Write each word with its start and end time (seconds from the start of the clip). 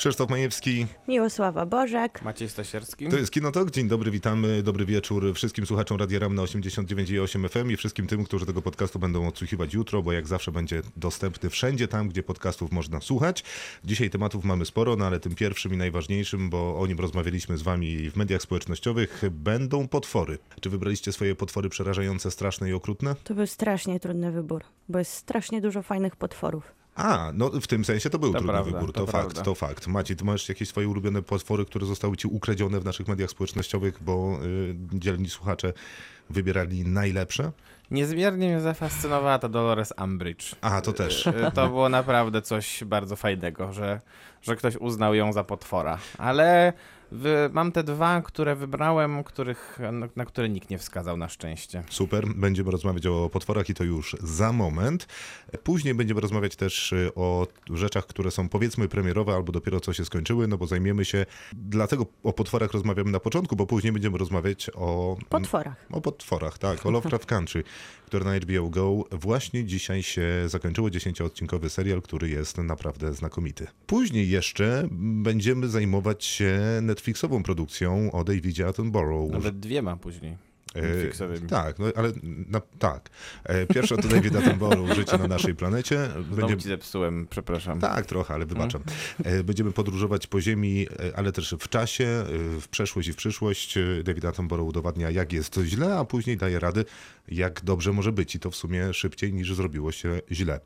Krzysztof 0.00 0.30
Majewski, 0.30 0.86
Miłosława 1.08 1.66
Bożek. 1.66 2.22
Maciej 2.22 2.48
Stasierski. 2.48 3.08
to 3.08 3.16
jest 3.16 3.32
Kinotok. 3.32 3.70
Dzień 3.70 3.88
dobry, 3.88 4.10
witamy. 4.10 4.62
Dobry 4.62 4.84
wieczór 4.84 5.34
wszystkim 5.34 5.66
słuchaczom 5.66 5.98
Radia 5.98 6.18
Ram 6.18 6.34
na 6.34 6.42
89,8 6.42 7.48
FM 7.48 7.70
i 7.70 7.76
wszystkim 7.76 8.06
tym, 8.06 8.24
którzy 8.24 8.46
tego 8.46 8.62
podcastu 8.62 8.98
będą 8.98 9.28
odsłuchiwać 9.28 9.74
jutro, 9.74 10.02
bo 10.02 10.12
jak 10.12 10.26
zawsze 10.26 10.52
będzie 10.52 10.82
dostępny 10.96 11.50
wszędzie 11.50 11.88
tam, 11.88 12.08
gdzie 12.08 12.22
podcastów 12.22 12.72
można 12.72 13.00
słuchać. 13.00 13.44
Dzisiaj 13.84 14.10
tematów 14.10 14.44
mamy 14.44 14.64
sporo, 14.64 14.96
no 14.96 15.06
ale 15.06 15.20
tym 15.20 15.34
pierwszym 15.34 15.74
i 15.74 15.76
najważniejszym, 15.76 16.50
bo 16.50 16.78
o 16.78 16.86
nim 16.86 16.98
rozmawialiśmy 16.98 17.58
z 17.58 17.62
wami 17.62 18.10
w 18.10 18.16
mediach 18.16 18.42
społecznościowych, 18.42 19.22
będą 19.30 19.88
potwory. 19.88 20.38
Czy 20.60 20.70
wybraliście 20.70 21.12
swoje 21.12 21.34
potwory 21.34 21.68
przerażające, 21.68 22.30
straszne 22.30 22.70
i 22.70 22.72
okrutne? 22.72 23.14
To 23.24 23.34
był 23.34 23.46
strasznie 23.46 24.00
trudny 24.00 24.32
wybór, 24.32 24.64
bo 24.88 24.98
jest 24.98 25.12
strasznie 25.12 25.60
dużo 25.60 25.82
fajnych 25.82 26.16
potworów. 26.16 26.79
A, 27.00 27.30
no 27.34 27.50
w 27.60 27.66
tym 27.66 27.84
sensie 27.84 28.10
to 28.10 28.18
był 28.18 28.32
To 28.32 28.38
trudny 28.38 28.52
prawda, 28.52 28.72
wybór, 28.72 28.92
to, 28.92 29.00
to 29.00 29.12
fakt, 29.12 29.24
prawda. 29.24 29.42
to 29.42 29.54
fakt. 29.54 29.86
Maciej, 29.86 30.16
ty 30.16 30.24
masz 30.24 30.48
jakieś 30.48 30.68
swoje 30.68 30.88
ulubione 30.88 31.22
potwory, 31.22 31.64
które 31.64 31.86
zostały 31.86 32.16
ci 32.16 32.28
ukradzione 32.28 32.80
w 32.80 32.84
naszych 32.84 33.08
mediach 33.08 33.30
społecznościowych, 33.30 33.98
bo 34.02 34.38
y, 34.44 34.74
dzielni 34.98 35.28
słuchacze 35.30 35.72
wybierali 36.30 36.84
najlepsze? 36.84 37.52
Niezmiernie 37.90 38.48
mnie 38.48 38.60
zafascynowała 38.60 39.38
ta 39.38 39.48
Dolores 39.48 39.92
Umbridge. 40.04 40.54
A, 40.60 40.80
to 40.80 40.92
też. 40.92 41.26
Y, 41.26 41.32
To 41.54 41.68
było 41.68 41.88
naprawdę 41.88 42.42
coś 42.42 42.84
bardzo 42.84 43.16
fajnego, 43.16 43.72
że, 43.72 44.00
że 44.42 44.56
ktoś 44.56 44.76
uznał 44.76 45.14
ją 45.14 45.32
za 45.32 45.44
potwora. 45.44 45.98
Ale 46.18 46.72
w, 47.12 47.50
mam 47.52 47.72
te 47.72 47.84
dwa, 47.84 48.22
które 48.22 48.56
wybrałem, 48.56 49.24
których, 49.24 49.78
na, 49.92 50.08
na 50.16 50.24
które 50.24 50.48
nikt 50.48 50.70
nie 50.70 50.78
wskazał 50.78 51.16
na 51.16 51.28
szczęście. 51.28 51.82
Super, 51.90 52.26
będziemy 52.28 52.70
rozmawiać 52.70 53.06
o 53.06 53.30
potworach 53.32 53.68
i 53.68 53.74
to 53.74 53.84
już 53.84 54.16
za 54.22 54.52
moment. 54.52 55.06
Później 55.62 55.94
będziemy 55.94 56.20
rozmawiać 56.20 56.56
też 56.56 56.92
y, 56.92 57.10
o 57.14 57.46
rzeczach, 57.70 58.06
które 58.06 58.30
są 58.30 58.48
powiedzmy 58.48 58.88
premierowe 58.88 59.34
albo 59.34 59.52
dopiero 59.52 59.80
co 59.80 59.92
się 59.92 60.04
skończyły, 60.04 60.48
no 60.48 60.58
bo 60.58 60.66
zajmiemy 60.66 61.04
się, 61.04 61.26
dlatego 61.52 62.06
o 62.22 62.32
potworach 62.32 62.72
rozmawiamy 62.72 63.10
na 63.10 63.20
początku, 63.20 63.56
bo 63.56 63.66
później 63.66 63.92
będziemy 63.92 64.18
rozmawiać 64.18 64.70
o... 64.74 65.16
Potworach. 65.28 65.86
O 65.90 66.00
potworach, 66.00 66.58
tak. 66.58 66.86
O 66.86 66.90
Lovecraft 66.90 67.26
Country, 67.26 67.64
które 68.06 68.24
na 68.24 68.38
HBO 68.38 68.70
Go 68.70 69.04
właśnie 69.10 69.64
dzisiaj 69.64 70.02
się 70.02 70.22
zakończyło. 70.46 70.88
10-odcinkowy 70.88 71.68
serial, 71.68 72.02
który 72.02 72.28
jest 72.28 72.58
naprawdę 72.58 73.14
znakomity. 73.14 73.66
Później 73.86 74.30
jeszcze 74.30 74.88
będziemy 74.90 75.68
zajmować 75.68 76.24
się 76.24 76.58
Netflixową 77.00 77.42
produkcją 77.42 78.12
o 78.12 78.24
Davidzie 78.24 78.66
Attenborough. 78.66 79.32
Nawet 79.32 79.60
dwie 79.60 79.82
ma 79.82 79.96
później. 79.96 80.36
E. 80.74 81.46
Tak, 81.48 81.78
no, 81.78 81.86
ale 81.96 82.12
na, 82.48 82.60
tak. 82.78 83.10
E, 83.44 83.66
Pierwsza 83.66 83.96
to 83.96 84.08
David 84.08 84.36
Attenborough, 84.36 84.94
Życie 84.94 85.18
na 85.18 85.28
naszej 85.28 85.54
planecie. 85.54 86.08
Znowu 86.32 86.56
ci 86.56 86.68
zepsułem, 86.68 87.26
przepraszam. 87.30 87.80
Tak, 87.80 88.06
trochę, 88.06 88.34
ale 88.34 88.46
wybaczam. 88.46 88.82
E, 89.24 89.44
Będziemy 89.44 89.72
podróżować 89.72 90.26
po 90.26 90.40
ziemi, 90.40 90.86
e, 90.98 91.16
ale 91.16 91.32
też 91.32 91.54
w 91.60 91.68
czasie, 91.68 92.04
e, 92.04 92.24
w 92.60 92.68
przeszłość 92.68 93.08
i 93.08 93.12
w 93.12 93.16
przyszłość. 93.16 93.76
E, 93.76 94.02
David 94.04 94.24
Attenborough 94.24 94.68
udowadnia, 94.68 95.10
jak 95.10 95.32
jest 95.32 95.60
źle, 95.64 95.98
a 95.98 96.04
później 96.04 96.36
daje 96.36 96.60
rady, 96.60 96.84
jak 97.28 97.64
dobrze 97.64 97.92
może 97.92 98.12
być. 98.12 98.34
I 98.34 98.40
to 98.40 98.50
w 98.50 98.56
sumie 98.56 98.94
szybciej 98.94 99.32
niż 99.32 99.54
zrobiło 99.54 99.92
się 99.92 100.20
źle. 100.32 100.60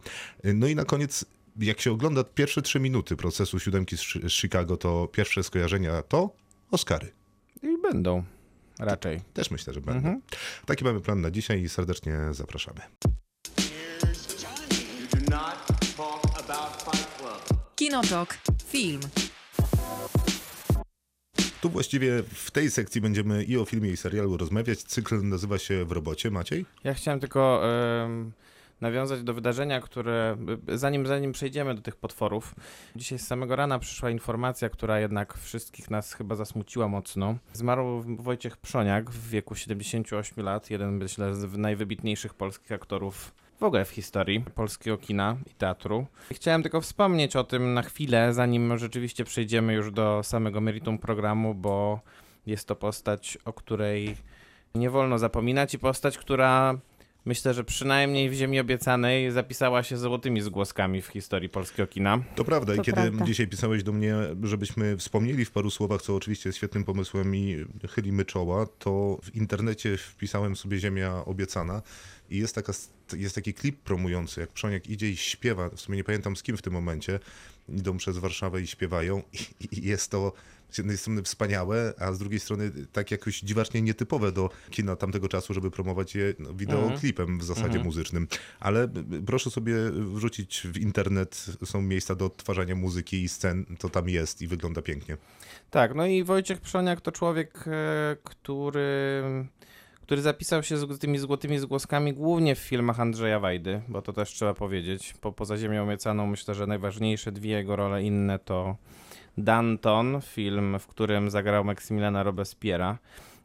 No 0.54 0.66
i 0.66 0.74
na 0.74 0.84
koniec, 0.84 1.24
jak 1.60 1.80
się 1.80 1.92
ogląda 1.92 2.24
pierwsze 2.24 2.62
trzy 2.62 2.80
minuty 2.80 3.16
procesu 3.16 3.60
siódemki 3.60 3.97
z 3.97 4.00
Chi- 4.00 4.28
z 4.28 4.33
Chicago, 4.33 4.77
to 4.77 5.08
pierwsze 5.12 5.42
skojarzenia 5.42 6.02
to 6.02 6.30
Oscary. 6.70 7.12
I 7.62 7.78
będą. 7.83 8.24
Raczej. 8.78 9.20
Też 9.34 9.50
myślę, 9.50 9.75
że 9.75 9.80
będą. 9.80 10.20
Taki 10.66 10.84
mamy 10.84 11.00
plan 11.00 11.20
na 11.20 11.30
dzisiaj 11.30 11.62
i 11.62 11.69
serdecznie 11.69 12.19
zapraszamy. 12.30 12.81
Kinotok. 17.76 18.38
Film. 18.66 19.00
Tu 21.60 21.71
właściwie 21.71 22.22
w 22.22 22.50
tej 22.50 22.71
sekcji 22.71 23.00
będziemy 23.00 23.44
i 23.44 23.56
o 23.56 23.65
filmie, 23.65 23.91
i 23.91 23.97
serialu 23.97 24.36
rozmawiać. 24.36 24.82
Cykl 24.82 25.22
nazywa 25.22 25.59
się 25.59 25.84
W 25.84 25.92
robocie. 25.92 26.31
Maciej? 26.31 26.66
Ja 26.84 26.94
chciałem 26.94 27.21
tylko 27.21 27.62
em, 28.04 28.32
nawiązać 28.84 29.22
do 29.22 29.34
wydarzenia, 29.34 29.81
które 29.81 30.37
zanim, 30.69 31.06
zanim 31.06 31.33
przejdziemy 31.33 31.75
do 31.75 31.83
tych 31.83 31.97
potworów. 31.97 32.55
Dzisiaj 32.97 33.19
z 33.19 33.27
samego 33.27 33.56
rana 33.56 33.78
przyszła 33.78 34.11
informacja, 34.11 34.69
która 34.69 35.00
jednak 35.00 35.39
wszystkich 35.39 35.91
nas 35.91 36.12
chyba 36.12 36.34
zasmuciła 36.34 36.89
mocno. 36.89 37.37
Zmarł 37.53 38.05
Wojciech 38.19 38.56
Przoniak 38.56 39.11
w 39.11 39.28
wieku 39.28 39.55
78 39.55 40.45
lat, 40.45 40.71
jeden 40.71 40.91
myślę 40.93 41.34
z 41.34 41.56
najwybitniejszych 41.56 42.34
polskich 42.34 42.72
aktorów 42.72 43.33
w 43.61 43.62
ogóle 43.62 43.84
w 43.84 43.91
historii 43.91 44.45
polskiego 44.55 44.99
kina 44.99 45.37
i 45.51 45.55
teatru. 45.55 46.06
Chciałem 46.33 46.62
tylko 46.62 46.81
wspomnieć 46.81 47.37
o 47.37 47.45
tym 47.45 47.75
na 47.75 47.83
chwilę, 47.83 48.34
zanim 48.34 48.78
rzeczywiście 48.78 49.25
przejdziemy 49.25 49.75
już 49.75 49.91
do 49.93 50.22
samego 50.22 50.61
meritum 50.61 50.99
programu, 50.99 51.55
bo 51.55 52.01
jest 52.47 52.69
to 52.69 52.77
postać, 52.77 53.39
o 53.45 53.53
której 53.53 54.16
nie 54.75 54.91
wolno 54.91 55.19
zapominać 55.19 55.75
i 55.75 55.78
postać, 55.78 56.19
która 56.19 56.78
myślę, 57.24 57.54
że 57.54 57.64
przynajmniej 57.64 58.30
w 58.30 58.34
Ziemi 58.34 58.60
Obiecanej 58.60 59.30
zapisała 59.30 59.82
się 59.82 59.96
złotymi 59.96 60.40
zgłoskami 60.40 61.02
w 61.02 61.06
historii 61.06 61.48
polskiego 61.48 61.86
kina. 61.86 62.24
To 62.34 62.44
prawda. 62.44 62.74
I 62.74 62.76
To 62.76 62.82
kiedy 62.82 63.02
prawda. 63.02 63.24
dzisiaj 63.24 63.46
pisałeś 63.46 63.82
do 63.82 63.92
mnie, 63.92 64.14
żebyśmy 64.42 64.96
wspomnieli 64.96 65.44
w 65.44 65.50
paru 65.50 65.70
słowach, 65.70 66.02
co 66.02 66.16
oczywiście 66.16 66.48
jest 66.48 66.56
świetnym 66.56 66.84
pomysłem 66.84 67.36
i 67.36 67.64
chylimy 67.90 68.24
czoła, 68.24 68.66
to 68.78 69.18
w 69.22 69.34
internecie 69.36 69.96
wpisałem 69.96 70.56
sobie 70.56 70.78
Ziemia 70.78 71.24
Obiecana 71.24 71.82
i 72.30 72.38
jest, 72.38 72.54
taka, 72.54 72.72
jest 73.16 73.34
taki 73.34 73.54
klip 73.54 73.76
promujący, 73.80 74.41
jak 74.41 74.50
Przoniak 74.50 74.86
idzie 74.91 75.10
i 75.10 75.16
śpiewa, 75.16 75.68
w 75.68 75.80
sumie 75.80 75.96
nie 75.96 76.04
pamiętam 76.04 76.36
z 76.36 76.42
kim 76.42 76.56
w 76.56 76.62
tym 76.62 76.72
momencie, 76.72 77.20
idą 77.69 77.97
przez 77.97 78.19
Warszawę 78.19 78.62
i 78.62 78.66
śpiewają 78.66 79.22
i, 79.32 79.78
i 79.78 79.86
jest 79.86 80.10
to 80.10 80.32
z 80.70 80.78
jednej 80.78 80.97
strony 80.97 81.22
wspaniałe, 81.22 81.94
a 81.98 82.12
z 82.12 82.19
drugiej 82.19 82.41
strony 82.41 82.70
tak 82.92 83.10
jakoś 83.10 83.41
dziwacznie 83.41 83.82
nietypowe 83.82 84.32
do 84.32 84.50
kina 84.70 84.97
tamtego 84.97 85.28
czasu, 85.28 85.54
żeby 85.54 85.70
promować 85.70 86.14
je 86.14 86.34
no, 86.38 86.54
wideoklipem 86.54 87.38
w 87.38 87.44
zasadzie 87.44 87.78
muzycznym. 87.84 88.28
Ale 88.60 88.88
b- 88.88 89.03
b- 89.03 89.22
proszę 89.26 89.50
sobie 89.50 89.74
wrzucić 89.92 90.62
w 90.72 90.76
internet, 90.76 91.47
są 91.64 91.82
miejsca 91.82 92.14
do 92.14 92.26
odtwarzania 92.26 92.74
muzyki 92.74 93.22
i 93.22 93.28
scen, 93.28 93.64
to 93.78 93.88
tam 93.88 94.08
jest 94.08 94.42
i 94.42 94.47
wygląda 94.47 94.82
pięknie. 94.82 95.16
Tak, 95.70 95.94
no 95.94 96.06
i 96.06 96.24
Wojciech 96.24 96.60
Przoniak 96.60 97.00
to 97.00 97.12
człowiek, 97.12 97.64
e, 97.66 98.16
który, 98.24 99.22
który 100.04 100.22
zapisał 100.22 100.62
się 100.62 100.76
z 100.76 100.98
tymi 100.98 101.19
złotymi 101.19 101.59
zgłoskami 101.59 102.12
głównie 102.12 102.54
w 102.54 102.59
filmach 102.59 103.00
Andrzeja 103.00 103.41
Wajdy, 103.41 103.81
bo 103.88 104.03
to 104.03 104.12
też 104.12 104.31
trzeba 104.31 104.54
powiedzieć. 104.54 105.15
Po, 105.20 105.32
poza 105.32 105.56
Ziemią 105.56 105.84
Obiecaną 105.84 106.26
myślę, 106.26 106.54
że 106.54 106.66
najważniejsze 106.66 107.32
dwie 107.32 107.50
jego 107.50 107.76
role 107.76 108.03
inne 108.03 108.38
to 108.38 108.76
Danton, 109.38 110.20
film, 110.22 110.78
w 110.78 110.87
którym 110.87 111.31
zagrał 111.31 111.65
Maksymiliana 111.65 112.22
Robespiera 112.22 112.98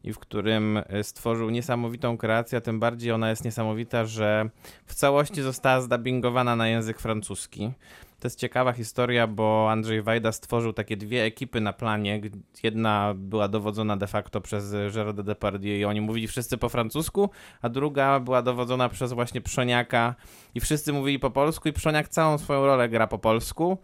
i 0.03 0.13
w 0.13 0.19
którym 0.19 0.81
e, 0.87 1.03
stworzył 1.03 1.49
niesamowitą 1.49 2.17
kreację, 2.17 2.57
a 2.57 2.61
tym 2.61 2.79
bardziej 2.79 3.11
ona 3.11 3.29
jest 3.29 3.45
niesamowita, 3.45 4.05
że 4.05 4.49
w 4.85 4.93
całości 4.93 5.41
została 5.41 5.81
zdubbingowana 5.81 6.55
na 6.55 6.67
język 6.67 6.99
francuski. 6.99 7.71
To 8.19 8.27
jest 8.27 8.39
ciekawa 8.39 8.73
historia, 8.73 9.27
bo 9.27 9.71
Andrzej 9.71 10.01
Wajda 10.01 10.31
stworzył 10.31 10.73
takie 10.73 10.97
dwie 10.97 11.23
ekipy 11.23 11.61
na 11.61 11.73
planie. 11.73 12.21
Jedna 12.63 13.13
była 13.15 13.47
dowodzona 13.47 13.97
de 13.97 14.07
facto 14.07 14.41
przez 14.41 14.71
Gerarda 14.93 15.23
Depardieu 15.23 15.79
i 15.79 15.85
oni 15.85 16.01
mówili 16.01 16.27
wszyscy 16.27 16.57
po 16.57 16.69
francusku, 16.69 17.29
a 17.61 17.69
druga 17.69 18.19
była 18.19 18.41
dowodzona 18.41 18.89
przez 18.89 19.13
właśnie 19.13 19.41
Przoniaka 19.41 20.15
i 20.55 20.59
wszyscy 20.59 20.93
mówili 20.93 21.19
po 21.19 21.31
polsku 21.31 21.69
i 21.69 21.73
Przoniak 21.73 22.09
całą 22.09 22.37
swoją 22.37 22.65
rolę 22.65 22.89
gra 22.89 23.07
po 23.07 23.19
polsku. 23.19 23.77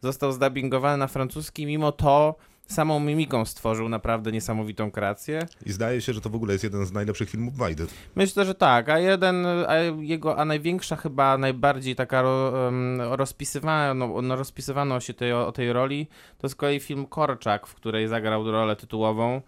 Został 0.00 0.32
zdubbingowany 0.32 0.96
na 0.96 1.06
francuski, 1.06 1.66
mimo 1.66 1.92
to 1.92 2.36
samą 2.66 3.00
mimiką 3.00 3.44
stworzył 3.44 3.88
naprawdę 3.88 4.32
niesamowitą 4.32 4.90
kreację. 4.90 5.46
I 5.66 5.72
zdaje 5.72 6.00
się, 6.00 6.12
że 6.12 6.20
to 6.20 6.30
w 6.30 6.34
ogóle 6.34 6.52
jest 6.52 6.64
jeden 6.64 6.86
z 6.86 6.92
najlepszych 6.92 7.30
filmów 7.30 7.56
Wajdy. 7.56 7.86
Myślę, 8.14 8.44
że 8.44 8.54
tak, 8.54 8.88
a 8.88 8.98
jeden, 8.98 9.46
a 9.46 9.76
jego, 10.00 10.38
a 10.38 10.44
największa 10.44 10.96
chyba, 10.96 11.38
najbardziej 11.38 11.96
taka 11.96 12.22
ro, 12.22 12.68
em, 12.68 13.00
rozpisywano, 13.00 14.22
no, 14.22 14.36
rozpisywano 14.36 15.00
się 15.00 15.14
tej, 15.14 15.32
o 15.32 15.52
tej 15.52 15.72
roli, 15.72 16.06
to 16.38 16.48
z 16.48 16.54
kolei 16.54 16.80
film 16.80 17.06
Korczak, 17.06 17.66
w 17.66 17.74
której 17.74 18.08
zagrał 18.08 18.50
rolę 18.50 18.76
tytułową. 18.76 19.40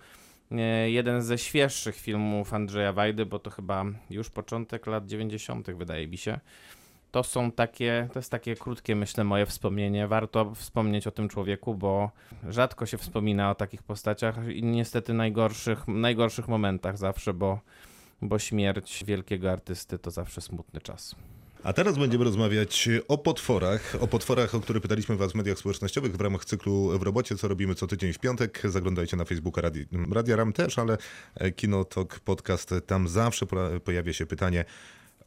Jeden 0.86 1.22
ze 1.22 1.38
świeższych 1.38 1.96
filmów 1.96 2.54
Andrzeja 2.54 2.92
Wajdy, 2.92 3.26
bo 3.26 3.38
to 3.38 3.50
chyba 3.50 3.84
już 4.10 4.30
początek 4.30 4.86
lat 4.86 5.06
90. 5.06 5.70
wydaje 5.70 6.08
mi 6.08 6.18
się. 6.18 6.40
To 7.14 7.22
są 7.22 7.52
takie, 7.52 8.08
to 8.12 8.18
jest 8.18 8.30
takie 8.30 8.56
krótkie, 8.56 8.96
myślę, 8.96 9.24
moje 9.24 9.46
wspomnienie. 9.46 10.08
Warto 10.08 10.54
wspomnieć 10.54 11.06
o 11.06 11.10
tym 11.10 11.28
człowieku, 11.28 11.74
bo 11.74 12.10
rzadko 12.48 12.86
się 12.86 12.98
wspomina 12.98 13.50
o 13.50 13.54
takich 13.54 13.82
postaciach 13.82 14.48
i 14.48 14.62
niestety 14.62 15.14
najgorszych, 15.14 15.88
najgorszych 15.88 16.48
momentach 16.48 16.98
zawsze, 16.98 17.34
bo 17.34 17.60
bo 18.22 18.38
śmierć 18.38 19.04
wielkiego 19.06 19.52
artysty 19.52 19.98
to 19.98 20.10
zawsze 20.10 20.40
smutny 20.40 20.80
czas. 20.80 21.14
A 21.64 21.72
teraz 21.72 21.98
będziemy 21.98 22.24
rozmawiać 22.24 22.88
o 23.08 23.18
potworach, 23.18 23.96
o 24.00 24.06
potworach, 24.06 24.54
o 24.54 24.60
które 24.60 24.80
pytaliśmy 24.80 25.16
was 25.16 25.32
w 25.32 25.34
mediach 25.34 25.58
społecznościowych 25.58 26.16
w 26.16 26.20
ramach 26.20 26.44
cyklu 26.44 26.98
w 26.98 27.02
robocie, 27.02 27.36
co 27.36 27.48
robimy 27.48 27.74
co 27.74 27.86
tydzień 27.86 28.12
w 28.12 28.18
piątek. 28.18 28.62
Zaglądajcie 28.64 29.16
na 29.16 29.24
Facebooka 29.24 29.60
Radi, 29.60 29.86
Radia 30.12 30.36
Ram 30.36 30.52
też, 30.52 30.78
ale 30.78 30.98
Kinotok 31.56 32.20
Podcast, 32.20 32.74
tam 32.86 33.08
zawsze 33.08 33.46
po- 33.46 33.80
pojawia 33.84 34.12
się 34.12 34.26
pytanie 34.26 34.64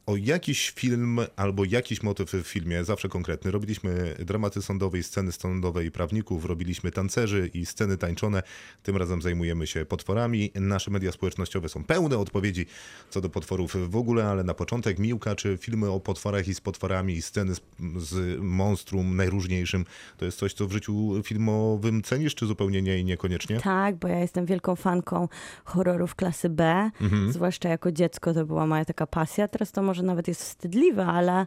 o 0.07 0.15
jakiś 0.15 0.71
film 0.71 1.19
albo 1.35 1.65
jakiś 1.65 2.03
motyw 2.03 2.31
w 2.31 2.47
filmie, 2.47 2.83
zawsze 2.83 3.09
konkretny. 3.09 3.51
Robiliśmy 3.51 4.15
dramaty 4.19 4.61
sądowe 4.61 4.99
i 4.99 5.03
sceny 5.03 5.31
sądowe 5.31 5.85
i 5.85 5.91
prawników, 5.91 6.45
robiliśmy 6.45 6.91
tancerzy 6.91 7.49
i 7.53 7.65
sceny 7.65 7.97
tańczone. 7.97 8.43
Tym 8.83 8.97
razem 8.97 9.21
zajmujemy 9.21 9.67
się 9.67 9.85
potworami. 9.85 10.51
Nasze 10.55 10.91
media 10.91 11.11
społecznościowe 11.11 11.69
są 11.69 11.83
pełne 11.83 12.17
odpowiedzi 12.17 12.65
co 13.09 13.21
do 13.21 13.29
potworów 13.29 13.89
w 13.89 13.95
ogóle, 13.95 14.25
ale 14.25 14.43
na 14.43 14.53
początek 14.53 14.99
Miłka, 14.99 15.35
czy 15.35 15.57
filmy 15.57 15.91
o 15.91 15.99
potworach 15.99 16.47
i 16.47 16.53
z 16.53 16.61
potworami 16.61 17.13
i 17.13 17.21
sceny 17.21 17.55
z, 17.55 17.61
z 17.97 18.39
monstrum 18.41 19.15
najróżniejszym, 19.15 19.85
to 20.17 20.25
jest 20.25 20.39
coś, 20.39 20.53
co 20.53 20.67
w 20.67 20.71
życiu 20.71 21.23
filmowym 21.23 22.01
cenisz, 22.01 22.35
czy 22.35 22.45
zupełnie 22.45 22.81
nie 22.81 22.99
i 22.99 23.05
niekoniecznie? 23.05 23.59
Tak, 23.59 23.95
bo 23.95 24.07
ja 24.07 24.19
jestem 24.19 24.45
wielką 24.45 24.75
fanką 24.75 25.27
horrorów 25.65 26.15
klasy 26.15 26.49
B. 26.49 26.91
Mhm. 27.01 27.31
Zwłaszcza 27.31 27.69
jako 27.69 27.91
dziecko 27.91 28.33
to 28.33 28.45
była 28.45 28.67
moja 28.67 28.85
taka 28.85 29.07
pasja. 29.07 29.47
Teraz 29.47 29.71
to 29.71 29.81
może 29.81 29.96
nawet 30.03 30.27
jest 30.27 30.41
wstydliwe, 30.41 31.05
ale, 31.05 31.45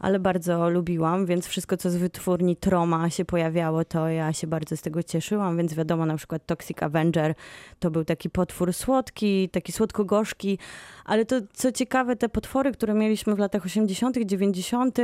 ale 0.00 0.18
bardzo 0.18 0.70
lubiłam, 0.70 1.26
więc 1.26 1.46
wszystko, 1.46 1.76
co 1.76 1.90
z 1.90 1.96
wytwórni 1.96 2.56
Troma 2.56 3.10
się 3.10 3.24
pojawiało, 3.24 3.84
to 3.84 4.08
ja 4.08 4.32
się 4.32 4.46
bardzo 4.46 4.76
z 4.76 4.80
tego 4.82 5.02
cieszyłam, 5.02 5.56
więc 5.56 5.74
wiadomo, 5.74 6.06
na 6.06 6.16
przykład 6.16 6.46
Toxic 6.46 6.82
Avenger 6.82 7.34
to 7.78 7.90
był 7.90 8.04
taki 8.04 8.30
potwór 8.30 8.72
słodki, 8.72 9.48
taki 9.48 9.72
słodko-gorzki, 9.72 10.58
ale 11.04 11.24
to, 11.24 11.36
co 11.52 11.72
ciekawe, 11.72 12.16
te 12.16 12.28
potwory, 12.28 12.72
które 12.72 12.94
mieliśmy 12.94 13.34
w 13.34 13.38
latach 13.38 13.64
80., 13.64 14.18
90., 14.24 14.98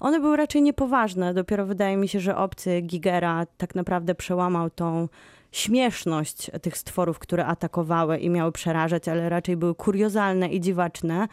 one 0.00 0.20
były 0.20 0.36
raczej 0.36 0.62
niepoważne. 0.62 1.34
Dopiero 1.34 1.66
wydaje 1.66 1.96
mi 1.96 2.08
się, 2.08 2.20
że 2.20 2.36
obcy 2.36 2.80
Gigera 2.80 3.46
tak 3.56 3.74
naprawdę 3.74 4.14
przełamał 4.14 4.70
tą 4.70 5.08
śmieszność 5.52 6.50
tych 6.62 6.76
stworów, 6.76 7.18
które 7.18 7.46
atakowały 7.46 8.18
i 8.18 8.30
miały 8.30 8.52
przerażać, 8.52 9.08
ale 9.08 9.28
raczej 9.28 9.56
były 9.56 9.74
kuriozalne 9.74 10.48
i 10.48 10.60
dziwaczne. 10.60 11.28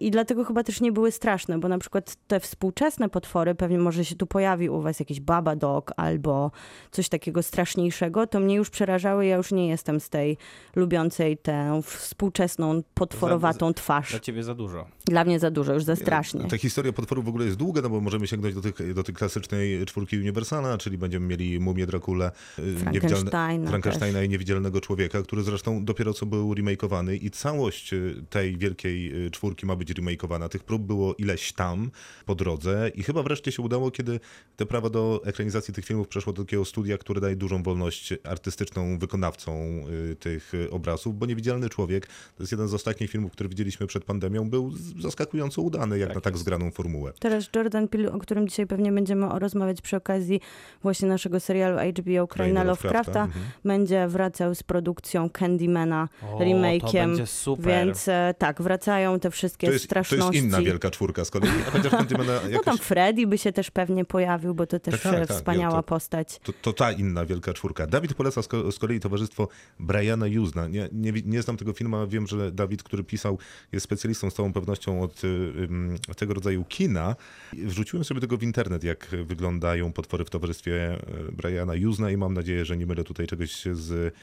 I 0.00 0.10
dlatego 0.10 0.44
chyba 0.44 0.62
też 0.62 0.80
nie 0.80 0.92
były 0.92 1.12
straszne, 1.12 1.58
bo 1.58 1.68
na 1.68 1.78
przykład 1.78 2.16
te 2.26 2.40
współczesne 2.40 3.08
potwory, 3.08 3.54
pewnie 3.54 3.78
może 3.78 4.04
się 4.04 4.16
tu 4.16 4.26
pojawi 4.26 4.68
u 4.68 4.80
was 4.80 5.00
jakiś 5.00 5.20
Baba 5.20 5.56
Dog 5.56 5.92
albo 5.96 6.50
coś 6.90 7.08
takiego 7.08 7.42
straszniejszego, 7.42 8.26
to 8.26 8.40
mnie 8.40 8.54
już 8.54 8.70
przerażały, 8.70 9.26
ja 9.26 9.36
już 9.36 9.52
nie 9.52 9.68
jestem 9.68 10.00
z 10.00 10.08
tej 10.08 10.36
lubiącej 10.76 11.38
tę 11.38 11.80
współczesną, 11.82 12.82
potworowatą 12.94 13.74
twarz. 13.74 14.10
Dla 14.10 14.20
ciebie 14.20 14.42
za 14.42 14.54
dużo. 14.54 14.86
Dla 15.08 15.24
mnie 15.24 15.38
za 15.38 15.50
dużo, 15.50 15.74
już 15.74 15.84
za 15.84 15.96
strasznie. 15.96 16.44
Ta 16.44 16.58
historia 16.58 16.92
potworów 16.92 17.24
w 17.24 17.28
ogóle 17.28 17.44
jest 17.44 17.56
długa, 17.56 17.82
no 17.82 17.88
bo 17.88 18.00
możemy 18.00 18.26
sięgnąć 18.26 18.54
do, 18.54 18.60
tych, 18.60 18.94
do 18.94 19.02
tej 19.02 19.14
klasycznej 19.14 19.86
czwórki 19.86 20.18
Universala, 20.18 20.78
czyli 20.78 20.98
będziemy 20.98 21.26
mieli 21.26 21.60
Mumię 21.60 21.86
Drakulę, 21.86 22.30
y, 22.58 22.76
Frankensteina 22.76 23.70
Frankensteina 23.70 24.22
i 24.22 24.28
Niewidzialnego 24.28 24.80
Człowieka, 24.80 25.22
który 25.22 25.42
zresztą 25.42 25.84
dopiero 25.84 26.14
co 26.14 26.26
był 26.26 26.54
remakeowany 26.54 27.16
i 27.16 27.30
całość 27.30 27.92
y, 27.92 28.22
tej 28.30 28.58
wielkiej 28.58 29.26
y, 29.26 29.30
czwórki 29.30 29.66
ma 29.66 29.76
być 29.76 29.90
remakeowana. 29.90 30.48
Tych 30.48 30.64
prób 30.64 30.82
było 30.82 31.14
ileś 31.14 31.52
tam 31.52 31.90
po 32.26 32.34
drodze 32.34 32.90
i 32.94 33.02
chyba 33.02 33.22
wreszcie 33.22 33.52
się 33.52 33.62
udało, 33.62 33.90
kiedy 33.90 34.20
te 34.56 34.66
prawa 34.66 34.90
do 34.90 35.22
ekranizacji 35.24 35.74
tych 35.74 35.84
filmów 35.84 36.08
przeszło 36.08 36.32
do 36.32 36.44
takiego 36.44 36.64
studia, 36.64 36.98
które 36.98 37.20
daje 37.20 37.36
dużą 37.36 37.62
wolność 37.62 38.14
artystyczną 38.24 38.98
wykonawcom 38.98 39.54
y, 39.54 40.16
tych 40.16 40.52
obrazów, 40.70 41.18
bo 41.18 41.26
Niewidzialny 41.26 41.68
Człowiek 41.68 42.06
to 42.06 42.42
jest 42.42 42.52
jeden 42.52 42.68
z 42.68 42.74
ostatnich 42.74 43.10
filmów, 43.10 43.32
który 43.32 43.48
widzieliśmy 43.48 43.86
przed 43.86 44.04
pandemią, 44.04 44.50
był 44.50 44.72
zaskakująco 45.02 45.62
udany, 45.62 45.98
jak 45.98 46.08
Tak 46.08 46.14
na 46.16 46.20
tak 46.20 46.32
jest. 46.34 46.40
zgraną 46.44 46.70
formułę. 46.70 47.12
Teraz 47.20 47.44
Jordan 47.56 47.88
Peele, 47.88 48.12
o 48.12 48.18
którym 48.18 48.48
dzisiaj 48.48 48.66
pewnie 48.66 48.92
będziemy 48.92 49.26
o- 49.32 49.38
rozmawiać 49.38 49.80
przy 49.80 49.96
okazji 49.96 50.40
właśnie 50.82 51.08
naszego 51.08 51.40
serialu 51.40 51.78
HBO 51.78 52.26
Kraina 52.26 52.64
Lovecrafta, 52.64 53.24
mhm. 53.24 53.44
będzie 53.64 54.08
wracał 54.08 54.54
z 54.54 54.62
produkcją 54.62 55.30
Candymana, 55.30 56.08
O, 56.22 56.38
remake'iem, 56.38 57.02
To 57.02 57.08
będzie 57.08 57.26
super. 57.26 57.66
więc 57.66 58.08
e, 58.08 58.34
tak, 58.38 58.62
wracają 58.62 59.20
te 59.20 59.30
wszystkie 59.30 59.66
To 59.66 59.72
jest, 59.72 59.84
to 59.84 59.86
straszności. 59.88 60.34
jest 60.36 60.46
inna 60.46 60.62
wielka 60.62 60.90
czwórka 60.90 61.24
z 61.24 61.30
kolei, 61.30 61.50
a 61.68 61.70
chociaż 61.70 61.90
Candymana 61.92 62.32
No 62.44 62.48
jakoś... 62.50 62.64
tam 62.64 62.78
Freddy 62.78 63.26
by 63.26 63.38
się 63.38 63.52
też 63.52 63.70
pewnie 63.70 64.04
pojawił, 64.04 64.54
bo 64.54 64.66
to 64.66 64.78
też 64.80 65.02
Tak, 65.02 65.12
tak, 65.12 65.26
tak, 65.28 65.36
wspaniała 65.36 65.76
to- 65.76 65.82
postać. 65.82 66.38
To, 66.42 66.52
to 66.62 66.72
ta 66.72 66.92
inna 66.92 67.24
wielka 67.26 67.52
czwórka. 67.52 67.86
Dawid 67.86 68.14
poleca 68.14 68.42
z, 68.42 68.48
ko- 68.48 68.72
z 68.72 68.78
kolei 68.78 69.00
towarzystwo 69.00 69.48
Briana 69.80 70.26
Juzna. 70.26 70.68
Nie, 70.68 70.88
nie, 70.92 71.12
nie 71.24 71.42
znam 71.42 71.56
tego 71.56 71.72
filmu, 71.72 71.96
ale 71.96 72.06
wiem, 72.06 72.26
że 72.26 72.52
Dawid, 72.52 72.82
który 72.82 73.04
pisał, 73.04 73.38
jest 73.72 73.84
specjalistą 73.84 74.30
z 74.30 74.34
całą 74.34 74.52
pewnością 74.52 74.87
od 74.90 75.24
y, 75.24 75.26
ym, 75.26 75.96
tego 76.16 76.34
rodzaju 76.34 76.64
kina. 76.64 77.16
Wrzuciłem 77.52 78.04
sobie 78.04 78.20
tego 78.20 78.36
w 78.36 78.42
internet, 78.42 78.84
jak 78.84 79.06
wyglądają 79.24 79.92
potwory 79.92 80.24
w 80.24 80.30
towarzystwie 80.30 80.98
y, 81.28 81.32
Briana 81.32 81.74
Juzna 81.74 82.10
i 82.10 82.16
mam 82.16 82.34
nadzieję, 82.34 82.64
że 82.64 82.76
nie 82.76 82.86
mylę 82.86 83.04
tutaj 83.04 83.26
czegoś 83.26 83.64
z, 83.72 84.14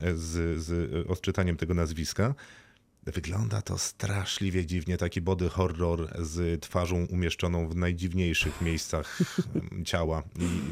z, 0.00 0.60
z 0.62 1.10
odczytaniem 1.10 1.56
tego 1.56 1.74
nazwiska. 1.74 2.34
Wygląda 3.06 3.62
to 3.62 3.78
straszliwie 3.78 4.66
dziwnie, 4.66 4.96
taki 4.96 5.20
body 5.20 5.48
horror 5.48 6.08
z 6.18 6.62
twarzą 6.62 7.06
umieszczoną 7.10 7.68
w 7.68 7.76
najdziwniejszych 7.76 8.60
miejscach 8.60 9.18
ciała. 9.84 10.22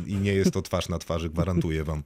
I, 0.06 0.10
I 0.12 0.16
nie 0.16 0.32
jest 0.32 0.50
to 0.52 0.62
twarz 0.62 0.88
na 0.88 0.98
twarzy, 0.98 1.30
gwarantuję 1.30 1.84
wam. 1.84 2.02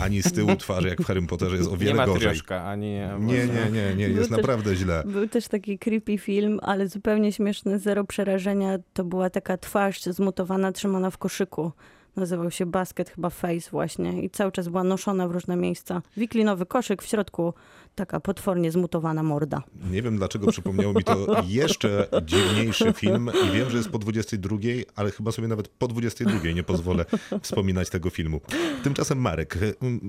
Ani 0.00 0.22
z 0.22 0.32
tyłu 0.32 0.56
twarzy, 0.56 0.88
jak 0.88 1.02
w 1.02 1.04
Harry 1.04 1.22
Potterze, 1.22 1.56
jest 1.56 1.68
o 1.68 1.72
nie 1.72 1.78
wiele 1.78 1.94
ma 1.94 2.06
gorzej. 2.06 2.20
trioszka, 2.20 2.64
ani... 2.64 2.90
Nie, 3.20 3.46
nie, 3.46 3.70
nie, 3.72 3.94
nie, 3.94 4.08
Był 4.08 4.16
jest 4.16 4.30
też- 4.30 4.38
naprawdę 4.38 4.76
źle. 4.76 5.02
Był 5.06 5.28
też 5.28 5.48
taki 5.48 5.78
creepy 5.78 6.18
film, 6.18 6.58
ale 6.62 6.88
zupełnie 6.88 7.32
śmieszny, 7.32 7.78
zero 7.78 8.04
przerażenia. 8.04 8.78
To 8.92 9.04
była 9.04 9.30
taka 9.30 9.58
twarz 9.58 10.02
zmutowana, 10.02 10.72
trzymana 10.72 11.10
w 11.10 11.18
koszyku. 11.18 11.72
Nazywał 12.16 12.50
się 12.50 12.66
Basket, 12.66 13.10
chyba 13.10 13.30
Face 13.30 13.70
właśnie. 13.70 14.22
I 14.22 14.30
cały 14.30 14.52
czas 14.52 14.68
była 14.68 14.84
noszona 14.84 15.28
w 15.28 15.30
różne 15.30 15.56
miejsca. 15.56 16.02
Wiklinowy 16.16 16.66
koszyk, 16.66 17.02
w 17.02 17.06
środku 17.06 17.54
taka 17.94 18.20
potwornie 18.20 18.72
zmutowana 18.72 19.22
morda. 19.22 19.62
Nie 19.90 20.02
wiem, 20.02 20.16
dlaczego 20.16 20.46
przypomniało 20.46 20.92
mi 20.94 21.04
to 21.04 21.26
jeszcze 21.46 22.08
dziwniejszy 22.24 22.92
film 22.92 23.30
i 23.48 23.50
wiem, 23.50 23.70
że 23.70 23.76
jest 23.76 23.90
po 23.90 23.98
22, 23.98 24.56
ale 24.94 25.10
chyba 25.10 25.32
sobie 25.32 25.48
nawet 25.48 25.68
po 25.68 25.88
22 25.88 26.50
nie 26.54 26.62
pozwolę 26.62 27.04
wspominać 27.42 27.90
tego 27.90 28.10
filmu. 28.10 28.40
Tymczasem 28.82 29.18
Marek 29.18 29.58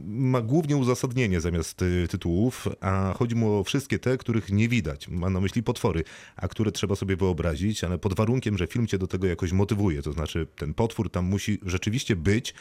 ma 0.06 0.42
głównie 0.42 0.78
uzasadnienie 0.78 1.42
zamiast 1.42 1.82
y, 1.82 2.08
tytułów, 2.08 2.68
a 2.82 3.14
chodzi 3.18 3.36
mu 3.36 3.60
o 3.60 3.64
wszystkie 3.64 4.00
te, 4.00 4.18
których 4.18 4.52
nie 4.52 4.70
widać. 4.70 5.08
Ma 5.08 5.30
na 5.30 5.40
myśli 5.40 5.64
potwory, 5.64 6.04
a 6.36 6.48
które 6.48 6.72
trzeba 6.72 6.96
sobie 6.96 7.16
wyobrazić, 7.16 7.84
ale 7.84 7.98
pod 7.98 8.16
warunkiem, 8.16 8.58
że 8.58 8.68
film 8.68 8.88
cię 8.88 8.98
do 8.98 9.08
tego 9.08 9.28
jakoś 9.28 9.52
motywuje. 9.52 10.02
To 10.02 10.14
znaczy 10.14 10.48
ten 10.56 10.74
potwór 10.74 11.10
tam 11.10 11.26
musi 11.26 11.60
rzeczywiście 11.66 12.16
być, 12.16 12.54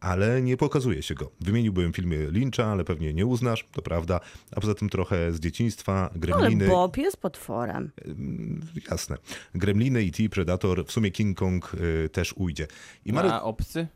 ale 0.00 0.42
nie 0.42 0.56
pokazuje 0.56 1.02
się 1.02 1.14
go. 1.14 1.30
Wymieniłbym 1.40 1.92
filmy 1.92 2.30
Lyncha, 2.30 2.64
ale 2.64 2.84
pewnie 2.84 3.14
nie 3.14 3.26
uznasz, 3.26 3.64
to 3.72 3.82
prawda. 3.82 4.20
A 4.56 4.60
poza 4.60 4.74
tym 4.74 4.88
trochę 4.88 5.32
z 5.32 5.40
dzieciństwa, 5.40 6.10
Ale 6.10 6.20
Gremliny. 6.20 6.68
Bob 6.68 6.96
jest 6.96 7.16
potworem. 7.16 7.90
Mm, 8.04 8.60
Jasne. 8.90 9.16
Gremliny 9.54 10.02
i 10.02 10.10
T, 10.10 10.28
Predator, 10.28 10.86
w 10.86 10.92
sumie 10.92 11.10
King 11.10 11.38
Kong 11.38 11.72
y, 11.74 12.08
też 12.08 12.32
ujdzie. 12.36 12.66
I 13.04 13.12
Marek, 13.12 13.32
A 13.32 13.42
obcy? 13.42 13.86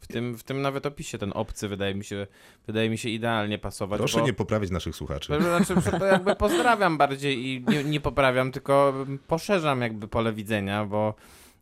W 0.00 0.06
tym, 0.06 0.38
w 0.38 0.42
tym 0.42 0.62
nawet 0.62 0.86
opisie 0.86 1.18
ten 1.18 1.32
obcy 1.34 1.68
wydaje 1.68 1.94
mi 1.94 2.04
się, 2.04 2.26
wydaje 2.66 2.90
mi 2.90 2.98
się 2.98 3.08
idealnie 3.08 3.58
pasować. 3.58 3.98
proszę 3.98 4.18
bo... 4.18 4.26
nie 4.26 4.32
poprawiać 4.32 4.70
naszych 4.70 4.96
słuchaczy. 4.96 5.32
Znaczy, 5.40 5.90
to 5.98 6.04
jakby 6.06 6.36
pozdrawiam 6.36 6.98
bardziej 6.98 7.46
i 7.46 7.64
nie, 7.68 7.84
nie 7.84 8.00
poprawiam, 8.00 8.52
tylko 8.52 8.94
poszerzam 9.26 9.80
jakby 9.80 10.08
pole 10.08 10.32
widzenia, 10.32 10.84
bo 10.84 11.14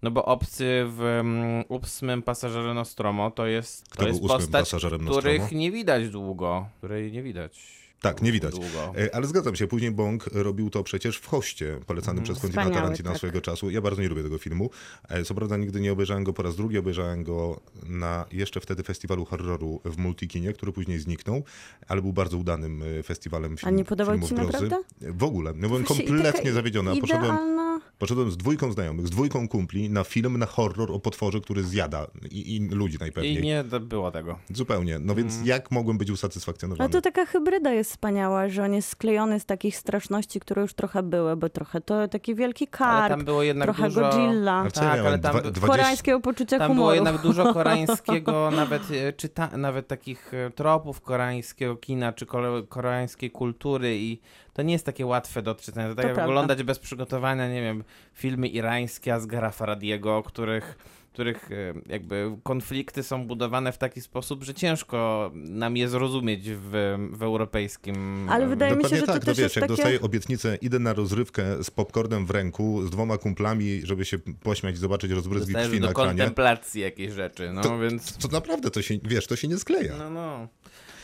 no 0.03 0.11
bo 0.11 0.25
obcy 0.25 0.85
w 0.87 1.01
um, 1.01 1.65
ósmym 1.69 2.23
pasażerze 2.23 2.75
Nostromo 2.75 3.31
to 3.31 3.47
jest, 3.47 3.89
Kto 3.89 4.03
to 4.03 4.09
jest 4.09 4.21
był 4.21 4.27
ósmym 4.27 4.41
postać, 4.41 4.75
których 5.11 5.53
nie 5.53 5.71
widać 5.71 6.09
długo, 6.09 6.69
której 6.79 7.13
nie 7.13 7.23
widać. 7.23 7.80
Tak, 8.01 8.23
nie 8.23 8.33
widać. 8.33 8.51
Długo. 8.55 8.93
E, 8.99 9.15
Ale 9.15 9.27
zgadzam 9.27 9.57
się, 9.57 9.67
później 9.67 9.91
Bong 9.91 10.27
robił 10.33 10.71
to 10.71 10.83
przecież 10.83 11.17
w 11.17 11.27
Hoście, 11.27 11.81
polecanym 11.87 12.25
przez 12.25 12.39
Quentina 12.39 12.71
Tarantina 12.71 13.11
tak. 13.11 13.19
swojego 13.19 13.41
czasu. 13.41 13.71
Ja 13.71 13.81
bardzo 13.81 14.03
nie 14.03 14.09
lubię 14.09 14.23
tego 14.23 14.39
filmu. 14.39 14.71
E, 15.09 15.25
Co 15.25 15.35
prawda 15.35 15.57
nigdy 15.57 15.81
nie 15.81 15.93
obejrzałem 15.93 16.25
go 16.25 16.33
po 16.33 16.43
raz 16.43 16.57
drugi, 16.57 16.79
obejrzałem 16.79 17.25
go 17.25 17.61
na 17.87 18.25
jeszcze 18.33 18.61
wtedy 18.61 18.83
festiwalu 18.83 19.25
horroru 19.25 19.81
w 19.85 19.99
Multikinie, 19.99 20.53
który 20.53 20.73
później 20.73 20.99
zniknął, 20.99 21.43
ale 21.89 22.03
był 22.03 22.13
bardzo 22.13 22.39
udanym 22.39 22.83
e, 22.99 23.03
festiwalem 23.03 23.57
film, 23.57 23.69
A 23.69 23.71
nie 23.71 23.85
podobał 23.85 24.15
filmów 24.15 24.31
ci 24.31 24.37
się 24.37 24.43
grozy. 24.43 24.65
naprawdę? 24.65 25.13
W 25.13 25.25
ogóle. 25.25 25.53
No 25.57 25.69
byłem 25.69 25.85
kompletnie 25.85 26.53
zawiedziony. 26.53 26.91
a 26.91 26.97
Poszedłem, 27.01 27.25
Idealna... 27.25 27.81
Poszedłem 27.99 28.31
z 28.31 28.37
dwójką 28.37 28.73
znajomych, 28.73 29.07
z 29.07 29.11
dwójką 29.11 29.49
kumpli 29.49 29.91
na 29.91 30.05
film, 30.05 30.39
na 30.39 30.47
horror 30.47 30.93
o 30.93 30.99
potworze, 31.01 31.41
który 31.41 31.63
zjada 31.65 32.07
i, 32.31 32.57
i 32.57 32.69
ludzi 32.69 32.97
najpewniej. 33.01 33.39
I 33.39 33.43
nie 33.43 33.65
było 33.81 34.11
tego. 34.11 34.39
Zupełnie. 34.55 34.99
No 34.99 35.15
więc 35.15 35.35
jak 35.45 35.71
mogłem 35.71 35.99
być 35.99 36.11
usatysfakcjonowany? 36.11 36.85
Ale 36.85 36.93
to 36.93 37.01
taka 37.01 37.27
hybryda 37.27 37.73
jest 37.73 37.90
wspaniała, 37.91 38.49
że 38.49 38.65
on 38.65 38.73
jest 38.75 38.89
sklejony 38.89 39.41
z 39.41 39.45
takich 39.45 39.77
straszności, 39.77 40.41
które 40.41 40.63
już 40.63 40.75
trochę 40.75 41.03
były, 41.03 41.37
bo 41.37 41.49
trochę 41.49 41.81
to 41.81 42.09
taki 42.09 42.35
wielki 42.35 42.65
Ale 42.65 42.79
karp, 43.01 43.09
tam 43.09 43.25
było 43.25 43.43
jednak 43.43 43.67
trochę 43.67 43.83
dużo... 43.83 44.01
Godzilla, 44.01 44.63
ja 44.65 44.71
Tak, 44.71 44.99
ale 45.01 45.19
tam 45.19 45.33
Dwa- 45.37 45.43
by- 45.43 45.51
20 45.51 45.67
koreańskiego 45.67 46.21
poczucia 46.21 46.59
Tam 46.59 46.69
humoru. 46.69 46.81
było 46.85 46.95
jednak 46.95 47.19
dużo 47.19 47.53
koreańskiego, 47.55 48.51
nawet, 48.51 48.83
e, 48.91 49.13
czyta, 49.13 49.49
nawet 49.57 49.89
takich 49.89 50.35
e, 50.35 50.51
tropów 50.51 51.01
koreańskiego 51.01 51.77
kina, 51.77 52.13
czy 52.13 52.27
kore, 52.27 52.63
koreańskiej 52.69 53.31
kultury 53.31 53.97
i 53.99 54.21
to 54.53 54.63
nie 54.63 54.73
jest 54.73 54.87
takie 54.87 55.07
łatwe 55.07 55.43
do 55.43 55.51
odczytania. 55.51 55.89
To 55.89 55.95
tak 55.95 56.03
To 56.03 56.09
jak 56.09 56.15
prawda. 56.15 56.31
oglądać 56.33 56.63
bez 56.63 56.79
przygotowania, 56.79 57.49
nie 57.49 57.63
wiem, 57.63 57.85
filmy 58.15 58.49
irańskie 58.49 59.15
Asghara 59.15 59.51
Faradiego, 59.51 60.23
których 60.23 60.79
których 61.13 61.53
e, 61.53 61.75
jakby 61.87 62.37
konflikty 62.43 63.03
są 63.03 63.27
budowane 63.27 63.73
w 63.73 63.79
taki 63.79 64.01
sposób, 64.01 64.45
że 64.45 64.55
ciężko 64.55 65.31
nam 65.35 65.77
je 65.77 65.89
zrozumieć 65.89 66.51
w, 66.51 66.97
w 67.13 67.23
europejskim... 67.23 68.27
Ale 68.31 68.47
wydaje 68.47 68.73
mi 68.73 68.77
się, 68.77 68.83
Dokładnie 68.83 69.01
że 69.01 69.07
to 69.07 69.13
tak, 69.13 69.23
no 69.23 69.27
też 69.27 69.39
wiesz, 69.39 69.45
jest 69.45 69.57
jak 69.57 69.63
takie... 69.63 69.77
dostaję 69.77 70.01
obietnicę, 70.01 70.57
idę 70.57 70.79
na 70.79 70.93
rozrywkę 70.93 71.65
z 71.65 71.71
popcornem 71.71 72.27
w 72.27 72.31
ręku, 72.31 72.87
z 72.87 72.91
dwoma 72.91 73.19
kumplami, 73.19 73.81
żeby 73.85 74.05
się 74.05 74.19
pośmiać 74.19 74.75
i 74.75 74.79
zobaczyć 74.79 75.11
rozbryzgi 75.11 75.53
Dostajesz 75.53 75.69
krwi 75.69 75.81
do 75.81 75.87
na 75.87 75.91
ekranie, 75.91 76.09
kontemplacji 76.09 76.81
jakiejś 76.83 77.13
rzeczy, 77.13 77.53
no 77.53 77.63
To- 77.63 77.79
więc... 77.79 78.17
to 78.17 78.29
naprawdę 78.29 78.71
to 78.71 78.83
się, 78.83 78.99
wiesz, 79.05 79.27
to 79.27 79.37
się 79.37 79.49
nie 79.49 79.59
skleja. 79.59 79.97
No, 79.97 80.11
no, 80.11 80.49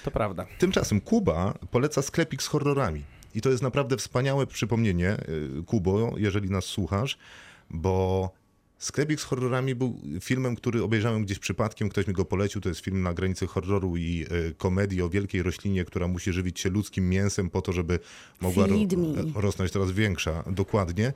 to 0.05 0.11
prawda. 0.11 0.47
Tymczasem 0.59 1.01
Kuba 1.01 1.55
poleca 1.71 2.03
sklepik 2.03 2.43
z 2.43 2.47
horrorami. 2.47 3.03
I 3.35 3.41
to 3.41 3.51
jest 3.51 3.63
naprawdę 3.63 3.97
wspaniałe 3.97 4.47
przypomnienie, 4.47 5.17
y, 5.61 5.63
Kubo, 5.67 6.13
jeżeli 6.17 6.51
nas 6.51 6.65
słuchasz, 6.65 7.19
bo 7.71 8.31
Sklepik 8.79 9.21
z 9.21 9.25
horrorami 9.25 9.75
był 9.75 10.01
filmem, 10.21 10.57
który 10.57 10.83
obejrzałem 10.83 11.25
gdzieś 11.25 11.39
przypadkiem, 11.39 11.89
ktoś 11.89 12.07
mi 12.07 12.15
go 12.15 12.25
polecił. 12.25 12.61
To 12.61 12.69
jest 12.69 12.81
film 12.81 13.03
na 13.03 13.15
granicy 13.15 13.47
horroru 13.47 13.97
i 13.97 14.27
y, 14.51 14.55
komedii 14.55 15.03
o 15.03 15.09
wielkiej 15.09 15.43
roślinie, 15.43 15.85
która 15.85 16.09
musi 16.09 16.33
żywić 16.33 16.61
się 16.61 16.71
ludzkim 16.71 17.09
mięsem 17.09 17.51
po 17.51 17.63
to, 17.63 17.73
żeby 17.73 17.99
mogła 18.41 18.67
ro- 18.67 19.41
rosnąć 19.41 19.71
coraz 19.71 19.91
większa. 19.93 20.45
Dokładnie. 20.51 21.13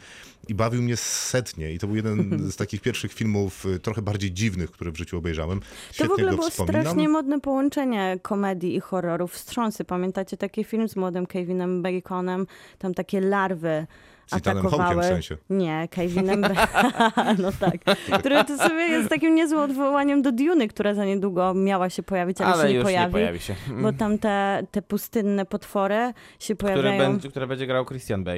I 0.49 0.55
bawił 0.55 0.83
mnie 0.83 0.97
setnie. 0.97 1.73
I 1.73 1.79
to 1.79 1.87
był 1.87 1.97
jeden 1.97 2.39
z 2.53 2.57
takich 2.57 2.81
pierwszych 2.81 3.13
filmów 3.13 3.67
y, 3.67 3.79
trochę 3.79 4.03
bardziej 4.03 4.33
dziwnych, 4.33 4.71
które 4.71 4.91
w 4.91 4.97
życiu 4.97 5.19
obejrzałem. 5.19 5.61
To 5.61 5.67
w 5.91 5.95
Świetnie 5.95 6.15
ogóle 6.15 6.31
było 6.33 6.51
wspominam. 6.51 6.83
strasznie 6.83 7.09
modne 7.09 7.41
połączenie 7.41 8.19
komedii 8.23 8.75
i 8.77 8.81
horrorów. 8.81 9.33
Wstrząsy, 9.33 9.85
pamiętacie 9.85 10.37
taki 10.37 10.65
film 10.65 10.89
z 10.89 10.97
młodym 10.97 11.27
Kevinem 11.27 11.83
Baconem? 11.83 12.47
Tam 12.79 12.95
takie 12.95 13.21
larwy 13.21 13.87
Z 14.31 14.35
Ethanem 14.37 14.67
atakowały. 14.67 15.03
W 15.03 15.05
sensie. 15.05 15.37
Nie, 15.51 15.89
Kevinem 15.91 16.41
No 17.43 17.51
tak. 17.61 17.97
Który 18.19 18.45
to 18.45 18.59
sobie 18.59 18.83
jest 18.89 19.09
takim 19.09 19.35
niezłym 19.35 19.61
odwołaniem 19.61 20.23
do 20.23 20.33
Duny, 20.33 20.69
która 20.69 20.95
za 20.95 21.05
niedługo 21.05 21.55
miała 21.55 21.91
się 21.91 22.03
pojawić, 22.03 22.41
ale, 22.41 22.53
Ale 22.55 22.63
się 22.63 22.69
nie 22.69 22.75
już 22.75 22.85
pojawi. 22.85 23.07
nie 23.07 23.13
pojawi 23.13 23.39
się. 23.41 23.55
Bo 23.83 23.93
tam 23.93 24.19
te, 24.19 24.63
te 24.71 24.83
pustynne 24.83 25.47
potwory 25.47 26.13
się 26.39 26.57
Które 26.57 26.73
pojawiają. 26.75 26.99
będzie, 27.13 27.29
które 27.31 27.47
będzie 27.47 27.67
grał 27.67 27.85
Christian 27.87 28.25
Bale 28.25 28.37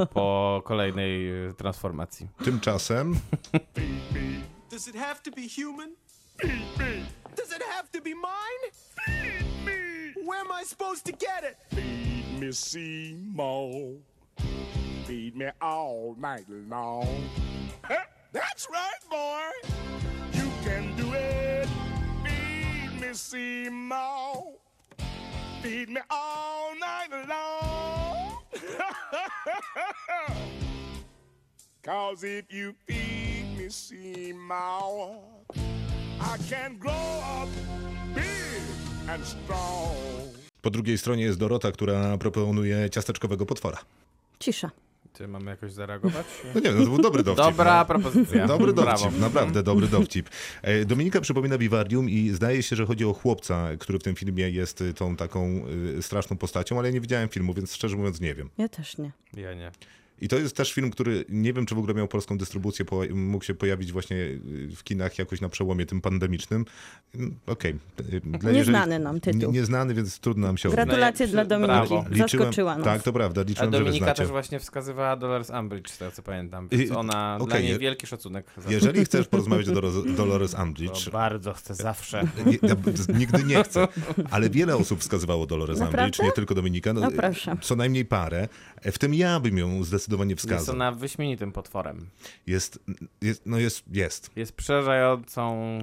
e, 0.00 0.06
po 0.06 0.62
kolejnej 0.64 1.30
transformacji. 1.56 2.28
Tymczasem 2.44 3.14
Does 4.70 4.88
it 4.88 4.96
have 4.96 5.16
to 5.24 5.30
be 5.30 5.42
human? 5.64 5.90
Does 7.36 7.56
it 7.56 7.62
have 7.76 7.88
to 7.92 8.00
be 8.00 8.10
mine? 8.10 8.70
Where 10.26 10.40
am 10.40 10.62
I 10.62 10.66
supposed 10.66 11.04
to 11.04 11.12
get 11.12 11.44
it? 11.52 11.56
Feed 11.78 12.40
me 12.40 12.52
Seymour. 12.52 14.00
Feed 15.06 15.36
me 15.36 15.46
all 15.60 16.16
night 16.18 16.46
long. 16.68 17.28
That's 18.32 18.66
right, 18.70 19.00
boy. 19.10 19.50
You 20.32 20.50
can 20.64 20.96
do 20.96 21.12
it. 21.14 21.68
Feed 22.24 23.00
me 23.00 23.14
Seymour. 23.14 24.54
Feed 25.62 25.88
me 25.90 26.00
all 26.10 26.74
night 26.80 27.10
long. 27.28 28.38
Cause 31.82 32.24
if 32.24 32.50
you 32.50 32.74
feed 32.86 33.58
me 33.58 33.68
Seymour, 33.68 35.20
I 36.20 36.38
can 36.48 36.78
grow 36.78 37.20
up 37.40 37.48
big 38.14 38.62
and 39.08 39.24
strong. 39.26 40.32
po 40.62 40.70
drugiej 40.70 40.98
stronie 40.98 41.24
jest 41.24 41.38
Dorota, 41.38 41.72
która 41.72 42.18
proponuje 42.18 42.90
ciasteczkowego 42.90 43.46
potwora. 43.46 43.78
Cisza. 44.38 44.70
Czy 45.16 45.28
mamy 45.28 45.50
jakoś 45.50 45.72
zareagować? 45.72 46.26
No 46.54 46.60
nie, 46.60 46.72
no 46.72 46.84
to 46.84 46.90
był 46.90 47.02
dobry 47.02 47.22
dowcip. 47.22 47.44
Dobra 47.44 47.78
no. 47.78 47.84
propozycja. 47.84 48.46
Dobry 48.46 48.72
Brawo. 48.72 48.90
dowcip, 48.90 49.20
naprawdę 49.20 49.62
dobry 49.62 49.88
dowcip. 49.88 50.30
E, 50.62 50.84
Dominika 50.84 51.20
przypomina 51.20 51.58
Vivarium 51.58 52.10
i 52.10 52.28
zdaje 52.28 52.62
się, 52.62 52.76
że 52.76 52.86
chodzi 52.86 53.04
o 53.04 53.12
chłopca, 53.12 53.68
który 53.78 53.98
w 53.98 54.02
tym 54.02 54.14
filmie 54.14 54.50
jest 54.50 54.80
y, 54.80 54.94
tą 54.94 55.16
taką 55.16 55.66
y, 55.98 56.02
straszną 56.02 56.36
postacią, 56.36 56.78
ale 56.78 56.88
ja 56.88 56.94
nie 56.94 57.00
widziałem 57.00 57.28
filmu, 57.28 57.54
więc 57.54 57.74
szczerze 57.74 57.96
mówiąc 57.96 58.20
nie 58.20 58.34
wiem. 58.34 58.50
Ja 58.58 58.68
też 58.68 58.98
nie. 58.98 59.12
Ja 59.36 59.54
nie. 59.54 59.70
I 60.20 60.28
to 60.28 60.36
jest 60.38 60.56
też 60.56 60.72
film, 60.72 60.90
który 60.90 61.24
nie 61.28 61.52
wiem, 61.52 61.66
czy 61.66 61.74
w 61.74 61.78
ogóle 61.78 61.94
miał 61.94 62.08
polską 62.08 62.38
dystrybucję, 62.38 62.84
po, 62.84 63.02
mógł 63.14 63.44
się 63.44 63.54
pojawić 63.54 63.92
właśnie 63.92 64.16
y, 64.16 64.40
w 64.76 64.84
kinach 64.84 65.18
jakoś 65.18 65.40
na 65.40 65.48
przełomie 65.48 65.86
tym 65.86 66.00
pandemicznym. 66.00 66.64
Mm, 67.14 67.34
Okej. 67.46 67.74
Y, 68.12 68.20
dla- 68.20 68.50
Nieznany 68.52 68.98
nam 68.98 69.20
tytuł. 69.20 69.40
Nie, 69.40 69.46
nieznany, 69.58 69.94
więc 69.94 70.18
trudno 70.18 70.46
nam 70.46 70.58
się 70.58 70.68
odnieść. 70.68 70.86
Gratulacje 70.86 71.26
No, 71.26 71.32
dla 71.32 71.44
Dominiki. 71.44 71.88
brawo. 71.88 72.04
Zaskoczyła 72.12 72.74
nas. 72.76 72.84
Tak, 72.84 73.02
to 73.02 73.12
prawda, 73.12 73.40
A 73.40 73.44
liczyłem, 73.44 73.72
że 73.72 73.78
Dominika 73.78 74.14
też 74.14 74.28
właśnie 74.28 74.60
wskazywała 74.60 75.16
Dolores 75.16 75.50
Umbridge, 75.60 75.90
z 75.90 75.98
tego 75.98 76.10
co 76.10 76.22
pamiętam, 76.22 76.68
więc 76.68 76.90
ona, 76.90 77.36
dla 77.38 77.44
okej, 77.46 77.64
niej 77.64 77.78
wielki 77.78 78.06
szacunek. 78.06 78.46
Za 78.56 78.70
Jeżeli 78.70 79.04
chcesz 79.06 79.28
porozmawiać 79.28 79.68
o 79.68 79.72
Dolores- 79.72 80.14
Dolores 80.16 80.52
to. 80.52 80.62
Umbridge, 80.62 81.10
bardzo 81.10 81.52
chcę, 81.52 81.74
zawsze. 81.74 82.22
Nie, 82.46 82.58
nigdy 83.18 83.44
nie 83.44 83.64
chcę, 83.64 83.88
ale 84.30 84.50
wiele 84.50 84.76
osób 84.76 85.00
wskazywało 85.00 85.46
Dolores 85.46 85.78
Naprawdę? 85.78 86.02
Umbridge, 86.04 86.22
nie 86.22 86.32
tylko 86.32 86.54
Dominika. 86.54 86.92
No 86.92 87.10
proszę. 87.10 87.56
Co 87.62 87.76
najmniej 87.76 88.04
parę. 88.04 88.48
W 88.82 88.98
tym 88.98 89.14
ja 89.14 89.40
bym 89.40 89.58
ją 89.58 89.84
zdecydowanie 90.04 90.30
Jest 90.30 90.42
wskazał. 90.42 90.74
ona 90.74 90.92
wyśmienitym 90.92 91.52
potworem. 91.52 92.08
Jest, 92.46 92.78
jest, 93.20 93.42
no 93.46 93.58
jest, 93.58 93.84
jest. 93.92 94.30
Jest 94.36 94.52
przerażającą... 94.52 95.78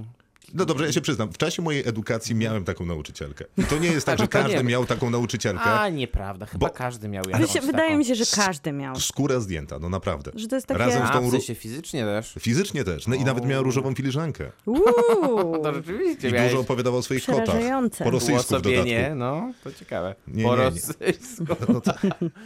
No 0.53 0.65
dobrze, 0.65 0.86
ja 0.86 0.91
się 0.91 1.01
przyznam, 1.01 1.31
w 1.34 1.38
czasie 1.38 1.62
mojej 1.62 1.88
edukacji 1.88 2.36
miałem 2.36 2.63
taką 2.63 2.86
nauczycielkę. 2.86 3.46
I 3.58 3.63
to 3.63 3.77
nie 3.77 3.88
jest 3.88 4.05
tak, 4.05 4.20
że 4.20 4.27
to 4.27 4.38
nie 4.38 4.43
każdy 4.43 4.63
miał 4.63 4.86
taką 4.86 5.10
nauczycielkę. 5.10 5.63
A, 5.63 5.89
nieprawda, 5.89 6.46
chyba 6.46 6.67
Bo- 6.67 6.74
każdy 6.74 7.08
miał 7.08 7.25
Mi 7.25 7.31
jakąś 7.31 7.51
się, 7.51 7.62
wydaje 7.62 7.88
taką. 7.89 7.98
mi 7.98 8.05
się, 8.05 8.15
że 8.15 8.24
każdy 8.36 8.72
miał. 8.72 8.96
Skóra 9.00 9.39
zdjęta, 9.39 9.79
no 9.79 9.89
naprawdę. 9.89 10.31
Że 10.36 10.48
to 10.48 10.55
jest 10.55 10.67
takie... 10.67 10.79
Razem 10.79 11.08
z 11.08 11.10
A, 11.10 11.13
tą 11.13 11.22
w 11.22 11.27
ró- 11.27 11.31
sensie 11.31 11.55
fizycznie 11.55 12.03
też? 12.03 12.36
Fizycznie 12.39 12.84
też. 12.84 13.08
No 13.08 13.15
i 13.15 13.24
nawet 13.24 13.46
miała 13.46 13.62
różową 13.63 13.93
filiżankę. 13.96 14.51
Uuu, 14.65 15.63
To 15.63 15.74
rzeczywiście 15.84 16.29
I 16.29 16.31
dużo 16.50 16.60
opowiadała 16.60 16.98
o 16.98 17.01
swoich 17.01 17.25
kotach. 17.25 17.43
Przerażające. 17.43 18.03
Po 18.03 18.10
rosyjsku 18.12 18.58
w 18.58 18.62
dodatku. 18.62 18.89
no, 19.15 19.51
to 19.63 19.72
ciekawe. 19.74 20.15
Nie, 20.27 20.43
po 20.43 20.50
nie, 20.55 20.58
nie. 20.63 20.70
rosyjsku. 20.70 21.46
No 21.74 21.81
to, 21.81 21.93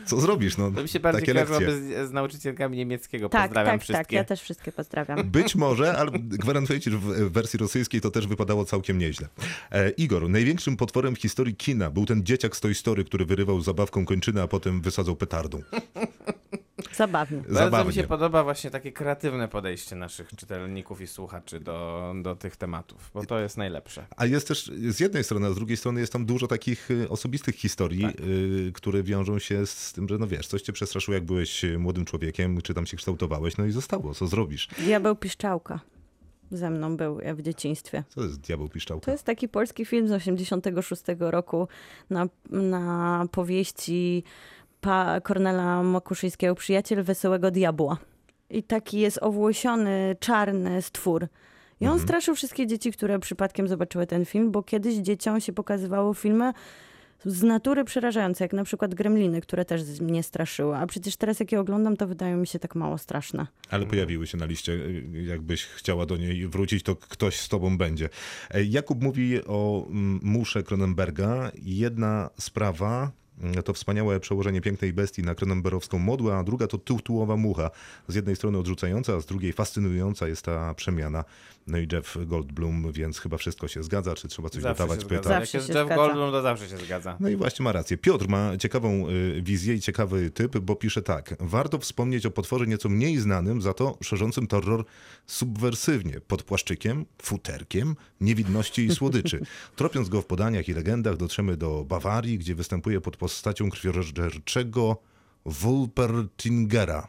co 0.05 0.21
zrobisz? 0.21 0.57
No, 0.57 0.71
To 0.71 0.81
mi 0.81 0.89
się 0.89 0.99
bardziej 0.99 1.21
takie 1.21 1.33
kojarzyłoby 1.33 1.65
lekcje. 1.65 2.05
z, 2.05 2.09
z 2.09 2.13
nauczycielkami 2.13 2.77
niemieckiego. 2.77 3.29
tak, 3.29 3.41
Pozdrawiam 3.49 3.71
tak, 3.73 3.81
wszystkie. 3.81 4.03
tak. 4.03 4.11
Ja 4.11 4.23
też 4.23 4.41
wszystkie 4.41 4.71
pozdrawiam. 4.71 5.23
Być 5.29 5.55
może, 5.55 5.97
ale 5.97 6.11
gwarantuję 6.19 6.79
ci, 6.79 6.91
że 6.91 6.97
w 6.97 7.01
w 7.05 7.31
wersji 7.31 7.59
rosyjskiej 7.59 7.94
to 8.01 8.11
też 8.11 8.27
wypadało 8.27 8.65
całkiem 8.65 8.97
nieźle. 8.97 9.27
E, 9.71 9.89
Igor, 9.89 10.29
największym 10.29 10.77
potworem 10.77 11.15
w 11.15 11.19
historii 11.19 11.55
kina 11.55 11.89
był 11.91 12.05
ten 12.05 12.23
dzieciak 12.25 12.55
z 12.55 12.61
Toy 12.61 12.75
Story, 12.75 13.03
który 13.03 13.25
wyrywał 13.25 13.61
zabawką 13.61 14.05
kończynę, 14.05 14.41
a 14.41 14.47
potem 14.47 14.81
wysadzał 14.81 15.15
petardą. 15.15 15.61
Zabawnie. 16.95 17.37
Bardzo 17.37 17.53
Zabawnie. 17.53 17.87
mi 17.87 17.93
się 17.93 18.03
podoba 18.03 18.43
właśnie 18.43 18.71
takie 18.71 18.91
kreatywne 18.91 19.47
podejście 19.47 19.95
naszych 19.95 20.29
czytelników 20.35 21.01
i 21.01 21.07
słuchaczy 21.07 21.59
do, 21.59 22.13
do 22.21 22.35
tych 22.35 22.55
tematów, 22.57 23.11
bo 23.13 23.25
to 23.25 23.39
jest 23.39 23.57
najlepsze. 23.57 24.05
A 24.17 24.25
jest 24.25 24.47
też 24.47 24.71
z 24.89 24.99
jednej 24.99 25.23
strony, 25.23 25.47
a 25.47 25.51
z 25.51 25.55
drugiej 25.55 25.77
strony 25.77 25.99
jest 25.99 26.13
tam 26.13 26.25
dużo 26.25 26.47
takich 26.47 26.91
y, 26.91 27.09
osobistych 27.09 27.55
historii, 27.55 28.01
Tak. 28.01 28.15
y, 28.19 28.71
które 28.73 29.03
wiążą 29.03 29.39
się 29.39 29.65
z 29.65 29.93
tym, 29.93 30.07
że 30.09 30.17
no 30.17 30.27
wiesz, 30.27 30.47
coś 30.47 30.61
cię 30.61 30.73
przestraszyło, 30.73 31.15
jak 31.15 31.23
byłeś 31.25 31.65
młodym 31.77 32.05
człowiekiem, 32.05 32.61
czy 32.61 32.73
tam 32.73 32.85
się 32.85 32.97
kształtowałeś, 32.97 33.57
no 33.57 33.65
i 33.65 33.71
zostało. 33.71 34.13
Co 34.13 34.27
zrobisz? 34.27 34.67
Diabeł 34.79 35.15
Piszczałka. 35.15 35.79
Ze 36.51 36.69
mną 36.69 36.97
był 36.97 37.19
w 37.35 37.41
dzieciństwie. 37.41 38.03
Co 38.09 38.21
to 38.21 38.27
jest 38.27 38.39
diabeł 38.39 38.69
piszczałka? 38.69 39.05
To 39.05 39.11
jest 39.11 39.23
taki 39.23 39.47
polski 39.47 39.85
film 39.85 40.07
z 40.07 40.11
86 40.11 41.03
roku 41.19 41.67
na, 42.09 42.27
na 42.49 43.25
powieści 43.31 44.23
pa 44.81 45.21
Kornela 45.21 45.83
Makuszyńskiego 45.83 46.55
Przyjaciel 46.55 47.03
Wesołego 47.03 47.51
Diabła. 47.51 47.97
I 48.49 48.63
taki 48.63 48.99
jest 48.99 49.19
owłosiony, 49.21 50.15
czarny 50.19 50.81
stwór. 50.81 51.27
I 51.81 51.87
on 51.87 51.99
straszył 51.99 52.35
wszystkie 52.35 52.67
dzieci, 52.67 52.91
które 52.91 53.19
przypadkiem 53.19 53.67
zobaczyły 53.67 54.07
ten 54.07 54.25
film, 54.25 54.51
bo 54.51 54.63
kiedyś 54.63 54.95
dzieciom 54.95 55.39
się 55.41 55.53
pokazywało 55.53 56.13
filmy 56.13 56.53
z 57.25 57.43
natury 57.43 57.83
przerażające, 57.83 58.43
jak 58.43 58.53
na 58.53 58.63
przykład 58.63 58.95
Gremliny, 58.95 59.41
które 59.41 59.65
też 59.65 59.99
mnie 59.99 60.23
straszyły. 60.23 60.75
A 60.75 60.87
przecież 60.87 61.15
teraz 61.15 61.39
jak 61.39 61.51
je 61.51 61.59
oglądam, 61.59 61.97
to 61.97 62.07
wydają 62.07 62.37
mi 62.37 62.47
się 62.47 62.59
tak 62.59 62.75
mało 62.75 62.97
straszne. 62.97 63.47
Ale 63.69 63.85
pojawiły 63.85 64.27
się 64.27 64.37
na 64.37 64.45
liście. 64.45 64.79
Jakbyś 65.27 65.65
chciała 65.65 66.05
do 66.05 66.17
niej 66.17 66.47
wrócić, 66.47 66.83
to 66.83 66.95
ktoś 66.95 67.39
z 67.39 67.49
tobą 67.49 67.77
będzie. 67.77 68.09
E, 68.51 68.63
Jakub 68.63 69.03
mówi 69.03 69.45
o 69.45 69.85
mm, 69.89 70.19
musze 70.23 70.63
Cronenberga. 70.63 71.51
Jedna 71.61 72.29
sprawa 72.39 73.11
to 73.65 73.73
wspaniałe 73.73 74.19
przełożenie 74.19 74.61
pięknej 74.61 74.93
bestii 74.93 75.23
na 75.23 75.35
kronenberowską 75.35 75.99
modłę, 75.99 76.35
a 76.35 76.43
druga 76.43 76.67
to 76.67 76.77
tutułowa 76.77 77.35
mucha. 77.35 77.69
Z 78.07 78.15
jednej 78.15 78.35
strony 78.35 78.57
odrzucająca, 78.57 79.13
a 79.13 79.19
z 79.19 79.25
drugiej 79.25 79.53
fascynująca 79.53 80.27
jest 80.27 80.41
ta 80.41 80.73
przemiana. 80.73 81.23
No 81.67 81.77
i 81.77 81.87
Jeff 81.91 82.17
Goldblum, 82.25 82.91
więc 82.91 83.19
chyba 83.19 83.37
wszystko 83.37 83.67
się 83.67 83.83
zgadza, 83.83 84.15
czy 84.15 84.27
trzeba 84.27 84.49
coś 84.49 84.61
Zawsze 84.61 84.83
dodawać, 84.83 85.05
pyta. 85.05 85.15
zgadza. 85.15 85.33
Jak 85.33 85.41
Zawsze 85.41 85.57
jest 85.57 85.67
się 85.67 85.73
Jeff 85.73 85.85
zgadza. 85.87 86.01
Goldblum, 86.01 86.31
to 86.31 86.41
zawsze 86.41 86.69
się 86.69 86.77
zgadza. 86.77 87.17
No 87.19 87.29
i 87.29 87.35
właśnie 87.35 87.63
ma 87.63 87.71
rację. 87.71 87.97
Piotr 87.97 88.27
ma 88.27 88.57
ciekawą 88.57 89.09
y, 89.09 89.41
wizję 89.41 89.73
i 89.75 89.79
ciekawy 89.81 90.29
typ, 90.29 90.57
bo 90.57 90.75
pisze 90.75 91.01
tak. 91.01 91.35
Warto 91.39 91.77
wspomnieć 91.79 92.25
o 92.25 92.31
potworze 92.31 92.67
nieco 92.67 92.89
mniej 92.89 93.17
znanym, 93.17 93.61
za 93.61 93.73
to 93.73 93.97
szerzącym 94.03 94.47
terror 94.47 94.85
subwersywnie, 95.27 96.19
pod 96.27 96.43
płaszczykiem, 96.43 97.05
futerkiem, 97.21 97.95
niewidności 98.21 98.85
i 98.85 98.95
słodyczy. 98.95 99.39
Tropiąc 99.75 100.09
go 100.09 100.21
w 100.21 100.25
podaniach 100.25 100.69
i 100.69 100.73
legendach, 100.73 101.17
dotrzemy 101.17 101.57
do 101.57 101.85
Bawarii, 101.85 102.37
gdzie 102.37 102.55
występuje 102.55 103.01
pod 103.01 103.17
postacią 103.25 103.69
krwiożerczego 103.69 104.97
Wolpertingera. 105.45 107.07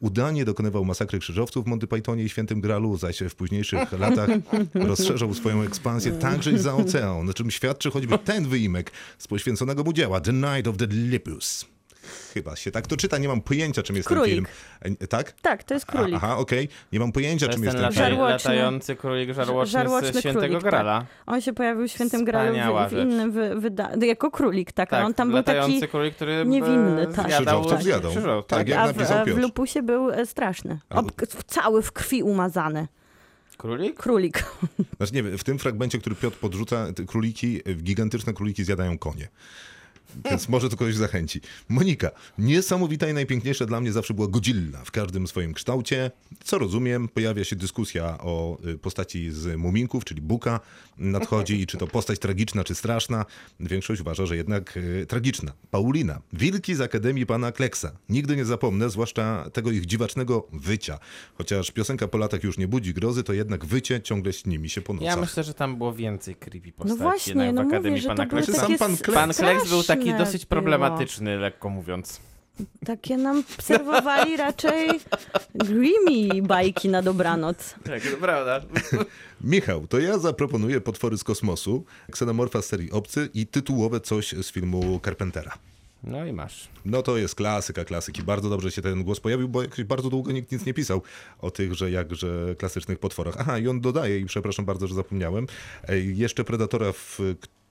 udanie 0.00 0.44
dokonywał 0.44 0.84
masakry 0.84 1.18
krzyżowców 1.18 1.64
w 1.64 1.68
Monty 1.68 1.86
Pythonie 1.86 2.24
i 2.24 2.28
Świętym 2.28 2.60
Gralu, 2.60 2.96
zaś 2.96 3.18
w 3.18 3.34
późniejszych 3.34 3.92
latach 4.04 4.30
rozszerzał 4.74 5.34
swoją 5.34 5.62
ekspansję 5.62 6.12
także 6.12 6.52
i 6.52 6.58
za 6.58 6.74
ocean, 6.74 7.30
o 7.30 7.34
czym 7.34 7.50
świadczy 7.50 7.90
choćby 7.90 8.18
ten 8.18 8.48
wyimek 8.48 8.92
z 9.18 9.28
poświęconego 9.28 9.84
mu 9.84 9.92
dzieła 9.92 10.20
The 10.20 10.32
Night 10.32 10.66
of 10.66 10.76
the 10.76 10.86
Lepus. 10.90 11.66
Chyba 12.34 12.56
się 12.56 12.70
tak 12.70 12.86
to 12.86 12.96
czyta, 12.96 13.18
nie 13.18 13.28
mam 13.28 13.40
pojęcia 13.40 13.82
czym 13.82 13.96
jest 13.96 14.08
Królik. 14.08 14.34
ten 14.34 14.44
film. 14.84 14.96
E, 15.00 15.06
Tak? 15.06 15.32
Tak, 15.32 15.64
to 15.64 15.74
jest 15.74 15.86
A, 15.88 15.92
królik. 15.92 16.14
Aha, 16.16 16.36
okej. 16.36 16.68
Nie 16.92 17.00
mam 17.00 17.12
pojęcia 17.12 17.46
To 17.46 17.52
czym 17.52 17.62
jest 17.64 17.76
ten 17.76 17.84
ten 17.84 17.92
film. 17.92 18.04
Żarłoczny. 18.06 18.32
latający 18.50 18.96
królik 18.96 19.34
żarłoczny, 19.34 19.72
Żarłoczny 19.72 20.12
z 20.12 20.20
Świętego 20.20 20.40
królik, 20.40 20.62
tak. 20.62 20.70
Grala. 20.70 21.06
On 21.26 21.40
się 21.40 21.52
pojawił 21.52 21.88
w 21.88 21.90
Świętym 21.90 22.24
Gralu 22.24 22.54
w, 22.54 22.90
w 22.90 22.92
innym 22.92 23.32
wy, 23.32 23.54
wyda- 23.56 24.04
jako 24.06 24.30
królik, 24.30 24.72
tak, 24.72 24.92
a 24.92 24.96
Tak, 24.96 25.06
on 25.06 25.14
tam 25.14 25.28
był 25.28 25.36
latający 25.36 25.80
taki 25.80 25.90
królik, 25.90 26.14
który 26.14 26.44
niewinny, 26.46 27.02
e, 27.02 27.06
tak. 27.06 27.26
zjadał 27.26 27.60
Krzyżowców 27.60 27.82
zjadał. 27.84 28.10
krzyżowców. 28.10 28.50
Tak, 28.58 28.68
jak 28.68 28.78
a 28.78 28.84
w, 28.92 28.96
napisał 28.96 29.22
w 29.22 29.26
Piotr. 29.26 29.40
Lupusie 29.40 29.82
był 29.82 30.10
e, 30.10 30.26
straszny. 30.26 30.78
Ob, 30.90 31.12
cały 31.46 31.82
w 31.82 31.92
krwi 31.92 32.22
umazany. 32.22 32.88
Królik? 33.58 33.96
Królik. 33.96 34.44
Znaczy 34.96 35.14
nie 35.14 35.22
wiem, 35.22 35.38
w 35.38 35.44
tym 35.44 35.58
fragmencie, 35.58 35.98
który 35.98 36.16
Piotr 36.16 36.36
podrzuca, 36.36 36.86
króliki, 37.06 37.60
gigantyczne 37.76 38.32
króliki 38.32 38.64
zjadają 38.64 38.98
konie. 38.98 39.28
Więc 40.30 40.48
może 40.48 40.68
to 40.68 40.76
kogoś 40.76 40.94
zachęci. 40.94 41.40
Monika, 41.68 42.10
niesamowita 42.38 43.08
i 43.08 43.14
najpiękniejsza 43.14 43.66
dla 43.66 43.80
mnie 43.80 43.92
zawsze 43.92 44.14
była 44.14 44.28
Godzilla 44.28 44.84
w 44.84 44.90
każdym 44.90 45.26
swoim 45.26 45.54
kształcie. 45.54 46.10
Co 46.44 46.58
rozumiem, 46.58 47.08
pojawia 47.08 47.44
się 47.44 47.56
dyskusja 47.56 48.18
o 48.18 48.58
y, 48.66 48.78
postaci 48.78 49.30
z 49.30 49.56
Muminków, 49.58 50.04
czyli 50.04 50.20
Buka 50.20 50.60
nadchodzi 50.98 51.60
i 51.60 51.66
czy 51.66 51.78
to 51.78 51.86
postać 51.86 52.18
tragiczna, 52.18 52.64
czy 52.64 52.74
straszna. 52.74 53.24
Większość 53.60 54.00
uważa, 54.00 54.26
że 54.26 54.36
jednak 54.36 54.76
y, 54.76 55.06
tragiczna. 55.08 55.52
Paulina, 55.70 56.20
wilki 56.32 56.74
z 56.74 56.80
Akademii 56.80 57.26
Pana 57.26 57.52
Kleksa. 57.52 57.92
Nigdy 58.08 58.36
nie 58.36 58.44
zapomnę, 58.44 58.90
zwłaszcza 58.90 59.50
tego 59.52 59.70
ich 59.70 59.86
dziwacznego 59.86 60.46
wycia. 60.52 60.98
Chociaż 61.34 61.70
piosenka 61.70 62.08
po 62.08 62.18
latach 62.18 62.42
już 62.44 62.58
nie 62.58 62.68
budzi 62.68 62.94
grozy, 62.94 63.22
to 63.22 63.32
jednak 63.32 63.64
wycie 63.64 64.00
ciągle 64.00 64.32
śni 64.32 64.58
mi 64.58 64.70
się 64.70 64.80
po 64.82 64.92
nocach. 64.92 65.06
Ja 65.06 65.16
myślę, 65.16 65.44
że 65.44 65.54
tam 65.54 65.76
było 65.76 65.94
więcej 65.94 66.36
creepy 66.36 66.72
postaci 66.72 66.98
No 66.98 67.04
właśnie, 67.04 67.52
no 67.52 67.64
w 67.64 67.66
Akademii 67.66 68.02
mówię, 68.02 68.16
Pana 68.16 68.26
Kleksa. 68.26 68.52
Sam 68.52 68.78
pan 68.78 68.96
Kleks. 68.96 69.14
Pan 69.14 69.32
Kleks 69.34 69.68
był 69.68 69.82
taki 69.82 70.01
straszne 70.02 70.24
dosyć 70.24 70.46
było. 70.46 70.48
problematyczny, 70.48 71.36
lekko 71.36 71.68
mówiąc. 71.68 72.20
Takie 72.86 73.16
nam 73.16 73.44
serwowali 73.60 74.36
raczej 74.36 74.90
Grimmy 75.54 76.42
bajki 76.42 76.88
na 76.88 77.02
dobranoc. 77.02 77.74
Tak, 77.84 78.02
to 78.02 78.16
prawda. 78.16 78.60
Michał, 79.40 79.86
to 79.86 79.98
ja 79.98 80.18
zaproponuję 80.18 80.80
potwory 80.80 81.18
z 81.18 81.24
kosmosu, 81.24 81.84
ksenomorfa 82.10 82.62
z 82.62 82.66
serii 82.66 82.90
Obcy 82.90 83.28
i 83.34 83.46
tytułowe 83.46 84.00
coś 84.00 84.32
z 84.32 84.52
filmu 84.52 85.00
Carpentera. 85.04 85.52
No 86.04 86.26
i 86.26 86.32
masz. 86.32 86.68
No 86.84 87.02
to 87.02 87.16
jest 87.16 87.34
klasyka 87.34 87.84
klasyki. 87.84 88.22
Bardzo 88.22 88.50
dobrze 88.50 88.70
się 88.70 88.82
ten 88.82 89.04
głos 89.04 89.20
pojawił, 89.20 89.48
bo 89.48 89.62
jakoś 89.62 89.84
bardzo 89.84 90.10
długo 90.10 90.32
nikt 90.32 90.52
nic 90.52 90.66
nie 90.66 90.74
pisał 90.74 91.02
o 91.40 91.50
tychże 91.50 91.90
jakże 91.90 92.54
klasycznych 92.58 92.98
potworach. 92.98 93.34
Aha, 93.38 93.58
i 93.58 93.68
on 93.68 93.80
dodaje, 93.80 94.18
i 94.18 94.26
przepraszam 94.26 94.64
bardzo, 94.64 94.86
że 94.86 94.94
zapomniałem, 94.94 95.46
e, 95.88 95.98
jeszcze 95.98 96.44
Predatora, 96.44 96.92
w 96.92 97.18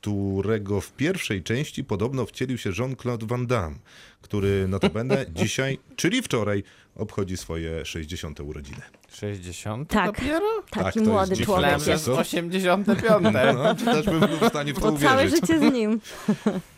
którego 0.06 0.82
w 0.82 0.92
pierwszej 0.92 1.44
części 1.44 1.84
podobno 1.84 2.26
wcielił 2.26 2.58
się 2.58 2.70
Jean-Claude 2.80 3.26
Van 3.28 3.48
Damme, 3.48 3.76
który 4.22 4.68
notabene 4.68 5.26
dzisiaj, 5.44 5.80
czyli 5.96 6.22
wczoraj, 6.22 6.64
obchodzi 6.96 7.38
swoje 7.38 7.86
60. 7.86 8.40
urodziny. 8.40 8.82
60 9.12 9.90
Tak. 9.90 10.06
dopiero? 10.06 10.48
Tak, 10.70 10.84
Taki 10.84 10.94
to 10.94 11.00
jest 11.00 11.12
młody 11.12 11.36
człowiek 11.38 11.48
Myślałem, 11.62 11.80
że 11.80 11.92
jest. 11.92 12.04
z 12.04 12.10
85. 12.10 13.36
No, 13.56 13.76
też 13.76 14.06
bym 14.06 14.20
był 14.20 14.38
w 14.38 14.48
stanie 14.50 14.74
w 14.74 14.80
to 14.80 14.82
całe 14.98 15.26
uwierzyć. 15.26 15.42
życie 15.42 15.60
z 15.60 15.74
nim. 15.74 16.02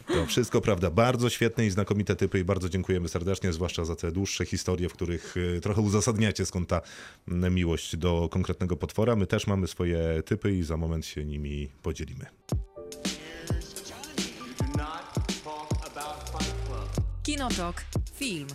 To 0.07 0.25
wszystko 0.25 0.61
prawda. 0.61 0.89
Bardzo 0.91 1.29
świetne 1.29 1.65
i 1.65 1.69
znakomite 1.69 2.15
typy 2.15 2.39
i 2.39 2.43
bardzo 2.43 2.69
dziękujemy 2.69 3.09
serdecznie, 3.09 3.53
zwłaszcza 3.53 3.85
za 3.85 3.95
te 3.95 4.11
dłuższe 4.11 4.45
historie, 4.45 4.89
w 4.89 4.93
których 4.93 5.37
y, 5.37 5.59
trochę 5.61 5.81
uzasadniacie 5.81 6.45
skąd 6.45 6.69
ta 6.69 6.81
miłość 7.27 7.97
do 7.97 8.29
konkretnego 8.31 8.75
potwora. 8.75 9.15
My 9.15 9.27
też 9.27 9.47
mamy 9.47 9.67
swoje 9.67 10.23
typy 10.25 10.53
i 10.53 10.63
za 10.63 10.77
moment 10.77 11.05
się 11.05 11.25
nimi 11.25 11.69
podzielimy. 11.81 12.25
Kinotok. 17.23 17.75
Film. 18.13 18.47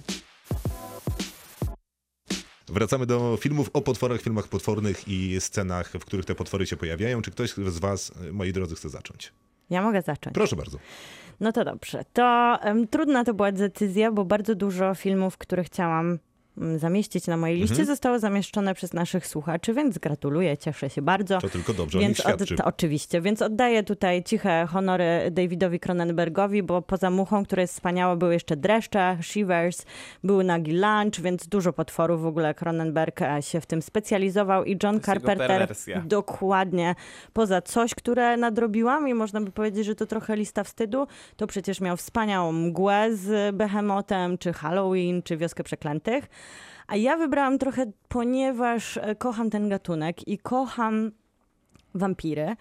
Wracamy 2.68 3.06
do 3.06 3.36
filmów 3.40 3.70
o 3.72 3.80
potworach, 3.80 4.20
filmach 4.20 4.48
potwornych 4.48 5.08
i 5.08 5.40
scenach, 5.40 5.92
w 5.92 6.04
których 6.04 6.24
te 6.24 6.34
potwory 6.34 6.66
się 6.66 6.76
pojawiają. 6.76 7.22
Czy 7.22 7.30
ktoś 7.30 7.52
z 7.52 7.78
was, 7.78 8.12
moi 8.32 8.52
drodzy, 8.52 8.74
chce 8.74 8.88
zacząć? 8.88 9.32
Ja 9.70 9.82
mogę 9.82 10.02
zacząć. 10.02 10.34
Proszę 10.34 10.56
bardzo. 10.56 10.78
No 11.40 11.52
to 11.52 11.64
dobrze. 11.64 12.04
To 12.12 12.58
em, 12.62 12.88
trudna 12.88 13.24
to 13.24 13.34
była 13.34 13.52
decyzja, 13.52 14.12
bo 14.12 14.24
bardzo 14.24 14.54
dużo 14.54 14.94
filmów, 14.94 15.38
które 15.38 15.64
chciałam 15.64 16.18
zamieścić 16.76 17.26
na 17.26 17.36
mojej 17.36 17.56
liście, 17.56 17.72
Mhm. 17.72 17.86
zostało 17.86 18.18
zamieszczone 18.18 18.74
przez 18.74 18.92
naszych 18.92 19.26
słuchaczy, 19.26 19.74
więc 19.74 19.98
gratuluję, 19.98 20.56
cieszę 20.56 20.90
się 20.90 21.02
bardzo. 21.02 21.38
To 21.40 21.48
tylko 21.48 21.74
dobrze 21.74 21.98
o 21.98 22.00
nich 22.00 22.08
Więc 22.08 22.18
świadczy. 22.18 22.56
to, 22.56 22.64
oczywiście, 22.64 23.20
więc 23.20 23.42
oddaję 23.42 23.82
tutaj 23.82 24.22
ciche 24.24 24.66
honory 24.70 25.06
Davidowi 25.30 25.80
Cronenbergowi, 25.80 26.62
bo 26.62 26.82
poza 26.82 27.10
Muchą, 27.10 27.44
która 27.44 27.62
jest 27.62 27.74
wspaniała, 27.74 28.16
były 28.16 28.32
jeszcze 28.32 28.56
Dreszcze, 28.56 29.18
Shivers, 29.22 29.84
był 30.24 30.42
Nagi 30.42 30.72
Lunch, 30.72 31.20
więc 31.22 31.46
dużo 31.48 31.72
potworów 31.72 32.22
w 32.22 32.26
ogóle 32.26 32.54
Cronenberg 32.54 33.22
e, 33.22 33.42
się 33.42 33.60
w 33.60 33.66
tym 33.66 33.82
specjalizował 33.82 34.64
i 34.64 34.78
John 34.82 35.00
Carpenter 35.00 35.68
dokładnie 36.04 36.94
poza 37.32 37.62
coś, 37.62 37.94
które 37.94 38.36
nadrobiłam 38.36 39.08
i 39.08 39.14
można 39.14 39.40
by 39.40 39.50
powiedzieć, 39.50 39.86
że 39.86 39.94
to 39.94 40.06
trochę 40.06 40.36
lista 40.36 40.64
wstydu, 40.64 41.06
to 41.36 41.46
przecież 41.46 41.80
miał 41.80 41.96
wspaniałą 41.96 42.52
mgłę 42.52 43.08
z 43.16 43.56
Behemotem, 43.56 44.38
czy 44.38 44.52
Halloween, 44.52 45.22
czy 45.22 45.36
Wioskę 45.36 45.64
Przeklętych. 45.64 46.24
A 46.88 46.96
ja 46.96 47.16
wybrałam 47.16 47.58
trochę, 47.58 47.92
ponieważ 48.08 48.96
e, 48.96 49.14
kocham 49.14 49.50
ten 49.50 49.68
gatunek 49.68 50.28
i 50.28 50.38
kocham 50.38 51.10
wampiry, 51.94 52.56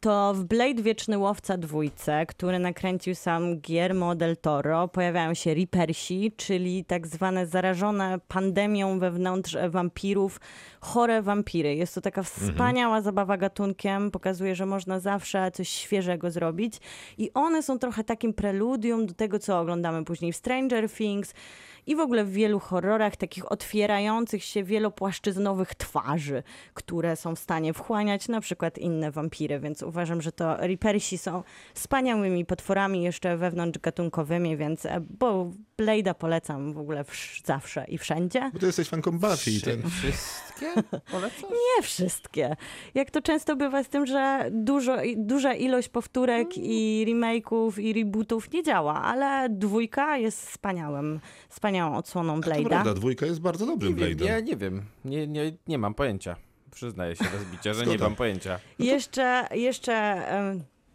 to 0.00 0.34
w 0.34 0.44
Blade 0.44 0.82
Wieczny 0.82 1.18
Łowca 1.18 1.56
dwójce, 1.56 2.26
który 2.26 2.58
nakręcił 2.58 3.14
sam 3.14 3.60
Guillermo 3.60 4.14
del 4.14 4.36
Toro, 4.36 4.88
pojawiają 4.88 5.34
się 5.34 5.54
Reapersi, 5.54 6.32
czyli 6.36 6.84
tak 6.84 7.06
zwane 7.06 7.46
zarażone 7.46 8.18
pandemią 8.28 8.98
wewnątrz 8.98 9.54
e, 9.54 9.70
wampirów, 9.70 10.40
chore 10.80 11.22
wampiry. 11.22 11.74
Jest 11.74 11.94
to 11.94 12.00
taka 12.00 12.22
wspaniała 12.22 13.00
zabawa 13.02 13.36
gatunkiem, 13.36 14.10
pokazuje, 14.10 14.54
że 14.54 14.66
można 14.66 15.00
zawsze 15.00 15.50
coś 15.50 15.68
świeżego 15.68 16.30
zrobić. 16.30 16.74
I 17.18 17.30
one 17.34 17.62
są 17.62 17.78
trochę 17.78 18.04
takim 18.04 18.34
preludium 18.34 19.06
do 19.06 19.14
tego, 19.14 19.38
co 19.38 19.60
oglądamy 19.60 20.04
później 20.04 20.32
w 20.32 20.36
Stranger 20.36 20.90
Things, 20.90 21.34
i 21.88 21.96
w 21.96 22.00
ogóle 22.00 22.24
w 22.24 22.32
wielu 22.32 22.60
horrorach 22.60 23.16
takich 23.16 23.52
otwierających 23.52 24.44
się 24.44 24.64
wielopłaszczyznowych 24.64 25.74
twarzy, 25.74 26.42
które 26.74 27.16
są 27.16 27.34
w 27.34 27.38
stanie 27.38 27.72
wchłaniać 27.72 28.28
na 28.28 28.40
przykład 28.40 28.78
inne 28.78 29.10
wampiry, 29.10 29.60
więc 29.60 29.82
uważam, 29.82 30.22
że 30.22 30.32
to 30.32 30.56
Reapersi 30.56 31.18
są 31.18 31.42
wspaniałymi 31.74 32.44
potworami 32.44 33.02
jeszcze 33.02 33.36
wewnątrz 33.36 33.78
gatunkowymi, 33.78 34.56
więc 34.56 34.86
e, 34.86 35.00
bo 35.18 35.50
Blade'a 35.78 36.14
polecam 36.14 36.72
w 36.72 36.78
ogóle 36.78 37.04
wsz- 37.04 37.46
zawsze 37.46 37.84
i 37.88 37.98
wszędzie. 37.98 38.50
Bo 38.52 38.58
ty 38.58 38.66
jesteś 38.66 38.88
fanką 38.88 39.18
Buffy 39.18 39.50
i 39.50 39.60
ten... 39.60 39.82
Wszystkie? 39.90 40.72
Polecasz? 41.10 41.42
Nie 41.42 41.82
wszystkie. 41.82 42.56
Jak 42.94 43.10
to 43.10 43.22
często 43.22 43.56
bywa 43.56 43.82
z 43.84 43.88
tym, 43.88 44.06
że 44.06 44.48
dużo, 44.52 44.96
duża 45.16 45.54
ilość 45.54 45.88
powtórek 45.88 46.48
i 46.56 47.04
remake'ów 47.08 47.80
i 47.80 47.92
rebootów 47.92 48.52
nie 48.52 48.62
działa, 48.62 49.02
ale 49.02 49.48
dwójka 49.50 50.16
jest 50.18 50.46
wspaniałym, 50.50 51.20
wspaniałą 51.48 51.96
odsłoną 51.96 52.40
To 52.40 52.50
Blade'a. 52.50 52.68
prawda, 52.68 52.94
dwójka 52.94 53.26
jest 53.26 53.40
bardzo 53.40 53.66
dobrym 53.66 53.96
Nie 53.96 54.04
Blade'em. 54.04 54.24
ja 54.24 54.40
nie 54.40 54.56
wiem. 54.56 54.82
Nie, 55.04 55.26
nie, 55.26 55.52
nie 55.66 55.78
mam 55.78 55.94
pojęcia. 55.94 56.36
Przyznaję 56.70 57.16
się 57.16 57.24
bez 57.24 57.44
bicia, 57.52 57.74
że 57.74 57.86
nie 57.86 57.98
mam 57.98 58.14
pojęcia. 58.16 58.58
Jeszcze, 58.78 59.48
jeszcze 59.54 60.24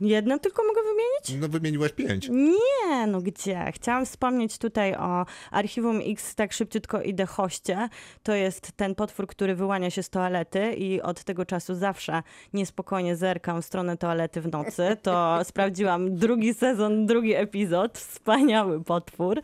jedno 0.03 0.39
tylko 0.39 0.63
mogę 0.63 0.81
wymienić? 0.81 1.41
No 1.41 1.47
wymieniłaś 1.47 1.91
pięć. 1.91 2.29
Nie, 2.29 3.07
no 3.07 3.21
gdzie? 3.21 3.71
Chciałam 3.75 4.05
wspomnieć 4.05 4.57
tutaj 4.57 4.95
o 4.95 5.25
Archiwum 5.51 5.99
X, 6.05 6.35
tak 6.35 6.53
szybciutko 6.53 7.01
idę 7.01 7.25
hoście. 7.25 7.89
To 8.23 8.33
jest 8.33 8.71
ten 8.71 8.95
potwór, 8.95 9.27
który 9.27 9.55
wyłania 9.55 9.89
się 9.89 10.03
z 10.03 10.09
toalety 10.09 10.73
i 10.73 11.01
od 11.01 11.23
tego 11.23 11.45
czasu 11.45 11.75
zawsze 11.75 12.23
niespokojnie 12.53 13.15
zerkam 13.15 13.61
w 13.61 13.65
stronę 13.65 13.97
toalety 13.97 14.41
w 14.41 14.51
nocy. 14.51 14.97
To 15.01 15.37
sprawdziłam 15.43 16.15
drugi 16.15 16.53
sezon, 16.53 17.05
drugi 17.05 17.35
epizod. 17.35 17.97
Wspaniały 17.97 18.83
potwór. 18.83 19.41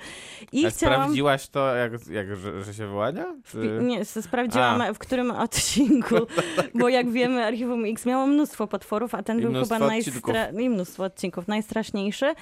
I 0.51 0.65
A 0.65 0.69
chciałam... 0.69 0.95
sprawdziłaś 0.95 1.47
to, 1.47 1.75
jak, 1.75 1.91
jak 2.09 2.35
że, 2.35 2.63
że 2.63 2.73
się 2.73 2.87
wyłania? 2.87 3.35
Czy... 3.45 3.79
Nie, 3.81 4.05
sprawdziłam 4.05 4.81
A. 4.81 4.93
w 4.93 4.97
którym 4.99 5.31
odcinku, 5.31 6.15
bo 6.79 6.89
jak 6.89 7.09
wiemy, 7.11 7.45
Archiwum 7.45 7.85
X 7.85 8.05
miało 8.05 8.27
mnóstwo 8.27 8.67
potworów, 8.67 9.15
a 9.15 9.23
ten 9.23 9.39
I 9.39 9.41
był 9.41 9.53
chyba 9.53 9.79
najstra- 9.79 10.48
i 10.59 10.69
mnóstwo 10.69 11.03
odcinków. 11.03 11.47
Najstraszniejszy. 11.47 12.33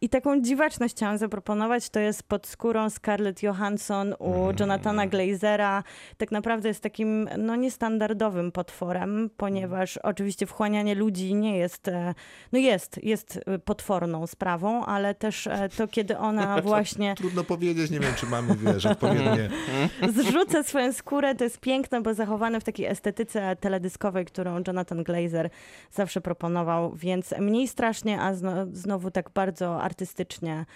I 0.00 0.08
taką 0.08 0.40
dziwaczność 0.40 0.94
chciałam 0.94 1.18
zaproponować, 1.18 1.90
to 1.90 2.00
jest 2.00 2.22
pod 2.22 2.46
skórą 2.46 2.90
Scarlett 2.90 3.42
Johansson 3.42 4.14
u 4.18 4.46
Mm. 4.46 4.56
Jonathana 4.60 5.06
Glazera. 5.06 5.82
Tak 6.16 6.30
naprawdę 6.30 6.68
jest 6.68 6.80
takim, 6.80 7.28
no 7.38 7.56
niestandardowym 7.56 8.52
potworem, 8.52 9.30
ponieważ 9.36 9.96
oczywiście 9.96 10.46
wchłanianie 10.46 10.94
ludzi 10.94 11.34
nie 11.34 11.58
jest, 11.58 11.88
e, 11.88 12.14
no 12.52 12.58
jest, 12.58 13.04
jest 13.04 13.40
e, 13.46 13.58
potworną 13.58 14.26
sprawą, 14.26 14.84
ale 14.84 15.14
też 15.14 15.46
e, 15.46 15.68
to, 15.76 15.88
kiedy 15.88 16.18
ona 16.18 16.60
właśnie 16.62 17.14
Trudno 17.14 17.44
powiedzieć, 17.44 17.90
nie 17.90 18.00
wiem, 18.00 18.14
czy 18.16 18.26
mamy, 18.26 18.54
wiesz, 18.56 18.86
odpowiednie... 18.86 19.50
zrzuca 20.16 20.62
swoją 20.62 20.92
skórę, 20.92 21.34
to 21.34 21.44
jest 21.44 21.60
piękne, 21.60 22.00
bo 22.00 22.14
zachowane 22.14 22.60
w 22.60 22.64
takiej 22.64 22.86
estetyce 22.86 23.56
teledyskowej, 23.56 24.24
którą 24.24 24.62
Jonathan 24.66 25.02
Glazer 25.02 25.50
zawsze 25.90 26.20
proponował, 26.20 26.96
więc 26.96 27.34
mniej 27.46 27.68
strasznie, 27.68 28.20
a 28.20 28.34
zno, 28.34 28.52
znowu 28.72 29.10
tak 29.10 29.30
bardzo 29.30 29.82
artystycznie 29.82 30.66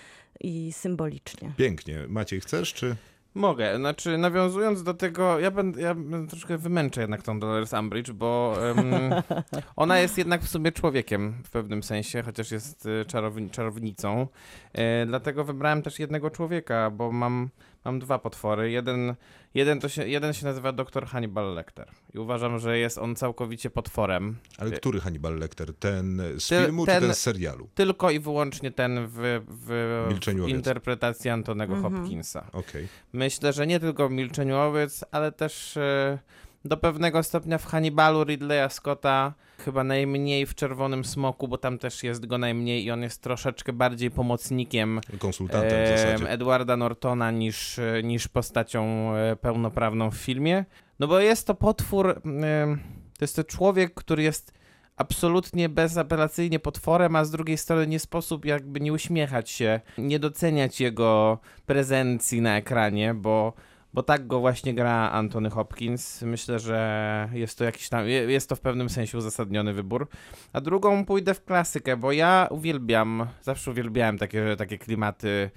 i 0.40 0.72
symbolicznie. 0.72 1.52
Pięknie. 1.56 1.98
Maciej, 2.08 2.40
chcesz, 2.40 2.74
czy... 2.74 2.96
Mogę, 3.34 3.76
znaczy 3.76 4.18
nawiązując 4.18 4.82
do 4.82 4.94
tego, 4.94 5.38
ja 5.38 5.50
będę, 5.50 5.80
ja 5.82 5.94
będę 5.94 6.30
troszkę 6.30 6.58
wymęczę 6.58 7.00
jednak 7.00 7.22
tą 7.22 7.40
Dolores 7.40 7.72
Umbridge, 7.72 8.10
bo 8.10 8.56
em, 8.70 8.94
ona 9.76 9.98
jest 9.98 10.18
jednak 10.18 10.42
w 10.42 10.48
sobie 10.48 10.72
człowiekiem 10.72 11.34
w 11.44 11.50
pewnym 11.50 11.82
sensie, 11.82 12.22
chociaż 12.22 12.50
jest 12.50 12.86
e, 12.86 13.04
czarowni, 13.04 13.50
czarownicą. 13.50 14.26
E, 14.72 15.06
dlatego 15.06 15.44
wybrałem 15.44 15.82
też 15.82 15.98
jednego 15.98 16.30
człowieka, 16.30 16.90
bo 16.90 17.12
mam, 17.12 17.48
mam 17.84 17.98
dwa 17.98 18.18
potwory. 18.18 18.70
Jeden, 18.70 19.14
jeden, 19.54 19.80
to 19.80 19.88
się, 19.88 20.08
jeden 20.08 20.32
się 20.32 20.44
nazywa 20.46 20.72
dr 20.72 21.06
Hannibal 21.06 21.54
Lecter 21.54 21.88
i 22.14 22.18
uważam, 22.18 22.58
że 22.58 22.78
jest 22.78 22.98
on 22.98 23.16
całkowicie 23.16 23.70
potworem. 23.70 24.36
Ale 24.58 24.70
który 24.70 25.00
Hannibal 25.00 25.38
Lecter? 25.38 25.74
Ten 25.74 26.22
z 26.38 26.48
Ty- 26.48 26.62
filmu, 26.64 26.86
ten- 26.86 27.00
czy 27.00 27.06
ten 27.06 27.14
z 27.14 27.18
serialu? 27.20 27.68
Tylko 27.74 28.10
i 28.10 28.20
wyłącznie 28.20 28.70
ten 28.70 29.06
w, 29.06 29.12
w, 29.48 30.06
w 30.44 30.48
interpretacji 30.48 31.30
Antonego 31.30 31.74
Mhm. 31.74 31.94
Hopkinsa. 31.96 32.46
Okej. 32.52 32.88
Myślę, 33.12 33.52
że 33.52 33.66
nie 33.66 33.80
tylko 33.80 34.08
w 34.08 34.12
Milczeniu 34.12 34.56
Owiec, 34.56 35.04
ale 35.10 35.32
też 35.32 35.76
e, 35.76 36.18
do 36.64 36.76
pewnego 36.76 37.22
stopnia 37.22 37.58
w 37.58 37.66
Hannibalu 37.66 38.24
Ridleya 38.24 38.70
Scotta, 38.70 39.34
chyba 39.58 39.84
najmniej 39.84 40.46
w 40.46 40.54
Czerwonym 40.54 41.04
Smoku, 41.04 41.48
bo 41.48 41.58
tam 41.58 41.78
też 41.78 42.02
jest 42.02 42.26
go 42.26 42.38
najmniej 42.38 42.84
i 42.84 42.90
on 42.90 43.02
jest 43.02 43.22
troszeczkę 43.22 43.72
bardziej 43.72 44.10
pomocnikiem 44.10 45.00
Konsultantem 45.18 45.86
zasadzie. 45.86 46.30
Edwarda 46.30 46.76
Nortona 46.76 47.30
niż, 47.30 47.78
e, 47.78 48.02
niż 48.02 48.28
postacią 48.28 49.12
e, 49.14 49.36
pełnoprawną 49.36 50.10
w 50.10 50.16
filmie. 50.16 50.64
No 50.98 51.06
bo 51.08 51.20
jest 51.20 51.46
to 51.46 51.54
potwór, 51.54 52.20
em, 52.24 52.78
to 53.18 53.24
jest 53.24 53.36
to 53.36 53.44
człowiek, 53.44 53.94
który 53.94 54.22
jest 54.22 54.52
absolutnie 54.96 55.68
bezapelacyjnie 55.68 56.58
potworem, 56.58 57.16
a 57.16 57.24
z 57.24 57.30
drugiej 57.30 57.58
strony 57.58 57.86
nie 57.86 57.98
sposób 57.98 58.44
jakby 58.44 58.80
nie 58.80 58.92
uśmiechać 58.92 59.50
się, 59.50 59.80
nie 59.98 60.18
doceniać 60.18 60.80
jego 60.80 61.38
prezencji 61.66 62.40
na 62.40 62.56
ekranie, 62.56 63.14
bo, 63.14 63.52
bo 63.94 64.02
tak 64.02 64.26
go 64.26 64.40
właśnie 64.40 64.74
gra 64.74 65.10
Anthony 65.10 65.50
Hopkins. 65.50 66.22
Myślę, 66.22 66.58
że 66.58 67.28
jest 67.32 67.58
to 67.58 67.64
jakiś 67.64 67.88
tam, 67.88 68.06
je- 68.08 68.30
jest 68.32 68.48
to 68.48 68.56
w 68.56 68.60
pewnym 68.60 68.88
sensie 68.90 69.18
uzasadniony 69.18 69.72
wybór. 69.72 70.08
A 70.52 70.60
drugą 70.60 71.04
pójdę 71.04 71.34
w 71.34 71.44
klasykę, 71.44 71.96
bo 71.96 72.12
ja 72.12 72.48
uwielbiam, 72.50 73.26
zawsze 73.42 73.70
uwielbiałem 73.70 74.18
takie, 74.18 74.56
takie 74.58 74.78
klimaty 74.78 75.50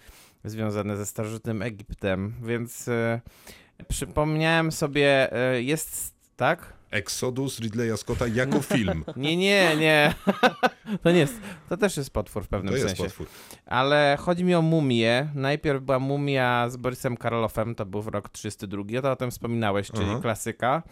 związane 0.44 0.98
ze 0.98 1.06
starożytnym 1.06 1.62
Egiptem, 1.62 2.34
więc 2.44 2.88
e, 2.88 3.22
przypomniałem 3.88 4.72
sobie, 4.72 5.34
e, 5.34 5.62
jest, 5.62 6.13
tak? 6.36 6.74
Exodus 6.92 7.60
Ridleya 7.60 7.98
Scotta 7.98 8.28
jako 8.28 8.62
film. 8.76 9.06
Nie, 9.16 9.38
nie, 9.38 9.76
nie. 9.78 10.14
To 11.04 11.12
nie 11.12 11.20
jest. 11.20 11.34
To 11.70 11.78
też 11.78 11.98
jest 11.98 12.10
potwór 12.10 12.44
w 12.44 12.48
pewnym 12.48 12.72
To 12.74 12.78
jest 12.78 12.88
sensie. 12.88 13.04
potwór. 13.04 13.28
Ale 13.66 14.18
chodzi 14.20 14.44
mi 14.44 14.56
o 14.56 14.62
mumię. 14.62 15.28
Najpierw 15.36 15.84
była 15.84 16.00
mumia 16.00 16.70
z 16.70 16.78
Borysem 16.78 17.18
Karloffem, 17.18 17.76
to 17.76 17.86
był 17.86 18.02
w 18.02 18.08
rok 18.08 18.30
32, 18.30 19.02
to 19.02 19.12
o 19.12 19.16
tym 19.16 19.32
wspominałeś, 19.32 19.88
czyli 19.92 20.10
Aha. 20.10 20.20
klasyka. 20.22 20.84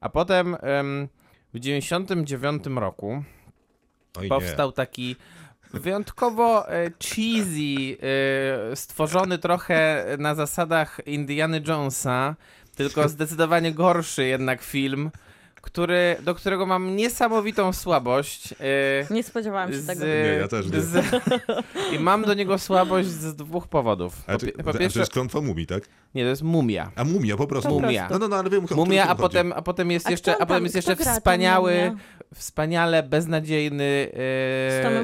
A 0.00 0.08
potem 0.08 0.56
em, 0.60 1.08
w 1.54 1.58
99 1.58 2.66
roku 2.66 3.22
Oj, 4.18 4.28
powstał 4.28 4.72
taki 4.72 5.16
wyjątkowo 5.72 6.70
e, 6.72 6.90
cheesy, 6.90 7.96
e, 8.72 8.76
stworzony 8.76 9.38
trochę 9.38 10.06
na 10.18 10.34
zasadach 10.34 11.00
Indiana 11.06 11.56
Jonesa, 11.66 12.36
tylko 12.78 13.08
zdecydowanie 13.08 13.72
gorszy 13.72 14.26
jednak 14.26 14.62
film, 14.62 15.10
który, 15.60 16.16
do 16.22 16.34
którego 16.34 16.66
mam 16.66 16.96
niesamowitą 16.96 17.72
słabość. 17.72 18.52
e, 18.52 19.14
Nie 19.14 19.22
spodziewałam 19.22 19.72
się 19.72 19.78
z- 19.78 19.86
tego. 19.86 20.04
Nie, 20.04 20.10
ja 20.40 20.48
też 20.48 20.66
nie. 20.70 20.80
z- 20.80 21.06
I 21.92 21.98
mam 21.98 22.22
do 22.24 22.34
niego 22.34 22.58
słabość 22.58 23.08
z 23.08 23.34
dwóch 23.36 23.68
powodów. 23.68 24.12
A 24.26 24.32
Po, 24.32 24.38
to, 24.38 24.46
pi- 24.46 24.52
po 24.52 24.70
a 24.70 24.72
to 24.72 24.78
pierwsze, 24.78 25.00
jest 25.00 25.12
klątwa 25.12 25.40
mumii, 25.40 25.66
tak? 25.66 25.82
nie, 26.14 26.22
to 26.22 26.28
jest 26.28 26.42
mumia. 26.42 26.90
A 26.96 27.04
mumia, 27.04 27.36
po 27.36 27.46
prostu. 27.46 27.70
Mumia. 27.80 28.08
No, 28.10 28.18
no, 28.18 28.28
no, 28.28 28.36
ale 28.36 28.50
wiem, 28.50 28.66
Mumia, 28.76 29.04
a 29.04 29.06
chodzi. 29.08 29.20
potem, 29.22 29.52
a 29.52 29.62
potem 29.62 29.90
jest 29.90 30.06
A 30.06 30.10
jeszcze, 30.10 30.32
kto 30.34 30.42
a 30.42 30.46
potem 30.46 30.56
tam- 30.56 30.64
jest 30.64 30.74
jeszcze 30.76 30.96
wspaniały, 30.96 31.92
wspaniale 32.34 33.02
beznadziejny 33.02 34.08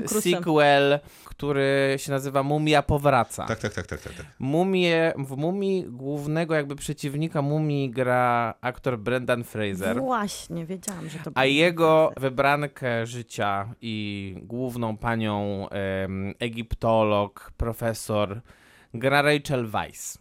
Cruise'em. 0.07 0.21
sequel, 0.37 0.99
który 1.37 1.95
się 1.97 2.13
nazywa 2.13 2.43
Mumia 2.43 2.83
Powraca. 2.83 3.47
Tak, 3.47 3.59
tak, 3.59 3.75
tak, 3.75 3.87
tak, 3.87 4.01
tak. 4.03 4.13
tak. 4.13 4.27
Mumię, 4.39 5.13
w 5.19 5.37
Mumii 5.37 5.85
głównego 5.89 6.55
jakby 6.55 6.77
przeciwnika 6.77 7.43
Mumii 7.43 7.91
gra 7.91 8.55
aktor 8.61 8.99
Brendan 8.99 9.45
Fraser. 9.45 9.97
Właśnie, 10.01 10.67
wiedziałam, 10.67 11.09
że 11.09 11.19
to 11.19 11.31
A 11.35 11.45
jego 11.45 12.07
Fraser. 12.07 12.23
wybrankę 12.23 13.07
życia 13.07 13.75
i 13.81 14.35
główną 14.43 14.97
panią 14.97 15.69
em, 15.69 16.35
egiptolog, 16.39 17.53
profesor 17.57 18.41
gra 18.95 19.23
Rachel 19.23 19.67
Weisz. 19.67 20.15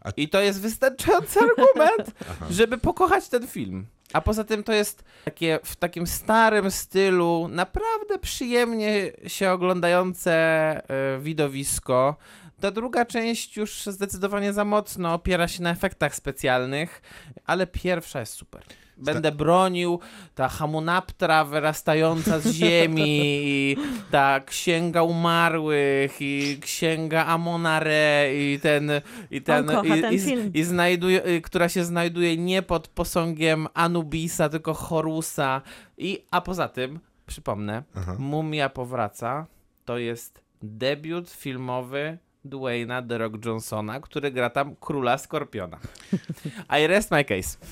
A- 0.00 0.10
I 0.16 0.28
to 0.28 0.40
jest 0.40 0.60
wystarczający 0.60 1.40
argument, 1.40 2.14
żeby 2.50 2.78
pokochać 2.78 3.28
ten 3.28 3.46
film. 3.46 3.86
A 4.12 4.20
poza 4.20 4.44
tym 4.44 4.64
to 4.64 4.72
jest 4.72 5.04
takie 5.24 5.58
w 5.64 5.76
takim 5.76 6.06
starym 6.06 6.70
stylu, 6.70 7.48
naprawdę 7.50 8.18
przyjemnie 8.18 9.12
się 9.26 9.50
oglądające 9.50 10.32
e, 10.34 11.18
widowisko. 11.20 12.16
Ta 12.60 12.70
druga 12.70 13.04
część 13.04 13.56
już 13.56 13.86
zdecydowanie 13.86 14.52
za 14.52 14.64
mocno 14.64 15.14
opiera 15.14 15.48
się 15.48 15.62
na 15.62 15.70
efektach 15.70 16.14
specjalnych, 16.14 17.02
ale 17.46 17.66
pierwsza 17.66 18.20
jest 18.20 18.32
super. 18.32 18.62
Będę 18.96 19.32
bronił, 19.32 20.00
ta 20.34 20.48
hamunaptra 20.48 21.44
wyrastająca 21.44 22.40
z 22.40 22.52
ziemi, 22.52 23.18
i 23.44 23.76
ta 24.10 24.40
księga 24.40 25.02
umarłych, 25.02 26.16
i 26.20 26.58
księga 26.60 27.26
Amonare, 27.26 28.30
i 28.34 28.60
ten. 28.60 28.90
I 29.30 29.42
ten, 29.42 29.70
On 29.70 29.76
kocha 29.76 29.96
i, 29.96 30.00
ten 30.00 30.12
i, 30.14 30.18
film. 30.18 30.50
i 30.54 30.62
znajduje, 30.64 31.26
y, 31.26 31.40
która 31.40 31.68
się 31.68 31.84
znajduje 31.84 32.36
nie 32.36 32.62
pod 32.62 32.88
posągiem 32.88 33.68
Anubisa, 33.74 34.48
tylko 34.48 34.74
Horusa. 34.74 35.62
I, 35.98 36.24
a 36.30 36.40
poza 36.40 36.68
tym, 36.68 37.00
przypomnę, 37.26 37.82
Aha. 37.94 38.16
Mumia 38.18 38.68
powraca 38.68 39.46
to 39.84 39.98
jest 39.98 40.42
debiut 40.62 41.30
filmowy 41.30 42.18
Dwayna 42.44 43.02
The 43.02 43.18
Rock 43.18 43.44
Johnsona, 43.44 44.00
który 44.00 44.30
gra 44.30 44.50
tam 44.50 44.76
króla 44.76 45.18
Skorpiona. 45.18 45.78
I 46.82 46.86
rest 46.86 47.10
my 47.10 47.24
case. 47.24 47.56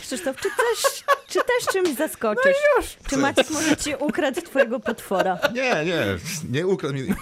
Krzysztof, 0.00 0.36
czy 0.36 0.48
też, 0.48 1.04
czy 1.28 1.38
też 1.38 1.72
czymś 1.72 1.96
zaskoczysz? 1.96 2.56
No 2.78 3.10
Czy 3.10 3.16
Maciek 3.16 3.50
może 3.50 3.76
ci 3.76 3.94
ukradł 3.98 4.40
twojego 4.40 4.80
potwora? 4.80 5.38
Nie, 5.54 5.84
nie, 5.84 6.04
nie 6.50 6.66
ukradł 6.66 6.94
mi... 6.94 7.14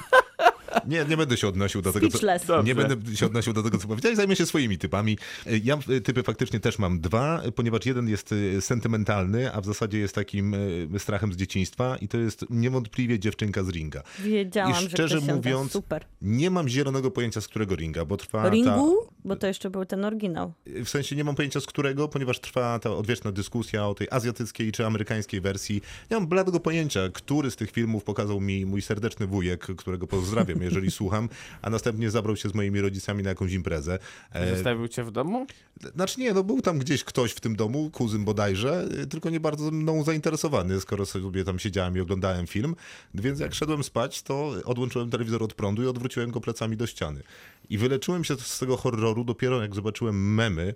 Nie, 0.87 1.05
nie 1.05 1.17
będę 1.17 1.37
się 1.37 1.49
odnosił 1.49 1.83
do 1.83 1.93
tego, 1.93 2.09
co... 2.09 2.19
Dobrze. 2.47 2.62
Nie 2.65 2.75
będę 2.75 3.17
się 3.17 3.27
odnosił 3.27 3.53
do 3.53 3.62
tego, 3.62 3.79
co 3.79 3.89
powiedziałeś, 3.89 4.17
zajmę 4.17 4.37
się 4.37 4.47
swoimi 4.47 4.79
typami. 4.79 5.19
Ja 5.65 5.79
y, 5.91 6.01
typy 6.01 6.23
faktycznie 6.23 6.61
też 6.61 6.79
mam 6.79 7.01
dwa, 7.01 7.43
ponieważ 7.55 7.87
jeden 7.87 8.09
jest 8.09 8.33
y, 8.33 8.61
sentymentalny, 8.61 9.53
a 9.53 9.61
w 9.61 9.65
zasadzie 9.67 9.99
jest 9.99 10.15
takim 10.15 10.55
y, 10.55 10.99
strachem 10.99 11.33
z 11.33 11.37
dzieciństwa 11.37 11.97
i 11.97 12.09
to 12.09 12.19
jest 12.19 12.45
niewątpliwie 12.51 13.19
dziewczynka 13.19 13.62
z 13.65 13.69
ringa. 13.69 14.03
Wiedziałam, 14.19 14.73
I 14.73 14.75
że 14.75 14.91
szczerze 14.91 15.21
da. 15.21 15.35
mówiąc, 15.35 15.73
Super. 15.73 16.05
Nie 16.23 16.51
mam 16.51 16.69
zielonego 16.69 17.11
pojęcia, 17.11 17.41
z 17.41 17.49
którego 17.49 17.77
ringa, 17.77 18.05
bo 18.05 18.17
trwa 18.17 18.43
ta... 18.43 18.51
Ringu? 18.51 19.07
Bo 19.25 19.37
to 19.37 19.47
jeszcze 19.47 19.71
był 19.71 19.85
ten 19.85 20.05
oryginał. 20.05 20.53
W 20.67 20.89
sensie 20.89 21.17
nie 21.17 21.25
mam 21.25 21.35
pojęcia 21.35 21.61
z 21.61 21.67
którego, 21.67 22.09
ponieważ 22.09 22.41
trwa 22.41 22.79
ta 22.79 22.91
odwieczna 22.91 23.33
dyskusja 23.33 23.89
o 23.89 23.95
tej 23.95 24.09
azjatyckiej 24.11 24.73
czy 24.73 24.87
amerykańskiej 24.87 25.41
wersji. 25.41 25.83
Nie 26.11 26.17
mam 26.17 26.27
bladego 26.27 26.61
pojęcia, 26.61 27.01
który 27.12 27.51
z 27.51 27.57
tych 27.57 27.71
filmów 27.71 28.05
pokazał 28.05 28.41
mi 28.41 28.67
mój 28.67 28.83
serdeczny 28.83 29.27
wujek, 29.27 29.67
którego 29.77 30.07
pozdrawiam, 30.07 30.62
jeżeli 30.66 30.90
słucham, 30.90 31.29
a 31.62 31.70
następnie 31.70 32.11
zabrał 32.11 32.37
się 32.37 32.48
z 32.48 32.55
moimi 32.55 32.81
rodzicami 32.81 33.22
na 33.22 33.29
jakąś 33.29 33.52
imprezę. 33.52 33.98
E, 34.33 34.55
Zostawił 34.55 34.88
cię 34.88 35.05
w 35.05 35.11
domu? 35.11 35.46
Znaczy 35.94 36.20
nie, 36.20 36.33
no 36.33 36.44
był 36.44 36.62
tam 36.62 36.79
gdzieś 36.79 37.05
ktoś 37.05 37.33
w 37.33 37.40
tym 37.40 37.57
domu, 37.57 37.90
kuzyn 37.90 38.24
bodajże, 38.24 38.88
y, 39.02 39.07
tylko 39.07 39.31
nie 39.31 39.40
bardzo 39.40 39.70
mną 39.70 40.02
zainteresowany, 40.05 40.81
skoro 40.81 41.07
sobie 41.07 41.44
tam 41.44 41.59
siedziałem 41.59 41.96
i 41.96 42.00
oglądałem 42.00 42.46
film. 42.46 42.76
Więc 43.14 43.40
jak 43.40 43.55
szedłem 43.55 43.85
spać, 43.85 44.22
to 44.22 44.55
odłączyłem 44.64 45.11
telewizor 45.11 45.42
od 45.42 45.55
prądu 45.55 45.83
i 45.83 45.87
odwróciłem 45.87 46.31
go 46.31 46.40
plecami 46.40 46.76
do 46.76 46.87
ściany. 46.87 47.22
I 47.70 47.79
wyleczyłem 47.79 48.24
się 48.24 48.37
z 48.37 48.59
tego 48.59 48.76
horroru 48.76 49.24
dopiero 49.24 49.62
jak 49.62 49.74
zobaczyłem 49.74 50.35
memy, 50.35 50.74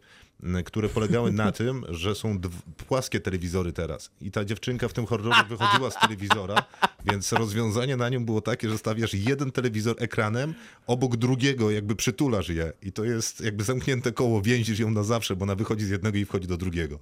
które 0.65 0.89
polegały 0.89 1.33
na 1.33 1.53
tym, 1.61 1.85
że 1.89 2.15
są 2.15 2.41
płaskie 2.89 3.21
telewizory 3.21 3.73
teraz. 3.73 4.11
I 4.21 4.31
ta 4.31 4.45
dziewczynka 4.45 4.89
w 4.89 4.93
tym 4.93 5.07
horrorze 5.07 5.45
wychodziła 5.49 5.91
z 5.91 5.95
telewizora, 5.95 6.63
więc 7.05 7.33
rozwiązanie 7.33 7.97
na 7.97 8.09
nią 8.09 8.25
było 8.25 8.41
takie, 8.41 8.71
że 8.71 8.79
stawiasz 8.79 9.15
jeden 9.15 9.53
telewizor 9.53 9.97
ekranem 9.99 10.55
obok 10.87 11.17
drugiego, 11.17 11.71
jakby 11.71 11.97
przytulasz 11.97 12.49
je. 12.49 12.73
I 12.83 12.93
to 12.93 13.05
jest 13.05 13.41
jakby 13.41 13.65
zamknięte 13.65 14.13
koło, 14.13 14.43
więzisz 14.43 14.79
ją 14.79 14.91
na 14.91 15.03
zawsze, 15.03 15.37
bo 15.37 15.43
ona 15.43 15.55
wychodzi 15.55 15.85
z 15.85 15.91
jednego 15.91 16.19
i 16.19 16.25
wchodzi 16.25 16.47
do 16.47 16.57
drugiego. 16.57 16.99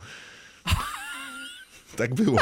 Tak 1.96 2.14
było. 2.14 2.38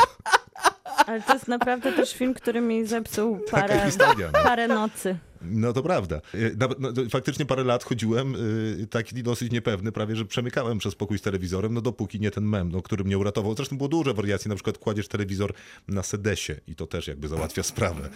Ale 1.06 1.22
to 1.22 1.34
jest 1.34 1.48
naprawdę 1.48 1.92
też 1.92 2.14
film, 2.14 2.34
który 2.34 2.60
mi 2.60 2.86
zepsuł 2.86 3.40
Taka 3.50 3.68
parę, 3.68 3.86
historia. 3.86 4.30
No. 4.32 4.42
parę 4.42 4.68
nocy. 4.68 5.16
No 5.42 5.72
to 5.72 5.82
prawda. 5.82 6.20
Nawet- 6.56 6.78
No, 6.80 6.90
faktycznie 7.10 7.46
parę 7.46 7.64
lat 7.64 7.84
chodziłem 7.84 8.34
y, 8.82 8.86
taki 8.90 9.22
dosyć 9.22 9.52
niepewny, 9.52 9.92
prawie 9.92 10.16
że 10.16 10.24
przemykałem 10.24 10.78
przez 10.78 10.94
pokój 10.94 11.18
z 11.18 11.22
telewizorem, 11.22 11.74
no 11.74 11.80
dopóki 11.80 12.20
nie 12.20 12.30
ten 12.30 12.44
mem, 12.44 12.72
no, 12.72 12.82
który 12.82 13.04
mnie 13.04 13.18
uratował. 13.18 13.54
Zresztą 13.56 13.76
było 13.76 13.88
dużo 13.88 14.14
wariacji, 14.14 14.48
na 14.48 14.54
przykład 14.54 14.78
kładziesz 14.78 15.08
telewizor 15.08 15.52
na 15.88 16.02
sedesie 16.02 16.60
i 16.66 16.74
to 16.74 16.86
też 16.86 17.06
jakby 17.08 17.28
załatwia 17.28 17.62
sprawę. 17.72 18.08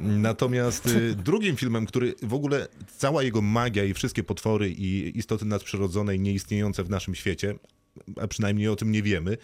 Natomiast 0.00 0.86
y, 0.86 1.14
drugim 1.14 1.56
filmem, 1.56 1.86
który 1.86 2.14
w 2.22 2.34
ogóle 2.34 2.68
cała 2.96 3.22
jego 3.22 3.42
magia 3.42 3.84
i 3.84 3.94
wszystkie 3.94 4.22
potwory 4.22 4.70
i 4.70 5.18
istoty 5.18 5.44
nadprzyrodzone 5.44 6.16
i 6.16 6.20
nieistniejące 6.20 6.84
w 6.84 6.90
naszym 6.90 7.14
świecie, 7.14 7.54
a 8.20 8.26
przynajmniej 8.26 8.68
o 8.68 8.76
tym 8.76 8.92
nie 8.92 9.02
wiemy, 9.02 9.36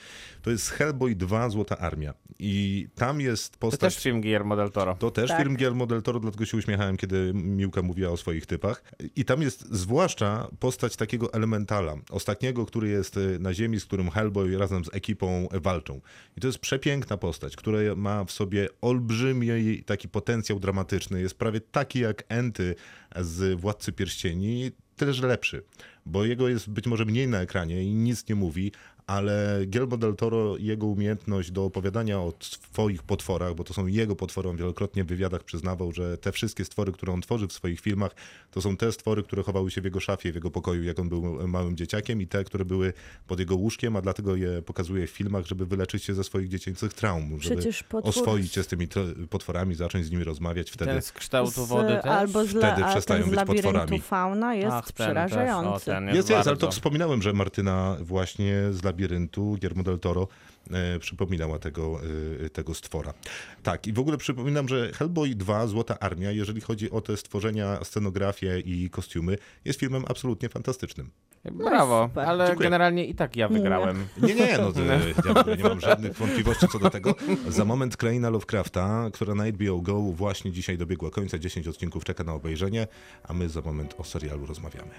to 0.43 0.51
jest 0.51 0.71
Hellboy 0.71 1.15
2 1.15 1.51
Złota 1.51 1.79
Armia. 1.79 2.15
I 2.39 2.87
tam 2.95 3.21
jest 3.21 3.53
To 3.53 3.59
postać... 3.59 3.95
też 3.95 4.03
film 4.03 4.21
Guillermo 4.21 4.57
del 4.57 4.71
Toro. 4.71 4.95
To 4.99 5.11
też 5.11 5.29
Tak. 5.31 5.43
film 5.43 5.57
Guillermo 5.57 5.87
del 5.87 6.03
Toro, 6.03 6.21
dlatego 6.21 6.45
się 6.45 6.57
uśmiechałem, 6.57 6.97
kiedy 6.97 7.33
Miłka 7.35 7.83
mówiła 7.83 8.11
o 8.11 8.17
swoich 8.17 8.47
typach. 8.47 8.85
I 9.17 9.25
tam 9.25 9.43
jest 9.43 9.75
zwłaszcza 9.75 10.49
postać 10.59 10.97
takiego 10.97 11.33
elementala, 11.33 11.95
ostatniego, 12.11 12.67
który 12.67 12.89
jest 12.89 13.17
y, 13.17 13.39
na 13.41 13.55
ziemi, 13.55 13.81
z 13.81 13.85
którym 13.85 14.11
Hellboy 14.11 14.59
razem 14.59 14.85
z 14.85 14.95
ekipą 14.95 15.49
walczą. 15.53 16.01
I 16.37 16.41
to 16.41 16.47
jest 16.47 16.59
przepiękna 16.59 17.17
postać, 17.17 17.57
która 17.57 17.79
ma 17.97 18.25
w 18.25 18.33
sobie 18.33 18.69
olbrzymi 18.81 19.83
taki 19.87 20.09
potencjał 20.09 20.61
dramatyczny. 20.61 21.21
Jest 21.21 21.39
prawie 21.39 21.61
taki 21.61 21.99
jak 22.01 22.25
Enty 22.29 22.75
z 23.21 23.61
Władcy 23.61 23.93
Pierścieni, 23.93 24.71
tyle 25.03 25.15
że 25.15 25.27
lepszy, 25.27 25.63
bo 26.07 26.25
jego 26.25 26.49
jest 26.49 26.71
być 26.71 26.87
może 26.87 27.05
mniej 27.05 27.29
na 27.29 27.41
ekranie 27.41 27.85
i 27.85 27.95
nic 27.95 28.29
nie 28.29 28.35
mówi, 28.35 28.73
ale 29.07 29.61
Guillermo 29.67 29.97
del 29.97 30.17
Toro, 30.17 30.57
jego 30.57 30.87
umiejętność 30.87 31.51
do 31.51 31.65
opowiadania 31.65 32.19
o 32.21 32.33
swoich 32.41 33.03
potworach, 33.03 33.55
bo 33.55 33.65
to 33.65 33.75
są 33.75 33.87
jego 33.87 34.17
potwory, 34.17 34.49
on 34.49 34.57
wielokrotnie 34.57 35.05
w 35.05 35.07
wywiadach 35.07 35.45
przyznawał, 35.45 35.93
że 35.93 36.19
te 36.19 36.33
wszystkie 36.33 36.65
stwory, 36.65 36.93
które 36.93 37.13
on 37.13 37.21
tworzy 37.21 37.49
w 37.49 37.53
swoich 37.53 37.81
filmach, 37.81 38.15
to 38.51 38.61
są 38.63 38.77
te 38.77 38.93
stwory, 38.93 39.23
które 39.23 39.43
chowały 39.43 39.71
się 39.71 39.81
w 39.81 39.85
jego 39.85 40.01
szafie, 40.01 40.33
w 40.33 40.35
jego 40.35 40.51
pokoju, 40.51 40.83
jak 40.85 40.99
on 40.99 41.09
był 41.09 41.49
małym 41.49 41.77
dzieciakiem 41.77 42.21
i 42.23 42.27
te, 42.27 42.45
które 42.45 42.65
były 42.65 42.93
pod 43.27 43.39
jego 43.41 43.57
łóżkiem, 43.57 43.97
a 43.97 44.01
dlatego 44.01 44.37
je 44.37 44.63
pokazuje 44.63 45.07
w 45.07 45.11
filmach, 45.11 45.47
żeby 45.47 45.67
wyleczyć 45.67 46.05
się 46.05 46.15
ze 46.15 46.25
swoich 46.25 46.49
dziecięcych 46.49 46.93
traum, 46.95 47.41
żeby 47.41 47.57
Przecież 47.57 47.85
potwór- 47.85 48.09
oswoić 48.09 48.53
się 48.53 48.63
z 48.63 48.67
tymi 48.67 48.89
potworami, 49.31 49.75
zacząć 49.75 50.07
z 50.07 50.11
nimi 50.11 50.25
rozmawiać 50.25 50.71
wtedy. 50.71 50.91
Ten 50.93 51.03
z 51.03 51.13
kształtu 51.13 51.65
Z, 51.65 51.69
wody 51.69 51.95
też? 52.03 52.05
albo 52.13 52.45
z, 52.45 52.49
Wtedy 52.51 52.85
przestają 52.91 53.27
z 53.27 53.31
być 53.31 53.41
potworami. 53.45 54.01
fauna 54.01 54.55
jest 54.55 54.73
Ach, 54.73 54.85
ten 54.93 54.95
też, 54.95 55.07
przerażający. 55.07 55.93
o, 55.93 55.95
ten 55.95 56.07
Jest, 56.15 56.31
jest, 56.31 56.49
ale 56.49 56.57
to 56.57 56.71
wspominałem, 56.71 57.23
że 57.23 57.33
Martyna 57.33 57.97
właśnie 58.01 58.55
z 58.71 58.81
Labiryntu, 58.93 59.57
Guillermo 59.61 59.83
del 59.83 59.99
Toro, 59.99 60.29
e, 60.71 60.99
przypominała 60.99 61.59
tego, 61.59 62.01
e, 62.45 62.51
tego 62.51 62.75
stwora. 62.75 63.15
Tak, 63.63 63.87
i 63.87 63.93
w 63.93 63.99
ogóle 63.99 64.17
przypominam, 64.17 64.69
że 64.69 64.93
Hellboy 64.93 65.35
2, 65.35 65.67
Złota 65.67 65.99
Armia, 65.99 66.31
jeżeli 66.31 66.61
chodzi 66.61 66.91
o 66.91 67.01
te 67.01 67.17
stworzenia, 67.17 67.85
scenografię 67.85 68.61
i 68.61 68.91
kostiumy, 68.91 69.37
jest 69.65 69.81
filmem 69.81 70.05
absolutnie 70.09 70.49
fantastycznym. 70.49 71.11
Brawo, 71.45 72.09
super. 72.09 72.29
ale 72.29 72.47
Dziękuję. 72.47 72.67
generalnie 72.67 73.07
i 73.07 73.15
tak 73.15 73.37
ja 73.37 73.49
wygrałem. 73.49 74.07
Nie, 74.23 74.35
nie, 74.35 74.59
no, 74.59 74.73
to, 74.73 74.81
ja 75.51 75.57
nie 75.57 75.63
mam 75.63 75.81
żadnych 75.81 76.15
wątpliwości 76.19 76.69
co 76.69 76.79
do 76.79 76.91
tego. 76.91 77.15
Za 77.49 77.65
moment 77.65 77.97
Kraina 77.97 78.31
Lovecrafta, 78.31 79.11
która 79.13 79.35
na 79.35 79.47
HBO 79.47 79.81
Go 79.81 80.01
właśnie 80.01 80.53
dzisiaj 80.53 80.79
dobiegła 80.79 81.11
końca, 81.11 81.39
10 81.39 81.69
odcinków 81.69 82.05
czeka 82.05 82.25
na 82.25 82.35
obejrzenie, 82.35 82.87
a 83.25 83.33
my 83.33 83.49
za 83.49 83.61
moment 83.61 83.95
o 83.99 84.05
serialu 84.05 84.47
rozmawiamy. 84.47 84.91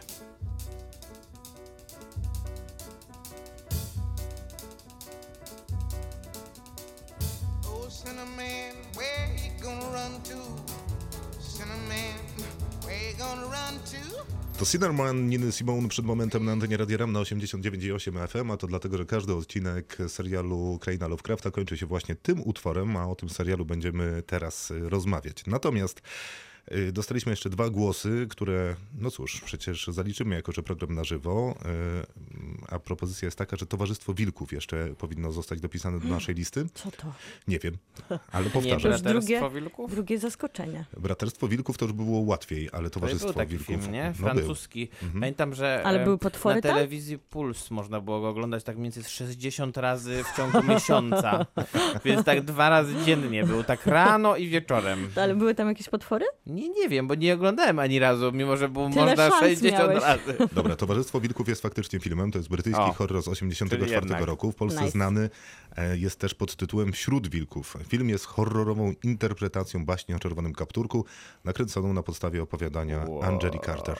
To? 14.63 14.71
Cinnamon 14.71 15.29
Niny 15.29 15.51
Simone 15.51 15.89
przed 15.89 16.05
momentem 16.05 16.45
na 16.45 16.51
antenie 16.51 16.77
Radia 16.77 16.97
Ram 16.97 17.11
na 17.11 17.19
89,8 17.19 18.27
FM, 18.27 18.51
a 18.51 18.57
to 18.57 18.67
dlatego, 18.67 18.97
że 18.97 19.05
każdy 19.05 19.35
odcinek 19.35 19.97
serialu 20.07 20.79
Kraina 20.81 21.07
Lovecrafta 21.07 21.51
kończy 21.51 21.77
się 21.77 21.85
właśnie 21.85 22.15
tym 22.15 22.41
utworem, 22.47 22.97
a 22.97 23.09
o 23.09 23.15
tym 23.15 23.29
serialu 23.29 23.65
będziemy 23.65 24.23
teraz 24.27 24.73
rozmawiać. 24.81 25.45
Natomiast 25.47 26.01
dostaliśmy 26.93 27.29
jeszcze 27.31 27.49
dwa 27.49 27.69
głosy, 27.69 28.27
które, 28.29 28.75
no 28.99 29.11
cóż, 29.11 29.41
przecież 29.41 29.87
zaliczymy 29.87 30.35
jako, 30.35 30.51
że 30.51 30.63
program 30.63 30.95
na 30.95 31.03
żywo, 31.03 31.55
y, 31.65 32.65
a 32.69 32.79
propozycja 32.79 33.25
jest 33.25 33.37
taka, 33.37 33.57
że 33.57 33.65
Towarzystwo 33.65 34.13
Wilków 34.13 34.53
jeszcze 34.53 34.95
powinno 34.97 35.31
zostać 35.31 35.59
dopisane 35.61 35.99
do 35.99 36.07
naszej 36.07 36.35
listy. 36.35 36.65
Co 36.73 36.91
to? 36.91 37.13
Nie 37.47 37.59
wiem, 37.59 37.77
ale 38.31 38.45
Nie 38.45 38.51
powtarzam. 38.51 38.79
Braterstwo 38.91 39.09
drugie- 39.19 39.51
Wilków? 39.51 39.91
Drugie 39.91 40.19
zaskoczenie. 40.19 40.85
Braterstwo 40.97 41.47
Wilków 41.47 41.77
to 41.77 41.85
już 41.85 41.93
by 41.93 42.03
było 42.03 42.19
łatwiej, 42.19 42.69
ale 42.71 42.89
To 42.89 42.93
Towarzystwo 42.93 43.27
był 43.27 43.33
taki 43.35 43.51
Wilków... 43.57 43.67
film, 43.67 43.91
nie? 43.91 44.03
no 44.19 44.25
był. 44.25 44.33
Francuski. 44.35 44.89
Pamiętam, 45.13 45.53
że 45.55 45.81
Ale 45.85 46.03
były 46.03 46.17
potwory 46.17 46.55
na 46.55 46.61
tam? 46.61 46.71
telewizji 46.75 47.17
Puls 47.19 47.71
można 47.71 48.01
było 48.01 48.21
go 48.21 48.29
oglądać 48.29 48.63
tak 48.63 48.75
mniej 48.75 48.83
więcej 48.83 49.03
z 49.03 49.07
60 49.09 49.77
razy 49.77 50.23
w 50.33 50.37
ciągu 50.37 50.63
miesiąca. 50.73 51.45
Więc 52.05 52.25
tak 52.25 52.41
dwa 52.41 52.69
razy 52.69 52.93
dziennie 53.05 53.43
był, 53.43 53.63
tak 53.63 53.85
rano 53.85 54.35
i 54.37 54.47
wieczorem. 54.47 55.09
Ale 55.15 55.35
były 55.35 55.55
tam 55.55 55.67
jakieś 55.67 55.89
potwory? 55.89 56.25
Nie, 56.53 56.69
nie 56.69 56.89
wiem, 56.89 57.07
bo 57.07 57.15
nie 57.15 57.33
oglądałem 57.33 57.79
ani 57.79 57.99
razu, 57.99 58.31
mimo 58.31 58.57
że 58.57 58.69
było 58.69 58.89
Tyle 58.89 59.01
można 59.05 59.29
szans 59.29 59.39
60 59.41 59.73
miałeś. 59.77 60.03
razy. 60.03 60.37
Dobra, 60.55 60.75
Towarzystwo 60.75 61.19
Wilków 61.21 61.47
jest 61.49 61.61
faktycznie 61.61 61.99
filmem, 61.99 62.31
to 62.31 62.37
jest 62.39 62.49
brytyjski 62.49 62.81
O, 62.83 62.93
horror 62.93 63.23
z 63.23 63.27
84 63.27 63.85
czyli 63.85 63.95
jednak. 63.95 64.23
roku. 64.25 64.51
W 64.51 64.55
Polsce 64.55 64.79
Nice. 64.79 64.91
znany 64.91 65.29
e, 65.77 65.97
jest 65.97 66.19
też 66.19 66.33
pod 66.33 66.55
tytułem 66.55 66.91
Wśród 66.93 67.27
Wilków. 67.27 67.77
Film 67.87 68.09
jest 68.09 68.25
horrorową 68.25 68.93
interpretacją 69.03 69.85
baśni 69.85 70.15
o 70.15 70.19
czerwonym 70.19 70.53
kapturku, 70.53 71.05
nakręconą 71.43 71.93
na 71.93 72.03
podstawie 72.03 72.43
opowiadania 72.43 73.05
Angeli 73.23 73.59
Carter. 73.65 73.97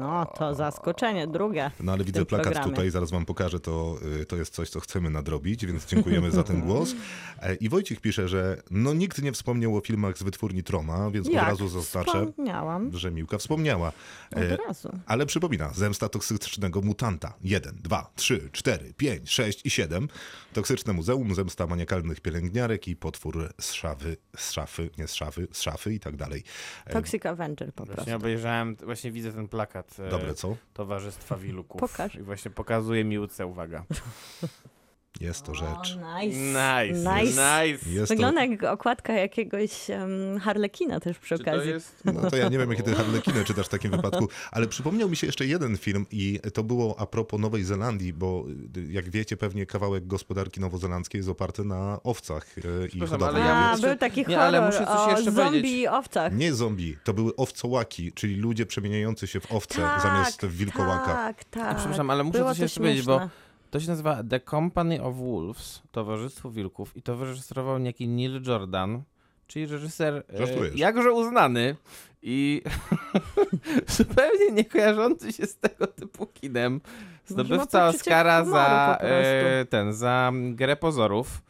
No, 0.00 0.26
to 0.38 0.54
zaskoczenie. 0.54 1.26
Drugie. 1.26 1.70
No 1.80 1.92
ale 1.92 2.04
widzę 2.04 2.24
plakat 2.24 2.46
programie. 2.52 2.70
tutaj, 2.70 2.90
zaraz 2.90 3.10
wam 3.10 3.24
pokażę, 3.26 3.60
to, 3.60 3.96
y, 4.20 4.24
to 4.26 4.36
jest 4.36 4.54
coś, 4.54 4.70
co 4.70 4.80
chcemy 4.80 5.10
nadrobić, 5.10 5.66
więc 5.66 5.86
dziękujemy 5.86 6.30
za 6.30 6.42
ten 6.42 6.60
głos. 6.66 6.94
E, 7.42 7.54
I 7.54 7.68
Wojciech 7.68 8.00
pisze, 8.00 8.28
że 8.28 8.62
no 8.70 8.94
nikt 8.94 9.22
nie 9.22 9.32
wspomniał 9.32 9.76
o 9.76 9.80
filmach 9.80 10.18
z 10.18 10.22
wytwórni 10.22 10.62
Troma, 10.62 11.10
więc 11.10 11.28
Jak? 11.28 11.42
od 11.42 11.48
razu 11.48 11.63
zaznaczę, 11.68 12.26
Wspomniałam. 12.26 12.98
że 12.98 13.10
Miłka 13.10 13.38
wspomniała. 13.38 13.92
E, 14.36 14.54
Od 14.54 14.60
razu. 14.66 14.88
Ale 15.06 15.26
przypomina, 15.26 15.72
zemsta 15.72 16.08
toksycznego 16.08 16.80
mutanta. 16.82 17.34
1, 17.42 17.78
2, 17.82 18.10
3, 18.16 18.48
4, 18.52 18.94
5, 18.96 19.30
6 19.30 19.66
i 19.66 19.70
7. 19.70 20.08
Toksyczne 20.52 20.92
muzeum, 20.92 21.34
zemsta 21.34 21.66
maniakalnych 21.66 22.20
pielęgniarek 22.20 22.88
i 22.88 22.96
potwór 22.96 23.52
z 23.60 23.72
szafy, 23.72 24.16
z 24.36 24.50
szafy, 24.50 24.90
nie 24.98 25.08
z 25.08 25.14
szafy, 25.14 25.48
z 25.52 25.60
szafy 25.60 25.94
i 25.94 26.00
tak 26.00 26.16
dalej. 26.16 26.42
E, 26.86 26.92
Toxic 26.92 27.26
Avenger 27.26 27.72
po 27.74 27.84
prostu. 27.84 27.94
Właśnie 27.94 28.16
obejrzałem, 28.16 28.76
właśnie 28.76 29.12
widzę 29.12 29.32
ten 29.32 29.48
plakat 29.48 29.96
e, 30.00 30.08
Dobre, 30.10 30.34
co? 30.34 30.56
Towarzystwa 30.74 31.36
Wilków. 31.36 31.80
Pokaż. 31.90 32.14
I 32.14 32.22
właśnie 32.22 32.50
pokazuje 32.50 33.04
miłce, 33.04 33.46
uwaga. 33.46 33.84
Jest 35.20 35.42
to 35.42 35.54
rzecz. 35.54 35.98
O, 36.02 36.18
nice. 36.20 36.38
Nice, 36.38 36.92
Nice. 37.22 37.24
nice. 37.24 37.90
Jest 37.90 38.08
to, 38.08 38.14
Wygląda 38.14 38.44
jak 38.44 38.62
okładka 38.64 39.12
jakiegoś 39.12 39.88
um, 39.90 40.40
Harlekina 40.40 41.00
też 41.00 41.18
przy 41.18 41.38
Czy 41.38 41.44
to 41.44 41.50
okazji. 41.50 41.70
jest... 41.70 42.02
no 42.04 42.30
to 42.30 42.36
ja 42.36 42.48
nie 42.48 42.58
wiem, 42.58 42.70
jakie 42.70 42.82
ty 42.82 42.94
harlekiny 42.94 43.44
czytasz 43.44 43.66
w 43.66 43.68
takim 43.68 43.90
wypadku, 43.96 44.28
ale 44.52 44.66
przypomniał 44.66 45.08
mi 45.08 45.16
się 45.16 45.26
jeszcze 45.26 45.46
jeden 45.46 45.76
film 45.76 46.06
i 46.10 46.40
to 46.54 46.62
było 46.64 47.00
a 47.00 47.06
propos 47.06 47.40
Nowej 47.40 47.64
Zelandii, 47.64 48.12
bo 48.12 48.44
y, 48.76 48.92
jak 48.92 49.10
wiecie, 49.10 49.36
pewnie 49.36 49.66
kawałek 49.66 50.06
gospodarki 50.06 50.60
nowozelandzkiej 50.60 51.18
jest 51.18 51.28
oparty 51.28 51.64
na 51.64 52.00
owcach 52.02 52.58
y, 52.58 52.88
i 52.94 53.00
hodowli 53.00 53.24
ale 53.24 53.38
ja 53.40 53.68
A, 53.68 53.72
jeszcze- 53.72 53.86
był 53.88 53.96
taki 53.98 54.20
nie, 54.20 54.24
horror 54.24 54.40
ale 54.42 54.66
muszę 54.66 54.86
coś 54.86 54.88
o 55.06 55.10
jeszcze 55.10 55.32
zombie 55.32 55.44
powiedzieć. 55.50 55.70
i 55.72 55.88
owcach. 55.88 56.32
Nie 56.32 56.54
zombie, 56.54 56.96
to 57.04 57.14
były 57.14 57.36
owcołaki, 57.36 58.12
czyli 58.12 58.36
ludzie 58.36 58.66
przemieniający 58.66 59.26
się 59.26 59.40
w 59.40 59.52
owce 59.52 59.88
zamiast 60.02 60.46
w 60.46 60.56
wilkołaka. 60.56 61.14
Tak, 61.14 61.44
tak. 61.44 61.76
Przepraszam, 61.76 62.10
ale 62.10 62.24
muszę 62.24 62.38
Było 62.38 62.50
coś 62.50 62.58
to 62.58 62.62
jeszcze 62.64 62.80
powiedzieć, 62.80 63.04
bo 63.06 63.18
śmieszne. 63.18 63.44
To 63.74 63.80
się 63.80 63.88
nazywa 63.88 64.22
The 64.30 64.40
Company 64.40 65.02
of 65.02 65.16
Wolves, 65.16 65.82
Towarzystwo 65.92 66.50
Wilków 66.50 66.96
i 66.96 67.02
to 67.02 67.16
wyreżyserował 67.16 67.78
niejaki 67.78 68.08
Neil 68.08 68.42
Jordan, 68.46 69.02
czyli 69.46 69.66
reżyser 69.66 70.24
e, 70.34 70.38
Żartujesz. 70.38 70.76
jakże 70.76 71.12
uznany 71.12 71.76
I 72.22 72.62
zupełnie 73.96 74.50
nie 74.52 74.64
kojarzący 74.64 75.32
się 75.32 75.46
z 75.46 75.56
tego 75.56 75.86
typu 75.86 76.26
kinem. 76.26 76.80
Zdobywca 77.26 77.88
Oscara 77.88 78.44
za 78.44 78.98
e, 79.00 79.64
ten, 79.64 79.92
za 79.92 80.32
grę 80.50 80.76
pozorów 80.76 81.42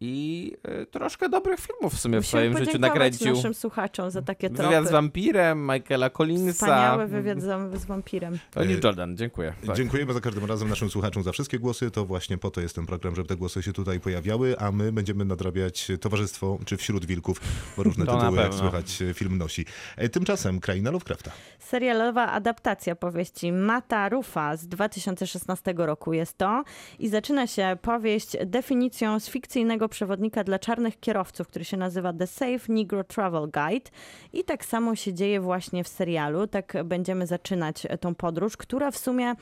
i 0.00 0.52
e, 0.62 0.86
troszkę 0.86 1.28
dobrych 1.28 1.60
filmów 1.60 1.94
w 1.94 2.00
sumie 2.00 2.20
w 2.20 2.24
Musimy 2.24 2.42
swoim 2.52 2.66
życiu 2.66 2.78
nakręcił. 2.78 3.34
naszym 3.36 3.54
słuchaczom 3.54 4.10
za 4.10 4.22
takie 4.22 4.50
tropy. 4.50 4.62
Wywiad 4.62 4.88
z 4.88 4.90
wampirem, 4.90 5.66
Michaela 5.66 6.10
Collinsa. 6.10 6.52
Wspaniały 6.52 7.06
wywiad 7.06 7.40
z, 7.40 7.80
z 7.80 7.84
wampirem. 7.84 8.38
Olive 8.56 8.84
Jordan, 8.84 9.16
dziękuję. 9.16 9.52
Tak. 9.66 9.76
Dziękujemy 9.76 10.12
za 10.12 10.20
każdym 10.20 10.44
razem 10.44 10.68
naszym 10.68 10.90
słuchaczom 10.90 11.22
za 11.22 11.32
wszystkie 11.32 11.58
głosy. 11.58 11.90
To 11.90 12.04
właśnie 12.04 12.38
po 12.38 12.50
to 12.50 12.60
jest 12.60 12.74
ten 12.74 12.86
program, 12.86 13.14
żeby 13.14 13.28
te 13.28 13.36
głosy 13.36 13.62
się 13.62 13.72
tutaj 13.72 14.00
pojawiały, 14.00 14.58
a 14.58 14.72
my 14.72 14.92
będziemy 14.92 15.24
nadrabiać 15.24 15.88
Towarzystwo 16.00 16.58
czy 16.64 16.76
Wśród 16.76 17.04
Wilków, 17.06 17.40
bo 17.76 17.82
różne 17.82 18.06
To 18.06 18.20
tytuły, 18.20 18.38
jak 18.38 18.54
słychać, 18.54 19.02
film 19.14 19.38
nosi. 19.38 19.64
E, 19.96 20.08
Tymczasem 20.08 20.60
Kraina 20.60 20.90
Lovecrafta. 20.90 21.30
Serialowa 21.58 22.26
adaptacja 22.32 22.96
powieści 22.96 23.52
Mata 23.52 24.08
Rufa 24.08 24.56
z 24.56 24.68
2016 24.68 25.74
roku 25.76 26.12
jest 26.12 26.38
to 26.38 26.64
i 26.98 27.08
zaczyna 27.08 27.46
się 27.46 27.76
powieść 27.82 28.36
definicją 28.46 29.20
z 29.20 29.28
fikcyjnego 29.28 29.85
przewodnika 29.88 30.44
dla 30.44 30.58
czarnych 30.58 31.00
kierowców, 31.00 31.48
który 31.48 31.64
się 31.64 31.76
nazywa 31.76 32.12
The 32.12 32.26
Safe 32.26 32.72
Negro 32.72 33.04
Travel 33.04 33.42
Guide 33.42 33.90
i 34.32 34.44
tak 34.44 34.64
samo 34.64 34.94
się 34.94 35.14
dzieje 35.14 35.40
właśnie 35.40 35.84
w 35.84 35.88
serialu. 35.88 36.46
Tak 36.46 36.72
będziemy 36.84 37.26
zaczynać 37.26 37.86
tą 38.00 38.14
podróż, 38.14 38.56
która 38.56 38.90
w 38.90 38.98
sumie 38.98 39.34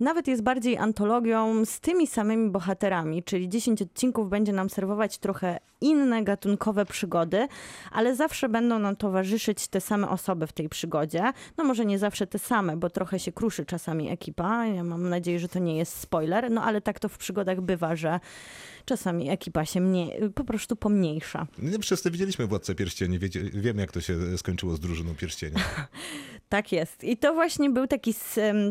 nawet 0.00 0.28
jest 0.28 0.42
bardziej 0.42 0.78
antologią 0.78 1.64
z 1.64 1.80
tymi 1.80 2.06
samymi 2.06 2.50
bohaterami, 2.50 3.22
czyli 3.22 3.48
10 3.48 3.82
odcinków 3.82 4.28
będzie 4.28 4.52
nam 4.52 4.70
serwować 4.70 5.18
trochę 5.18 5.58
inne 5.80 6.24
gatunkowe 6.24 6.86
przygody, 6.86 7.48
ale 7.92 8.16
zawsze 8.16 8.48
będą 8.48 8.78
nam 8.78 8.96
towarzyszyć 8.96 9.68
te 9.68 9.80
same 9.80 10.08
osoby 10.08 10.46
w 10.46 10.52
tej 10.52 10.68
przygodzie. 10.68 11.32
No 11.58 11.64
może 11.64 11.84
nie 11.84 11.98
zawsze 11.98 12.26
te 12.26 12.38
same, 12.38 12.76
bo 12.76 12.90
trochę 12.90 13.18
się 13.18 13.32
kruszy 13.32 13.66
czasami 13.66 14.10
ekipa. 14.10 14.66
Ja 14.66 14.84
mam 14.84 15.08
nadzieję, 15.08 15.38
że 15.38 15.48
to 15.48 15.58
nie 15.58 15.76
jest 15.76 15.98
spoiler, 15.98 16.50
no 16.50 16.62
ale 16.62 16.80
tak 16.80 17.00
to 17.00 17.08
w 17.08 17.18
przygodach 17.18 17.60
bywa, 17.60 17.96
że 17.96 18.20
czasami 18.84 19.30
ekipa 19.30 19.64
się 19.64 19.80
mniej, 19.80 20.30
po 20.34 20.44
prostu 20.44 20.76
pomniejsza. 20.76 21.46
Nie, 21.58 21.78
Wszyscy 21.78 22.10
widzieliśmy 22.10 22.46
Władcę 22.46 22.74
Pierścieni, 22.74 23.18
wiecie, 23.18 23.40
wiemy 23.42 23.80
jak 23.80 23.92
to 23.92 24.00
się 24.00 24.38
skończyło 24.38 24.74
z 24.74 24.80
drużyną 24.80 25.14
Pierścienia. 25.14 25.58
Tak 26.48 26.72
jest. 26.72 27.04
I 27.04 27.16
to 27.16 27.34
właśnie 27.34 27.70
był 27.70 27.86
taki, 27.86 28.14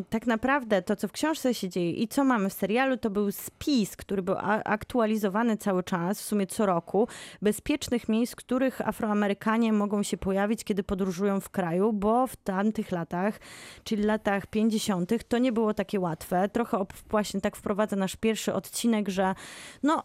tak 0.10 0.28
naprawdę 0.28 0.82
to, 0.82 0.96
co 0.96 1.08
w 1.08 1.12
książce 1.12 1.54
się 1.54 1.70
dzieje 1.70 1.92
i 1.92 2.08
co 2.08 2.24
mamy 2.24 2.50
w 2.50 2.54
serialu, 2.54 2.98
to 2.98 3.10
był 3.10 3.32
spis, 3.32 3.96
który 3.96 4.22
był 4.22 4.36
aktualizowany 4.66 5.58
cały 5.58 5.84
czas, 5.84 6.22
w 6.22 6.26
sumie 6.26 6.48
co 6.48 6.66
roku, 6.66 7.08
bezpiecznych 7.42 8.10
miejsc, 8.10 8.34
w 8.34 8.36
których 8.36 8.88
Afroamerykanie 8.88 9.74
mogą 9.74 10.04
się 10.04 10.18
pojawić, 10.18 10.64
kiedy 10.64 10.84
podróżują 10.84 11.40
w 11.40 11.50
kraju, 11.50 11.94
bo 11.94 12.28
w 12.28 12.36
tamtych 12.36 12.92
latach, 12.92 13.40
czyli 13.84 14.04
latach 14.04 14.48
50., 14.48 15.28
to 15.28 15.38
nie 15.38 15.52
było 15.52 15.74
takie 15.74 16.00
łatwe. 16.00 16.50
Trochę 16.50 16.86
właśnie 17.10 17.42
tak 17.42 17.56
wprowadza 17.56 17.96
nasz 17.96 18.16
pierwszy 18.16 18.54
odcinek, 18.54 19.10
że 19.10 19.36
no, 19.84 20.01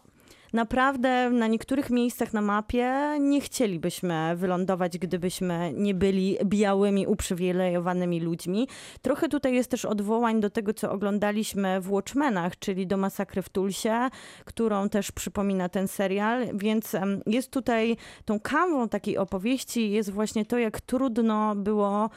Naprawdę 0.53 1.29
na 1.29 1.47
niektórych 1.47 1.89
miejscach 1.89 2.33
na 2.33 2.41
mapie 2.41 3.17
nie 3.19 3.41
chcielibyśmy 3.41 4.35
wylądować, 4.35 4.97
gdybyśmy 4.97 5.73
nie 5.73 5.93
byli 5.93 6.37
białymi, 6.45 7.07
uprzywilejowanymi 7.07 8.19
ludźmi. 8.19 8.67
Trochę 9.01 9.29
tutaj 9.29 9.53
jest 9.53 9.71
też 9.71 9.85
odwołań 9.85 10.41
do 10.41 10.49
tego, 10.49 10.73
co 10.73 10.91
oglądaliśmy 10.91 11.81
w 11.81 11.91
Watchmenach, 11.91 12.59
czyli 12.59 12.87
do 12.87 12.97
masakry 12.97 13.41
w 13.41 13.49
Tulsie, 13.49 14.09
którą 14.45 14.89
też 14.89 15.11
przypomina 15.11 15.69
ten 15.69 15.87
serial, 15.87 16.47
więc 16.53 16.95
jest 17.25 17.51
tutaj 17.51 17.97
tą 18.25 18.39
kanwą 18.39 18.89
takiej 18.89 19.17
opowieści 19.17 19.91
jest 19.91 20.11
właśnie 20.11 20.45
to, 20.45 20.57
jak 20.57 20.81
trudno 20.81 21.55
było 21.55 22.09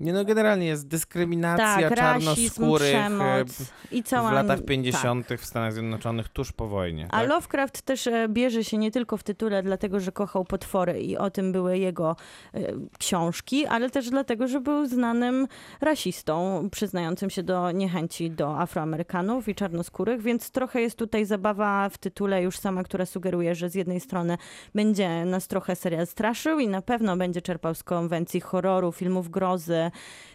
Nie 0.00 0.12
no, 0.12 0.24
generalnie 0.24 0.66
jest 0.66 0.88
dyskryminacja 0.88 1.88
tak, 1.88 1.98
rasizm, 1.98 2.26
czarnoskórych 2.26 2.90
przemoc 2.90 3.72
i 3.90 4.02
cała... 4.02 4.30
w 4.30 4.32
latach 4.32 4.58
tak. 4.58 4.66
50. 4.66 5.28
w 5.38 5.44
Stanach 5.44 5.72
Zjednoczonych 5.72 6.28
tuż 6.28 6.52
po 6.52 6.68
wojnie. 6.68 7.06
A 7.10 7.20
tak? 7.20 7.28
Lovecraft 7.28 7.82
też 7.82 8.06
e, 8.06 8.28
bierze 8.28 8.64
się 8.64 8.78
nie 8.78 8.90
tylko 8.90 9.16
w 9.16 9.22
tytule 9.22 9.62
dlatego, 9.62 10.00
że 10.00 10.12
kochał 10.12 10.44
potwory 10.44 11.00
i 11.00 11.16
o 11.16 11.30
tym 11.30 11.52
były 11.52 11.78
jego 11.78 12.16
e, 12.54 12.60
książki, 12.98 13.66
ale 13.66 13.90
też 13.90 14.10
dlatego, 14.10 14.48
że 14.48 14.60
był 14.60 14.86
znanym 14.86 15.48
rasistą, 15.80 16.68
przyznającym 16.72 17.30
się 17.30 17.42
do 17.42 17.70
niechęci 17.70 18.30
do 18.30 18.60
Afroamerykanów 18.60 19.48
i 19.48 19.54
czarnoskórych, 19.54 20.22
więc 20.22 20.50
trochę 20.50 20.80
jest 20.80 20.98
tutaj 20.98 21.24
zabawa 21.24 21.88
w 21.88 21.98
tytule 21.98 22.42
już 22.42 22.58
sama, 22.58 22.84
która 22.84 23.06
sugeruje, 23.06 23.54
że 23.54 23.70
z 23.70 23.74
jednej 23.74 24.00
strony 24.00 24.38
będzie 24.74 25.24
nas 25.24 25.48
trochę 25.48 25.76
serial 25.76 26.06
straszył 26.06 26.58
i 26.58 26.68
na 26.68 26.82
pewno 26.82 27.16
będzie 27.16 27.42
czerpał 27.42 27.74
z 27.74 27.82
konwencji 27.82 28.40
horroru, 28.40 28.92
filmów 28.92 29.30
grozy, 29.30 29.83
Yeah. 29.84 29.90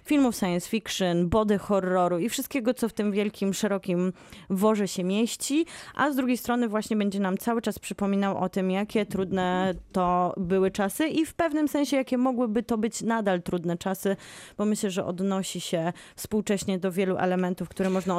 Filmów 0.09 0.35
science 0.35 0.69
fiction, 0.69 1.29
body 1.29 1.57
horroru 1.57 2.19
i 2.19 2.29
wszystkiego, 2.29 2.73
co 2.73 2.89
w 2.89 2.93
tym 2.93 3.11
wielkim, 3.11 3.53
szerokim 3.53 4.13
worze 4.49 4.87
się 4.87 5.03
mieści, 5.03 5.65
a 5.95 6.11
z 6.11 6.15
drugiej 6.15 6.37
strony 6.37 6.67
właśnie 6.67 6.97
będzie 6.97 7.19
nam 7.19 7.37
cały 7.37 7.61
czas 7.61 7.79
przypominał 7.79 8.37
o 8.37 8.49
tym, 8.49 8.71
jakie 8.71 9.05
trudne 9.05 9.73
to 9.91 10.33
były 10.37 10.71
czasy 10.71 11.07
i 11.07 11.25
w 11.25 11.33
pewnym 11.33 11.67
sensie, 11.67 11.97
jakie 11.97 12.17
mogłyby 12.17 12.63
to 12.63 12.77
być 12.77 13.01
nadal 13.01 13.41
trudne 13.41 13.77
czasy, 13.77 14.15
bo 14.57 14.65
myślę, 14.65 14.91
że 14.91 15.05
odnosi 15.05 15.61
się 15.61 15.93
współcześnie 16.15 16.79
do 16.79 16.91
wielu 16.91 17.17
elementów, 17.17 17.69
które 17.69 17.89
można 17.89 18.17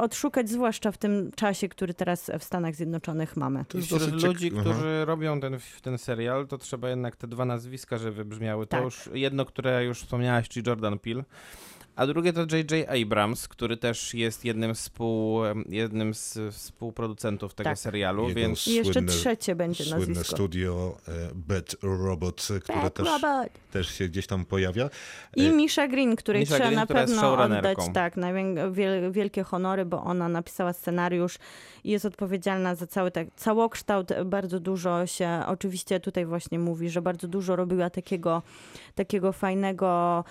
odszukać, 0.00 0.48
zwłaszcza 0.50 0.92
w 0.92 0.98
tym 0.98 1.30
czasie, 1.36 1.68
który 1.68 1.94
teraz 1.94 2.30
w 2.38 2.44
Stanach 2.44 2.74
Zjednoczonych 2.74 3.36
mamy. 3.36 3.64
To 3.68 3.78
jest 3.78 3.86
wśród 3.88 4.00
dosyć 4.02 4.22
ciek- 4.22 4.26
ludzi, 4.28 4.50
Aha. 4.54 4.60
którzy 4.60 5.04
robią 5.04 5.40
ten, 5.40 5.58
ten 5.82 5.98
serial, 5.98 6.46
to 6.46 6.58
trzeba 6.58 6.88
jednak 6.90 7.16
te 7.16 7.26
dwa 7.26 7.44
nazwiska, 7.44 7.98
żeby 7.98 8.12
wybrzmiały. 8.12 8.66
To 8.66 8.70
Tak. 8.70 8.84
już 8.84 9.10
jedno, 9.14 9.44
które 9.44 9.84
już 9.84 10.00
wspomniałaś, 10.00 10.48
czyli 10.48 10.68
Jordan 10.68 10.98
Peele, 10.98 11.07
a 11.96 12.06
drugie 12.06 12.32
to 12.32 12.40
J.J. 12.40 12.88
Abrams, 13.02 13.48
który 13.48 13.76
też 13.76 14.14
jest 14.14 14.44
jednym, 14.44 14.74
współ, 14.74 15.40
jednym 15.68 16.14
z 16.14 16.38
współproducentów 16.54 17.54
tego 17.54 17.70
Tak. 17.70 17.78
serialu, 17.78 18.28
Jego 18.28 18.40
więc 18.40 18.66
I 18.68 18.74
jeszcze 18.74 18.92
słynne- 18.92 19.08
trzecie 19.12 19.54
będzie 19.54 19.84
Słynne 19.84 20.06
nazwisko. 20.06 20.36
studio 20.36 20.96
e, 21.08 21.12
Bad 21.34 21.76
Robot, 21.82 22.48
które 22.62 22.82
Bad 22.82 22.94
też, 22.94 23.06
Robot. 23.06 23.48
też 23.70 23.88
się 23.94 24.08
gdzieś 24.08 24.26
tam 24.26 24.44
pojawia. 24.44 24.90
I 25.36 25.46
E, 25.46 25.50
Misha 25.52 25.88
Green, 25.88 26.16
której 26.16 26.40
Misha 26.42 26.54
trzeba 26.54 26.68
Green, 26.70 26.80
na 26.80 26.86
pewno 26.86 27.32
oddać 27.42 27.78
tak, 27.94 28.14
wielkie 29.10 29.42
honory, 29.42 29.84
bo 29.84 30.04
ona 30.04 30.28
napisała 30.28 30.72
scenariusz 30.72 31.38
i 31.84 31.90
jest 31.90 32.04
odpowiedzialna 32.04 32.74
za 32.74 32.86
cały 32.86 33.10
tak, 33.10 33.28
całokształt. 33.36 34.08
Bardzo 34.24 34.60
dużo 34.60 35.06
się, 35.06 35.42
oczywiście 35.46 36.00
tutaj 36.00 36.26
właśnie 36.26 36.58
mówi, 36.58 36.90
że 36.90 37.02
bardzo 37.02 37.28
dużo 37.28 37.56
robiła 37.56 37.90
takiego, 37.90 38.42
takiego 38.94 39.32
fajnego 39.32 40.24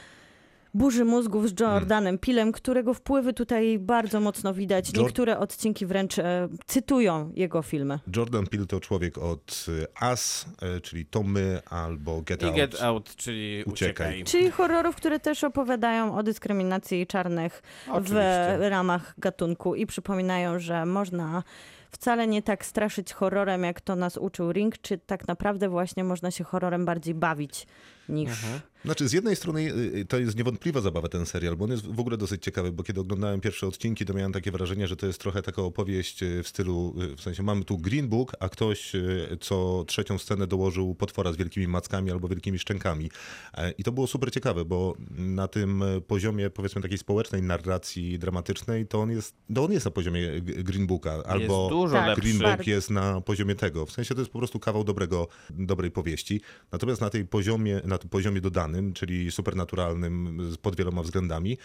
burzy 0.73 1.05
mózgów 1.05 1.49
z 1.49 1.59
Jordanem 1.59 2.17
Pilem, 2.17 2.51
którego 2.51 2.93
wpływy 2.93 3.33
tutaj 3.33 3.79
bardzo 3.79 4.19
mocno 4.19 4.53
widać. 4.53 4.89
Jor- 4.89 5.03
Niektóre 5.03 5.39
odcinki 5.39 5.85
wręcz 5.85 6.19
e, 6.19 6.47
cytują 6.67 7.31
jego 7.35 7.61
filmy. 7.61 7.99
Jordan 8.15 8.47
Peele 8.47 8.65
to 8.65 8.79
człowiek 8.79 9.17
od 9.17 9.65
e, 10.01 10.11
Us, 10.11 10.45
e, 10.61 10.81
czyli 10.81 11.05
Tommy 11.05 11.61
albo 11.69 12.21
Get 12.21 12.41
i 12.41 12.45
Out. 12.45 12.55
Get 12.55 12.81
Out, 12.81 13.15
czyli 13.15 13.63
Uciekaj. 13.65 14.07
Uciekaj. 14.07 14.23
Czyli 14.23 14.51
horrorów, 14.51 14.95
które 14.95 15.19
też 15.19 15.43
opowiadają 15.43 16.15
o 16.17 16.23
dyskryminacji 16.23 17.07
czarnych 17.07 17.61
w 17.85 17.89
Oczywiście. 17.89 18.69
ramach 18.69 19.13
gatunku 19.17 19.75
i 19.75 19.85
przypominają, 19.85 20.59
że 20.59 20.85
można 20.85 21.43
wcale 21.91 22.27
nie 22.27 22.41
tak 22.41 22.65
straszyć 22.65 23.13
horrorem, 23.13 23.63
jak 23.63 23.81
to 23.81 23.95
nas 23.95 24.17
uczył 24.17 24.51
Ring, 24.51 24.77
czy 24.81 24.97
tak 24.97 25.27
naprawdę 25.27 25.69
właśnie 25.69 26.03
można 26.03 26.31
się 26.31 26.43
horrorem 26.43 26.85
bardziej 26.85 27.13
bawić 27.13 27.67
niż... 28.09 28.29
Mhm. 28.29 28.59
Znaczy, 28.85 29.07
z 29.07 29.13
jednej 29.13 29.35
strony 29.35 29.73
y, 29.95 30.05
to 30.05 30.19
jest 30.19 30.37
niewątpliwa 30.37 30.81
zabawa 30.81 31.07
ten 31.07 31.25
serial, 31.25 31.55
bo 31.55 31.65
on 31.65 31.71
jest 31.71 31.87
w 31.87 31.99
ogóle 31.99 32.17
dosyć 32.17 32.43
ciekawy, 32.43 32.71
bo 32.71 32.83
kiedy 32.83 33.01
oglądałem 33.01 33.41
pierwsze 33.41 33.67
odcinki, 33.67 34.05
to 34.05 34.13
miałem 34.13 34.33
takie 34.33 34.51
wrażenie, 34.51 34.87
że 34.87 34.95
to 34.95 35.07
jest 35.07 35.21
trochę 35.21 35.41
taka 35.41 35.61
opowieść 35.61 36.23
y, 36.23 36.43
w 36.43 36.47
stylu, 36.47 36.95
y, 37.01 37.15
w 37.15 37.21
sensie 37.21 37.43
mamy 37.43 37.65
tu 37.65 37.77
Green 37.77 38.07
Book, 38.07 38.35
a 38.39 38.49
ktoś 38.49 38.95
y, 38.95 39.37
co 39.41 39.83
trzecią 39.87 40.17
scenę 40.17 40.47
dołożył 40.47 40.95
potwora 40.95 41.33
z 41.33 41.37
wielkimi 41.37 41.67
mackami 41.67 42.11
albo 42.11 42.27
wielkimi 42.27 42.59
szczękami. 42.59 43.09
E, 43.53 43.71
I 43.71 43.83
to 43.83 43.91
było 43.91 44.07
super 44.07 44.31
ciekawe, 44.31 44.65
bo 44.65 44.95
na 45.09 45.47
tym 45.47 45.81
y, 45.81 46.01
poziomie, 46.01 46.49
powiedzmy, 46.49 46.81
takiej 46.81 46.97
społecznej 46.97 47.41
narracji 47.41 48.19
dramatycznej, 48.19 48.87
to 48.87 49.01
on 49.01 49.11
jest, 49.11 49.35
to 49.53 49.65
on 49.65 49.71
jest 49.71 49.85
na 49.85 49.91
poziomie 49.91 50.41
Green 50.41 50.87
Booka, 50.87 51.11
albo 51.11 51.39
jest 51.39 51.69
dużo 51.69 51.93
Tak. 51.93 52.19
Green 52.19 52.37
Book 52.37 52.47
Bardzo. 52.47 52.71
jest 52.71 52.89
na 52.89 53.21
poziomie 53.21 53.55
tego. 53.55 53.85
W 53.85 53.91
sensie 53.91 54.15
to 54.15 54.21
jest 54.21 54.31
po 54.31 54.39
prostu 54.39 54.59
kawał 54.59 54.83
dobrego, 54.83 55.27
dobrej 55.49 55.91
powieści. 55.91 56.41
Natomiast 56.71 57.01
na 57.01 57.09
tej 57.09 57.25
poziomie, 57.25 57.81
na 57.85 57.97
tym 57.97 58.09
poziomie 58.09 58.41
dodanym, 58.41 58.66
czyli 58.93 59.31
supernaturalnym 59.31 60.37
z- 60.51 60.57
pod 60.57 60.75
wieloma 60.75 61.01
względami, 61.03 61.57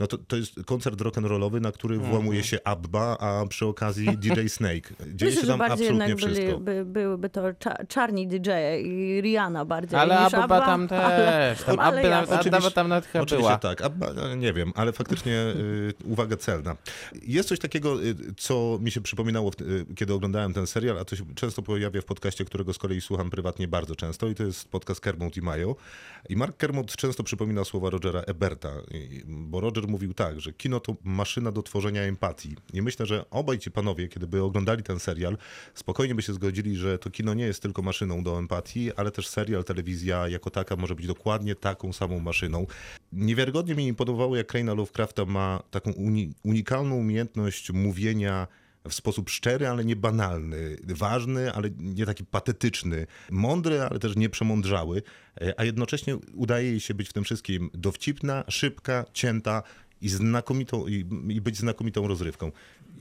no 0.00 0.06
to, 0.06 0.18
to 0.18 0.36
jest 0.36 0.54
koncert 0.66 1.00
rock'n'rollowy, 1.00 1.60
na 1.60 1.72
który 1.72 1.98
włamuje 1.98 2.44
się 2.44 2.58
Abba, 2.64 3.16
a 3.18 3.46
przy 3.46 3.66
okazji 3.66 4.06
DJ 4.22 4.46
Snake. 4.48 4.88
Dzieje 5.14 5.30
Myślę, 5.30 5.30
się 5.32 5.40
że 5.40 5.46
tam 5.46 5.58
bardziej 5.58 5.86
absolutnie 5.88 6.08
jednak 6.08 6.30
byli, 6.30 6.34
wszystko. 6.34 6.60
by, 6.60 6.84
byłyby 6.84 7.28
to 7.30 7.54
cza, 7.58 7.74
czarni 7.88 8.28
DJ 8.28 8.50
i 8.84 9.20
Rihanna 9.22 9.64
bardziej 9.64 9.98
Ale 9.98 10.24
niż 10.24 10.34
Abba 10.34 10.44
Abba, 10.44 10.60
tam 10.66 10.88
ale- 10.90 11.16
też. 11.54 11.62
Tam 11.66 11.78
ale 11.80 12.00
Abba, 12.00 12.08
nawet, 12.10 12.54
Abba 12.54 12.70
tam 12.70 12.88
nawet 12.88 13.06
chyba 13.06 13.22
Oczywiście 13.22 13.46
była. 13.48 13.58
tak, 13.58 13.82
Abba, 13.82 14.12
no, 14.12 14.34
nie 14.34 14.52
wiem, 14.52 14.72
ale 14.74 14.92
faktycznie 14.92 15.32
y, 15.32 15.94
uwaga 16.04 16.36
celna. 16.36 16.76
Jest 17.22 17.48
coś 17.48 17.58
takiego, 17.58 18.02
y, 18.04 18.14
co 18.36 18.78
mi 18.82 18.90
się 18.90 19.00
przypominało, 19.00 19.50
y, 19.60 19.94
kiedy 19.94 20.14
oglądałem 20.14 20.52
ten 20.52 20.66
serial, 20.66 20.98
a 20.98 21.04
to 21.04 21.16
się 21.16 21.24
często 21.34 21.62
pojawia 21.62 22.00
w 22.00 22.04
podcaście, 22.04 22.44
którego 22.44 22.72
z 22.72 22.78
kolei 22.78 23.00
słucham 23.00 23.30
prywatnie 23.30 23.68
bardzo 23.68 23.96
często 23.96 24.28
i 24.28 24.34
to 24.34 24.42
jest 24.44 24.68
podcast 24.68 25.00
Kermit 25.00 25.36
i 25.36 25.42
Mayo. 25.42 25.76
I 26.28 26.36
Mark 26.36 26.47
Kermode 26.56 26.94
często 26.96 27.22
przypomina 27.22 27.64
słowa 27.64 27.90
Rogera 27.90 28.20
Eberta, 28.20 28.72
bo 29.26 29.60
Roger 29.60 29.88
mówił 29.88 30.14
tak, 30.14 30.40
że 30.40 30.52
kino 30.52 30.80
to 30.80 30.96
maszyna 31.04 31.52
do 31.52 31.62
tworzenia 31.62 32.02
empatii. 32.02 32.56
I 32.72 32.82
myślę, 32.82 33.06
że 33.06 33.30
obaj 33.30 33.58
ci 33.58 33.70
panowie, 33.70 34.08
kiedy 34.08 34.26
by 34.26 34.42
oglądali 34.42 34.82
ten 34.82 34.98
serial, 34.98 35.38
spokojnie 35.74 36.14
by 36.14 36.22
się 36.22 36.32
zgodzili, 36.32 36.76
że 36.76 36.98
to 36.98 37.10
kino 37.10 37.34
nie 37.34 37.44
jest 37.44 37.62
tylko 37.62 37.82
maszyną 37.82 38.22
do 38.22 38.38
empatii, 38.38 38.94
ale 38.94 39.10
też 39.10 39.28
serial, 39.28 39.64
telewizja 39.64 40.28
jako 40.28 40.50
taka 40.50 40.76
może 40.76 40.94
być 40.94 41.06
dokładnie 41.06 41.54
taką 41.54 41.92
samą 41.92 42.20
maszyną. 42.20 42.66
Niewiarygodnie 43.12 43.74
mi 43.74 43.86
imponowało, 43.86 44.36
jak 44.36 44.46
Kraina 44.46 44.74
Lovecrafta 44.74 45.24
ma 45.24 45.62
taką 45.70 45.90
uni- 45.92 46.32
unikalną 46.44 46.96
umiejętność 46.96 47.70
mówienia 47.72 48.46
w 48.88 48.94
sposób 48.94 49.30
szczery, 49.30 49.68
ale 49.68 49.84
nie 49.84 49.96
banalny, 49.96 50.76
ważny, 50.84 51.52
ale 51.52 51.70
nie 51.78 52.06
taki 52.06 52.24
patetyczny, 52.24 53.06
mądry, 53.30 53.80
ale 53.80 53.98
też 53.98 54.16
nieprzemądrzały, 54.16 55.02
e, 55.40 55.60
a 55.60 55.64
jednocześnie 55.64 56.16
udaje 56.34 56.70
jej 56.70 56.80
się 56.80 56.94
być 56.94 57.08
w 57.08 57.12
tym 57.12 57.24
wszystkim 57.24 57.70
dowcipna, 57.74 58.44
szybka, 58.48 59.04
cięta 59.12 59.62
i 60.00 60.08
znakomitą, 60.08 60.86
i, 60.86 61.06
i 61.28 61.40
być 61.40 61.56
znakomitą 61.56 62.08
rozrywką. 62.08 62.52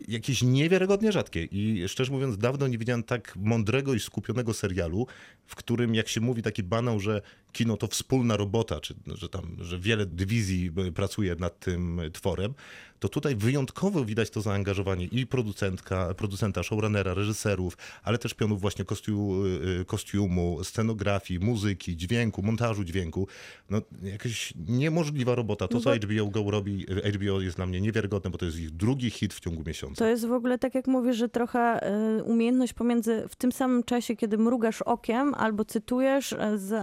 Jakieś 0.07 0.41
niewiarygodnie 0.41 1.11
rzadkie. 1.11 1.43
I 1.43 1.87
szczerze 1.87 2.11
mówiąc 2.11 2.37
dawno 2.37 2.67
nie 2.67 2.77
widziałem 2.77 3.03
tak 3.03 3.35
mądrego 3.35 3.93
i 3.93 3.99
skupionego 3.99 4.53
serialu, 4.53 5.07
w 5.45 5.55
którym 5.55 5.95
jak 5.95 6.07
się 6.07 6.21
mówi 6.21 6.41
taki 6.41 6.63
banał, 6.63 6.99
że 6.99 7.21
kino 7.51 7.77
to 7.77 7.87
wspólna 7.87 8.37
robota, 8.37 8.79
czy 8.79 8.95
że 9.15 9.29
tam, 9.29 9.57
że 9.59 9.79
wiele 9.79 10.05
dywizji 10.05 10.71
e, 10.87 10.91
pracuje 10.91 11.35
nad 11.39 11.59
tym 11.59 12.01
tworem, 12.13 12.53
to 12.99 13.09
tutaj 13.09 13.35
wyjątkowo 13.35 14.05
widać 14.05 14.29
to 14.29 14.41
zaangażowanie 14.41 15.05
i 15.05 15.27
producentka, 15.27 16.13
producenta, 16.13 16.63
showrunnera, 16.63 17.13
reżyserów, 17.13 17.77
ale 18.03 18.17
też 18.17 18.33
pionów 18.33 18.61
właśnie 18.61 18.85
kostiu, 18.85 19.45
y, 19.81 19.85
kostiumu, 19.85 20.63
scenografii, 20.63 21.39
muzyki, 21.39 21.97
dźwięku, 21.97 22.41
montażu 22.43 22.83
dźwięku. 22.83 23.27
No 23.69 23.81
jakaś 24.03 24.53
niemożliwa 24.67 25.35
robota. 25.35 25.67
To, 25.67 25.75
No 25.77 25.81
co 25.81 25.89
bo- 25.89 25.95
HBO 25.95 26.27
Go 26.27 26.51
robi, 26.51 26.85
HBO 27.13 27.41
jest 27.41 27.55
dla 27.55 27.65
mnie 27.65 27.81
niewiarygodne, 27.81 28.29
bo 28.29 28.37
to 28.37 28.45
jest 28.45 28.59
ich 28.59 28.71
drugi 28.71 29.09
hit 29.09 29.33
w 29.33 29.39
ciągu 29.39 29.63
miesiąca. 29.67 29.95
To 29.99 30.07
jest 30.07 30.25
w 30.27 30.31
ogóle, 30.31 30.59
tak 30.59 30.75
jak 30.75 30.87
mówisz, 30.87 31.15
że 31.17 31.29
trochę 31.29 31.79
umiejętność 32.25 32.73
pomiędzy 32.73 33.23
w 33.29 33.35
tym 33.35 33.51
samym 33.51 33.83
czasie, 33.83 34.15
kiedy 34.15 34.37
mrugasz 34.37 34.81
okiem 34.81 35.33
albo 35.33 35.65
cytujesz, 35.65 36.35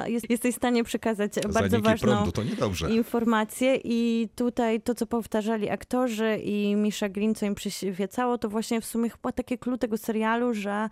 jest, 0.06 0.30
jesteś 0.30 0.53
w 0.54 0.56
stanie 0.56 0.84
przekazać 0.84 1.32
bardzo 1.52 1.80
ważną 1.80 2.12
prądu 2.12 2.32
to 2.32 2.42
niedobrze. 2.42 2.90
informacje 2.90 3.80
i 3.84 4.28
tutaj 4.36 4.80
to, 4.80 4.94
co 4.94 5.06
powtarzali 5.06 5.70
aktorzy 5.70 6.40
i 6.44 6.76
Misha 6.76 7.08
Green, 7.08 7.34
co 7.34 7.46
im 7.46 7.54
przyświecało, 7.54 8.38
to 8.38 8.48
właśnie 8.48 8.80
w 8.80 8.84
sumie 8.84 9.10
chyba 9.10 9.32
takie 9.32 9.58
clue 9.58 9.78
tego 9.78 9.98
serialu, 9.98 10.54
że 10.54 10.88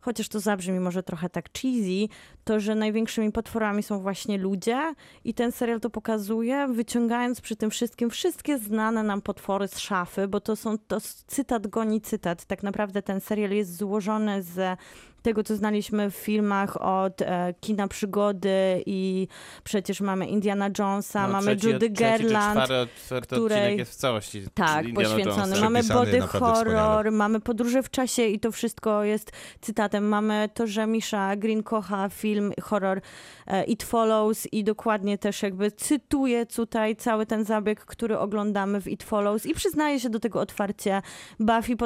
chociaż 0.00 0.28
to 0.28 0.40
zabrzmi 0.40 0.80
może 0.80 1.02
trochę 1.02 1.28
tak 1.30 1.48
cheesy, 1.52 2.14
to, 2.44 2.60
że 2.60 2.74
największymi 2.74 3.32
potworami 3.32 3.82
są 3.82 4.00
właśnie 4.00 4.38
ludzie 4.38 4.94
i 5.24 5.34
ten 5.34 5.52
serial 5.52 5.80
to 5.80 5.90
pokazuje, 5.90 6.68
wyciągając 6.68 7.40
przy 7.40 7.56
tym 7.56 7.70
wszystkim 7.70 8.10
wszystkie 8.10 8.58
znane 8.58 9.02
nam 9.02 9.22
potwory 9.22 9.68
z 9.68 9.78
szafy, 9.78 10.28
bo 10.28 10.40
to 10.40 10.56
są, 10.56 10.78
to 10.78 10.98
cytat 11.26 11.66
goni 11.66 12.00
cytat. 12.00 12.44
Tak 12.44 12.62
naprawdę 12.62 13.02
ten 13.02 13.20
serial 13.20 13.50
jest 13.50 13.76
złożony 13.76 14.42
z 14.42 14.78
tego, 15.22 15.42
co 15.44 15.56
znaliśmy 15.56 16.10
w 16.10 16.14
filmach 16.14 16.76
od 16.82 17.22
e, 17.22 17.54
kina 17.60 17.88
przygody 17.88 18.82
i 18.86 19.28
przecież 19.64 20.00
mamy 20.00 20.26
Indiana 20.26 20.70
Jonesa, 20.78 21.26
No, 21.26 21.32
mamy 21.32 21.56
trzeci, 21.56 21.66
Judy 21.72 21.90
trzeci 21.90 22.16
czy 22.16 22.22
Gerland. 22.28 22.54
czwarty, 22.64 22.74
czwarty 23.06 23.36
której- 23.36 23.58
odcinek 23.58 23.78
jest 23.78 23.92
w 23.92 23.96
całości 23.96 24.42
Tak, 24.54 24.86
poświęcony. 24.94 25.40
Jonesa. 25.42 25.60
Mamy 25.60 25.82
body 25.84 26.20
horror, 26.20 26.56
wspaniale. 26.56 27.10
mamy 27.10 27.40
podróże 27.40 27.82
w 27.82 27.90
czasie 27.90 28.22
i 28.26 28.40
to 28.40 28.52
wszystko 28.52 29.04
jest 29.04 29.32
cytatem. 29.60 30.08
Mamy 30.08 30.48
to, 30.54 30.66
że 30.66 30.86
Misha 30.86 31.36
Green 31.36 31.62
kocha 31.62 32.08
film 32.08 32.52
horror 32.62 33.00
e, 33.46 33.64
It 33.64 33.82
Follows 33.82 34.48
i 34.52 34.64
dokładnie 34.64 35.18
też 35.18 35.42
jakby 35.42 35.70
cytuje 35.70 36.46
tutaj 36.46 36.96
cały 36.96 37.26
ten 37.26 37.44
zabieg, 37.44 37.80
który 37.84 38.18
oglądamy 38.18 38.80
w 38.80 38.86
It 38.88 39.02
Follows 39.02 39.46
i 39.46 39.54
przyznaje 39.54 40.00
się 40.00 40.10
do 40.10 40.20
tego 40.20 40.40
otwarcie. 40.40 41.02
Buffy, 41.40 41.76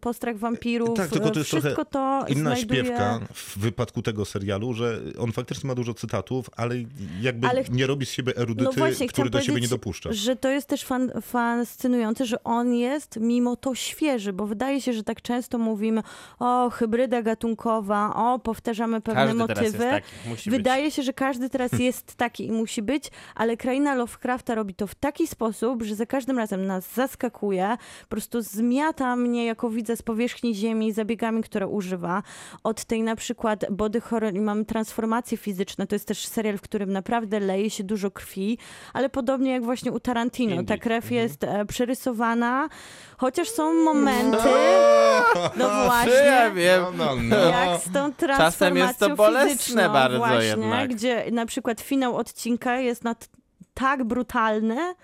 postrach 0.00 0.36
wampirów, 0.36 0.96
Tak, 0.96 1.08
tylko 1.08 1.30
to 1.30 1.34
e, 1.34 1.38
jest 1.38 1.50
wszystko 1.50 1.84
to 1.84 2.24
Inna. 2.28 2.50
W 3.34 3.58
wypadku 3.58 4.02
tego 4.02 4.24
serialu, 4.24 4.74
że 4.74 5.00
on 5.18 5.32
faktycznie 5.32 5.68
ma 5.68 5.74
dużo 5.74 5.94
cytatów, 5.94 6.50
ale 6.56 6.74
jakby 7.20 7.48
Ale- 7.48 7.64
nie 7.70 7.86
robi 7.86 8.06
z 8.06 8.10
siebie 8.10 8.36
erudyty, 8.36 8.64
No 8.64 8.72
właśnie, 8.72 9.08
który 9.08 9.30
do 9.30 9.40
siebie 9.40 9.60
nie 9.60 9.68
dopuszcza. 9.68 10.12
Że 10.12 10.36
to 10.36 10.48
jest 10.48 10.68
też 10.68 10.84
fan, 10.84 11.10
fascynujące, 11.22 12.26
że 12.26 12.44
on 12.44 12.74
jest 12.74 13.16
mimo 13.20 13.56
to 13.56 13.74
świeży, 13.74 14.32
bo 14.32 14.46
wydaje 14.46 14.80
się, 14.80 14.92
że 14.92 15.02
tak 15.04 15.22
często 15.22 15.58
mówimy 15.58 16.02
o 16.38 16.70
hybryda 16.70 17.22
gatunkowa, 17.22 18.14
o 18.14 18.38
powtarzamy 18.38 19.00
pewne 19.00 19.24
Każdy 19.26 19.46
teraz 19.46 19.62
jest 19.62 19.74
motywy. 19.76 19.90
taki, 19.90 20.06
musi 20.28 20.50
Wydaje 20.50 20.90
się, 20.90 21.02
że 21.02 21.12
każdy 21.12 21.50
teraz 21.50 21.72
jest 21.88 22.14
taki 22.14 22.46
i 22.46 22.52
musi 22.52 22.82
być, 22.82 23.04
ale 23.34 23.56
kraina 23.56 23.94
Lovecrafta 23.94 24.54
robi 24.54 24.74
to 24.74 24.86
w 24.86 24.94
taki 24.94 25.26
sposób, 25.26 25.82
że 25.82 25.94
za 25.94 26.06
każdym 26.06 26.38
razem 26.38 26.66
nas 26.66 26.94
zaskakuje, 26.94 27.76
po 28.02 28.08
prostu 28.08 28.42
zmiata 28.42 29.16
mnie 29.16 29.44
jako 29.46 29.70
widza 29.70 29.96
z 29.96 30.02
powierzchni 30.02 30.54
ziemi 30.54 30.92
zabiegami, 30.92 31.42
które 31.42 31.66
używa. 31.66 32.22
Od 32.68 32.84
tej 32.84 33.02
na 33.02 33.16
przykład 33.16 33.64
body 33.70 34.00
horror 34.00 34.34
i 34.34 34.40
mamy 34.40 34.64
transformacje 34.64 35.38
fizyczne, 35.38 35.86
to 35.86 35.94
jest 35.94 36.08
też 36.08 36.26
serial, 36.26 36.58
w 36.58 36.60
którym 36.60 36.92
naprawdę 36.92 37.40
leje 37.40 37.70
się 37.70 37.84
dużo 37.84 38.10
krwi, 38.10 38.58
ale 38.92 39.08
podobnie 39.08 39.50
jak 39.52 39.64
właśnie 39.64 39.92
u 39.92 40.00
Tarantino, 40.00 40.54
Indie. 40.54 40.66
ta 40.66 40.82
krew 40.82 41.10
jest 41.10 41.44
e, 41.44 41.64
przerysowana, 41.64 42.68
chociaż 43.16 43.48
są 43.48 43.74
momenty, 43.74 44.38
no 45.58 45.68
Ja 45.68 45.84
właśnie, 45.84 46.50
wiem. 46.54 46.82
No, 46.96 47.16
no, 47.16 47.22
no. 47.22 47.36
jak 47.36 47.80
z 47.80 47.92
tą 47.92 48.12
transformacją 48.12 48.36
Czasem 48.36 48.76
jest 48.76 48.98
to 48.98 49.16
bolesne 49.16 49.50
fizyczną 49.58 49.92
bardzo 49.92 50.18
właśnie, 50.18 50.46
jednak. 50.46 50.90
gdzie 50.90 51.24
na 51.32 51.46
przykład 51.46 51.80
finał 51.80 52.16
odcinka 52.16 52.76
jest 52.76 53.04
na 53.04 53.14
tak 53.74 54.04
brutalny, 54.04 54.94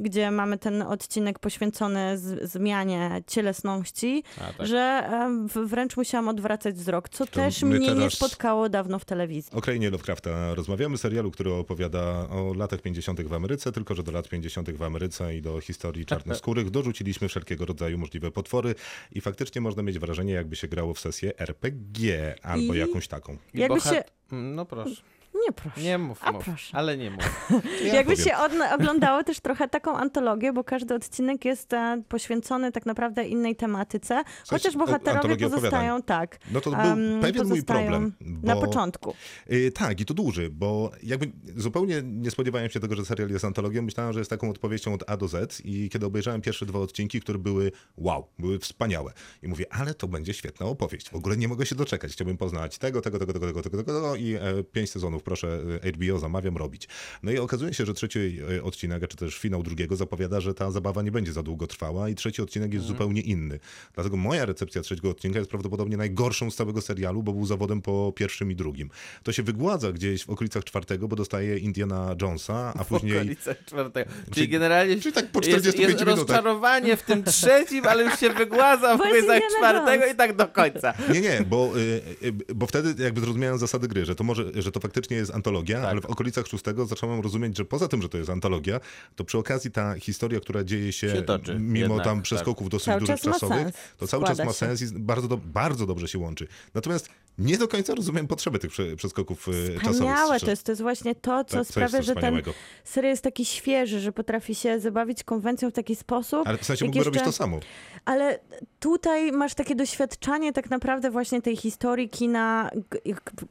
gdzie 0.00 0.30
mamy 0.30 0.58
ten 0.58 0.82
odcinek 0.82 1.38
poświęcony 1.38 2.18
z, 2.18 2.50
zmianie 2.52 3.22
cielesności, 3.26 4.22
A, 4.40 4.52
tak. 4.52 4.66
że 4.66 5.10
w- 5.48 5.68
wręcz 5.68 5.96
musiałam 5.96 6.28
odwracać 6.28 6.74
wzrok, 6.74 7.08
co 7.08 7.26
To 7.26 7.32
też 7.32 7.62
mnie 7.62 7.78
nie 7.78 7.86
teraz- 7.86 8.12
spotkało 8.14 8.68
dawno 8.68 8.98
w 8.98 9.04
telewizji. 9.04 9.52
O 9.54 9.60
krainie 9.60 9.90
Lovecrafta 9.90 10.54
rozmawiamy, 10.54 10.98
serialu, 10.98 11.30
który 11.30 11.52
opowiada 11.52 12.00
o 12.30 12.54
latach 12.56 12.80
50. 12.80 13.20
w 13.28 13.34
Ameryce, 13.34 13.72
tylko 13.72 13.94
że 13.94 14.02
do 14.02 14.12
lat 14.12 14.28
50. 14.28 14.70
w 14.76 14.82
Ameryce 14.82 15.36
i 15.36 15.42
do 15.42 15.60
historii 15.60 16.06
czarnoskórych 16.06 16.70
dorzuciliśmy 16.80 17.28
wszelkiego 17.28 17.66
rodzaju 17.66 17.98
możliwe 17.98 18.30
potwory 18.30 18.74
i 19.12 19.20
faktycznie 19.20 19.60
można 19.60 19.82
mieć 19.82 19.98
wrażenie, 19.98 20.32
jakby 20.32 20.56
się 20.56 20.68
grało 20.68 20.94
w 20.94 21.00
sesję 21.00 21.38
RPG 21.38 22.34
albo 22.42 22.74
I- 22.74 22.78
jakąś 22.78 23.08
taką. 23.08 23.36
I 23.54 23.58
Jakby 23.60 23.78
bohat- 23.78 23.94
się... 23.94 24.04
No 24.32 24.64
proszę, 24.66 25.02
Nie 25.46 25.52
proszę. 25.52 25.80
nie 25.80 25.98
mów, 25.98 26.18
A 26.22 26.32
mów. 26.32 26.44
proszę. 26.44 26.76
ale 26.76 26.96
nie 26.96 27.10
mów. 27.10 27.50
Ja 27.86 27.94
Jakby 27.94 28.12
powiem. 28.16 28.28
się 28.28 28.34
oglądało 28.74 29.24
też 29.24 29.40
trochę 29.40 29.68
taką 29.68 29.96
antologię, 29.96 30.52
bo 30.52 30.64
każdy 30.64 30.94
odcinek 30.94 31.44
jest 31.44 31.72
e, 31.72 32.02
poświęcony 32.08 32.72
tak 32.72 32.86
naprawdę 32.86 33.24
innej 33.24 33.56
tematyce, 33.56 34.22
chociaż 34.50 34.76
bohaterowie 34.76 35.16
antologia 35.18 35.48
pozostają 35.50 36.02
tak. 36.02 36.38
No 36.50 36.60
to 36.60 36.70
był 36.70 36.80
em, 36.80 37.20
pewien 37.20 37.42
mój 37.46 37.50
pozostają 37.50 37.80
problem. 37.88 38.12
Na 38.42 38.54
bo- 38.54 38.60
początku. 38.60 39.14
Yy, 39.48 39.72
tak, 39.72 40.00
i 40.00 40.04
to 40.04 40.14
duży, 40.14 40.50
bo 40.50 40.90
jakby 41.02 41.30
zupełnie 41.56 42.02
nie 42.04 42.30
spodziewałem 42.30 42.70
się 42.70 42.80
tego, 42.80 42.96
że 42.96 43.04
serial 43.04 43.30
jest 43.30 43.44
antologią. 43.44 43.82
Myślałem, 43.82 44.12
że 44.12 44.18
jest 44.18 44.30
taką 44.30 44.50
odpowiedzią 44.50 44.94
od 44.94 45.10
A 45.10 45.16
do 45.16 45.28
Z 45.28 45.60
i 45.64 45.88
kiedy 45.90 46.06
obejrzałem 46.06 46.40
pierwsze 46.40 46.66
dwa 46.66 46.78
odcinki, 46.78 47.20
które 47.20 47.38
były 47.38 47.72
wow, 47.96 48.26
były 48.38 48.58
wspaniałe. 48.58 49.12
I 49.42 49.48
mówię, 49.48 49.64
ale 49.70 49.94
to 49.94 50.08
będzie 50.08 50.34
świetna 50.34 50.66
opowieść. 50.66 51.10
W 51.10 51.14
ogóle 51.14 51.36
nie 51.36 51.48
mogę 51.48 51.66
się 51.66 51.74
doczekać. 51.74 52.12
Chciałbym 52.12 52.36
poznać 52.36 52.78
tego, 52.78 53.00
tego, 53.00 53.18
tego, 53.18 53.32
tego, 53.32 53.46
tego, 53.46 53.62
tego, 53.62 53.78
tego, 53.78 53.92
tego 53.94 54.16
i 54.16 54.34
e, 54.34 54.40
pięć 54.72 54.90
sezonów, 54.90 55.22
proszę, 55.30 55.60
e, 55.84 55.92
HBO 55.92 56.18
zamawiam 56.18 56.56
robić. 56.56 56.88
No 57.22 57.32
i 57.32 57.38
okazuje 57.38 57.74
się, 57.74 57.86
że 57.86 57.94
trzeci 57.94 58.38
e, 58.58 58.62
odcinek, 58.62 59.08
czy 59.08 59.16
też 59.16 59.38
finał 59.38 59.62
drugiego 59.62 59.96
zapowiada, 59.96 60.40
że 60.40 60.54
ta 60.54 60.70
zabawa 60.70 61.02
nie 61.02 61.10
będzie 61.12 61.32
za 61.32 61.42
długo 61.42 61.66
trwała 61.66 62.08
i 62.08 62.14
trzeci 62.14 62.42
odcinek 62.42 62.74
jest 62.74 62.86
zupełnie 62.86 63.20
inny. 63.20 63.58
Dlatego 63.94 64.16
moja 64.16 64.46
recepcja 64.46 64.82
trzeciego 64.82 65.10
odcinka 65.10 65.38
jest 65.38 65.50
prawdopodobnie 65.50 65.96
najgorszą 65.96 66.50
z 66.50 66.56
całego 66.56 66.80
serialu, 66.80 67.22
bo 67.22 67.32
był 67.32 67.46
zawodem 67.46 67.82
po 67.82 68.12
pierwszym 68.16 68.50
i 68.50 68.56
drugim. 68.56 68.90
To 69.22 69.32
się 69.32 69.42
wygładza 69.42 69.92
gdzieś 69.92 70.24
w 70.24 70.30
okolicach 70.30 70.64
czwartego, 70.64 71.08
bo 71.08 71.16
dostaje 71.16 71.58
Indiana 71.58 72.16
Jonesa, 72.22 72.72
a 72.76 72.84
W 72.84 72.88
później... 72.88 73.16
okolicach 73.16 73.64
czwartego. 73.64 74.10
Czyli, 74.10 74.34
Czyli- 74.34 74.48
generalnie 74.48 74.96
czyli 75.00 75.14
tak 75.14 75.26
po 75.32 75.38
jest, 75.38 75.50
45 75.50 75.88
jest 75.88 76.00
minutach. 76.00 76.18
rozczarowanie 76.28 76.96
w 76.96 77.02
tym 77.02 77.22
trzecim, 77.24 77.86
ale 77.86 78.04
już 78.04 78.18
się 78.20 78.30
wygładza 78.30 78.96
w 78.96 79.00
jest 79.00 79.28
okolicach 79.28 79.50
czwartego 79.56 80.06
i 80.06 80.14
tak 80.14 80.36
do 80.36 80.48
końca. 80.48 80.94
Nie, 81.12 81.20
nie, 81.20 81.44
bo, 81.48 81.72
y, 81.78 82.02
y, 82.26 82.54
bo 82.54 82.66
wtedy 82.66 83.04
jakby 83.04 83.20
zrozumiałem 83.20 83.58
zasady 83.58 83.88
gry, 83.88 84.04
że 84.04 84.14
to 84.14 84.24
może, 84.24 84.44
że 84.54 84.72
to 84.72 84.80
faktycznie 84.80 85.19
jest 85.20 85.34
antologia, 85.34 85.80
Tak. 85.80 85.90
ale 85.90 86.00
w 86.00 86.06
okolicach 86.06 86.46
szóstego 86.46 86.86
zacząłem 86.86 87.20
rozumieć, 87.20 87.56
że 87.56 87.64
poza 87.64 87.88
tym, 87.88 88.02
że 88.02 88.08
to 88.08 88.18
jest 88.18 88.30
antologia, 88.30 88.80
to 89.16 89.24
przy 89.24 89.38
okazji 89.38 89.70
ta 89.70 89.94
historia, 89.94 90.40
która 90.40 90.64
dzieje 90.64 90.92
się, 90.92 91.10
Się 91.10 91.22
toczy, 91.22 91.54
mimo 91.58 91.76
jednak, 91.76 92.04
tam 92.04 92.16
tak. 92.16 92.24
przeskoków 92.24 92.68
dosyć 92.68 92.86
Cały 92.86 93.00
dużych 93.00 93.20
czas 93.20 93.40
czasowych, 93.40 93.94
to 93.98 94.06
cały 94.06 94.24
czas 94.24 94.38
ma 94.38 94.44
się. 94.44 94.52
sens 94.52 94.82
i 94.82 94.86
bardzo, 94.98 95.28
do, 95.28 95.36
bardzo 95.36 95.86
dobrze 95.86 96.08
się 96.08 96.18
łączy. 96.18 96.46
Natomiast 96.74 97.08
nie 97.38 97.58
do 97.58 97.68
końca 97.68 97.94
rozumiem 97.94 98.26
potrzeby 98.26 98.58
tych 98.58 98.70
prze- 98.70 98.96
przeskoków 98.96 99.48
e, 99.48 99.52
czasowych. 99.52 99.92
Wspaniałe 99.94 100.40
to 100.40 100.50
jest, 100.50 100.64
to 100.64 100.72
jest 100.72 100.82
właśnie 100.82 101.14
to, 101.14 101.44
co 101.44 101.56
Tak, 101.56 101.66
sprawia, 101.66 102.02
że 102.02 102.14
ten 102.14 102.42
serial 102.84 103.10
jest 103.12 103.22
taki 103.22 103.44
świeży, 103.44 104.00
że 104.00 104.12
potrafi 104.12 104.54
się 104.54 104.80
zabawić 104.80 105.24
konwencją 105.24 105.70
w 105.70 105.72
taki 105.72 105.96
sposób. 105.96 106.48
Ale 106.48 106.58
w 106.58 106.64
sensie 106.64 106.84
mógłby 106.84 107.04
robić 107.04 107.14
jeszcze- 107.14 107.26
to 107.32 107.36
samo. 107.36 107.60
Ale 108.04 108.38
tutaj 108.80 109.32
masz 109.32 109.54
takie 109.54 109.74
doświadczanie 109.74 110.52
tak 110.52 110.70
naprawdę 110.70 111.10
właśnie 111.10 111.42
tej 111.42 111.56
historii 111.56 112.08
kina, 112.08 112.70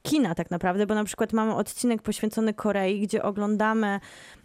kina 0.04 0.36
tak 0.36 0.52
naprawdę, 0.52 0.88
bo 0.88 0.96
na 0.96 1.04
przykład 1.04 1.34
mamy 1.34 1.56
odcinek 1.56 2.02
poświęcony 2.02 2.54
Korei, 2.54 3.02
gdzie 3.02 3.24
oglądamy 3.24 4.00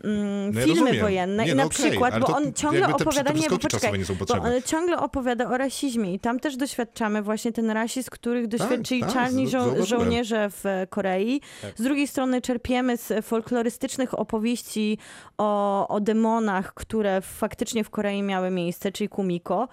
mm, 0.04 0.54
No 0.54 0.60
ja 0.60 0.66
filmy 0.66 0.80
rozumiem. 0.80 1.00
wojenne 1.02 1.44
Nie, 1.44 1.50
i 1.50 1.54
no 1.54 1.62
na 1.62 1.64
okej, 1.64 1.90
przykład, 1.90 2.18
bo 2.20 2.26
on 2.26 2.52
ciągle 2.52 2.94
opowiada, 2.94 3.32
nie, 3.32 3.50
bo 3.50 3.58
poczekaj, 3.58 3.98
nie 3.98 4.04
są 4.04 4.14
bo 4.14 4.34
on 4.34 4.62
ciągle 4.66 4.98
opowiada 4.98 5.46
o 5.50 5.56
rasizmie 5.58 6.14
i 6.14 6.20
tam 6.20 6.40
też 6.40 6.56
doświadczamy 6.56 7.22
właśnie 7.22 7.52
ten 7.52 7.70
rasizm, 7.70 8.08
których 8.10 8.46
doświadczyli 8.48 9.00
tak, 9.00 9.12
czarni 9.12 9.23
z- 9.30 9.50
żo- 9.50 9.84
żołnierze 9.86 10.50
w 10.50 10.66
e, 10.66 10.86
Korei. 10.86 11.40
Z 11.76 11.82
drugiej 11.82 12.06
strony 12.08 12.42
czerpiemy 12.42 12.96
z 12.96 13.26
folklorystycznych 13.26 14.18
opowieści 14.18 14.98
o, 15.38 15.88
o 15.88 16.00
demonach, 16.00 16.74
które 16.74 17.20
faktycznie 17.20 17.84
w 17.84 17.90
Korei 17.90 18.22
miały 18.22 18.50
miejsce, 18.50 18.92
czyli 18.92 19.08
Kumiko. 19.08 19.68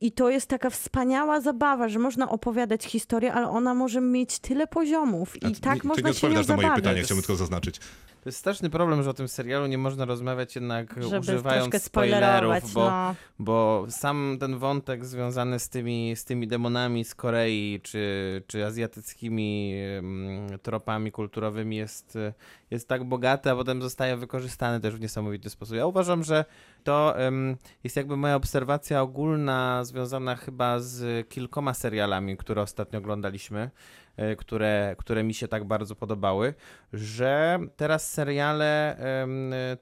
I 0.00 0.12
to 0.12 0.30
jest 0.30 0.46
taka 0.46 0.70
wspaniała 0.70 1.40
zabawa, 1.40 1.88
że 1.88 1.98
można 1.98 2.28
opowiadać 2.30 2.84
historię, 2.84 3.32
ale 3.32 3.48
ona 3.48 3.74
może 3.74 4.00
mieć 4.00 4.38
tyle 4.38 4.66
poziomów 4.66 5.42
i 5.42 5.46
A 5.46 5.50
tak 5.60 5.84
nie, 5.84 5.88
można 5.88 6.08
nie 6.08 6.14
się 6.14 6.26
nią 6.26 6.30
odpowiadasz 6.30 6.48
na 6.48 6.56
moje 6.56 6.68
pytanie, 6.74 7.02
chciałbym 7.02 7.22
tylko 7.22 7.36
zaznaczyć. 7.36 7.80
To 8.22 8.28
jest 8.28 8.38
straszny 8.38 8.70
problem, 8.70 9.02
że 9.02 9.10
o 9.10 9.14
tym 9.14 9.28
serialu 9.28 9.66
nie 9.66 9.78
można 9.78 10.04
rozmawiać 10.04 10.54
jednak 10.54 10.94
Żeby 11.02 11.18
używając 11.18 11.82
spoilerów, 11.82 12.72
bo, 12.72 12.90
no. 12.90 13.14
bo 13.38 13.86
sam 13.88 14.36
ten 14.40 14.58
wątek 14.58 15.04
związany 15.04 15.58
z 15.58 15.68
tymi, 15.68 16.16
z 16.16 16.24
tymi 16.24 16.48
demonami 16.48 17.04
z 17.04 17.14
Korei, 17.14 17.80
czy, 17.82 18.42
czy 18.46 18.66
azjatyckimi 18.66 19.74
tropami 20.62 21.12
kulturowymi 21.12 21.76
jest, 21.76 22.18
jest 22.70 22.88
tak 22.88 23.04
bogaty, 23.04 23.50
a 23.50 23.56
potem 23.56 23.82
zostaje 23.82 24.16
wykorzystany 24.16 24.80
też 24.80 24.94
w 24.96 25.00
niesamowity 25.00 25.50
sposób. 25.50 25.76
Ja 25.76 25.86
uważam, 25.86 26.24
że 26.24 26.44
to 26.84 27.18
em, 27.18 27.56
jest 27.84 27.96
jakby 27.96 28.16
moja 28.16 28.36
obserwacja 28.36 29.02
ogólna 29.02 29.84
związana 29.84 30.36
chyba 30.36 30.80
z 30.80 31.28
kilkoma 31.28 31.74
serialami, 31.74 32.36
które 32.36 32.62
ostatnio 32.62 32.98
oglądaliśmy 32.98 33.70
które, 34.38 34.96
które 34.98 35.24
mi 35.24 35.34
się 35.34 35.48
tak 35.48 35.64
bardzo 35.64 35.96
podobały, 35.96 36.54
że 36.92 37.58
teraz 37.76 38.12
seriale 38.12 38.96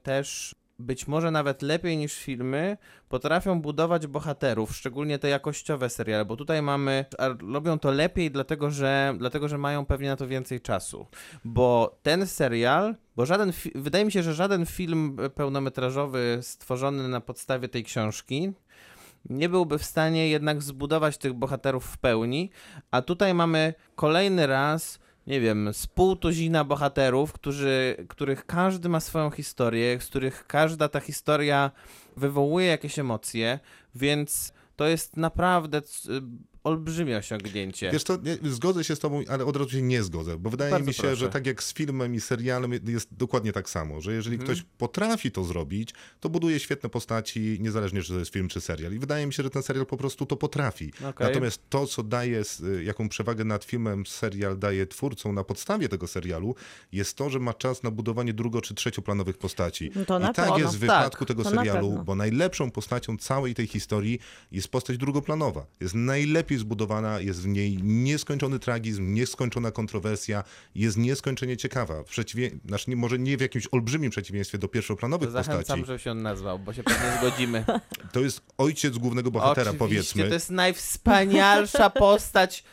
też 0.03 0.55
być 0.81 1.07
może 1.07 1.31
nawet 1.31 1.61
lepiej 1.61 1.97
niż 1.97 2.13
filmy 2.13 2.77
potrafią 3.09 3.61
budować 3.61 4.07
bohaterów, 4.07 4.75
szczególnie 4.75 5.19
te 5.19 5.29
jakościowe 5.29 5.89
seriale, 5.89 6.25
bo 6.25 6.37
tutaj 6.37 6.61
mamy, 6.61 7.05
robią 7.53 7.79
to 7.79 7.91
lepiej 7.91 8.31
dlatego 8.31 8.71
że, 8.71 9.15
dlatego, 9.17 9.47
że 9.47 9.57
mają 9.57 9.85
pewnie 9.85 10.07
na 10.07 10.15
to 10.15 10.27
więcej 10.27 10.61
czasu, 10.61 11.07
bo 11.45 11.97
ten 12.03 12.27
serial, 12.27 12.95
bo 13.15 13.25
żaden, 13.25 13.51
wydaje 13.75 14.05
mi 14.05 14.11
się, 14.11 14.23
że 14.23 14.33
żaden 14.33 14.65
film 14.65 15.17
pełnometrażowy 15.35 16.39
stworzony 16.41 17.07
na 17.07 17.21
podstawie 17.21 17.67
tej 17.69 17.83
książki 17.83 18.53
nie 19.29 19.49
byłby 19.49 19.77
w 19.77 19.85
stanie 19.85 20.29
jednak 20.29 20.61
zbudować 20.61 21.17
tych 21.17 21.33
bohaterów 21.33 21.85
w 21.85 21.97
pełni, 21.97 22.49
a 22.91 23.01
tutaj 23.01 23.33
mamy 23.33 23.73
kolejny 23.95 24.47
raz, 24.47 24.99
nie 25.27 25.41
wiem, 25.41 25.69
z 25.73 25.87
pół 25.87 26.15
tuzina 26.15 26.63
bohaterów, 26.63 27.33
którzy, 27.33 27.95
których 28.09 28.45
każdy 28.45 28.89
ma 28.89 28.99
swoją 28.99 29.31
historię, 29.31 30.01
z 30.01 30.05
których 30.05 30.47
każda 30.47 30.89
ta 30.89 30.99
historia 30.99 31.71
wywołuje 32.17 32.67
jakieś 32.67 32.99
emocje, 32.99 33.59
więc 33.95 34.53
to 34.75 34.87
jest 34.87 35.17
naprawdę 35.17 35.81
olbrzymie 36.63 37.17
osiągnięcie. 37.17 37.91
Wiesz 37.91 38.03
co, 38.03 38.17
nie, 38.17 38.37
zgodzę 38.51 38.83
się 38.83 38.95
z 38.95 38.99
tobą, 38.99 39.23
ale 39.29 39.45
od 39.45 39.55
razu 39.55 39.69
się 39.69 39.81
nie 39.81 40.03
zgodzę, 40.03 40.37
bo 40.37 40.49
wydaje 40.49 40.71
Bardzo 40.71 40.87
mi 40.87 40.93
się, 40.93 41.01
proszę. 41.01 41.15
że 41.15 41.29
tak 41.29 41.45
jak 41.47 41.63
z 41.63 41.73
filmem 41.73 42.15
i 42.15 42.21
serialem 42.21 42.71
jest 42.87 43.07
dokładnie 43.11 43.51
tak 43.53 43.69
samo, 43.69 44.01
że 44.01 44.13
jeżeli 44.13 44.35
Mhm. 44.35 44.51
ktoś 44.57 44.65
potrafi 44.77 45.31
to 45.31 45.43
zrobić, 45.43 45.93
to 46.19 46.29
buduje 46.29 46.59
świetne 46.59 46.89
postaci, 46.89 47.57
niezależnie 47.59 48.01
czy 48.03 48.13
to 48.13 48.19
jest 48.19 48.33
film 48.33 48.47
czy 48.47 48.61
serial. 48.61 48.93
I 48.93 48.99
wydaje 48.99 49.27
mi 49.27 49.33
się, 49.33 49.43
że 49.43 49.49
ten 49.49 49.63
serial 49.63 49.85
po 49.85 49.97
prostu 49.97 50.25
to 50.25 50.37
potrafi. 50.37 50.91
Okej. 51.09 51.27
Natomiast 51.27 51.61
to, 51.69 51.87
co 51.87 52.03
daje, 52.03 52.39
s- 52.39 52.63
jaką 52.83 53.09
przewagę 53.09 53.43
nad 53.45 53.63
filmem 53.63 54.05
serial 54.05 54.59
daje 54.59 54.87
twórcom 54.87 55.35
na 55.35 55.43
podstawie 55.43 55.89
tego 55.89 56.07
serialu, 56.07 56.55
jest 56.91 57.17
to, 57.17 57.29
że 57.29 57.39
ma 57.39 57.53
czas 57.53 57.83
na 57.83 57.91
budowanie 57.91 58.33
drugo- 58.33 58.61
czy 58.61 58.73
trzecioplanowych 58.73 59.37
postaci. 59.37 59.91
No 59.95 60.05
to 60.05 60.19
na 60.19 60.31
I 60.31 60.33
tak 60.33 60.45
pewno. 60.45 60.59
jest 60.59 60.77
w 60.77 60.79
Tak, 60.79 60.99
wypadku 60.99 61.25
tego 61.25 61.43
to 61.43 61.49
na 61.51 61.55
serialu, 61.61 61.87
pewno. 61.89 62.03
bo 62.03 62.15
najlepszą 62.15 62.71
postacią 62.71 63.17
całej 63.17 63.55
tej 63.55 63.67
historii 63.67 64.19
jest 64.51 64.67
postać 64.67 64.97
drugoplanowa. 64.97 65.65
Jest 65.79 65.95
najlepiej 65.95 66.50
zbudowana, 66.57 67.19
jest 67.19 67.41
w 67.41 67.47
niej 67.47 67.77
nieskończony 67.83 68.59
tragizm, 68.59 69.13
nieskończona 69.13 69.71
kontrowersja, 69.71 70.43
jest 70.75 70.97
nieskończenie 70.97 71.57
ciekawa. 71.57 72.03
W 72.03 72.07
przeciwie... 72.07 72.51
znaczy, 72.67 72.95
może 72.95 73.19
nie 73.19 73.37
w 73.37 73.41
jakimś 73.41 73.67
olbrzymim 73.71 74.11
przeciwieństwie 74.11 74.57
do 74.57 74.67
pierwszoplanowych 74.67 75.27
To 75.27 75.31
zachęcam, 75.31 75.57
postaci. 75.59 75.85
żeby 75.85 75.99
się 75.99 76.11
on 76.11 76.21
nazwał, 76.21 76.59
bo 76.59 76.73
się 76.73 76.83
pewnie 76.83 77.17
zgodzimy. 77.19 77.65
To 78.11 78.19
jest 78.19 78.41
ojciec 78.57 78.97
głównego 78.97 79.31
bohatera, 79.31 79.71
Oczywiście, 79.71 79.79
powiedzmy. 79.79 80.27
to 80.27 80.33
jest 80.33 80.49
najwspanialsza 80.49 81.89
postać. 81.89 82.63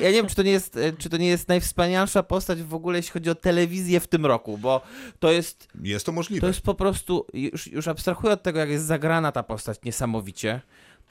Ja 0.00 0.08
nie 0.08 0.12
wiem, 0.16 0.26
czy 0.26 0.34
to, 0.34 0.42
nie 0.42 0.50
jest, 0.50 0.78
czy 0.98 1.10
to 1.10 1.16
nie 1.16 1.28
jest 1.28 1.48
najwspanialsza 1.48 2.22
postać 2.22 2.62
w 2.62 2.74
ogóle, 2.74 2.98
jeśli 2.98 3.12
chodzi 3.12 3.30
o 3.30 3.34
telewizję 3.34 4.00
w 4.00 4.08
tym 4.08 4.26
roku, 4.26 4.58
bo 4.58 4.80
to 5.18 5.32
jest, 5.32 5.68
Jest 5.82 6.06
to 6.06 6.12
możliwe. 6.12 6.40
to 6.40 6.46
jest 6.46 6.60
po 6.60 6.74
prostu, 6.74 7.26
już, 7.34 7.66
już 7.66 7.88
abstrahuję 7.88 8.32
od 8.32 8.42
tego, 8.42 8.58
jak 8.58 8.68
jest 8.70 8.84
zagrana 8.84 9.32
ta 9.32 9.42
postać 9.42 9.78
niesamowicie, 9.84 10.60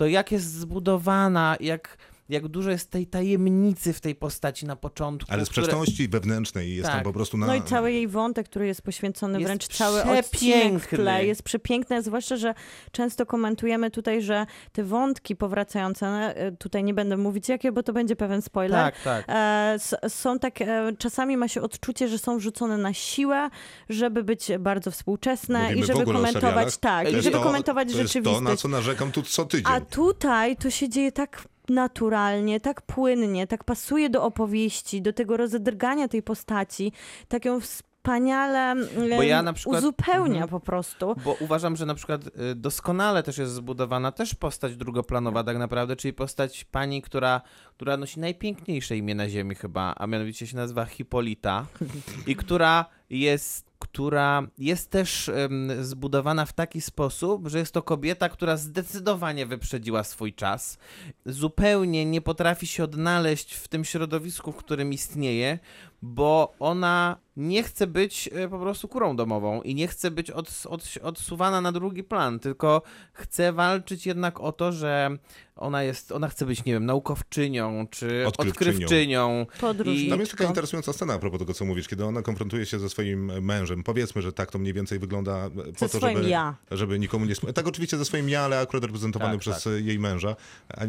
to 0.02 0.08
jak 0.08 0.32
jest 0.32 0.54
zbudowana, 0.54 1.56
jak, 1.60 1.98
jak 2.32 2.48
dużo 2.48 2.70
jest 2.72 2.90
tej 2.90 3.08
tajemnicy 3.08 3.94
w 3.94 4.02
tej 4.02 4.16
postaci 4.16 4.66
na 4.66 4.76
początku. 4.76 5.32
Ale 5.34 5.44
które- 5.46 5.66
sprzeczności 5.66 6.08
wewnętrznej 6.08 6.76
jest 6.76 6.86
Tak. 6.86 6.96
tam 6.96 7.04
po 7.04 7.14
prostu 7.14 7.38
na... 7.38 7.48
No 7.48 7.56
i 7.56 7.62
cały 7.62 7.92
jej 7.92 8.08
wątek, 8.08 8.50
który 8.50 8.68
jest 8.68 8.82
poświęcony 8.82 9.40
Jest 9.40 9.48
wręcz 9.48 9.68
cały 9.68 10.02
odcinek 10.04 10.24
w 10.24 10.30
przepiękny. 10.30 10.98
tle 10.98 11.26
jest 11.26 11.44
przepiękne, 11.44 12.02
zwłaszcza, 12.04 12.38
że 12.38 12.54
często 12.92 13.26
komentujemy 13.26 13.92
tutaj, 13.92 14.22
że 14.22 14.46
te 14.72 14.84
wątki 14.84 15.36
powracające, 15.36 16.08
e, 16.08 16.52
tutaj 16.52 16.84
nie 16.84 16.94
będę 16.94 17.18
mówić 17.18 17.50
jakie, 17.50 17.72
bo 17.72 17.84
to 17.84 17.94
będzie 17.94 18.16
pewien 18.16 18.42
spoiler, 18.42 18.80
Tak, 18.94 19.02
tak. 19.04 19.26
E, 19.30 19.76
są 20.10 20.40
tak, 20.40 20.62
e, 20.62 20.92
czasami 20.98 21.38
ma 21.38 21.48
się 21.48 21.62
odczucie, 21.62 22.08
że 22.08 22.18
są 22.18 22.38
wrzucone 22.38 22.78
na 22.78 22.94
siłę, 22.94 23.50
żeby 23.90 24.24
być 24.24 24.52
bardzo 24.60 24.92
współczesne 24.92 25.60
Mówimy 25.64 25.80
i 25.80 25.84
w 25.84 25.86
żeby 25.88 26.06
komentować, 26.06 26.78
tak, 26.78 27.12
i 27.12 27.22
żeby 27.22 27.38
to- 27.38 27.44
komentować 27.44 27.88
to 27.92 27.98
rzeczywistość. 27.98 28.38
to, 28.38 28.42
na 28.44 28.56
co 28.56 28.68
narzekam 28.68 29.12
tu 29.12 29.22
co 29.22 29.46
tydzień. 29.46 29.66
A 29.74 29.82
tutaj 29.82 30.56
to 30.58 30.70
się 30.70 30.90
dzieje 30.90 31.12
tak 31.12 31.44
naturalnie, 31.74 32.60
tak 32.60 32.82
płynnie, 32.82 33.48
tak 33.48 33.64
pasuje 33.64 34.10
do 34.10 34.24
opowieści, 34.24 35.02
do 35.02 35.14
tego 35.14 35.38
rozedrgania 35.38 36.08
tej 36.08 36.24
postaci, 36.24 36.92
tak 37.28 37.46
ją 37.46 37.60
wspaniale 37.60 38.76
Bo 39.18 39.24
ja 39.24 39.44
na 39.44 39.54
przykład- 39.54 39.80
uzupełnia 39.80 40.34
Mhm. 40.44 40.50
po 40.50 40.60
prostu. 40.60 41.16
Bo 41.26 41.36
uważam, 41.40 41.76
że 41.76 41.86
na 41.86 41.96
przykład 41.96 42.22
y, 42.28 42.56
doskonale 42.56 43.24
też 43.24 43.38
jest 43.38 43.54
zbudowana 43.54 44.12
też 44.12 44.36
postać 44.36 44.76
drugoplanowa 44.76 45.44
tak 45.44 45.58
naprawdę, 45.58 45.96
czyli 45.96 46.14
postać 46.14 46.64
pani, 46.64 47.02
która, 47.02 47.42
która 47.82 47.98
nosi 47.98 48.20
najpiękniejsze 48.20 48.98
imię 48.98 49.16
na 49.16 49.30
ziemi 49.30 49.56
chyba, 49.56 49.94
a 49.98 50.08
mianowicie 50.08 50.48
się 50.48 50.56
nazywa 50.56 50.86
Hipolita 50.86 51.66
i 52.28 52.36
która 52.36 52.86
jest 53.10 53.72
która 53.82 54.44
jest 54.58 54.90
też 54.90 55.30
em, 55.30 55.72
zbudowana 55.86 56.46
w 56.46 56.54
taki 56.54 56.82
sposób, 56.82 57.48
że 57.48 57.60
jest 57.60 57.74
to 57.74 57.82
kobieta, 57.82 58.30
która 58.30 58.58
zdecydowanie 58.58 59.46
wyprzedziła 59.46 60.04
swój 60.04 60.34
czas. 60.34 60.78
Zupełnie 61.26 62.06
nie 62.06 62.22
potrafi 62.22 62.68
się 62.68 62.84
odnaleźć 62.84 63.54
w 63.54 63.68
tym 63.68 63.86
środowisku, 63.86 64.52
w 64.52 64.56
którym 64.56 64.94
istnieje, 64.94 65.60
bo 66.02 66.54
ona 66.60 67.18
nie 67.38 67.64
chce 67.64 67.88
być 67.88 68.30
e, 68.34 68.50
po 68.50 68.60
prostu 68.60 68.88
kurą 68.88 69.16
domową 69.16 69.62
i 69.62 69.76
nie 69.76 69.88
chce 69.88 70.12
być 70.12 70.32
od, 70.32 70.64
od, 70.70 70.84
odsuwana 71.02 71.62
na 71.62 71.72
drugi 71.72 72.04
plan, 72.04 72.40
tylko 72.40 72.82
chce 73.14 73.54
walczyć 73.54 74.06
jednak 74.06 74.40
o 74.40 74.52
to, 74.52 74.72
że 74.72 75.18
ona 75.56 75.84
jest, 75.84 76.12
ona 76.12 76.28
chce 76.28 76.46
być, 76.46 76.66
nie 76.66 76.74
wiem, 76.74 76.86
naukowczynią 76.86 77.71
czy 77.90 78.28
Odkrywczynią. 78.28 78.50
odkrywczynią. 78.52 79.46
Podróżniczką. 79.62 80.10
Tam 80.10 80.20
jest 80.20 80.32
taka 80.32 80.44
interesująca 80.44 80.94
scena 80.94 81.14
a 81.14 81.20
propos 81.20 81.40
tego, 81.40 81.54
co 81.54 81.66
mówisz, 81.66 81.88
kiedy 81.88 82.06
ona 82.06 82.22
konfrontuje 82.22 82.66
się 82.66 82.80
ze 82.80 82.90
swoim 82.90 83.42
mężem. 83.44 83.84
Powiedzmy, 83.84 84.22
że 84.22 84.34
tak 84.34 84.52
to 84.52 84.60
mniej 84.60 84.74
więcej 84.74 85.00
wygląda 85.00 85.46
e, 85.46 85.50
po 85.50 85.64
Ze 85.64 85.90
to, 85.90 85.98
swoim 85.98 86.18
żeby, 86.18 86.30
ja. 86.30 86.56
żeby 86.72 87.00
nikomu 87.00 87.26
nie... 87.26 87.36
Tak, 87.36 87.68
oczywiście 87.68 87.98
ze 87.98 88.06
swoim 88.06 88.30
ja, 88.30 88.42
ale 88.42 88.60
akurat 88.60 88.84
reprezentowany 88.84 89.32
Tak, 89.34 89.42
przez 89.42 89.64
tak. 89.64 89.74
jej 89.86 90.00
męża. 90.00 90.36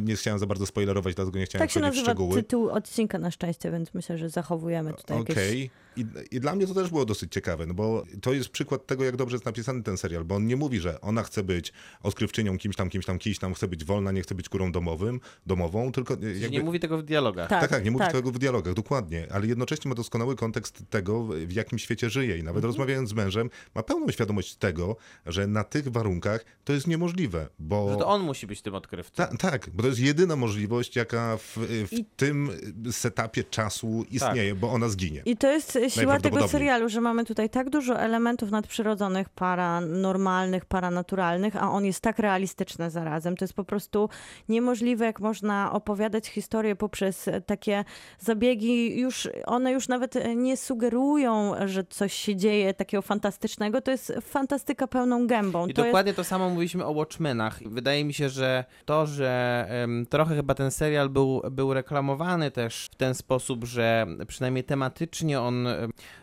Nie 0.00 0.16
chciałem 0.16 0.38
za 0.38 0.46
bardzo 0.46 0.66
spoilerować, 0.66 1.14
dlatego 1.14 1.38
nie 1.38 1.44
chciałem 1.44 1.62
Tak 1.68 1.70
się 1.70 1.80
wchodzić 1.80 1.94
w 1.94 1.96
nazywa 1.96 2.10
szczegóły. 2.12 2.42
tytuł 2.42 2.70
odcinka 2.70 3.18
na 3.18 3.30
szczęście, 3.30 3.70
więc 3.70 3.94
myślę, 3.94 4.18
że 4.18 4.28
zachowujemy 4.30 4.92
tutaj 4.94 5.18
Okej. 5.20 5.36
jakieś 5.60 5.70
I, 5.96 6.04
I 6.30 6.40
dla 6.40 6.54
mnie 6.54 6.66
to 6.66 6.74
też 6.74 6.88
było 6.88 7.04
dosyć 7.04 7.32
ciekawe, 7.32 7.66
no 7.66 7.74
bo 7.74 8.04
to 8.22 8.32
jest 8.32 8.48
przykład 8.48 8.86
tego, 8.86 9.04
jak 9.04 9.16
dobrze 9.16 9.34
jest 9.34 9.44
napisany 9.46 9.82
ten 9.82 9.96
serial, 9.96 10.24
bo 10.24 10.34
on 10.34 10.46
nie 10.46 10.56
mówi, 10.56 10.80
że 10.80 11.00
ona 11.00 11.22
chce 11.22 11.42
być 11.42 11.72
odkrywczynią 12.02 12.58
kimś 12.58 12.76
tam, 12.76 12.90
kimś 12.90 13.06
tam, 13.06 13.18
kimś 13.18 13.38
tam, 13.38 13.54
chce 13.54 13.68
być 13.68 13.84
wolna, 13.84 14.12
nie 14.12 14.22
chce 14.22 14.34
być 14.34 14.48
kurą 14.48 14.72
domowym, 14.72 15.20
domową, 15.46 15.92
tylko 15.92 16.14
e, 16.14 16.16
jakby... 16.32 16.50
Nie 16.50 16.62
mówi 16.62 16.80
tego 16.80 16.98
w 16.98 17.02
dialogach. 17.02 17.48
Tak. 17.48 17.60
Tak, 17.60 17.70
tak, 17.70 17.84
nie 17.84 17.90
mówi 17.90 18.04
tak. 18.04 18.12
tego 18.12 18.30
w 18.32 18.38
dialogach, 18.38 18.74
dokładnie, 18.74 19.26
ale 19.30 19.46
jednocześnie 19.46 19.88
ma 19.88 19.94
doskonały 19.94 20.36
kontekst 20.36 20.82
tego, 20.90 21.24
w 21.24 21.52
jakim 21.52 21.78
świecie 21.78 22.10
żyje 22.10 22.38
i 22.38 22.42
nawet 22.42 22.56
Mhm. 22.62 22.64
rozmawiając 22.64 23.10
z 23.10 23.12
mężem, 23.12 23.50
ma 23.74 23.82
pełną 23.82 24.10
świadomość 24.10 24.54
tego, 24.56 24.96
że 25.26 25.46
na 25.46 25.64
tych 25.64 25.88
warunkach 25.88 26.44
to 26.64 26.72
jest 26.72 26.86
niemożliwe, 26.86 27.48
bo... 27.58 27.90
Że 27.90 27.96
to 27.96 28.06
on 28.06 28.22
musi 28.22 28.46
być 28.46 28.62
tym 28.62 28.74
odkrywcą. 28.74 29.14
Ta, 29.16 29.36
tak, 29.36 29.70
bo 29.70 29.82
to 29.82 29.88
jest 29.88 30.00
jedyna 30.00 30.36
możliwość, 30.36 30.96
jaka 30.96 31.36
w, 31.36 31.58
w 31.88 31.92
I- 31.92 32.04
tym 32.16 32.50
setupie 32.90 33.44
czasu 33.44 34.04
istnieje, 34.10 34.54
bo 34.54 34.70
ona 34.72 34.88
zginie. 34.88 35.22
I 35.24 35.36
to 35.36 35.52
jest 35.52 35.78
siła 35.88 36.20
tego 36.20 36.48
serialu, 36.48 36.88
że 36.88 37.00
mamy 37.00 37.24
tutaj 37.24 37.50
tak 37.50 37.70
dużo 37.70 38.00
elementów 38.00 38.50
nadprzyrodzonych, 38.50 39.28
paranormalnych, 39.28 40.64
paranaturalnych, 40.64 41.56
a 41.56 41.70
on 41.70 41.84
jest 41.84 42.00
tak 42.00 42.18
realistyczny 42.18 42.90
zarazem. 42.90 43.36
To 43.36 43.44
jest 43.44 43.54
po 43.54 43.64
prostu 43.64 44.08
niemożliwe, 44.48 45.04
jak 45.04 45.20
można 45.20 45.72
opowiadać 45.72 46.28
historię 46.28 46.76
poprzez 46.76 47.28
takie 47.46 47.84
zabiegi. 48.18 49.00
Już, 49.00 49.28
one 49.46 49.72
już 49.72 49.88
nawet 49.88 50.14
nie 50.36 50.56
sugerują, 50.56 51.54
że 51.66 51.84
coś 51.84 52.12
się 52.12 52.36
dzieje 52.36 52.74
takiego 52.74 53.02
fantastycznego. 53.02 53.80
To 53.80 53.90
jest 53.90 54.12
fantastyka 54.20 54.86
pełną 54.86 55.26
gębą. 55.26 55.66
I 55.66 55.74
to 55.74 55.80
jest 55.80 55.88
dokładnie 55.88 56.14
to 56.14 56.24
samo 56.24 56.48
mówiliśmy 56.48 56.84
o 56.84 56.90
Watchmenach. 56.90 57.60
Wydaje 57.66 58.04
mi 58.04 58.14
się, 58.14 58.28
że 58.28 58.64
to, 58.84 59.06
że 59.06 59.64
em, 59.68 60.06
trochę 60.06 60.36
chyba 60.36 60.54
ten 60.54 60.70
serial 60.70 61.08
był, 61.08 61.42
był 61.50 61.74
reklamowany 61.74 62.50
też 62.50 62.88
w 62.92 62.94
ten 62.94 63.14
sposób, 63.14 63.64
że 63.64 64.06
przynajmniej 64.28 64.64
tematycznie 64.64 65.40
on 65.40 65.68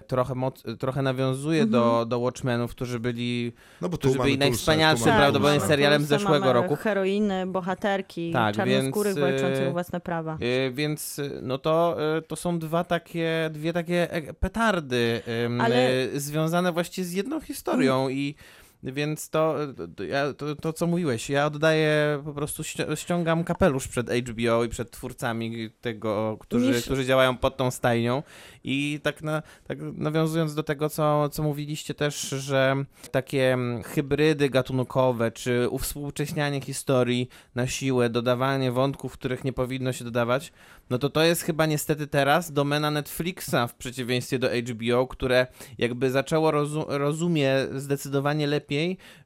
trochę, 0.08 0.36
moc, 0.36 0.64
trochę 0.80 1.02
nawiązuje 1.02 1.66
do, 1.66 1.84
Mhm. 1.90 2.10
do 2.10 2.20
Watchmenów, 2.20 2.72
którzy 2.72 3.00
byli 3.00 3.54
No 3.82 3.90
bo 3.90 3.98
którzy 3.98 4.20
byli 4.20 4.38
najwspanialszym 4.38 5.06
prawdopodobnie 5.06 5.52
Tulsę. 5.60 5.68
serialem 5.68 6.02
Tulsa, 6.02 6.18
zeszłego 6.20 6.54
roku. 6.54 6.76
Heroiny, 6.76 7.48
bohaterki, 7.48 8.32
Tak, 8.34 8.56
czarnoskórych 8.56 9.16
więc, 9.16 9.32
walczących 9.32 9.64
e, 9.66 9.70
o 9.70 9.72
własne 9.72 10.00
prawa. 10.00 10.38
Y, 10.42 10.72
Więc 10.72 11.20
y, 11.20 11.40
no 11.44 11.58
to, 11.58 11.98
to 12.28 12.36
są 12.36 12.60
dwa 12.60 12.84
takie, 12.84 13.50
dwie 13.54 13.74
takie 13.74 14.12
e- 14.14 14.34
petardy 14.34 15.22
Ale- 15.62 15.80
związane 16.16 16.72
właściwie 16.72 17.06
z 17.06 17.14
jedną 17.14 17.42
historią 17.42 18.10
i 18.10 18.36
więc 18.84 19.30
to, 19.30 19.56
to, 19.96 20.04
ja, 20.04 20.34
to, 20.62 20.74
co 20.74 20.88
mówiłeś, 20.88 21.30
ja 21.30 21.46
oddaję, 21.46 22.22
po 22.26 22.34
prostu 22.34 22.64
ści- 22.64 22.96
ściągam 22.96 23.44
kapelusz 23.44 23.88
przed 23.88 24.10
HBO 24.12 24.64
i 24.64 24.70
przed 24.70 24.92
twórcami 24.92 25.70
tego, 25.82 26.38
którzy, 26.40 26.72
Niż- 26.72 26.84
którzy 26.86 27.06
działają 27.06 27.38
pod 27.38 27.58
tą 27.58 27.72
stajnią. 27.72 28.24
I 28.64 29.00
tak, 29.04 29.22
na, 29.22 29.42
tak 29.68 29.78
nawiązując 29.82 30.56
do 30.56 30.64
tego, 30.64 30.90
co, 30.90 31.30
co 31.30 31.44
mówiliście 31.44 31.94
też, 31.94 32.20
że 32.30 32.76
takie 33.12 33.58
hybrydy 33.86 34.50
gatunkowe, 34.50 35.32
czy 35.32 35.70
uwspółcześnianie 35.70 36.62
historii 36.62 37.30
na 37.56 37.68
siłę, 37.68 38.10
dodawanie 38.10 38.72
wątków, 38.72 39.14
których 39.14 39.44
nie 39.44 39.54
powinno 39.54 39.94
się 39.94 40.04
dodawać, 40.06 40.52
no 40.90 40.98
to 41.00 41.10
to 41.10 41.24
jest 41.24 41.42
chyba 41.42 41.66
niestety 41.66 42.08
teraz 42.08 42.52
domena 42.52 42.92
Netflixa 42.92 43.56
w 43.70 43.74
przeciwieństwie 43.74 44.40
do 44.40 44.50
HBO, 44.50 45.08
które 45.08 45.48
jakby 45.78 46.12
zaczęło 46.12 46.52
rozu- 46.52 46.86
rozumie 46.88 47.56
zdecydowanie 47.76 48.48
lepiej, 48.48 48.69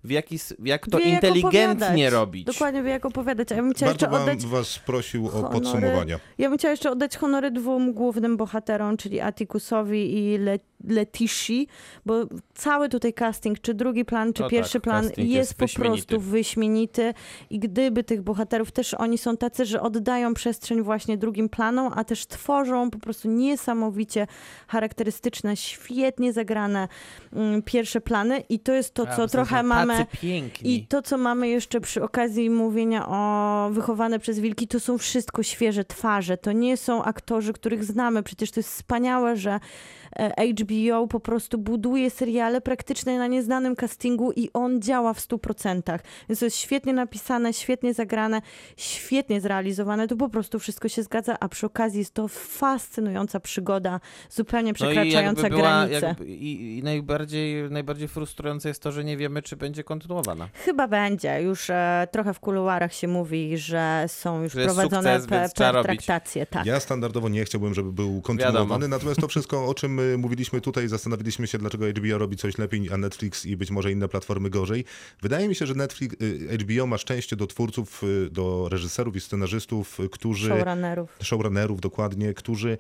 w, 0.04 0.12
jaki, 0.12 0.40
jak 0.64 0.88
to 0.88 0.98
Wie, 0.98 1.06
jak 1.10 1.14
inteligentnie 1.24 1.88
opowiadać. 1.88 2.14
robić. 2.14 2.46
Dokładnie 2.46 2.84
wie, 2.84 2.90
jak 2.90 3.06
opowiadać. 3.06 3.52
A 3.52 3.56
ja 3.56 3.62
bym 3.62 3.74
chciała 3.74 3.92
Bardzo 3.92 4.06
jeszcze 4.06 4.20
bym 4.20 4.30
oddać 4.30 4.46
was 4.46 4.80
prosił 4.80 5.26
o 5.28 5.30
honory. 5.30 5.54
podsumowania. 5.54 6.20
Ja 6.38 6.50
bym 6.50 6.58
chciała 6.58 6.72
jeszcze 6.72 6.92
oddać 6.92 7.18
honory 7.18 7.52
dwóm 7.52 7.94
głównym 7.94 8.38
bohaterom, 8.38 8.98
czyli 8.98 9.20
Atikusowi 9.22 10.18
i 10.18 10.38
Le 10.38 10.60
Letishi, 10.88 11.68
bo 12.06 12.26
cały 12.54 12.90
tutaj 12.90 13.14
casting, 13.14 13.60
czy 13.62 13.74
drugi 13.74 14.06
plan, 14.06 14.34
czy 14.34 14.42
No 14.44 14.50
pierwszy 14.50 14.74
tak, 14.74 14.84
plan 14.84 15.04
jest, 15.04 15.18
jest 15.18 15.54
po 15.54 15.66
wyśmienity. 15.66 16.08
prostu 16.08 16.30
wyśmienity 16.32 17.14
i 17.50 17.60
gdyby 17.60 18.04
tych 18.04 18.22
bohaterów 18.22 18.72
też 18.72 18.94
oni 18.94 19.18
są 19.18 19.38
tacy, 19.38 19.66
że 19.66 19.82
oddają 19.82 20.34
przestrzeń 20.34 20.82
właśnie 20.82 21.18
drugim 21.18 21.50
planom, 21.50 21.94
a 21.96 22.04
też 22.04 22.26
tworzą 22.28 22.90
po 22.92 23.00
prostu 23.00 23.28
niesamowicie 23.30 24.28
charakterystyczne, 24.68 25.58
świetnie 25.58 26.34
zagrane 26.34 26.88
mm, 27.34 27.62
pierwsze 27.62 28.02
plany 28.02 28.40
i 28.50 28.60
to 28.60 28.74
jest 28.74 28.94
to, 28.94 29.06
co 29.06 29.16
są 29.16 29.28
trochę 29.28 29.64
mamy 29.64 30.06
piękni. 30.22 30.76
i 30.76 30.88
to, 30.88 31.02
co 31.02 31.18
mamy 31.18 31.48
jeszcze 31.50 31.82
przy 31.82 32.04
okazji 32.04 32.50
mówienia 32.50 33.08
o 33.08 33.70
wychowane 33.72 34.20
przez 34.20 34.40
wilki, 34.40 34.68
to 34.68 34.80
są 34.80 34.98
wszystko 34.98 35.44
świeże 35.44 35.86
twarze. 35.86 36.38
To 36.38 36.52
nie 36.52 36.78
są 36.78 37.04
aktorzy, 37.04 37.54
których 37.54 37.84
znamy. 37.84 38.24
Przecież 38.24 38.52
to 38.52 38.60
jest 38.60 38.70
wspaniałe, 38.70 39.38
że 39.38 39.60
HBO 40.50 41.08
po 41.08 41.20
prostu 41.20 41.58
buduje 41.58 42.10
seriale 42.10 42.62
praktycznie 42.62 43.18
na 43.18 43.28
nieznanym 43.28 43.76
castingu 43.76 44.32
i 44.32 44.50
on 44.54 44.82
działa 44.82 45.14
w 45.14 45.20
100%. 45.20 46.00
Więc 46.30 46.40
to 46.40 46.46
jest 46.46 46.58
świetnie 46.58 46.94
napisane, 46.94 47.54
świetnie 47.54 47.94
zagrane, 47.94 48.42
świetnie 48.78 49.42
zrealizowane. 49.42 50.08
To 50.08 50.16
po 50.16 50.30
prostu 50.30 50.60
wszystko 50.60 50.90
się 50.90 51.04
zgadza, 51.04 51.36
a 51.40 51.50
przy 51.50 51.66
okazji 51.66 52.00
jest 52.00 52.14
to 52.14 52.28
fascynująca 52.28 53.40
przygoda, 53.40 54.00
zupełnie 54.30 54.74
przekraczająca 54.74 55.42
no 55.42 55.48
i 55.48 55.52
jakby 55.52 55.58
była, 55.58 55.70
granice. 55.70 56.08
jakby, 56.08 56.26
i, 56.26 56.78
I 56.78 56.84
najbardziej, 56.84 57.72
najbardziej 57.72 58.08
frustrujące 58.08 58.70
jest 58.70 58.82
to, 58.82 58.92
że 58.92 59.04
nie 59.04 59.18
wiemy, 59.18 59.42
czy 59.42 59.58
będzie 59.58 59.84
kontynuowana. 59.84 60.50
Chyba 60.54 60.88
będzie. 60.88 61.42
Już 61.42 61.70
e, 61.70 62.08
trochę 62.12 62.34
w 62.34 62.40
kuluarach 62.40 62.94
się 62.94 63.08
mówi, 63.08 63.58
że 63.58 64.06
są 64.08 64.44
już 64.44 64.54
Że 64.54 64.66
prowadzone 64.66 65.22
sukces, 65.22 65.54
pe, 65.54 65.74
pe, 65.74 65.84
traktacje. 65.84 66.46
Tak. 66.46 66.66
Ja 66.66 66.80
standardowo 66.80 67.30
nie 67.30 67.46
chciałbym, 67.46 67.74
żeby 67.74 67.92
był 67.92 68.22
kontynuowany, 68.22 68.70
Wiadomo. 68.70 68.88
natomiast 68.88 69.22
to 69.22 69.28
wszystko, 69.28 69.66
o 69.68 69.74
czym 69.74 70.00
y, 70.14 70.18
mówiliśmy 70.18 70.62
tutaj, 70.62 70.88
zastanowiliśmy 70.88 71.48
się, 71.48 71.58
dlaczego 71.58 71.86
HBO 71.90 72.18
robi 72.18 72.38
coś 72.38 72.58
lepiej, 72.58 72.90
a 72.92 72.98
Netflix 72.98 73.46
i 73.46 73.58
być 73.58 73.72
może 73.72 73.92
inne 73.92 74.08
platformy 74.08 74.50
gorzej. 74.50 74.86
Wydaje 75.22 75.48
mi 75.48 75.56
się, 75.56 75.66
że 75.66 75.74
Netflix, 75.76 76.16
y, 76.22 76.58
HBO 76.58 76.88
ma 76.88 76.98
szczęście 76.98 77.36
do 77.36 77.48
twórców, 77.48 78.04
y, 78.04 78.30
do 78.30 78.70
reżyserów 78.70 79.16
i 79.16 79.20
scenarzystów, 79.22 80.00
y, 80.00 80.10
którzy 80.10 80.48
Showrunnerów. 80.50 81.10
showrunnerów 81.22 81.82
dokładnie, 81.82 82.34
którzy 82.34 82.78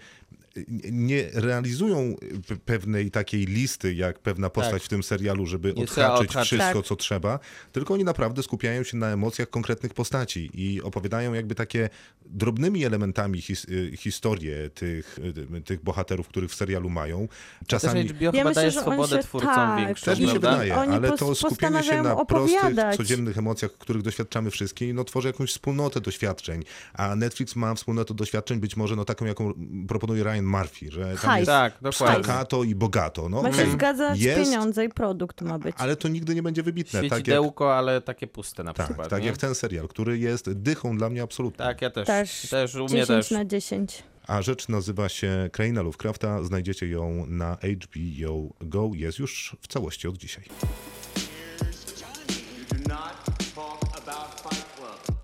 nie 0.91 1.29
realizują 1.33 2.15
pe- 2.49 2.57
pewnej 2.65 3.11
takiej 3.11 3.45
listy, 3.45 3.93
jak 3.93 4.19
pewna 4.19 4.49
postać 4.49 4.73
Tak. 4.73 4.83
w 4.83 4.87
tym 4.89 5.03
serialu, 5.03 5.45
żeby 5.45 5.73
Nie 5.73 5.83
odhaczyć 5.83 6.31
wszystko, 6.31 6.73
Tak. 6.73 6.85
co 6.85 6.95
trzeba, 6.95 7.39
tylko 7.71 7.93
oni 7.93 8.03
naprawdę 8.03 8.43
skupiają 8.43 8.83
się 8.83 8.97
na 8.97 9.07
emocjach 9.07 9.49
konkretnych 9.49 9.93
postaci 9.93 10.49
i 10.53 10.81
opowiadają 10.81 11.33
jakby 11.33 11.55
takie 11.55 11.89
drobnymi 12.25 12.85
elementami 12.85 13.41
his, 13.41 13.65
y, 13.65 13.91
historię 13.97 14.69
tych, 14.69 15.19
y, 15.57 15.61
tych 15.61 15.83
bohaterów, 15.83 16.27
których 16.27 16.51
w 16.51 16.55
serialu 16.55 16.89
mają. 16.89 17.27
Czasami... 17.67 18.01
Też 18.03 18.11
HBO 18.11 18.31
chyba 18.31 18.43
myślę, 18.43 18.53
daje 18.53 18.71
że 18.71 18.79
oni 18.79 18.87
swobodę 18.87 19.15
się- 19.17 19.23
twórcom 19.23 19.49
tak, 19.55 19.79
większą, 19.85 20.05
Też 20.05 20.19
mi 20.19 20.27
się 20.27 20.33
wydaje, 20.33 20.75
Oni 20.75 20.93
ale 20.93 21.11
to 21.17 21.35
skupienie 21.35 21.83
się 21.83 22.01
na 22.03 22.25
prostych, 22.25 22.57
opowiadać. 22.63 22.97
codziennych 22.97 23.37
emocjach, 23.37 23.71
których 23.71 24.01
doświadczamy 24.01 24.51
wszystkie, 24.51 24.93
no 24.93 25.03
tworzy 25.03 25.27
jakąś 25.27 25.49
wspólnotę 25.49 26.01
doświadczeń. 26.01 26.63
A 26.93 27.15
Netflix 27.15 27.55
ma 27.55 27.75
wspólnotę 27.75 28.13
doświadczeń 28.13 28.59
być 28.59 28.77
może 28.77 28.95
no 28.95 29.05
taką, 29.05 29.25
jaką 29.25 29.53
proponuje 29.87 30.23
Ryan 30.23 30.42
Murphy, 30.45 30.91
że 30.91 31.01
tam 31.01 31.15
Hajs. 31.17 31.39
jest 31.39 31.47
Tak, 31.47 31.73
dokładnie. 31.81 32.23
staccato 32.23 32.63
i 32.63 32.75
bogato. 32.75 33.29
No, 33.29 33.41
Ma 33.41 33.53
się 33.53 33.71
zgadzać 33.71 34.19
jest, 34.19 34.41
pieniądze 34.43 34.85
i 34.85 34.89
produkt 34.89 35.41
ma 35.41 35.59
być. 35.59 35.75
ale 35.79 35.95
to 35.95 36.07
nigdy 36.07 36.35
nie 36.35 36.43
będzie 36.43 36.63
wybitne. 36.63 37.09
Tak 37.09 37.27
jak, 37.27 37.61
ale 37.61 38.01
takie 38.01 38.27
puste 38.27 38.63
na 38.63 38.73
tak, 38.73 38.85
przykład. 38.85 39.09
tak 39.09 39.21
nie? 39.21 39.27
jak 39.27 39.37
ten 39.37 39.55
serial, 39.55 39.87
który 39.87 40.17
jest 40.19 40.51
dychą 40.51 40.97
dla 40.97 41.09
mnie 41.09 41.21
absolutnie. 41.21 41.65
Tak, 41.65 41.81
ja 41.81 41.89
też. 41.89 42.07
Też 42.07 42.47
Też, 42.49 42.75
u 42.75 42.79
mnie 42.79 42.87
10 42.89 43.07
też. 43.07 43.31
na 43.31 43.45
10. 43.45 44.03
A 44.27 44.41
rzecz 44.41 44.67
nazywa 44.69 45.09
się 45.09 45.49
Kraina 45.51 45.81
Lovecrafta. 45.81 46.43
Znajdziecie 46.43 46.87
ją 46.87 47.25
na 47.27 47.57
HBO 47.73 48.49
Go. 48.61 48.91
Jest 48.93 49.19
już 49.19 49.55
w 49.61 49.67
całości 49.67 50.07
od 50.07 50.17
dzisiaj. 50.17 50.43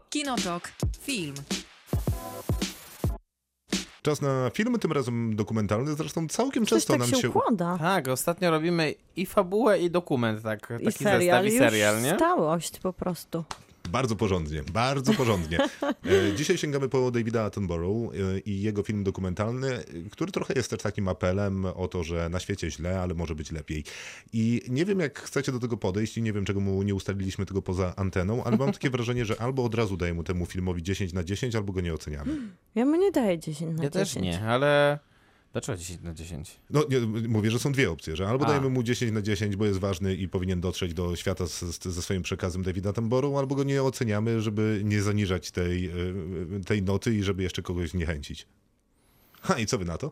Kinotok. 0.09 0.71
Film. 1.01 1.33
Czas 4.01 4.21
na 4.21 4.49
filmy, 4.53 4.79
tym 4.79 4.91
razem 4.91 5.35
dokumentalne. 5.35 5.95
Zresztą 5.95 6.27
całkiem 6.27 6.65
Coś 6.65 6.69
często 6.69 6.93
tak 6.93 6.99
nam 6.99 7.09
się 7.09 7.17
się 7.17 7.29
układa. 7.29 7.77
Tak, 7.77 8.07
ostatnio 8.07 8.51
robimy 8.51 8.93
i 9.15 9.25
fabułę, 9.25 9.79
i 9.79 9.91
dokument, 9.91 10.43
tak, 10.43 10.67
taki 10.67 10.85
I 10.87 10.91
serial, 10.91 11.43
zestaw, 11.43 11.45
i 11.45 11.57
serial, 11.57 11.95
już 11.95 12.03
nie? 12.03 12.15
stałość 12.15 12.79
po 12.79 12.93
prostu. 12.93 13.43
Bardzo 13.91 14.15
porządnie, 14.15 14.63
bardzo 14.73 15.13
porządnie. 15.13 15.57
E, 16.05 16.35
Dzisiaj 16.35 16.57
sięgamy 16.57 16.89
po 16.89 17.11
Davida 17.11 17.43
Attenborough 17.43 18.13
e, 18.13 18.39
i 18.39 18.61
jego 18.61 18.83
film 18.83 19.03
dokumentalny, 19.03 19.83
który 20.11 20.31
trochę 20.31 20.53
jest 20.53 20.69
też 20.69 20.79
takim 20.81 21.07
apelem 21.07 21.65
o 21.65 21.87
to, 21.87 22.03
że 22.03 22.29
na 22.29 22.39
świecie 22.39 22.71
źle, 22.71 23.01
ale 23.01 23.13
może 23.13 23.35
być 23.35 23.51
lepiej. 23.51 23.83
I 24.33 24.61
nie 24.69 24.85
wiem, 24.85 24.99
jak 24.99 25.19
chcecie 25.19 25.51
do 25.51 25.59
tego 25.59 25.77
podejść 25.77 26.17
i 26.17 26.21
nie 26.21 26.33
wiem, 26.33 26.45
czego 26.45 26.59
mu 26.59 26.83
nie 26.83 26.95
ustaliliśmy 26.95 27.45
tego 27.45 27.61
poza 27.61 27.93
anteną, 27.95 28.43
ale 28.43 28.57
mam 28.57 28.71
takie 28.71 28.89
wrażenie, 28.89 29.25
że 29.25 29.41
albo 29.41 29.63
od 29.63 29.75
razu 29.75 29.97
dajemy 29.97 30.23
temu 30.23 30.45
filmowi 30.45 30.83
10 30.83 31.13
na 31.13 31.23
10, 31.23 31.55
albo 31.55 31.73
go 31.73 31.81
nie 31.81 31.93
oceniamy. 31.93 32.37
Ja 32.75 32.85
mu 32.85 32.95
nie 32.95 33.11
daję 33.11 33.39
10 33.39 33.77
na 33.77 33.83
Ja 33.83 33.89
10. 33.89 34.13
też 34.13 34.23
nie, 34.23 34.41
ale... 34.47 34.99
Dlaczego 35.51 35.77
10 35.77 36.01
na 36.01 36.13
10? 36.13 36.59
No, 36.69 36.83
nie, 36.89 36.99
mówię, 37.27 37.51
że 37.51 37.59
są 37.59 37.71
dwie 37.71 37.91
opcje, 37.91 38.15
że 38.15 38.29
albo 38.29 38.45
A. 38.45 38.47
dajemy 38.47 38.69
mu 38.69 38.83
10 38.83 39.11
na 39.11 39.21
10, 39.21 39.55
bo 39.55 39.65
jest 39.65 39.79
ważny 39.79 40.15
i 40.15 40.27
powinien 40.27 40.61
dotrzeć 40.61 40.93
do 40.93 41.15
świata 41.15 41.47
z, 41.47 41.59
z, 41.59 41.83
ze 41.87 42.01
swoim 42.01 42.21
przekazem 42.21 42.63
Davida 42.63 42.89
Attenborough, 42.89 43.37
albo 43.37 43.55
go 43.55 43.63
nie 43.63 43.83
oceniamy, 43.83 44.41
żeby 44.41 44.81
nie 44.83 45.01
zaniżać 45.01 45.51
tej, 45.51 45.85
e, 45.85 45.91
tej 46.65 46.83
noty 46.83 47.15
i 47.15 47.23
żeby 47.23 47.43
jeszcze 47.43 47.61
kogoś 47.61 47.89
zniechęcić. 47.89 48.47
Ha, 49.41 49.59
i 49.59 49.65
co 49.65 49.77
wy 49.77 49.85
na 49.85 49.97
to? 49.97 50.11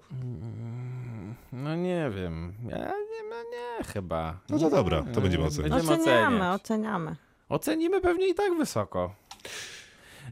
No 1.52 1.76
nie 1.76 2.12
wiem. 2.16 2.54
Ja 2.70 2.78
nie, 2.88 3.30
no 3.30 3.36
nie 3.52 3.84
chyba. 3.84 4.40
No 4.50 4.60
to 4.60 4.70
dobra, 4.70 5.06
to 5.14 5.22
będziemy 5.22 5.44
oceniać. 5.44 5.72
Będziemy 5.72 5.94
Oceniamy, 5.94 6.52
oceniamy. 6.52 7.16
Ocenimy 7.50 8.02
pewnie 8.02 8.28
i 8.30 8.34
tak 8.36 8.58
wysoko. 8.58 9.16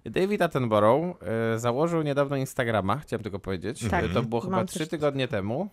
David 0.06 0.42
Attenborough 0.42 1.16
e, 1.24 1.60
założył 1.60 2.02
niedawno 2.02 2.36
Instagrama, 2.36 2.98
chciałem 3.00 3.24
tylko 3.24 3.40
powiedzieć. 3.40 3.86
Tak. 3.92 4.06
To 4.14 4.24
było 4.24 4.42
chyba 4.42 4.58
Mam 4.58 4.68
trzy 4.68 4.88
tygodnie 4.88 5.28
temu. 5.28 5.70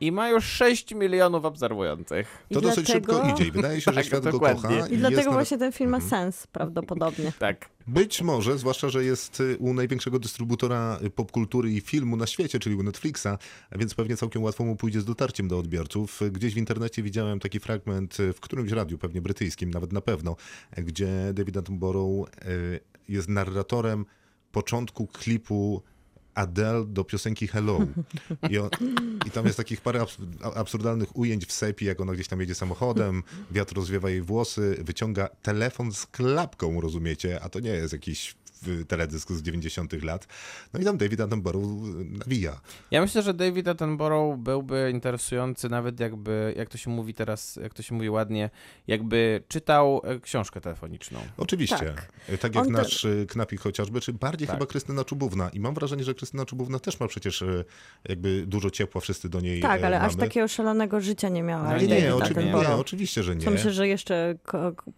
I 0.00 0.12
ma 0.12 0.28
już 0.28 0.44
6 0.44 0.94
milionów 0.94 1.44
obserwujących. 1.44 2.44
I 2.50 2.54
To 2.54 2.60
dosyć 2.60 2.86
dlatego- 2.86 3.12
szybko 3.12 3.28
idzie 3.34 3.44
i 3.48 3.52
wydaje 3.52 3.80
się, 3.80 3.90
że 3.90 3.94
Tak, 3.94 4.04
świat 4.06 4.24
go 4.24 4.32
dokładnie. 4.32 4.62
kocha. 4.62 4.74
I 4.74 4.76
jest 4.76 4.88
dlatego 4.94 5.16
nawet- 5.20 5.32
właśnie 5.32 5.58
ten 5.58 5.72
film 5.72 5.90
ma 5.90 6.00
sens 6.00 6.46
prawdopodobnie. 6.46 7.32
Tak. 7.38 7.68
Być 7.86 8.22
może, 8.22 8.58
zwłaszcza, 8.58 8.88
że 8.88 9.04
jest 9.04 9.40
y, 9.40 9.56
u 9.58 9.74
największego 9.74 10.18
dystrybutora 10.18 10.98
y, 11.04 11.10
popkultury 11.10 11.70
i 11.70 11.80
filmu 11.80 12.16
na 12.16 12.26
świecie, 12.26 12.58
czyli 12.58 12.76
u 12.76 12.82
Netflixa, 12.82 13.26
a 13.70 13.78
więc 13.78 13.94
pewnie 13.94 14.16
całkiem 14.16 14.42
łatwo 14.42 14.64
mu 14.64 14.76
pójdzie 14.76 15.00
z 15.00 15.04
dotarciem 15.04 15.48
do 15.48 15.58
odbiorców. 15.58 16.20
Gdzieś 16.32 16.54
w 16.54 16.56
internecie 16.56 17.02
widziałem 17.02 17.40
taki 17.40 17.60
fragment 17.60 18.20
y, 18.20 18.32
w 18.32 18.40
którymś 18.40 18.72
radiu, 18.72 18.98
pewnie 18.98 19.20
brytyjskim, 19.22 19.70
nawet 19.70 19.92
na 19.92 20.00
pewno, 20.00 20.36
gdzie 20.76 21.08
David 21.34 21.56
Attenborough 21.56 22.28
jest 23.08 23.28
narratorem 23.28 24.06
początku 24.52 25.06
klipu 25.06 25.82
Adele 26.34 26.84
do 26.86 27.04
piosenki 27.04 27.46
Hello. 27.48 27.78
I, 28.50 28.58
on, 28.58 28.70
I 29.26 29.30
tam 29.30 29.44
jest 29.46 29.56
takich 29.56 29.80
parę 29.80 30.04
absurdalnych 30.54 31.16
ujęć 31.16 31.46
w 31.46 31.52
sepi, 31.52 31.84
jak 31.84 32.00
ona 32.00 32.12
gdzieś 32.12 32.28
tam 32.28 32.40
jedzie 32.40 32.54
samochodem, 32.54 33.22
wiatr 33.50 33.74
rozwiewa 33.76 34.10
jej 34.10 34.22
włosy, 34.22 34.76
wyciąga 34.80 35.28
telefon 35.42 35.92
z 35.92 36.06
klapką, 36.06 36.80
rozumiecie? 36.80 37.40
A 37.42 37.48
to 37.48 37.60
nie 37.60 37.70
jest 37.70 37.92
jakiś 37.92 38.34
teledysk 38.88 39.32
z 39.32 39.42
90 39.42 40.02
lat. 40.02 40.26
No 40.74 40.80
i 40.80 40.84
tam 40.84 40.98
David 40.98 41.20
Attenborough 41.20 41.66
nawija. 42.18 42.60
Ja 42.90 43.00
myślę, 43.00 43.22
że 43.22 43.34
David 43.34 43.68
Attenborough 43.68 44.38
byłby 44.38 44.90
interesujący 44.94 45.68
nawet 45.68 46.00
jakby, 46.00 46.54
jak 46.56 46.68
to 46.68 46.78
się 46.78 46.90
mówi 46.90 47.14
teraz, 47.14 47.56
jak 47.62 47.74
to 47.74 47.82
się 47.82 47.94
mówi 47.94 48.10
ładnie, 48.10 48.50
jakby 48.86 49.42
czytał 49.48 50.00
e, 50.04 50.20
książkę 50.20 50.60
telefoniczną. 50.60 51.20
Oczywiście. 51.36 51.76
Tak. 51.76 52.12
Tak, 52.40 52.54
jak 52.54 52.64
On 52.66 52.72
te- 52.72 52.72
nasz 52.82 53.04
y, 53.04 53.26
knapik 53.28 53.60
chociażby, 53.60 54.00
czy 54.00 54.12
bardziej 54.12 54.48
Tak. 54.48 54.56
chyba 54.56 54.66
Krystyna 54.66 55.04
Czubówna. 55.04 55.48
I 55.48 55.60
mam 55.60 55.74
wrażenie, 55.74 56.04
że 56.04 56.14
Krystyna 56.14 56.44
Czubówna 56.46 56.78
też 56.78 57.00
ma 57.00 57.08
przecież 57.08 57.42
y, 57.42 57.64
jakby 58.08 58.44
dużo 58.46 58.70
ciepła, 58.70 59.00
wszyscy 59.00 59.28
do 59.28 59.40
niej 59.40 59.60
Tak, 59.60 59.80
e, 59.82 59.86
ale 59.86 60.00
aż 60.00 60.12
mamy. 60.16 60.28
takiego 60.28 60.48
szalonego 60.48 61.00
życia 61.00 61.28
nie 61.28 61.42
miała. 61.42 61.72
No 61.72 61.78
Nie, 61.78 61.86
nie, 61.86 62.02
nie, 62.02 62.14
oczy, 62.14 62.34
nie, 62.34 62.56
oczywiście, 62.76 63.22
że 63.22 63.36
nie. 63.36 63.44
Co 63.44 63.50
myślę, 63.50 63.70
że 63.72 63.88
jeszcze 63.88 64.34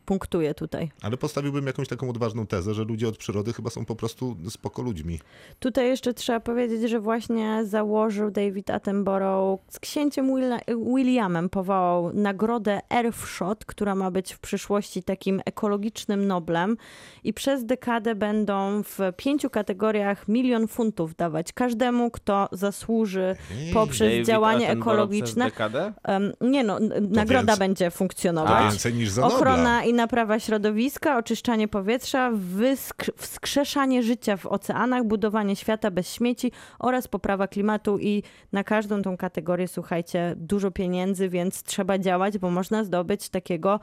punktuje 0.05 0.55
tutaj. 0.55 0.91
Ale 1.03 1.17
postawiłbym 1.17 1.67
jakąś 1.67 1.89
taką 1.89 2.11
odważną 2.11 2.47
tezę, 2.47 2.75
że 2.75 2.85
ludzie 2.85 3.09
od 3.09 3.17
przyrody 3.17 3.53
chyba 3.55 3.71
są 3.71 3.85
po 3.85 3.97
prostu 3.97 4.37
spoko 4.49 4.83
ludźmi. 4.83 5.21
Tutaj 5.59 5.87
jeszcze 5.89 6.15
trzeba 6.15 6.41
powiedzieć, 6.41 6.91
że 6.91 7.01
właśnie 7.01 7.61
założył 7.65 8.31
David 8.31 8.71
Attenborough 8.71 9.61
z 9.69 9.81
księciem 9.81 10.27
Willa- 10.27 10.95
Williamem, 10.97 11.49
powołał 11.49 12.13
nagrodę 12.13 12.81
Earthshot, 12.91 13.65
która 13.65 13.95
ma 13.95 14.11
być 14.11 14.33
w 14.33 14.39
przyszłości 14.39 15.03
takim 15.03 15.41
ekologicznym 15.45 16.27
noblem 16.27 16.77
i 17.25 17.33
przez 17.35 17.65
dekadę 17.65 18.15
będą 18.15 18.83
w 18.83 18.99
pięciu 19.17 19.51
kategoriach 19.51 20.29
milion 20.29 20.69
funtów 20.69 21.17
dawać 21.17 21.53
każdemu, 21.53 22.11
kto 22.11 22.49
zasłuży 22.53 23.37
poprzez 23.75 24.09
David 24.11 24.27
działanie 24.27 24.71
ekologiczne. 24.71 25.45
Przez 25.45 25.53
dekadę? 25.55 25.93
Em, 26.03 26.33
nie 26.41 26.65
no, 26.65 26.79
nagroda 27.11 27.43
więcej- 27.53 27.59
będzie 27.59 27.91
funkcjonować. 27.91 28.71
więcej 28.73 28.95
niż 28.95 29.11
za 29.11 29.21
Nobla. 29.23 29.37
Ochrona 29.37 29.85
i 29.85 29.93
naprawa 29.93 30.39
środowiska, 30.41 31.19
oczyszczanie 31.19 31.69
powietrza, 31.69 32.31
wysk- 32.57 33.11
wskrzeszanie 33.45 34.03
życia 34.03 34.37
w 34.37 34.47
oceanach, 34.47 35.05
budowanie 35.05 35.57
świata 35.57 35.91
bez 35.91 36.15
śmieci 36.15 36.53
oraz 36.79 37.09
poprawa 37.09 37.49
klimatu 37.49 37.99
i 37.99 38.23
na 38.53 38.65
każdą 38.65 39.03
tą 39.03 39.17
kategorię, 39.17 39.69
słuchajcie, 39.69 40.35
dużo 40.37 40.71
pieniędzy, 40.71 41.29
więc 41.29 41.63
trzeba 41.63 41.99
działać, 41.99 42.39
bo 42.39 42.51
można 42.51 42.85
zdobyć 42.85 43.29
takiego 43.29 43.81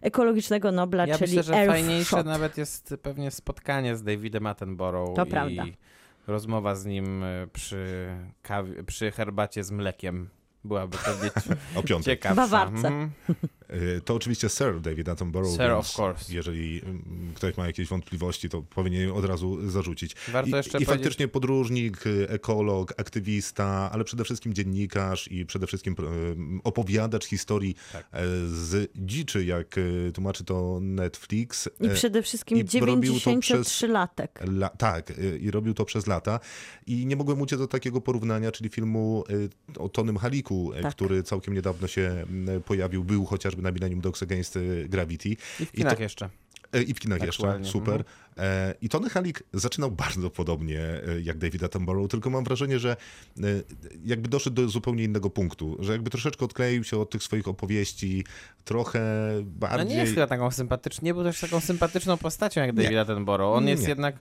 ekologicznego 0.00 0.72
Nobla, 0.72 1.06
Ja 1.06 1.18
czyli 1.18 1.36
myślę, 1.36 1.42
że 1.42 1.60
Earth 1.60 1.72
fajniejsze 1.72 2.04
Shot. 2.16 2.26
nawet 2.26 2.58
jest 2.58 2.94
pewnie 3.02 3.30
spotkanie 3.30 3.96
z 3.96 4.02
Davidem 4.02 4.46
Attenborough 4.46 5.16
To 5.16 5.24
i 5.24 5.30
prawda. 5.30 5.64
rozmowa 6.26 6.74
z 6.74 6.86
nim 6.86 7.22
y, 7.22 7.48
przy, 7.52 8.08
kawie, 8.42 8.84
przy 8.84 9.10
herbacie 9.10 9.64
z 9.64 9.70
mlekiem. 9.70 10.28
Byłaby 10.64 10.98
pewnie 11.04 11.30
O 11.76 11.82
piątej. 11.82 12.14
ciekawsza. 12.14 12.36
Bawarce. 12.42 12.88
Mhm. 12.88 13.10
Y, 13.70 14.00
To 14.04 14.14
oczywiście 14.14 14.48
Sir 14.48 14.80
David 14.80 15.08
Attenborough. 15.08 15.52
Sir, 15.52 15.60
więc 15.70 15.72
of 15.90 15.98
course. 15.98 16.34
Jeżeli 16.34 16.82
mm, 16.84 17.32
ktoś 17.34 17.56
ma 17.56 17.66
jakieś 17.66 17.88
wątpliwości, 17.88 18.48
to 18.48 18.62
powinien 18.62 19.10
od 19.10 19.24
razu 19.24 19.70
zarzucić. 19.70 20.14
Warto 20.32 20.50
I, 20.50 20.52
jeszcze 20.52 20.68
i 20.68 20.72
powiedzieć- 20.72 20.88
faktycznie 20.88 21.28
podróżnik, 21.28 22.06
y, 22.06 22.28
ekolog, 22.28 22.94
aktywista, 22.96 23.90
ale 23.92 24.04
przede 24.04 24.24
wszystkim 24.24 24.54
dziennikarz 24.54 25.28
i 25.32 25.46
przede 25.46 25.66
wszystkim 25.66 25.96
y, 26.58 26.60
opowiadacz 26.64 27.24
historii 27.26 27.74
Tak. 27.92 28.06
e, 28.12 28.18
z 28.46 28.90
dziczy, 28.96 29.44
jak 29.44 29.76
tłumaczy 30.14 30.44
to 30.44 30.78
Netflix. 30.82 31.68
I 31.80 31.86
E, 31.86 31.94
przede 31.94 32.22
wszystkim 32.22 32.58
i 32.58 32.80
robił 32.80 33.14
to 33.20 33.30
93-latek. 33.30 34.28
La, 34.48 34.68
tak, 34.68 35.12
i 35.40 35.50
robił 35.50 35.74
to 35.74 35.84
przez 35.84 36.06
lata. 36.06 36.40
I 36.86 37.06
nie 37.06 37.16
mogłem 37.16 37.40
uciec 37.40 37.58
do 37.58 37.66
takiego 37.66 38.00
porównania, 38.00 38.52
czyli 38.52 38.70
filmu 38.70 39.24
o 39.78 39.88
Tonym 39.88 40.16
Haliku, 40.16 40.72
Tak. 40.82 40.94
który 40.94 41.22
całkiem 41.22 41.54
niedawno 41.54 41.86
się 41.88 42.02
mm, 42.30 42.62
pojawił. 42.62 43.04
Był 43.04 43.24
chociażby 43.56 43.62
na 43.62 43.72
Millennium 43.72 44.00
Dogs 44.00 44.22
Against 44.22 44.56
y, 44.56 44.86
Gravity. 44.88 45.28
I 45.28 45.36
w 45.36 45.74
I 45.74 45.76
kinach 45.76 45.96
to- 45.96 46.02
jeszcze. 46.02 46.30
E, 46.72 46.82
I 46.82 46.94
w 46.94 47.00
kinach 47.00 47.22
jeszcze, 47.22 47.42
Aktualnie, 47.42 47.68
super. 47.68 47.94
mhm. 47.94 48.04
E, 48.38 48.74
I 48.82 48.88
Tony 48.88 49.10
Halik 49.10 49.42
zaczynał 49.52 49.90
bardzo 49.90 50.30
podobnie 50.30 50.80
e, 50.80 51.20
jak 51.22 51.38
David 51.38 51.62
Attenborough, 51.62 52.10
tylko 52.10 52.30
mam 52.30 52.44
wrażenie, 52.44 52.78
że 52.78 52.96
jakby 54.04 54.28
doszedł 54.28 54.56
do 54.56 54.68
zupełnie 54.68 55.04
innego 55.04 55.30
punktu, 55.30 55.76
że 55.80 55.92
jakby 55.92 56.10
troszeczkę 56.10 56.44
odkleił 56.44 56.84
się 56.84 56.98
od 56.98 57.10
tych 57.10 57.22
swoich 57.22 57.48
opowieści, 57.48 58.24
trochę 58.64 59.00
No 59.36 59.42
bardziej... 59.44 59.86
nie 59.86 59.94
jest 60.02 60.14
chyba 60.14 60.26
taką 60.26 60.50
sympatyczną, 60.50 61.04
nie 61.04 61.14
był 61.14 61.22
też 61.24 61.40
taką 61.40 61.60
sympatyczną 61.60 62.16
postacią 62.16 62.60
jak 62.60 62.72
David 62.72 62.98
Attenborough. 62.98 63.56
On 63.56 63.68
jest 63.68 63.82
Nie. 63.82 63.88
jednak, 63.88 64.16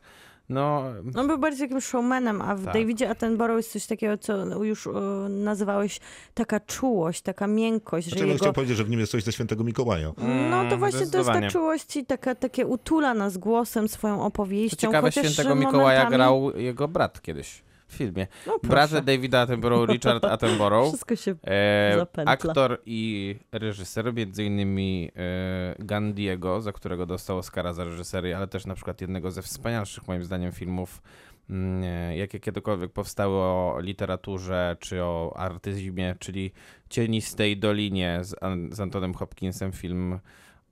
no, 0.50 0.84
On 1.16 1.28
był 1.28 1.38
bardziej 1.38 1.68
takim 1.68 1.82
showmanem, 1.82 2.42
a 2.42 2.56
w 2.56 2.66
Tak. 2.66 2.74
Davidzie 2.74 3.10
Attenborough 3.10 3.58
jest 3.58 3.72
coś 3.72 3.86
takiego, 3.86 4.18
co 4.18 4.64
już 4.64 4.88
e, 4.88 4.92
nazywałeś 5.30 6.00
taka 6.34 6.60
czułość, 6.60 7.22
taka 7.22 7.48
miękkość, 7.48 8.08
Znaczy, 8.08 8.20
że 8.20 8.26
bym 8.26 8.32
jego... 8.34 8.44
chciał 8.44 8.54
powiedzieć, 8.54 8.78
że 8.78 8.84
w 8.84 8.90
nim 8.90 9.00
jest 9.00 9.12
coś 9.12 9.24
ze 9.24 9.32
Świętego 9.32 9.64
Mikołaja. 9.64 10.08
No 10.08 10.16
to 10.16 10.26
Mm, 10.66 10.80
właśnie 10.80 11.08
to 11.08 11.18
jest 11.18 11.30
ta 11.30 11.50
czułość 11.50 11.98
i 11.98 12.06
taka, 12.06 12.36
takie 12.36 12.66
utula 12.68 13.14
nas 13.14 13.38
głosem, 13.38 13.88
swoją 13.88 14.18
Co 14.18 14.24
opowieścią. 14.26 14.78
ciekawe, 14.78 15.08
chociaż 15.08 15.24
świętego 15.34 15.56
Mikołaja 15.56 16.00
momentami- 16.06 16.10
grał 16.16 16.52
jego 16.58 16.88
brat 16.88 17.22
kiedyś 17.22 17.65
filmie. 17.96 18.28
No 18.48 18.60
Brat 18.64 19.06
Davida 19.06 19.42
Attenborough, 19.42 19.90
Richard 19.94 20.26
Attenborough. 20.26 20.88
wszystko 20.88 21.16
się... 21.16 21.36
E, 21.44 21.94
Zapętla. 21.98 22.34
aktor 22.34 22.82
i 22.86 23.36
reżyser, 23.52 24.14
między 24.14 24.44
innymi 24.44 25.12
e, 25.16 25.76
Gandiego, 25.80 26.62
za 26.62 26.72
którego 26.72 27.06
dostał 27.06 27.38
Oscara 27.38 27.74
za 27.74 27.84
reżyserię, 27.84 28.38
ale 28.38 28.48
też 28.48 28.66
na 28.66 28.76
przykład 28.76 29.02
jednego 29.02 29.32
ze 29.32 29.42
wspanialszych 29.42 30.08
moim 30.08 30.24
zdaniem 30.24 30.52
filmów, 30.52 31.02
mm, 31.50 31.84
e, 31.84 32.18
jakie 32.18 32.40
kiedykolwiek 32.40 32.92
powstały 32.92 33.36
o 33.36 33.78
literaturze 33.80 34.78
czy 34.80 35.04
o 35.04 35.34
artyzmie, 35.38 36.16
czyli 36.20 36.52
Cienistej 36.90 37.58
Dolinie 37.58 38.20
z, 38.24 38.44
An- 38.44 38.70
z 38.72 38.80
Antonem 38.80 39.14
Hopkinsem, 39.14 39.72
film 39.72 40.20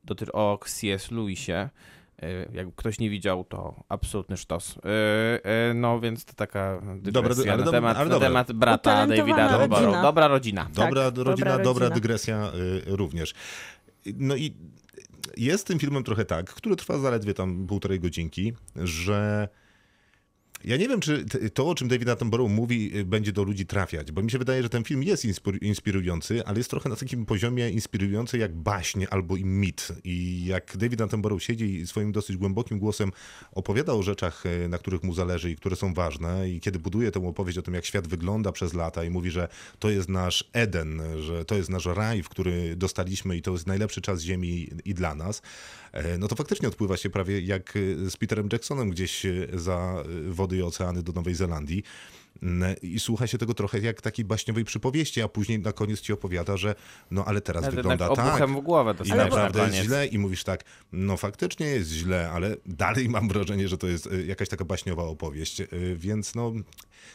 dotyczy 0.03 0.32
o 0.32 0.59
C.S. 0.65 1.11
Lewisie. 1.11 1.69
E, 2.24 2.45
Jak 2.53 2.76
ktoś 2.76 2.99
nie 2.99 3.09
widział, 3.09 3.43
to 3.43 3.84
absolutny 3.89 4.38
sztos. 4.38 4.78
E, 4.78 5.45
e, 5.45 5.74
No 5.74 5.99
więc 5.99 6.26
to 6.26 6.34
taka 6.34 6.82
dygresja 6.97 7.53
ale 7.53 7.57
na, 7.59 7.65
dobra, 7.65 7.71
temat, 7.71 7.97
ale 7.97 8.05
na 8.09 8.13
dobra. 8.13 8.28
temat 8.28 8.51
brata 8.51 9.07
Davida 9.07 9.57
rodzina. 9.57 10.01
Dobra 10.01 10.28
rodzina. 10.28 10.67
Dobra 10.74 11.11
Tak, 11.11 11.17
rodzina, 11.17 11.26
dobra 11.49 11.63
dobra, 11.63 11.80
rodzina. 11.88 11.95
dygresja 11.95 12.51
y, 12.88 12.95
również. 12.95 13.34
No 14.17 14.36
i 14.36 14.53
jest 15.38 15.67
tym 15.67 15.80
filmem 15.80 16.03
trochę 16.03 16.26
tak, 16.26 16.53
który 16.53 16.76
trwa 16.76 16.97
zaledwie 16.97 17.34
tam 17.34 17.67
półtorej 17.67 17.99
godzinki, 17.99 18.53
że 18.76 19.47
ja 20.64 20.78
nie 20.78 20.88
wiem, 20.88 20.99
czy 20.99 21.26
to, 21.53 21.68
o 21.68 21.76
czym 21.76 21.88
David 21.88 22.09
Attenborough 22.09 22.51
mówi, 22.51 22.97
y, 22.97 23.05
będzie 23.05 23.32
do 23.32 23.43
ludzi 23.43 23.66
trafiać, 23.66 24.11
bo 24.11 24.22
mi 24.24 24.32
się 24.32 24.38
wydaje, 24.38 24.64
że 24.64 24.70
ten 24.70 24.84
film 24.84 25.03
jest 25.03 25.26
inspir- 25.26 25.64
inspirujący, 25.64 26.45
ale 26.45 26.57
jest 26.57 26.70
trochę 26.70 26.89
na 26.89 26.95
takim 26.95 27.26
poziomie 27.26 27.70
inspirujący 27.70 28.38
jak 28.38 28.55
baśnie 28.55 29.14
albo 29.14 29.36
i 29.36 29.45
mit. 29.45 29.88
I 30.03 30.45
jak 30.45 30.78
David 30.78 31.01
Attenborough 31.01 31.43
siedzi 31.43 31.76
i 31.76 31.88
swoim 31.88 32.11
dosyć 32.11 32.38
głębokim 32.38 32.80
głosem 32.80 33.11
opowiada 33.51 33.93
o 33.93 34.03
rzeczach, 34.03 34.45
y, 34.45 34.70
na 34.70 34.78
których 34.78 35.03
mu 35.03 35.14
zależy 35.14 35.51
i 35.51 35.55
które 35.55 35.76
są 35.76 35.93
ważne, 35.93 36.49
i 36.49 36.59
kiedy 36.59 36.80
buduje 36.80 37.11
tę 37.11 37.28
opowieść 37.28 37.57
o 37.57 37.61
tym, 37.61 37.74
jak 37.74 37.86
świat 37.86 38.07
wygląda 38.07 38.51
przez 38.51 38.74
lata 38.74 39.03
i 39.03 39.09
mówi, 39.09 39.32
że 39.32 39.47
to 39.80 39.89
jest 39.89 40.09
nasz 40.09 40.49
Eden, 40.53 41.01
że 41.20 41.45
to 41.45 41.55
jest 41.55 41.70
nasz 41.70 41.86
raj, 41.86 42.24
w 42.24 42.30
który 42.30 42.76
dostaliśmy 42.76 43.38
i 43.38 43.41
to 43.41 43.51
jest 43.51 43.68
najlepszy 43.68 44.01
czas 44.01 44.22
Ziemi 44.22 44.70
i 44.86 44.93
dla 44.93 45.16
nas, 45.16 45.41
no 46.19 46.27
to 46.27 46.35
faktycznie 46.35 46.67
odpływa 46.67 46.97
się 46.97 47.09
prawie 47.09 47.41
jak 47.41 47.75
y, 47.75 48.09
z 48.09 48.17
Peterem 48.17 48.49
Jacksonem 48.51 48.89
gdzieś 48.89 49.25
y, 49.25 49.49
za 49.53 50.03
wody 50.27 50.57
i 50.57 50.61
oceany 50.61 51.03
do 51.03 51.13
Nowej 51.13 51.35
Zelandii. 51.35 51.83
Mm, 52.43 52.75
I 52.81 52.99
słucha 52.99 53.27
się 53.27 53.37
tego 53.37 53.53
trochę 53.53 53.79
jak 53.79 54.01
takiej 54.01 54.25
baśniowej 54.25 54.63
przypowieści, 54.65 55.21
a 55.21 55.27
później 55.27 55.59
na 55.59 55.71
koniec 55.71 56.01
ci 56.01 56.13
opowiada, 56.13 56.57
że 56.57 56.75
no 57.11 57.25
ale 57.25 57.41
teraz 57.41 57.63
Ale 57.63 57.75
wygląda 57.75 58.15
tak. 58.15 58.49
w 58.49 58.61
głowę 58.61 58.91
I 58.91 58.97
dostajesz 58.97 59.17
na 59.17 59.35
naprawdę 59.35 59.63
jest 59.63 59.87
źle 59.87 60.07
i 60.07 60.17
mówisz 60.17 60.43
tak, 60.43 60.63
no 60.91 61.17
faktycznie 61.17 61.65
jest 61.65 61.89
źle, 61.89 62.29
ale 62.29 62.57
dalej 62.65 63.09
mam 63.09 63.27
wrażenie, 63.27 63.67
że 63.67 63.77
to 63.77 63.87
jest 63.87 64.09
jakaś 64.25 64.49
taka 64.49 64.65
baśniowa 64.65 65.03
opowieść, 65.03 65.61
więc 65.95 66.35
no 66.35 66.53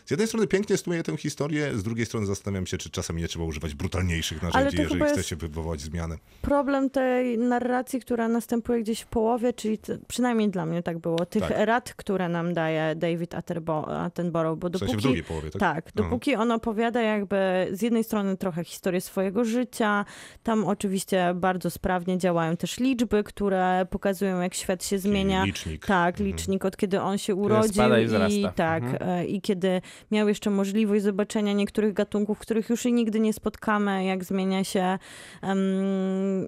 Z 0.07 0.11
jednej 0.11 0.28
strony 0.28 0.47
pięknie 0.47 0.76
stuje 0.76 1.03
tę 1.03 1.16
historię, 1.16 1.70
z 1.78 1.82
drugiej 1.82 2.07
strony 2.07 2.26
zastanawiam 2.26 2.66
się, 2.66 2.78
czy 2.78 2.91
czasami 2.91 3.22
nie 3.22 3.28
trzeba 3.28 3.45
używać 3.45 3.74
brutalniejszych 3.74 4.43
narzędzi, 4.43 4.76
jeżeli 4.78 5.01
chce 5.05 5.22
się 5.22 5.36
wywołać 5.36 5.80
zmianę. 5.80 6.16
problem 6.43 6.91
tej 6.91 7.39
narracji, 7.39 8.01
która 8.01 8.28
następuje 8.28 8.82
gdzieś 8.82 9.01
w 9.01 9.07
połowie, 9.07 9.53
czyli 9.53 9.78
t- 9.78 9.99
przynajmniej 10.09 10.51
dla 10.51 10.66
mnie 10.66 10.82
tak 10.82 10.99
było, 10.99 11.26
tych 11.26 11.43
Tak. 11.43 11.53
rad, 11.57 11.95
które 11.95 12.28
nam 12.28 12.55
daje 12.55 12.95
David 12.97 13.30
Attenbo- 13.34 13.91
Attenborough, 14.05 14.59
bo 14.59 14.68
W 14.68 14.72
sensie 14.72 14.86
dopóki... 14.86 14.99
w 14.99 15.03
drugiej 15.03 15.24
połowie, 15.24 15.51
tak? 15.51 15.61
Tak, 15.61 15.93
dopóki 15.95 16.34
on 16.34 16.53
opowiada 16.53 17.01
jakby 17.03 17.36
z 17.72 17.82
jednej 17.82 18.05
strony 18.05 18.36
trochę 18.36 18.64
historię 18.64 19.01
swojego 19.01 19.45
życia, 19.45 20.05
tam 20.43 20.64
oczywiście 20.64 21.32
bardzo 21.34 21.70
sprawnie 21.70 22.18
działają 22.18 22.57
też 22.57 22.78
liczby, 22.80 23.24
które 23.24 23.86
pokazują 23.91 24.41
jak 24.41 24.55
świat 24.55 24.84
się 24.84 24.99
zmienia. 24.99 25.45
licznik. 25.45 25.86
Tak, 25.86 26.14
Mhm. 26.14 26.26
licznik 26.30 26.64
od 26.64 26.76
kiedy 26.76 27.01
on 27.01 27.18
się 27.18 27.34
urodził 27.34 27.72
spada 27.72 28.01
i 28.01 28.41
i 28.41 28.47
tak, 28.57 28.82
Mhm. 28.82 29.11
e, 29.11 29.26
i 29.26 29.41
kiedy 29.41 29.77
miał 30.10 30.28
jeszcze 30.28 30.50
możliwość 30.50 31.02
zobaczenia 31.04 31.52
niektórych 31.52 31.92
gatunków, 31.92 32.38
których 32.38 32.68
już 32.70 32.86
i 32.86 32.92
nigdy 32.92 33.20
nie 33.20 33.32
spotkamy, 33.32 34.04
jak 34.04 34.24
zmienia 34.24 34.64
się 34.64 34.98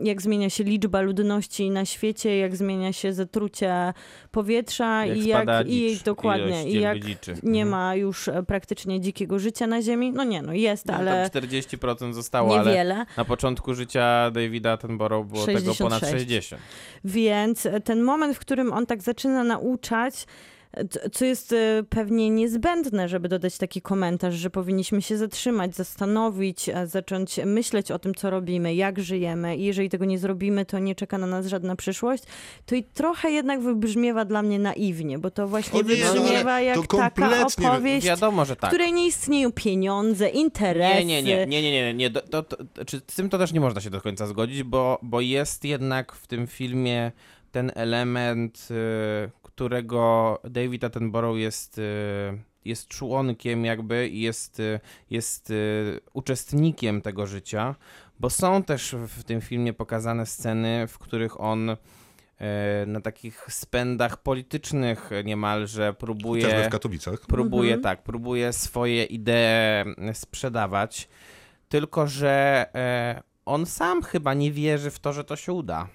jak 0.02 0.22
zmienia 0.22 0.50
się 0.50 0.64
liczba 0.64 1.00
ludności 1.00 1.70
na 1.70 1.84
świecie, 1.84 2.36
jak 2.38 2.56
zmienia 2.56 2.92
się 2.92 3.12
zatrucie 3.12 3.92
powietrza 4.30 5.06
Jak 5.06 5.16
i 5.18 5.26
jak 5.26 5.48
i 5.68 5.98
dokładnie 6.04 6.64
i 6.70 6.80
jak 6.80 6.98
nie 7.42 7.62
Mhm. 7.62 7.68
ma 7.68 7.94
już 7.94 8.28
e, 8.28 8.42
praktycznie 8.42 9.00
dzikiego 9.00 9.38
życia 9.38 9.66
na 9.66 9.82
ziemi. 9.82 10.12
No 10.12 10.24
nie, 10.24 10.42
no 10.42 10.52
jest, 10.52 10.86
No, 10.86 10.94
ale 10.94 11.30
Tam 11.30 11.42
40% 11.42 12.12
zostało, 12.12 12.58
ale 12.58 12.70
niewiele. 12.70 13.06
na 13.16 13.24
początku 13.24 13.74
życia 13.74 14.30
Davida 14.30 14.72
Attenborough 14.72 15.26
było 15.26 15.46
tego 15.46 15.74
ponad 15.74 16.00
66. 16.00 16.48
60. 16.48 16.62
Więc 17.04 17.66
e, 17.66 17.80
ten 17.80 18.02
moment, 18.02 18.36
w 18.36 18.38
którym 18.38 18.72
on 18.72 18.86
tak 18.86 19.02
zaczyna 19.02 19.44
nauczać, 19.44 20.26
co 21.12 21.24
jest 21.24 21.52
e, 21.52 21.82
pewnie 21.88 22.30
niezbędne, 22.30 23.08
żeby 23.08 23.28
dodać 23.28 23.58
taki 23.58 23.82
komentarz, 23.82 24.34
że 24.34 24.50
powinniśmy 24.50 25.02
się 25.02 25.16
zatrzymać, 25.16 25.76
zastanowić, 25.76 26.68
e, 26.68 26.86
zacząć 26.86 27.40
myśleć 27.44 27.90
o 27.90 27.98
tym, 27.98 28.14
co 28.14 28.30
robimy, 28.30 28.74
jak 28.74 29.00
żyjemy 29.00 29.56
i 29.56 29.64
jeżeli 29.64 29.88
tego 29.88 30.04
nie 30.04 30.18
zrobimy, 30.18 30.66
to 30.66 30.78
nie 30.78 30.94
czeka 30.94 31.18
na 31.18 31.26
nas 31.26 31.46
żadna 31.46 31.76
przyszłość, 31.76 32.22
to 32.66 32.74
i 32.74 32.84
trochę 32.84 33.30
jednak 33.30 33.60
wybrzmiewa 33.60 34.24
dla 34.24 34.42
mnie 34.42 34.58
naiwnie, 34.58 35.18
bo 35.18 35.30
to 35.30 35.48
właśnie 35.48 35.80
O 35.80 35.82
nie, 35.82 35.96
no, 36.04 36.12
wybrzmiewa 36.12 36.60
jak 36.60 36.86
taka 36.86 37.46
opowieść, 37.46 38.06
Wiadomo, 38.06 38.44
że 38.44 38.56
w 38.56 38.58
tak. 38.58 38.70
której 38.70 38.92
nie 38.92 39.06
istnieją 39.06 39.52
pieniądze, 39.52 40.28
interesy. 40.28 41.04
Nie, 41.04 41.22
nie, 41.22 41.22
nie, 41.22 41.46
nie, 41.46 41.62
nie, 41.62 41.72
nie, 41.72 41.94
nie. 41.94 42.10
To, 42.10 42.20
to, 42.20 42.42
to, 42.42 42.84
czy 42.84 43.00
z 43.06 43.14
tym 43.14 43.28
to 43.28 43.38
też 43.38 43.52
nie 43.52 43.60
można 43.60 43.80
się 43.80 43.90
do 43.90 44.00
końca 44.00 44.26
zgodzić, 44.26 44.62
bo, 44.62 44.98
bo 45.02 45.20
jest 45.20 45.64
jednak 45.64 46.12
w 46.12 46.26
tym 46.26 46.46
filmie 46.46 47.12
ten 47.52 47.72
element, 47.74 48.68
y, 48.70 49.30
którego 49.60 50.40
David 50.44 50.84
Attenborough 50.84 51.38
jest, 51.38 51.78
y, 51.78 51.82
jest 52.64 52.88
członkiem 52.88 53.64
jakby 53.64 54.08
i 54.08 54.20
jest, 54.20 54.60
y, 54.60 54.80
jest 55.10 55.50
y, 55.50 56.00
uczestnikiem 56.12 57.02
tego 57.02 57.26
życia, 57.26 57.74
bo 58.20 58.30
są 58.30 58.62
też 58.62 58.94
w 59.08 59.24
tym 59.24 59.40
filmie 59.40 59.72
pokazane 59.72 60.26
sceny, 60.26 60.86
w 60.86 60.98
których 60.98 61.40
on 61.40 61.76
na 62.86 63.00
takich 63.00 63.46
spędach 63.48 64.16
politycznych 64.16 65.10
niemalże 65.24 65.94
próbuje 65.94 66.42
Chociażby 66.42 66.68
w 66.68 66.72
Katowicach. 66.72 67.20
próbuje 67.26 67.74
Mhm. 67.74 67.82
tak, 67.82 68.02
próbuje 68.02 68.52
swoje 68.52 69.04
idee 69.04 69.84
sprzedawać, 70.12 71.08
tylko 71.68 72.06
że 72.06 72.66
on 73.44 73.66
sam 73.66 74.02
chyba 74.02 74.34
nie 74.34 74.52
wierzy 74.52 74.90
w 74.90 74.98
to, 74.98 75.12
że 75.12 75.24
to 75.24 75.36
się 75.36 75.52
uda. 75.52 75.88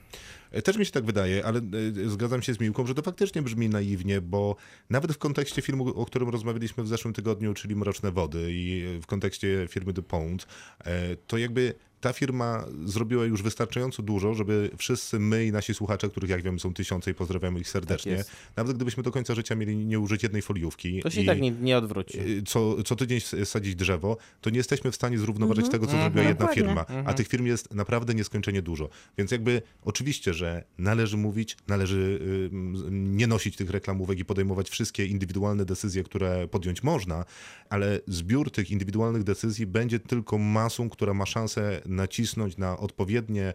E, 0.55 0.61
Też 0.61 0.77
mi 0.77 0.85
się 0.85 0.91
tak 0.91 1.05
wydaje, 1.05 1.45
ale 1.45 1.59
e, 2.05 2.09
zgadzam 2.09 2.41
się 2.41 2.53
z 2.53 2.59
Miłką, 2.59 2.85
że 2.85 2.95
to 2.95 3.01
faktycznie 3.01 3.41
brzmi 3.41 3.69
naiwnie, 3.69 4.21
bo 4.21 4.55
nawet 4.89 5.13
w 5.13 5.17
kontekście 5.17 5.61
filmu, 5.61 5.87
o 5.87 6.05
którym 6.05 6.29
rozmawialiśmy 6.29 6.83
w 6.83 6.87
zeszłym 6.87 7.13
tygodniu, 7.13 7.53
czyli 7.53 7.75
Mroczne 7.75 8.11
Wody 8.11 8.47
i 8.51 8.83
w 9.01 9.05
kontekście 9.05 9.67
firmy 9.69 9.93
DuPont, 9.93 10.47
e, 10.85 11.15
to 11.15 11.37
jakby 11.37 11.73
ta 12.05 12.13
firma 12.13 12.65
zrobiła 12.85 13.25
już 13.25 13.41
wystarczająco 13.43 14.03
dużo, 14.03 14.33
żeby 14.33 14.69
wszyscy 14.77 15.19
my 15.19 15.45
i 15.45 15.51
nasi 15.51 15.73
słuchacze, 15.73 16.09
których 16.09 16.29
jak 16.29 16.41
wiem 16.43 16.59
są 16.59 16.73
tysiące 16.73 17.11
i 17.11 17.13
pozdrawiamy 17.13 17.59
ich 17.59 17.69
serdecznie, 17.69 18.11
jest. 18.11 18.31
nawet 18.55 18.75
gdybyśmy 18.75 19.03
do 19.03 19.11
końca 19.11 19.35
życia 19.35 19.55
mieli 19.55 19.77
nie 19.77 19.99
użyć 19.99 20.23
jednej 20.23 20.41
foliówki 20.41 20.99
To 21.03 21.09
się 21.09 21.21
i 21.21 21.25
tak 21.25 21.41
nie, 21.41 21.51
nie 21.51 21.77
odwróci. 21.77 22.19
y, 22.19 22.43
co, 22.43 22.83
co 22.83 22.95
tydzień 22.95 23.19
sadzić 23.45 23.75
drzewo, 23.75 24.17
to 24.41 24.49
nie 24.49 24.57
jesteśmy 24.57 24.91
w 24.91 24.95
stanie 24.95 25.17
zrównoważyć 25.19 25.69
tego, 25.69 25.87
co 25.87 25.91
zrobiła 25.91 26.23
jedna 26.23 26.39
Dokładnie. 26.39 26.63
firma. 26.63 26.85
A 27.05 27.13
tych 27.13 27.27
firm 27.27 27.45
jest 27.45 27.73
naprawdę 27.73 28.13
nieskończenie 28.13 28.61
dużo. 28.61 28.89
Więc 29.17 29.31
jakby 29.31 29.61
oczywiście, 29.81 30.33
że 30.33 30.63
należy 30.77 31.17
mówić, 31.17 31.57
należy 31.67 32.19
y, 32.21 32.49
nie 32.91 33.27
nosić 33.27 33.55
tych 33.55 33.69
reklamówek 33.69 34.19
i 34.19 34.25
podejmować 34.25 34.69
wszystkie 34.69 35.05
indywidualne 35.05 35.65
decyzje, 35.65 36.03
które 36.03 36.47
podjąć 36.47 36.83
można, 36.83 37.25
ale 37.69 37.99
zbiór 38.07 38.51
tych 38.51 38.71
indywidualnych 38.71 39.23
decyzji 39.23 39.65
będzie 39.67 39.99
tylko 39.99 40.37
masą, 40.37 40.89
która 40.89 41.13
ma 41.13 41.25
szansę 41.25 41.81
nacisnąć 41.95 42.57
na 42.57 42.77
odpowiednie 42.77 43.53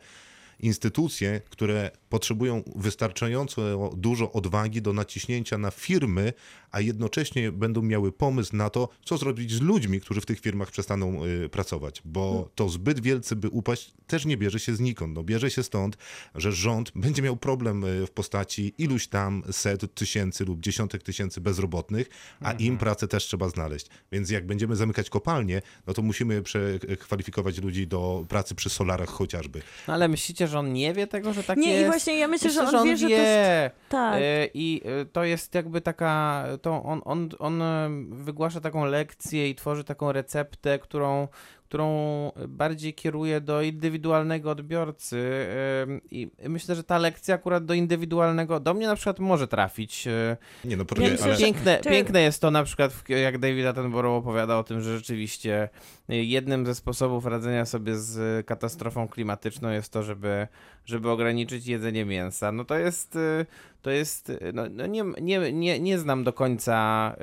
instytucje, 0.62 1.40
które 1.50 1.90
potrzebują 2.08 2.62
wystarczająco 2.76 3.90
dużo 3.96 4.32
odwagi 4.32 4.82
do 4.82 4.92
naciśnięcia 4.92 5.58
na 5.58 5.70
firmy, 5.70 6.32
a 6.70 6.80
jednocześnie 6.80 7.52
będą 7.52 7.82
miały 7.82 8.12
pomysł 8.12 8.56
na 8.56 8.70
to, 8.70 8.88
co 9.04 9.16
zrobić 9.16 9.52
z 9.52 9.60
ludźmi, 9.60 10.00
którzy 10.00 10.20
w 10.20 10.26
tych 10.26 10.40
firmach 10.40 10.70
przestaną 10.70 11.24
y, 11.24 11.48
pracować. 11.48 12.02
Bo 12.04 12.50
to 12.54 12.68
zbyt 12.68 13.00
wielcy, 13.00 13.36
by 13.36 13.48
upaść, 13.48 13.92
też 14.06 14.24
nie 14.24 14.36
bierze 14.36 14.60
się 14.60 14.74
znikąd. 14.74 15.14
No, 15.14 15.22
bierze 15.22 15.50
się 15.50 15.62
stąd, 15.62 15.96
że 16.34 16.52
rząd 16.52 16.92
będzie 17.04 17.22
miał 17.22 17.36
problem 17.36 17.84
y, 17.84 18.06
w 18.06 18.10
postaci 18.10 18.74
iluś 18.78 19.08
tam 19.08 19.42
set 19.50 19.94
tysięcy 19.94 20.44
lub 20.44 20.60
dziesiątek 20.60 21.02
tysięcy 21.02 21.40
bezrobotnych, 21.40 22.08
a 22.40 22.52
im 22.52 22.78
pracę 22.78 23.08
też 23.08 23.24
trzeba 23.24 23.48
znaleźć. 23.48 23.86
Więc 24.12 24.30
jak 24.30 24.46
będziemy 24.46 24.76
zamykać 24.76 25.10
kopalnie, 25.10 25.62
no 25.86 25.94
to 25.94 26.02
musimy 26.02 26.42
przekwalifikować 26.42 27.58
ludzi 27.58 27.86
do 27.86 28.24
pracy 28.28 28.54
przy 28.54 28.70
solarach 28.70 29.08
chociażby. 29.08 29.62
No 29.88 29.94
ale 29.94 30.08
myślicie, 30.08 30.46
że 30.50 30.58
on 30.58 30.72
nie 30.72 30.92
wie 30.94 31.06
tego, 31.06 31.32
że 31.32 31.42
tak 31.44 31.58
Nie, 31.58 31.70
jest? 31.72 31.82
i 31.82 31.86
właśnie 31.86 32.18
ja 32.18 32.28
myślę, 32.28 32.50
że 32.50 32.60
on 32.78 32.84
wie, 32.84 32.96
że 32.96 33.06
to 33.06 33.12
jest- 33.12 33.74
tak. 33.88 34.14
E, 34.22 34.46
I 34.54 34.82
e, 34.84 35.04
to 35.04 35.24
jest 35.24 35.54
jakby 35.54 35.80
taka, 35.80 36.44
to 36.62 36.82
on, 36.82 37.00
on, 37.04 37.28
on 37.38 37.62
wygłasza 38.10 38.60
taką 38.60 38.84
lekcję 38.84 39.48
i 39.48 39.54
tworzy 39.54 39.84
taką 39.84 40.12
receptę, 40.12 40.78
którą, 40.78 41.28
którą 41.70 42.32
bardziej 42.48 42.94
kieruje 42.94 43.40
do 43.40 43.62
indywidualnego 43.62 44.50
odbiorcy 44.50 45.16
e, 45.18 46.00
i 46.10 46.30
myślę, 46.48 46.74
że 46.74 46.84
ta 46.84 46.98
lekcja 46.98 47.34
akurat 47.34 47.64
do 47.64 47.74
indywidualnego, 47.74 48.60
do 48.60 48.74
mnie 48.74 48.86
na 48.86 48.94
przykład 48.96 49.18
może 49.18 49.48
trafić. 49.48 50.06
e, 50.06 50.36
Nie 50.64 50.76
no, 50.76 50.80
Ja 50.82 50.84
poczekaj, 50.84 51.10
myślę, 51.10 51.26
ale... 51.26 51.36
Piękne, 51.36 51.78
Czy- 51.82 51.90
piękne 51.90 52.22
jest 52.22 52.40
to 52.40 52.50
na 52.50 52.64
przykład, 52.64 52.92
jak 53.08 53.38
David 53.38 53.66
Attenborough 53.66 54.18
opowiada 54.26 54.58
o 54.58 54.64
tym, 54.64 54.80
że 54.80 54.96
rzeczywiście 54.98 55.68
jednym 56.08 56.66
ze 56.66 56.74
sposobów 56.74 57.26
radzenia 57.26 57.66
sobie 57.66 57.96
z 57.96 58.46
katastrofą 58.46 59.08
klimatyczną 59.08 59.70
jest 59.70 59.92
to, 59.92 60.02
żeby, 60.02 60.46
żeby 60.84 61.10
ograniczyć 61.10 61.66
jedzenie 61.66 62.04
mięsa. 62.04 62.52
No 62.52 62.64
to 62.64 62.78
jest, 62.78 63.16
y, 63.16 63.46
to 63.82 63.90
jest, 63.90 64.30
y, 64.30 64.38
no, 64.54 64.62
no 64.70 64.86
nie, 64.86 65.04
nie, 65.20 65.52
nie, 65.52 65.80
nie 65.80 65.98
znam 65.98 66.24
do 66.24 66.32
końca 66.32 67.16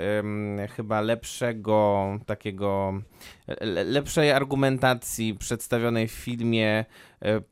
chyba 0.76 1.02
lepszego 1.02 2.08
takiego, 2.26 3.02
le, 3.62 3.84
lepszej 3.84 4.32
argumentacji 4.32 5.34
przedstawionej 5.34 6.08
w 6.08 6.12
filmie 6.12 6.86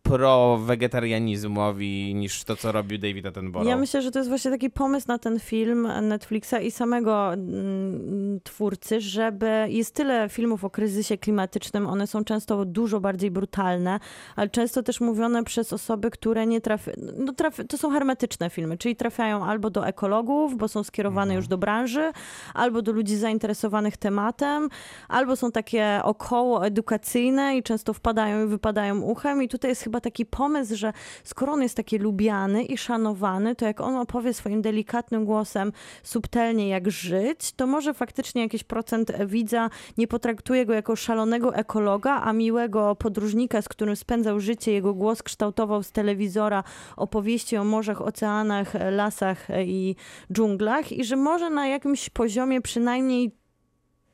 pro-wegetarianizmowi 0.04 2.16
niż 2.16 2.44
to, 2.44 2.56
co 2.56 2.72
robił 2.72 2.98
David 2.98 3.26
Attenborough. 3.26 3.70
Ja 3.70 3.78
myślę, 3.78 4.02
że 4.02 4.12
to 4.12 4.20
jest 4.20 4.30
właśnie 4.30 4.52
taki 4.52 4.70
pomysł 4.70 5.08
na 5.08 5.18
ten 5.18 5.40
film 5.40 5.88
Netflixa 6.02 6.54
i 6.64 6.72
samego 6.72 7.34
mm, 7.34 8.40
twórcy, 8.44 9.02
żeby 9.02 9.66
jest 9.70 9.96
tyle 9.96 10.30
filmów 10.30 10.64
o 10.64 10.70
kryzysie 10.70 11.18
klimatycznym, 11.18 11.88
one 11.88 12.08
są 12.08 12.24
często 12.24 12.66
dużo 12.66 13.00
bardziej 13.00 13.32
brutalne, 13.32 14.00
ale 14.36 14.50
często 14.50 14.84
też 14.84 15.02
mówione 15.02 15.44
przez 15.44 15.74
osoby, 15.74 16.12
które 16.12 16.46
nie 16.46 16.62
trafiają, 16.62 16.98
no 17.18 17.34
trafi, 17.34 17.66
to 17.66 17.78
są 17.78 17.92
hermetyczne 17.92 18.50
filmy, 18.50 18.78
czyli 18.78 18.96
trafiają 18.96 19.46
albo 19.46 19.70
do 19.70 19.88
ekologów, 19.88 20.58
bo 20.58 20.68
są 20.68 20.84
skierowane 20.84 21.36
już 21.36 21.48
do 21.48 21.58
branży, 21.58 22.12
albo 22.54 22.82
do 22.82 22.92
ludzi 22.92 23.18
zainteresowanych 23.18 23.98
tematem, 23.98 24.70
albo 25.08 25.36
są 25.36 25.52
takie 25.52 26.00
około 26.04 26.66
edukacyjne 26.66 27.58
i 27.58 27.64
często 27.64 27.94
wpadają 27.94 28.46
i 28.46 28.48
wypadają 28.48 29.02
uchem 29.02 29.44
i 29.44 29.48
tutaj 29.56 29.72
jest 29.72 29.82
chyba 29.82 30.02
taki 30.02 30.26
pomysł, 30.26 30.76
że 30.76 30.94
skoro 31.24 31.54
on 31.54 31.62
jest 31.62 31.76
taki 31.78 31.98
lubiany 31.98 32.64
i 32.64 32.78
szanowany, 32.78 33.56
to 33.56 33.66
jak 33.66 33.82
on 33.82 33.96
opowie 33.96 34.34
swoim 34.34 34.62
delikatnym 34.62 35.26
głosem 35.26 35.72
subtelnie 36.04 36.70
jak 36.70 36.92
żyć, 36.92 37.52
to 37.52 37.68
może 37.68 37.94
faktycznie 37.94 38.42
jakiś 38.42 38.64
procent 38.64 39.12
widza 39.26 39.70
nie 39.98 40.08
potraktuje 40.08 40.66
go 40.66 40.74
jako 40.74 40.96
szalonego 40.96 41.56
ekologa, 41.56 42.22
a 42.24 42.34
miłego 42.34 42.96
podróżnika, 42.96 43.62
z 43.62 43.70
którym 43.70 43.96
spędzał 43.96 44.40
życie, 44.40 44.72
jego 44.72 44.94
głos 44.94 45.24
kształtował 45.24 45.84
z 45.84 45.92
telewizora 45.92 46.64
opowieści 46.98 47.58
o 47.58 47.64
morzach, 47.64 48.02
oceanach, 48.02 48.74
lasach 48.92 49.48
i 49.66 49.96
dżunglach 50.34 50.92
i 50.92 51.04
że 51.04 51.16
może 51.16 51.50
na 51.50 51.68
jakimś 51.68 52.10
poziomie 52.10 52.62
przynajmniej 52.62 53.32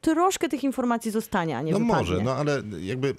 troszkę 0.02 0.50
tych 0.50 0.64
informacji 0.64 1.12
zostanie, 1.12 1.58
a 1.58 1.62
nie 1.62 1.72
No 1.72 1.80
wypadnie. 1.80 1.98
może, 1.98 2.22
no 2.24 2.36
ale 2.36 2.62
jakby 2.80 3.16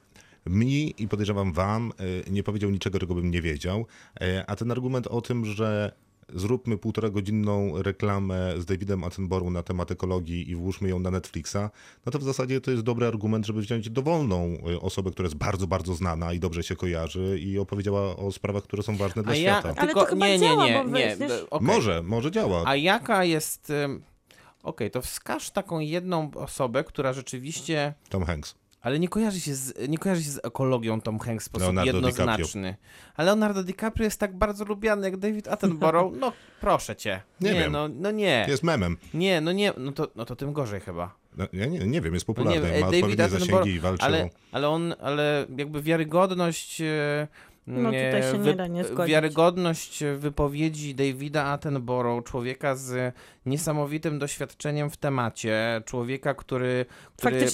mi 0.47 0.95
i 1.03 1.09
podejrzewam 1.09 1.53
wam 1.53 1.93
y, 2.27 2.31
nie 2.31 2.43
powiedział 2.43 2.71
niczego, 2.71 2.99
czego 2.99 3.15
bym 3.15 3.31
nie 3.31 3.43
wiedział. 3.43 3.87
Y, 4.23 4.47
A 4.47 4.57
ten 4.57 4.71
argument 4.71 5.07
o 5.07 5.21
tym, 5.21 5.45
że 5.45 5.93
zróbmy 6.35 6.79
półtora 6.79 7.11
godzinną 7.11 7.83
reklamę 7.83 8.55
z 8.61 8.65
Davidem 8.65 9.05
Attenborough 9.05 9.51
na 9.53 9.63
temat 9.63 9.91
ekologii 9.91 10.51
i 10.51 10.55
włóżmy 10.57 10.89
ją 10.89 10.99
na 10.99 11.11
Netflixa, 11.11 11.57
no 12.07 12.13
to 12.13 12.19
w 12.19 12.23
zasadzie 12.23 12.61
to 12.61 12.71
jest 12.71 12.83
dobry 12.83 13.07
argument, 13.07 13.47
żeby 13.47 13.61
wziąć 13.61 13.91
dowolną 13.91 14.57
y, 14.71 14.81
osobę, 14.81 15.11
która 15.11 15.27
jest 15.27 15.37
bardzo, 15.37 15.67
bardzo 15.67 15.95
znana 15.95 16.33
i 16.33 16.41
dobrze 16.41 16.63
się 16.63 16.77
kojarzy 16.77 17.39
i 17.41 17.59
opowiedziała 17.59 18.17
o 18.17 18.33
sprawach, 18.33 18.63
które 18.63 18.83
są 18.83 18.97
ważne 18.97 19.23
dla 19.23 19.35
ja 19.37 19.41
świata. 19.61 19.75
Ale 19.77 19.87
tylko, 19.87 20.01
to 20.01 20.07
chyba 20.07 20.27
nie, 20.27 20.33
nie, 20.39 20.47
działa, 20.49 20.67
nie, 20.67 20.85
bo 20.85 20.99
nie. 20.99 21.17
d- 21.17 21.51
okej. 21.51 21.67
Może, 21.67 22.03
może 22.03 22.31
działa. 22.31 22.63
A 22.67 22.77
jaka 22.77 23.25
jest... 23.25 23.73
Okej, 24.63 24.91
to 24.91 25.03
wskaż 25.03 25.51
taką 25.51 25.79
jedną 25.79 26.31
osobę, 26.35 26.85
która 26.85 27.13
rzeczywiście... 27.13 27.95
Tom 28.09 28.25
Hanks. 28.25 28.55
Ale 28.83 28.99
nie 28.99 29.09
kojarzy 29.09 29.41
się 29.41 29.55
z, 29.55 29.89
nie 29.89 29.99
kojarzy 29.99 30.23
się 30.25 30.31
z 30.31 30.41
ekologią 30.45 31.01
Tom 31.01 31.19
Hanks 31.19 31.45
w 31.45 31.47
sposób 31.47 31.67
Leonardo 31.67 31.93
jednoznaczny. 31.93 32.77
A 33.17 33.23
Leonardo 33.23 33.65
DiCaprio 33.65 34.05
jest 34.05 34.21
tak 34.21 34.39
bardzo 34.39 34.65
lubiany 34.65 35.07
jak 35.07 35.17
David 35.17 35.49
Attenborough. 35.49 36.17
No 36.17 36.33
proszę 36.61 36.97
cię. 36.97 37.21
Nie 37.41 37.53
Nie, 37.53 37.61
wiem. 37.61 37.73
no, 37.73 37.89
no 37.89 38.11
nie. 38.11 38.47
Jest 38.49 38.63
memem. 38.63 38.97
Nie, 39.15 39.41
no 39.41 39.53
nie, 39.53 39.73
no 39.77 39.93
to, 39.93 40.09
no 40.17 40.25
to 40.25 40.37
tym 40.37 40.53
gorzej 40.53 40.81
chyba. 40.81 41.15
No, 41.37 41.47
ja 41.53 41.67
nie, 41.67 41.79
nie 41.79 42.01
wiem, 42.01 42.15
jest 42.15 42.29
No 42.29 42.35
popularny, 42.35 42.73
nie, 42.73 42.81
ma 42.81 42.87
David 42.87 43.03
odpowiednie 43.03 43.29
zasięgi 43.29 43.71
i 43.71 43.81
walczy 43.81 44.05
ale, 44.05 44.31
ale 44.53 44.69
on, 44.69 44.95
ale 45.01 45.47
jakby 45.57 45.83
wiarygodność... 45.83 46.81
e, 46.81 47.29
No 47.67 47.91
tutaj 47.91 48.23
się 48.23 48.39
nie 48.39 48.55
da 48.55 48.67
nie 48.67 48.85
zgodzić. 48.85 49.13
Wiarygodność 49.13 50.05
wypowiedzi 50.17 50.95
Davida 50.95 51.45
Attenborough, 51.45 52.25
człowieka 52.25 52.77
z 52.77 53.15
niesamowitym 53.47 54.19
doświadczeniem 54.19 54.91
w 54.91 54.97
temacie, 54.97 55.83
człowieka, 55.85 56.35
który, 56.35 56.87
który 57.17 57.47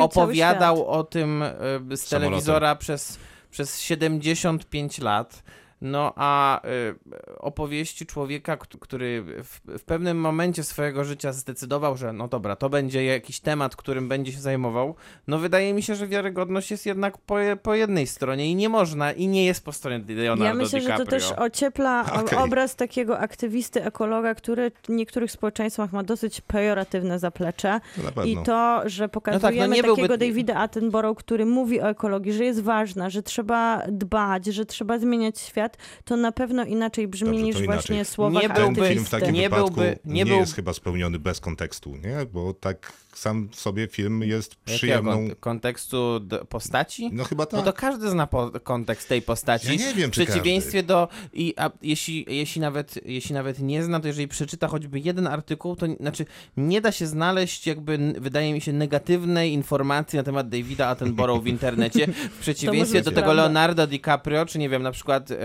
opowiadał 0.00 0.86
o 0.86 1.04
tym 1.04 1.42
e, 1.42 1.96
z 1.96 2.08
telewizora 2.08 2.76
przez, 2.76 3.18
przez 3.50 3.80
75 3.80 4.98
lat. 4.98 5.42
No 5.84 6.12
a 6.16 6.60
y, 6.66 7.38
opowieści 7.38 8.06
człowieka, 8.06 8.56
kt- 8.56 8.78
który 8.80 9.22
w, 9.22 9.60
w 9.78 9.84
pewnym 9.84 10.16
momencie 10.20 10.62
swojego 10.64 11.04
życia 11.04 11.32
zdecydował, 11.32 11.96
że 11.96 12.12
no 12.12 12.28
dobra, 12.28 12.56
to 12.56 12.70
będzie 12.70 13.04
jakiś 13.04 13.40
temat, 13.40 13.76
którym 13.76 14.08
będzie 14.08 14.32
się 14.32 14.40
zajmował, 14.40 14.94
no 15.26 15.38
wydaje 15.38 15.74
mi 15.74 15.82
się, 15.82 15.94
że 15.94 16.06
wiarygodność 16.06 16.70
jest 16.70 16.86
jednak 16.86 17.18
po, 17.18 17.34
po 17.62 17.74
jednej 17.74 18.06
stronie 18.06 18.50
i 18.50 18.54
nie 18.54 18.68
można, 18.68 19.12
i 19.12 19.26
nie 19.28 19.44
jest 19.46 19.64
po 19.64 19.72
stronie 19.72 20.04
Leonardo 20.08 20.44
Ja 20.44 20.54
myślę, 20.54 20.80
DiCaprio. 20.80 20.98
że 20.98 21.04
to 21.04 21.10
też 21.10 21.32
ociepla 21.32 22.04
o- 22.12 22.20
Okej. 22.20 22.38
obraz 22.38 22.76
takiego 22.76 23.18
aktywisty, 23.18 23.84
ekologa, 23.84 24.34
który 24.34 24.70
w 24.82 24.88
niektórych 24.88 25.30
społeczeństwach 25.32 25.92
ma 25.92 26.02
dosyć 26.02 26.40
pejoratywne 26.40 27.18
zaplecze. 27.18 27.80
To 28.14 28.24
I 28.24 28.36
to, 28.44 28.82
że 28.86 29.08
pokazujemy 29.08 29.68
no 29.68 29.74
nie 29.74 29.82
takiego 29.82 29.96
byłby- 29.96 30.18
Davida 30.18 30.54
Attenborough, 30.54 31.18
który 31.18 31.46
mówi 31.46 31.80
o 31.80 31.88
ekologii, 31.88 32.32
że 32.32 32.44
jest 32.44 32.62
ważna, 32.62 33.10
że 33.10 33.22
trzeba 33.22 33.82
dbać, 33.88 34.46
że 34.46 34.66
trzeba 34.66 34.98
zmieniać 34.98 35.38
świat, 35.40 35.71
to 36.04 36.16
na 36.16 36.32
pewno 36.32 36.64
inaczej 36.64 37.08
brzmi 37.08 37.28
Dobrze, 37.28 37.42
niż 37.42 37.56
inaczej. 37.56 37.66
właśnie 37.66 38.04
słowa 38.04 38.40
Nie 38.40 38.48
Ten 38.48 38.74
byłby- 38.74 38.88
film 38.88 39.04
w 39.04 39.10
takim 39.10 39.32
Nie 39.34 39.42
wypadku 39.50 39.70
byłby- 39.70 39.98
nie 40.04 40.12
nie, 40.14 40.26
był- 40.26 40.36
jest 40.40 40.54
chyba 40.54 40.72
spełniony 40.72 41.18
bez 41.18 41.40
kontekstu, 41.40 41.96
nie? 41.96 42.16
Bo 42.32 42.54
tak 42.54 42.92
sam 43.14 43.48
w 43.52 43.60
sobie 43.60 43.88
film 43.88 44.22
jest 44.22 44.50
Jakiego 44.54 44.76
przyjemną... 44.78 45.12
kont- 45.28 45.34
kontekstu 45.40 46.20
postaci? 46.48 47.10
No 47.12 47.24
chyba 47.24 47.46
tak. 47.46 47.60
No 47.60 47.62
to 47.66 47.72
każdy 47.72 48.10
zna 48.10 48.26
po- 48.26 48.50
kontekst 48.62 49.08
tej 49.08 49.22
postaci. 49.22 49.66
Ja 49.68 49.74
nie 49.88 49.94
wiem, 49.94 50.10
W 50.10 50.12
przeciwieństwie 50.12 50.82
do. 50.82 51.08
I 51.32 51.54
a 51.56 51.70
jeśli, 51.82 52.24
jeśli, 52.28 52.60
nawet, 52.60 52.94
jeśli 53.04 53.34
nawet 53.34 53.58
nie 53.58 53.82
zna, 53.84 54.00
to 54.00 54.06
jeżeli 54.06 54.28
przeczyta 54.28 54.68
choćby 54.68 55.00
jeden 55.00 55.26
artykuł, 55.26 55.76
to 55.76 55.86
znaczy 56.00 56.26
nie 56.56 56.80
da 56.80 56.92
się 56.92 57.06
znaleźć, 57.06 57.66
jakby 57.66 57.98
wydaje 58.18 58.52
mi 58.52 58.60
się, 58.60 58.72
negatywnej 58.72 59.52
informacji 59.52 60.16
na 60.16 60.22
temat 60.22 60.48
Davida 60.48 60.88
Attenborough 60.88 61.42
w 61.42 61.46
internecie. 61.46 62.06
W 62.06 62.38
przeciwieństwie 62.40 62.98
do 63.02 63.10
tego 63.10 63.22
prawda. 63.22 63.42
Leonardo 63.42 63.86
DiCaprio, 63.86 64.46
czy 64.46 64.58
nie 64.58 64.68
wiem, 64.68 64.82
na 64.82 64.92
przykład 64.92 65.30
e, 65.30 65.36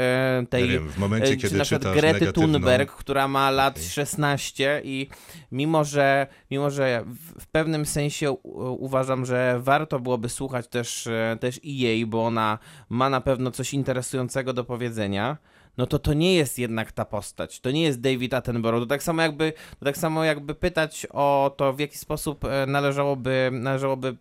tej. 0.50 0.70
Wiem, 0.70 0.90
w 0.90 0.98
momencie, 0.98 1.34
e, 1.34 1.36
kiedy 1.36 1.50
czy 1.50 1.58
na 1.58 1.64
przykład 1.64 1.94
Grety 1.94 2.26
negatywną- 2.26 2.52
Thunberg, 2.54 2.92
która 2.92 3.28
ma 3.28 3.52
lat 3.52 3.78
Okej. 3.78 3.90
16 3.90 4.82
i 4.84 5.10
mimo, 5.52 5.84
że 5.84 6.28
mimo, 6.52 6.70
że 6.70 7.04
w, 7.40 7.48
pewnym 7.48 7.86
sensie 7.86 8.32
uważam, 8.80 9.26
że 9.26 9.60
warto 9.60 10.00
byłoby 10.00 10.30
słuchać 10.30 10.68
też, 10.68 11.08
e, 11.08 11.38
też 11.40 11.60
i 11.64 11.78
jej, 11.78 12.06
bo 12.06 12.26
ona 12.26 12.60
ma 12.90 13.10
na 13.10 13.22
pewno 13.22 13.52
coś 13.52 13.74
interesującego 13.74 14.54
do 14.54 14.64
powiedzenia. 14.64 15.38
No 15.78 15.88
to 15.88 16.00
to 16.00 16.14
nie 16.14 16.36
jest 16.36 16.60
jednak 16.60 16.92
ta 16.92 17.06
postać. 17.06 17.60
To 17.60 17.72
nie 17.72 17.82
jest 17.84 18.02
David 18.02 18.34
Attenborough. 18.34 18.82
To 18.84 18.86
tak 18.86 19.04
samo 19.04 19.22
jakby, 19.22 19.54
to 19.80 19.86
tak 19.86 19.98
samo 19.98 20.24
jakby 20.24 20.56
pytać 20.56 21.08
o 21.12 21.54
to, 21.58 21.74
w 21.74 21.80
jaki 21.80 21.98
sposób 21.98 22.46
e, 22.46 22.66
należałoby, 22.66 23.50
należałoby 23.54 24.16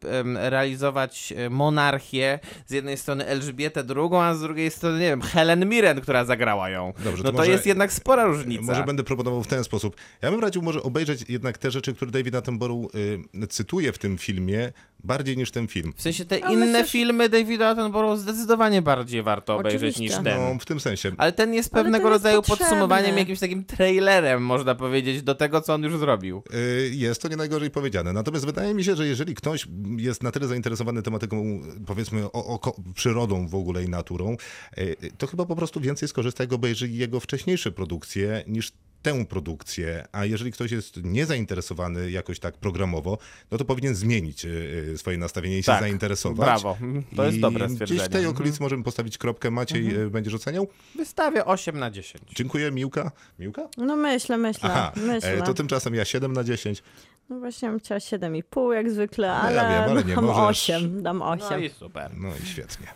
realizować 0.50 1.32
e, 1.36 1.50
monarchię. 1.50 2.38
Z 2.66 2.72
jednej 2.72 2.96
strony 2.96 3.26
Elżbietę 3.26 3.84
II, 3.96 4.08
a 4.20 4.34
z 4.34 4.40
drugiej 4.40 4.70
strony, 4.70 4.98
nie 4.98 5.06
wiem, 5.06 5.22
Helen 5.22 5.68
Mirren, 5.68 6.00
która 6.00 6.24
zagrała 6.24 6.70
ją. 6.70 6.92
Dobrze, 7.04 7.22
no 7.22 7.30
to 7.30 7.32
to 7.32 7.38
może- 7.38 7.50
jest 7.50 7.66
jednak 7.66 7.92
spora 7.92 8.24
różnica. 8.24 8.62
Może 8.62 8.84
będę 8.84 9.04
proponował 9.04 9.42
w 9.42 9.46
ten 9.46 9.64
sposób. 9.64 9.96
Ja 10.22 10.30
bym 10.30 10.40
radził 10.40 10.62
może 10.62 10.82
obejrzeć 10.82 11.24
jednak 11.28 11.58
te 11.58 11.70
rzeczy, 11.70 11.94
które 11.94 12.10
David 12.10 12.34
Attenborough 12.34 12.94
y, 12.94 13.46
cytuje 13.48 13.92
w 13.92 13.98
tym 13.98 14.18
filmie, 14.18 14.72
bardziej 15.04 15.36
niż 15.36 15.50
ten 15.50 15.68
film. 15.68 15.92
W 15.96 16.02
sensie 16.02 16.24
te 16.24 16.44
Ale 16.44 16.54
inne 16.54 16.78
że- 16.84 16.90
filmy 16.90 17.28
Davida 17.28 17.68
Attenborough 17.68 18.18
zdecydowanie 18.18 18.82
bardziej 18.82 19.22
warto 19.22 19.56
obejrzeć 19.56 19.94
Oczywiście. 19.94 20.02
niż 20.02 20.24
ten. 20.24 20.40
No, 20.54 20.58
w 20.60 20.64
tym 20.64 20.80
sensie. 20.80 21.12
Ale 21.18 21.32
ten 21.32 21.45
jest 21.54 21.74
Ale 21.74 21.84
pewnego 21.84 22.08
jest 22.08 22.12
rodzaju 22.12 22.42
podsumowaniem, 22.42 23.18
jakimś 23.18 23.38
takim 23.38 23.64
trailerem, 23.64 24.42
można 24.42 24.74
powiedzieć, 24.74 25.22
do 25.22 25.34
tego, 25.34 25.60
co 25.60 25.74
on 25.74 25.82
już 25.82 25.98
zrobił. 25.98 26.42
Y, 26.54 26.90
Jest 26.94 27.22
to 27.22 27.28
nie 27.28 27.36
najgorzej 27.36 27.70
powiedziane. 27.70 28.12
Natomiast 28.12 28.46
wydaje 28.46 28.74
mi 28.74 28.84
się, 28.84 28.96
że 28.96 29.06
jeżeli 29.06 29.34
ktoś 29.34 29.68
jest 29.96 30.22
na 30.22 30.30
tyle 30.32 30.46
zainteresowany 30.46 31.02
tematyką, 31.02 31.60
powiedzmy, 31.86 32.24
o, 32.24 32.60
o, 32.60 32.74
przyrodą 32.94 33.48
w 33.48 33.54
ogóle 33.54 33.84
i 33.84 33.88
naturą, 33.88 34.36
y, 34.78 34.96
to 35.18 35.26
chyba 35.26 35.44
po 35.44 35.56
prostu 35.56 35.80
więcej 35.80 36.08
skorzysta, 36.08 36.44
jak 36.44 36.52
obejrzy 36.52 36.88
jego 36.88 37.20
wcześniejsze 37.20 37.72
produkcje 37.72 38.44
niż 38.46 38.72
tę 39.06 39.26
produkcję, 39.26 40.04
a 40.12 40.24
jeżeli 40.24 40.52
ktoś 40.52 40.70
jest 40.72 41.04
niezainteresowany 41.04 42.10
jakoś 42.10 42.38
tak 42.40 42.54
programowo, 42.54 43.18
no 43.50 43.58
to 43.58 43.64
powinien 43.64 43.94
zmienić 43.94 44.44
y, 44.44 44.48
y, 44.94 44.98
swoje 44.98 45.18
nastawienie 45.18 45.58
i 45.58 45.62
się 45.62 45.66
Tak, 45.66 45.80
zainteresować. 45.80 46.46
brawo. 46.46 46.70
Mhm, 46.70 47.04
to 47.16 47.24
jest 47.24 47.36
I 47.36 47.40
dobre 47.40 47.64
Gdzieś 47.66 47.74
stwierdzenie. 47.76 48.00
w 48.00 48.08
tej 48.08 48.20
Mhm. 48.20 48.34
okolicy 48.36 48.62
możemy 48.62 48.82
postawić 48.84 49.18
kropkę. 49.18 49.50
Maciej 49.50 49.96
y, 50.00 50.10
będziesz 50.10 50.34
oceniał? 50.34 50.68
Wystawię 50.94 51.44
8 51.44 51.78
na 51.78 51.90
10. 51.90 52.24
Dziękuję, 52.36 52.70
Miłka. 52.70 53.10
Miłka? 53.38 53.68
No 53.76 53.96
myślę, 53.96 54.38
myślę, 54.38 54.70
Aha, 54.72 54.92
myślę. 54.96 55.32
e, 55.34 55.42
to 55.42 55.54
tymczasem 55.54 55.94
ja 55.94 56.04
7 56.04 56.32
na 56.32 56.44
10. 56.44 56.82
No 57.28 57.38
właśnie 57.38 57.68
bym 57.68 57.78
chciała 57.78 57.98
7,5 58.00 58.72
jak 58.74 58.90
zwykle, 58.90 59.28
No 59.28 59.50
ja 59.50 59.60
ale, 59.62 59.74
wiem, 59.80 59.90
ale 59.90 60.04
nie 60.04 60.14
dam 60.14 60.24
możesz. 60.24 60.70
8, 60.70 61.02
dam 61.02 61.22
8. 61.22 61.46
No 61.60 61.66
i 61.66 61.70
super. 61.70 62.10
No 62.16 62.28
i 62.44 62.46
świetnie. 62.46 62.86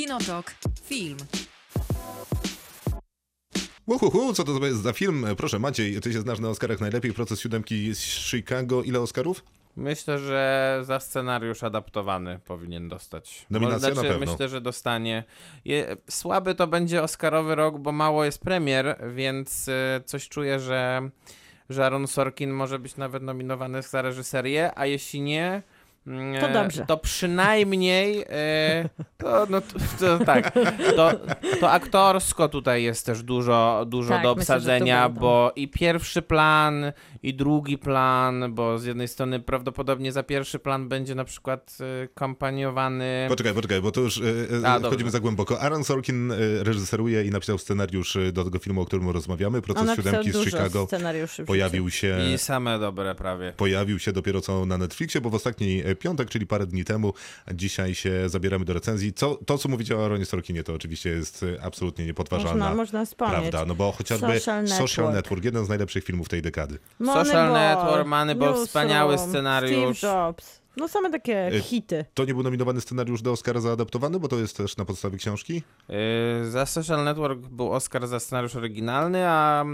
Kinotok. 0.00 0.54
Film. 0.82 1.16
Uhuhu, 3.86 4.32
co 4.34 4.44
to 4.44 4.66
jest 4.66 4.82
za 4.82 4.92
film? 4.92 5.26
Proszę 5.36 5.58
Maciej, 5.58 6.00
ty 6.00 6.12
się 6.12 6.20
znasz 6.20 6.38
na 6.38 6.48
Oscarach 6.48 6.80
najlepiej. 6.80 7.12
Proces 7.12 7.40
siódemki 7.40 7.94
z 7.94 8.00
Chicago. 8.00 8.82
Ile 8.82 9.00
Oscarów? 9.00 9.44
Myślę, 9.76 10.18
że 10.18 10.78
za 10.82 11.00
scenariusz 11.00 11.62
adaptowany 11.62 12.40
powinien 12.44 12.88
dostać. 12.88 13.46
Nominacja 13.50 13.78
znaczy, 13.78 14.08
na 14.08 14.14
pewno. 14.14 14.32
Myślę, 14.32 14.48
że 14.48 14.60
dostanie. 14.60 15.24
Je, 15.64 15.96
słaby 16.10 16.54
to 16.54 16.66
będzie 16.66 17.02
Oscarowy 17.02 17.54
rok, 17.54 17.78
bo 17.78 17.92
mało 17.92 18.24
jest 18.24 18.38
premier, 18.38 18.96
więc 19.14 19.68
e, 19.68 20.00
coś 20.04 20.28
czuję, 20.28 20.60
że, 20.60 21.10
że 21.70 21.84
Aaron 21.84 22.06
Sorkin 22.06 22.50
może 22.50 22.78
być 22.78 22.96
nawet 22.96 23.22
nominowany 23.22 23.82
za 23.82 24.02
reżyserię, 24.02 24.78
a 24.78 24.86
jeśli 24.86 25.20
nie. 25.20 25.62
To 26.40 26.48
e, 26.48 26.52
dobrze. 26.52 26.86
To 26.86 26.96
przynajmniej 26.96 28.24
e, 28.28 28.88
to, 29.18 29.46
no, 29.50 29.60
to, 29.60 29.78
to 29.98 30.24
tak. 30.24 30.52
To, 30.96 31.10
to 31.60 31.70
aktorsko 31.70 32.48
tutaj 32.48 32.82
jest 32.82 33.06
też 33.06 33.22
dużo, 33.22 33.84
dużo 33.88 34.14
Tak, 34.14 34.22
do 34.22 34.34
myślę, 34.34 34.54
obsadzenia, 34.54 35.08
będą. 35.08 35.20
bo 35.20 35.52
i 35.56 35.68
pierwszy 35.68 36.22
plan, 36.22 36.92
i 37.22 37.34
drugi 37.34 37.78
plan, 37.78 38.54
bo 38.54 38.78
z 38.78 38.84
jednej 38.84 39.08
strony 39.08 39.40
prawdopodobnie 39.40 40.12
za 40.12 40.22
pierwszy 40.22 40.58
plan 40.58 40.88
będzie 40.88 41.14
na 41.14 41.24
przykład 41.24 41.78
y, 42.04 42.08
kampaniowany. 42.14 43.26
Poczekaj, 43.28 43.54
poczekaj, 43.54 43.80
bo 43.80 43.92
to 43.92 44.00
już 44.00 44.18
e, 44.18 44.22
e, 44.62 44.68
A, 44.68 44.78
wchodzimy 44.78 44.90
dobrze. 44.90 45.10
za 45.10 45.20
głęboko. 45.20 45.60
Aaron 45.60 45.84
Sorkin 45.84 46.32
reżyseruje 46.60 47.24
i 47.24 47.30
napisał 47.30 47.58
scenariusz 47.58 48.18
do 48.32 48.44
tego 48.44 48.58
filmu, 48.58 48.80
o 48.80 48.86
którym 48.86 49.10
rozmawiamy. 49.10 49.62
Proces 49.62 49.96
siódemki 49.96 50.32
z 50.32 50.44
Chicago 50.44 50.88
pojawił 51.46 51.90
się... 51.90 52.18
I 52.34 52.38
same 52.38 52.78
dobre 52.78 53.14
prawie. 53.14 53.52
Pojawił 53.56 53.98
się 53.98 54.12
dopiero 54.12 54.40
co 54.40 54.66
na 54.66 54.78
Netflixie, 54.78 55.20
bo 55.20 55.30
w 55.30 55.34
ostatni 55.34 55.82
e, 55.84 55.94
piątek, 55.94 56.30
czyli 56.30 56.46
parę 56.46 56.66
dni 56.66 56.84
temu, 56.84 57.14
dzisiaj 57.54 57.94
się 57.94 58.28
zabieramy 58.28 58.64
do 58.64 58.72
recenzji. 58.72 59.12
Co, 59.12 59.38
to, 59.46 59.58
co 59.58 59.68
mówicie 59.68 59.96
o 59.96 60.04
Aaronie 60.04 60.24
Sorkinie, 60.24 60.64
to 60.64 60.74
oczywiście 60.74 61.10
jest 61.10 61.42
e, 61.42 61.62
absolutnie 61.64 62.06
niepodważalna 62.06 62.64
Można, 62.64 62.74
można 62.74 63.04
wspomnieć. 63.04 63.40
prawda, 63.40 63.64
no 63.64 63.74
bo 63.74 63.92
chociażby 63.92 64.40
Social 64.40 64.68
Social 64.68 64.86
Network. 64.86 65.14
Network, 65.14 65.44
jeden 65.44 65.64
z 65.64 65.68
najlepszych 65.68 66.04
filmów 66.04 66.28
tej 66.28 66.42
dekady. 66.42 66.78
Social 67.14 67.52
Network, 67.52 68.06
Moneyball, 68.06 68.48
Newsroom, 68.48 68.66
wspaniały 68.66 69.18
scenariusz. 69.18 69.98
Steve 69.98 70.26
Jobs. 70.26 70.60
No 70.76 70.88
same 70.88 71.10
takie 71.10 71.50
Y, 71.54 71.60
hity. 71.62 72.04
To 72.14 72.24
nie 72.24 72.34
był 72.34 72.42
nominowany 72.42 72.80
scenariusz 72.80 73.22
do 73.22 73.32
Oscara 73.32 73.60
zaadaptowany, 73.60 74.20
bo 74.20 74.28
to 74.28 74.38
jest 74.38 74.56
też 74.56 74.76
na 74.76 74.84
podstawie 74.84 75.18
książki? 75.18 75.62
Yy, 75.88 76.50
Za 76.50 76.66
Social 76.66 77.04
Network 77.04 77.40
był 77.40 77.72
Oscar 77.72 78.06
za 78.06 78.20
scenariusz 78.20 78.56
oryginalny, 78.56 79.28
a, 79.28 79.64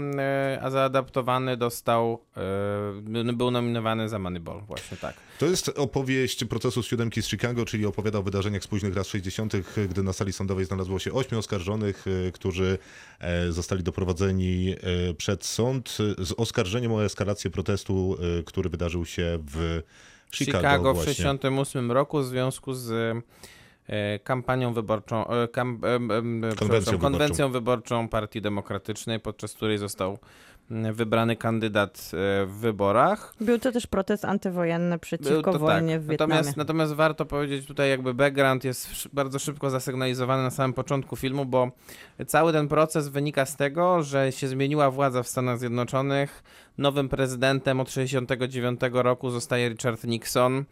yy, 0.51 0.61
a 0.61 0.69
zaadaptowany 0.69 1.57
dostał, 1.57 2.21
yy, 3.23 3.33
był 3.33 3.51
nominowany 3.51 4.09
za 4.09 4.19
Moneyball, 4.19 4.61
właśnie 4.67 4.97
tak. 4.97 5.15
To 5.39 5.45
jest 5.45 5.69
opowieść 5.69 6.45
procesu 6.45 6.83
siódemki 6.83 7.21
z 7.21 7.27
Chicago, 7.27 7.65
czyli 7.65 7.85
opowiada 7.85 8.19
o 8.19 8.23
wydarzeniach 8.23 8.63
z 8.63 8.67
późnych 8.67 8.95
lat 8.95 9.07
60., 9.07 9.53
gdy 9.89 10.03
na 10.03 10.13
sali 10.13 10.33
sądowej 10.33 10.65
znalazło 10.65 10.99
się 10.99 11.13
ośmiu 11.13 11.39
oskarżonych, 11.39 12.05
e, 12.27 12.31
którzy 12.31 12.77
e, 13.19 13.51
zostali 13.51 13.83
doprowadzeni 13.83 14.75
e, 15.09 15.13
przed 15.13 15.45
sąd 15.45 15.97
z 16.17 16.31
oskarżeniem 16.37 16.91
o 16.91 17.05
eskalację 17.05 17.51
protestu, 17.51 18.17
e, 18.39 18.43
który 18.43 18.69
wydarzył 18.69 19.05
się 19.05 19.39
w 19.51 19.81
Chicago, 20.31 20.57
Chicago 20.57 20.93
w 20.93 20.95
właśnie. 20.95 21.13
1968 21.13 21.91
roku 21.91 22.19
w 22.19 22.25
związku 22.25 22.73
z 22.73 22.91
e, 23.87 24.19
kampanią 24.19 24.73
wyborczą, 24.73 25.27
e, 25.27 25.47
kam, 25.47 25.81
przepraszam, 26.55 26.67
wyborczą. 26.69 26.99
konwencją 26.99 27.51
wyborczą 27.51 28.07
Partii 28.07 28.41
Demokratycznej, 28.41 29.19
podczas 29.19 29.53
której 29.53 29.77
został 29.77 30.17
wybrany 30.69 31.35
kandydat 31.35 32.11
e, 32.13 32.45
w 32.45 32.51
wyborach. 32.51 33.33
Był 33.41 33.59
to 33.59 33.71
też 33.71 33.87
protest 33.87 34.25
antywojenny 34.25 34.99
przeciwko 34.99 35.51
to 35.51 35.59
wojnie 35.59 35.93
tak. 35.93 36.01
w 36.01 36.07
Wietnamie. 36.07 36.33
Natomiast, 36.33 36.57
natomiast 36.57 36.93
warto 36.93 37.25
powiedzieć 37.25 37.65
tutaj 37.65 37.89
jakby 37.89 38.13
background 38.13 38.63
jest 38.63 39.07
bardzo 39.13 39.39
szybko 39.39 39.69
zasygnalizowany 39.69 40.43
na 40.43 40.51
samym 40.51 40.73
początku 40.73 41.15
filmu, 41.15 41.45
bo 41.45 41.71
cały 42.27 42.53
ten 42.53 42.67
proces 42.67 43.07
wynika 43.07 43.45
z 43.45 43.55
tego, 43.55 44.03
że 44.03 44.31
się 44.31 44.47
zmieniła 44.47 44.91
władza 44.91 45.23
w 45.23 45.27
Stanach 45.27 45.59
Zjednoczonych. 45.59 46.43
Nowym 46.77 47.09
prezydentem 47.09 47.79
od 47.79 47.91
69 47.91 48.79
roku 48.93 49.29
zostaje 49.29 49.69
Richard 49.69 50.03
Nixon, 50.03 50.65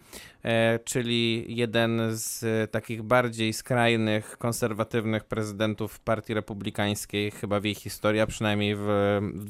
e, 0.43 0.79
czyli 0.79 1.45
jeden 1.55 2.01
z 2.11 2.71
takich 2.71 3.03
bardziej 3.03 3.53
skrajnych, 3.53 4.37
konserwatywnych 4.37 5.23
prezydentów 5.23 5.99
Partii 5.99 6.33
Republikańskiej 6.33 7.31
chyba 7.31 7.59
w 7.59 7.63
jej 7.63 7.75
historii, 7.75 8.21
a 8.21 8.27
przynajmniej 8.27 8.75
w, 8.75 8.87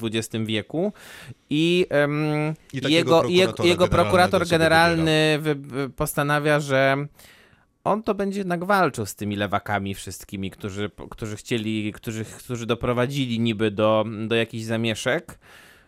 XX 0.03 0.45
wieku. 0.45 0.93
I, 1.49 1.87
em, 1.89 2.53
I 2.73 2.93
jego, 2.93 3.23
jego, 3.27 3.63
jego 3.63 3.87
prokurator 3.87 4.47
generalny 4.47 5.39
postanawia, 5.95 6.59
że 6.59 7.07
on 7.83 8.03
to 8.03 8.15
będzie 8.15 8.39
jednak 8.39 8.63
walczył 8.63 9.05
z 9.05 9.15
tymi 9.15 9.35
lewakami 9.35 9.95
wszystkimi, 9.95 10.51
którzy, 10.51 10.91
którzy 11.09 11.35
chcieli, 11.35 11.93
którzy, 11.93 12.25
którzy 12.25 12.65
doprowadzili 12.65 13.39
niby 13.39 13.71
do, 13.71 14.05
do 14.27 14.35
jakichś 14.35 14.63
zamieszek. 14.63 15.39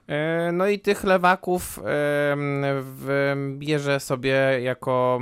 E, 0.07 0.51
No 0.51 0.67
i 0.67 0.79
tych 0.79 1.03
lewaków 1.03 1.79
w, 1.83 3.33
bierze 3.57 3.99
sobie 3.99 4.59
jako 4.61 5.19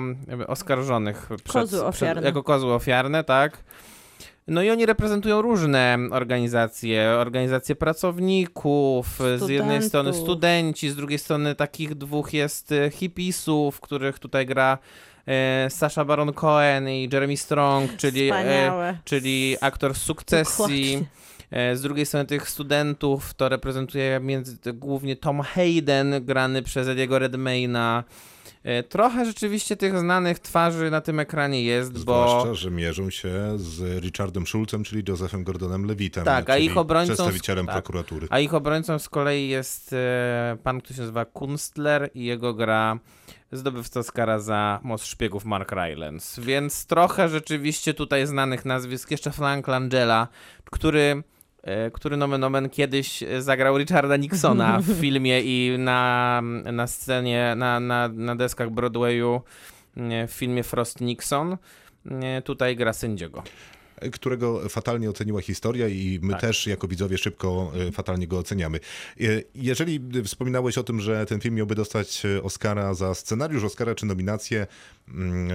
oskarżonych. 0.48 1.30
Kozły 1.48 1.86
ofiarne. 1.86 2.28
jako 2.28 2.44
kozły 2.44 2.74
ofiarne, 2.74 3.24
tak. 3.24 3.64
No 4.48 4.62
i 4.64 4.70
oni 4.70 4.86
reprezentują 4.86 5.42
różne 5.42 5.98
organizacje, 6.12 7.10
organizacje 7.10 7.76
pracowników, 7.76 9.08
z 9.18 9.50
jednej 9.50 9.58
Studentów. 9.58 9.88
strony 9.88 10.14
studenci, 10.14 10.90
z 10.90 10.96
drugiej 10.96 11.20
strony 11.20 11.56
takich 11.56 11.96
dwóch 11.96 12.34
jest 12.34 12.72
e, 12.72 12.90
hipisów, 12.90 13.82
których 13.82 14.20
tutaj 14.20 14.46
gra 14.46 14.78
e, 15.28 15.70
Sasha 15.70 16.06
Baron 16.06 16.34
Cohen 16.34 16.90
i 16.90 17.10
Jeremy 17.14 17.38
Strong, 17.38 17.96
czyli, 17.98 18.30
e, 18.34 18.98
czyli 19.04 19.58
aktor 19.62 19.94
z 19.94 20.02
sukcesji. 20.02 20.94
Dokładnie. 20.94 21.25
E, 21.56 21.76
Z 21.76 21.82
drugiej 21.82 22.06
strony 22.06 22.26
tych 22.26 22.50
studentów 22.50 23.34
to 23.34 23.50
reprezentuje 23.50 24.20
między, 24.24 24.58
głównie 24.74 25.16
Tom 25.16 25.42
Hayden, 25.42 26.26
grany 26.26 26.64
przez 26.64 26.88
Ediego 26.88 27.20
Redmayna. 27.20 28.04
E, 28.64 28.84
Trochę 28.84 29.26
rzeczywiście 29.26 29.76
tych 29.78 30.00
znanych 30.00 30.40
twarzy 30.40 30.92
na 30.92 31.02
tym 31.02 31.20
ekranie 31.20 31.64
jest, 31.64 31.92
bo... 31.92 32.00
Zwłaszcza, 32.00 32.54
że 32.54 32.72
mierzą 32.72 33.10
się 33.10 33.32
z 33.56 34.04
Richardem 34.04 34.48
Schulzem, 34.48 34.84
czyli 34.84 35.04
Josephem 35.08 35.44
Gordonem 35.44 35.86
Levitem, 35.86 36.26
Tak, 36.26 36.50
a 36.50 36.58
ich 36.58 36.74
obrońcą- 36.78 37.06
przedstawicielem 37.06 37.66
tak. 37.66 37.76
prokuratury. 37.76 38.28
A 38.30 38.40
ich 38.40 38.54
obrońcą 38.54 39.00
z 39.00 39.10
kolei 39.10 39.48
jest 39.50 39.94
e, 39.94 40.58
pan, 40.64 40.82
który 40.82 40.96
się 40.96 41.02
nazywa 41.02 41.26
Kunstler 41.26 42.10
i 42.14 42.26
jego 42.26 42.54
gra 42.54 43.00
zdobywca 43.52 44.00
Oscara 44.00 44.40
za 44.40 44.80
Most 44.84 45.06
Szpiegów 45.06 45.46
Mark 45.46 45.72
Rylance. 45.72 46.42
Więc 46.42 46.86
trochę 46.86 47.30
rzeczywiście 47.30 47.94
tutaj 47.94 48.28
znanych 48.28 48.66
nazwisk. 48.66 49.12
Jeszcze 49.12 49.32
Frank 49.32 49.68
Langella, 49.68 50.28
który, 50.72 51.24
który 51.94 52.18
nomen 52.18 52.44
omen 52.44 52.70
kiedyś 52.70 53.24
e, 53.24 53.42
zagrał 53.42 53.78
Richarda 53.78 54.18
Nixona 54.18 54.80
w 54.80 54.86
filmie 55.02 55.42
i 55.42 55.78
na, 55.80 56.42
na 56.74 56.88
scenie, 56.88 57.54
na, 57.58 57.80
na, 57.80 58.08
na 58.08 58.36
deskach 58.36 58.70
Broadwayu 58.70 59.42
e, 59.98 60.28
w 60.28 60.32
filmie 60.32 60.64
Frost 60.64 61.02
Nixon. 61.02 61.58
E, 62.22 62.42
Tutaj 62.42 62.76
gra 62.76 62.94
sędziego. 62.94 63.44
Którego 64.12 64.70
fatalnie 64.70 65.10
oceniła 65.10 65.42
historia 65.42 65.88
i 65.88 66.20
my 66.22 66.32
Tak. 66.32 66.42
też 66.42 66.68
jako 66.68 66.88
widzowie 66.88 67.18
szybko 67.18 67.72
e, 67.88 67.92
fatalnie 67.92 68.28
go 68.28 68.38
oceniamy. 68.40 68.80
E, 69.22 69.24
Jeżeli 69.56 70.00
wspominałeś 70.24 70.78
o 70.78 70.84
tym, 70.84 71.02
że 71.02 71.26
ten 71.26 71.40
film 71.42 71.56
miałby 71.56 71.76
dostać 71.76 72.26
e, 72.26 72.44
Oscara 72.44 72.94
za 72.94 73.16
scenariusz, 73.16 73.64
Oscara 73.64 73.96
czy 73.96 74.06
nominację, 74.06 74.68
mm, 75.08 75.50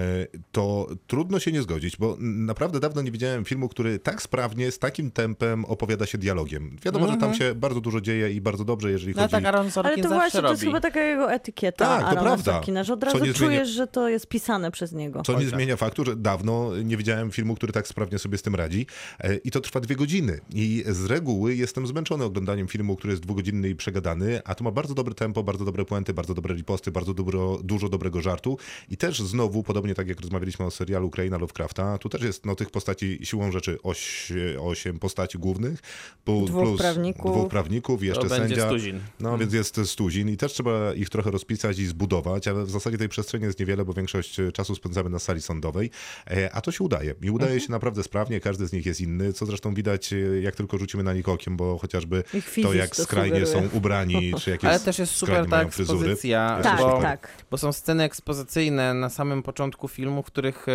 to 0.53 0.86
trudno 1.07 1.38
się 1.38 1.53
nie 1.53 1.62
zgodzić, 1.62 1.96
bo 1.96 2.16
naprawdę 2.20 2.80
dawno 2.80 3.03
nie 3.03 3.11
widziałem 3.11 3.44
filmu, 3.44 3.68
który 3.68 3.98
tak 3.98 4.22
sprawnie, 4.22 4.70
z 4.70 4.78
takim 4.78 5.11
tempem 5.11 5.64
opowiada 5.64 6.07
się 6.07 6.18
dialogiem. 6.18 6.76
Wiadomo, 6.84 7.09
że 7.12 7.16
tam 7.16 7.34
się 7.34 7.55
bardzo 7.55 7.80
dużo 7.80 8.01
dzieje 8.01 8.32
i 8.32 8.40
bardzo 8.40 8.64
dobrze, 8.64 8.90
jeżeli 8.90 9.14
No 9.14 9.22
chodzi... 9.22 9.32
tak 9.32 9.44
Aaron 9.44 9.61
Ale 9.61 9.70
Sorkin 9.70 10.03
to 10.03 10.09
zawsze 10.09 10.20
właśnie 10.20 10.40
to 10.42 10.51
jest 10.51 10.62
robi. 10.62 10.70
chyba 10.72 10.80
taka 10.80 11.01
jego 11.03 11.32
etykieta 11.32 11.98
Tak, 12.01 12.14
to 12.14 12.22
prawda. 12.22 12.53
Sorkina, 12.53 12.84
że 12.84 12.92
od 12.92 13.05
razu 13.05 13.18
nie 13.24 13.34
czujesz, 13.34 13.68
zmienia- 13.68 13.74
że 13.76 13.86
to 13.86 14.09
jest 14.09 14.26
pisane 14.26 14.70
przez 14.70 14.92
niego. 14.92 15.22
Co 15.22 15.40
nie 15.40 15.46
zmienia 15.46 15.76
faktu, 15.76 16.05
że 16.05 16.16
dawno 16.16 16.70
nie 16.84 16.96
widziałem 16.96 17.30
filmu, 17.30 17.55
który 17.55 17.72
tak 17.72 17.88
sprawnie 17.88 18.18
sobie 18.18 18.38
z 18.41 18.43
tym 18.43 18.55
radzi. 18.55 18.86
E, 19.20 19.36
I 19.36 19.51
to 19.51 19.61
trwa 19.61 19.80
dwie 19.80 19.97
godziny. 19.97 20.41
I 20.55 20.84
z 20.86 21.05
reguły 21.05 21.55
jestem 21.57 21.86
zmęczony 21.86 22.24
oglądaniem 22.24 22.68
filmu, 22.68 22.97
który 22.97 23.12
jest 23.12 23.22
dwugodzinny 23.22 23.68
i 23.68 23.74
przegadany, 23.76 24.41
a 24.45 24.55
to 24.55 24.64
ma 24.64 24.70
bardzo 24.70 24.95
dobre 24.95 25.14
tempo, 25.14 25.43
bardzo 25.43 25.64
dobre 25.64 25.84
puenty, 25.84 26.14
bardzo 26.14 26.34
dobre 26.34 26.55
riposty, 26.55 26.91
bardzo 26.91 27.14
dobro, 27.14 27.59
dużo 27.64 27.88
dobrego 27.88 28.22
żartu. 28.22 28.59
I 28.91 28.97
też 28.97 29.22
znowu, 29.22 29.62
podobnie 29.62 29.95
tak 29.95 30.09
jak 30.09 30.20
rozmawialiśmy 30.20 30.64
o 30.64 30.70
serialu 30.70 31.07
Ukraina 31.07 31.38
Lovecrafta, 31.38 31.99
tu 31.99 32.09
też 32.09 32.22
jest 32.22 32.47
no, 32.47 32.55
tych 32.55 32.70
postaci 32.70 33.18
siłą 33.22 33.53
rzeczy 33.53 33.78
oś, 33.82 34.32
osiem 34.61 34.99
postaci 34.99 35.38
głównych, 35.38 35.80
pu- 36.24 36.47
Dwóch 36.47 36.62
plus 36.64 36.80
prawników. 36.80 37.32
dwóch 37.36 37.49
prawników, 37.51 38.03
jeszcze 38.03 38.22
To 38.22 38.28
będzie 38.28 38.49
sędzia. 38.49 38.66
stuzin. 38.68 39.01
No 39.20 39.38
więc 39.38 39.53
jest 39.53 39.80
stuzin 39.84 40.28
i 40.28 40.36
też 40.36 40.53
trzeba 40.53 40.95
ich 40.95 41.09
trochę 41.11 41.30
rozpisać 41.30 41.78
i 41.78 41.86
zbudować, 41.86 42.49
ale 42.49 42.64
w 42.64 42.70
zasadzie 42.70 42.99
tej 42.99 43.09
przestrzeni 43.09 43.45
jest 43.45 43.61
niewiele, 43.61 43.84
bo 43.84 43.93
większość 43.93 44.36
czasu 44.55 44.74
spędzamy 44.74 45.11
na 45.11 45.18
sali 45.18 45.43
sądowej, 45.43 45.91
E, 46.30 46.53
a 46.53 46.61
to 46.61 46.72
się 46.72 46.84
udaje. 46.84 47.14
I 47.22 47.30
udaje 47.30 47.53
Mhm. 47.53 47.61
się 47.66 47.72
naprawdę 47.72 48.03
sprawnie, 48.21 48.41
każdy 48.41 48.66
z 48.66 48.73
nich 48.73 48.87
jest 48.87 49.01
inny, 49.01 49.33
co 49.33 49.47
zresztą 49.47 49.75
widać, 49.75 50.12
e, 50.12 50.16
jak 50.41 50.57
tylko 50.57 50.79
rzucimy 50.79 51.03
na 51.03 51.12
nich 51.12 51.29
okiem, 51.29 51.57
bo 51.57 51.79
chociażby 51.79 52.25
to, 52.62 52.75
jak 52.75 52.97
to 52.97 53.03
skrajnie 53.05 53.41
są 53.47 53.53
sugeruje. 53.53 53.71
ubrani, 53.73 54.33
czy 54.41 54.51
jakie 54.51 54.68
Ale 54.68 54.81
też 54.81 54.99
jest 54.99 55.12
super 55.12 55.47
ta 55.51 55.68
fryzury. 55.68 55.99
ekspozycja, 55.99 56.57
Jest 56.57 56.68
Tak, 56.71 56.79
bo, 56.79 57.03
tak. 57.03 57.29
bo 57.51 57.59
są 57.59 57.73
sceny 57.73 58.05
ekspozycyjne 58.05 58.95
na 58.95 59.09
samym 59.09 59.43
początku 59.43 59.89
filmu, 59.89 60.23
w 60.23 60.27
których 60.27 60.66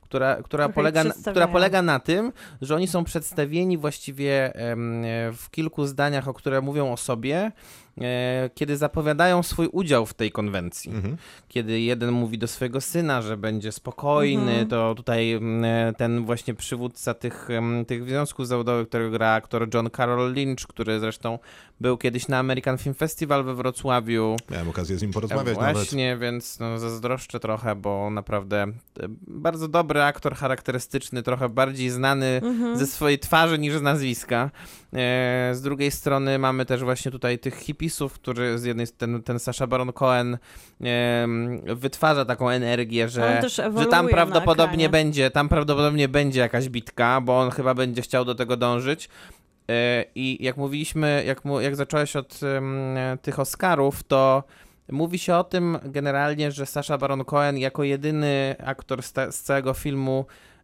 która, 0.00 0.42
która, 0.42 0.68
polega, 0.68 1.04
na, 1.04 1.14
która 1.30 1.48
polega 1.48 1.82
na 1.82 2.00
tym, 2.00 2.32
że 2.62 2.74
oni 2.76 2.88
są 2.88 3.04
przedstawieni 3.04 3.78
właściwie 3.78 4.54
em, 4.54 5.02
w 5.36 5.50
kilku 5.50 5.86
zdaniach, 5.86 6.28
o 6.28 6.34
które 6.34 6.60
mówią 6.60 6.92
o 6.92 6.96
sobie, 6.96 7.52
kiedy 8.54 8.76
zapowiadają 8.76 9.42
swój 9.42 9.66
udział 9.72 10.06
w 10.06 10.14
tej 10.14 10.32
konwencji. 10.32 10.90
Mhm. 10.92 11.16
Kiedy 11.48 11.80
jeden 11.80 12.12
mówi 12.12 12.38
do 12.38 12.48
swojego 12.48 12.80
syna, 12.80 13.22
że 13.22 13.36
będzie 13.36 13.72
spokojny, 13.72 14.50
Mhm. 14.50 14.68
to 14.68 14.94
tutaj 14.94 15.32
mm, 15.32 15.64
e, 15.64 15.92
ten 15.92 16.24
właśnie 16.24 16.54
przywódca 16.54 17.14
tych, 17.14 17.50
em, 17.50 17.84
tych 17.84 18.04
związków 18.04 18.46
zawodowych, 18.46 18.88
którego 18.88 19.10
gra 19.10 19.32
aktor 19.32 19.68
John 19.74 19.90
Carroll 19.96 20.32
Lynch, 20.32 20.66
który 20.68 21.00
zresztą 21.00 21.38
był 21.80 21.98
kiedyś 21.98 22.28
na 22.28 22.38
American 22.38 22.78
Film 22.78 22.94
Festival 22.94 23.44
we 23.44 23.54
Wrocławiu. 23.54 24.36
Miałem 24.50 24.68
okazję 24.68 24.98
z 24.98 25.02
nim 25.02 25.12
porozmawiać 25.12 25.58
nawet. 25.58 25.76
Właśnie, 25.76 26.16
więc 26.16 26.58
no, 26.60 26.78
zazdroszczę 26.78 27.40
trochę, 27.40 27.76
bo 27.76 28.10
naprawdę 28.10 28.62
e, 28.62 28.72
bardzo 29.26 29.68
dobry 29.68 30.02
aktor 30.02 30.34
charakterystyczny, 30.34 31.22
trochę 31.22 31.48
bardziej 31.48 31.90
znany 31.90 32.40
ze 32.74 32.86
swojej 32.86 33.18
twarzy 33.18 33.58
niż 33.58 33.74
z 33.74 33.82
nazwiska. 33.82 34.50
E, 34.92 35.50
z 35.54 35.62
drugiej 35.62 35.90
strony 35.90 36.38
mamy 36.38 36.66
też 36.66 36.84
właśnie 36.84 37.10
tutaj 37.10 37.38
tych 37.38 37.54
hipisów, 37.80 38.12
który 38.12 38.58
z 38.58 38.64
jednej 38.64 38.86
ten, 38.88 39.22
ten 39.22 39.38
Sasha 39.38 39.66
Baron 39.66 39.92
Cohen 39.92 40.38
em, 40.80 41.60
wytwarza 41.66 42.24
taką 42.24 42.50
energię, 42.50 43.08
że, 43.08 43.42
że 43.48 43.86
tam 43.86 44.08
prawdopodobnie 44.08 44.88
będzie, 44.88 45.30
tam 45.30 45.48
prawdopodobnie 45.48 46.08
będzie 46.08 46.40
jakaś 46.40 46.68
bitka, 46.68 47.20
bo 47.20 47.40
on 47.40 47.50
chyba 47.50 47.74
będzie 47.74 48.02
chciał 48.02 48.24
do 48.24 48.34
tego 48.34 48.56
dążyć. 48.56 49.08
E, 49.70 50.04
I 50.14 50.44
jak 50.44 50.56
mówiliśmy, 50.56 51.24
jak, 51.26 51.44
mu, 51.44 51.60
jak 51.60 51.76
zacząłeś 51.76 52.16
od 52.16 52.40
em, 52.42 52.96
tych 53.22 53.38
Oscarów, 53.38 54.02
to 54.02 54.44
mówi 54.88 55.18
się 55.18 55.34
o 55.34 55.44
tym 55.44 55.78
generalnie, 55.84 56.52
że 56.52 56.66
Sasha 56.66 56.98
Baron 56.98 57.24
Cohen 57.24 57.58
jako 57.58 57.84
jedyny 57.84 58.56
aktor 58.64 59.02
z, 59.02 59.12
te, 59.12 59.32
z 59.32 59.42
całego 59.42 59.74
filmu 59.74 60.26
e, 60.26 60.59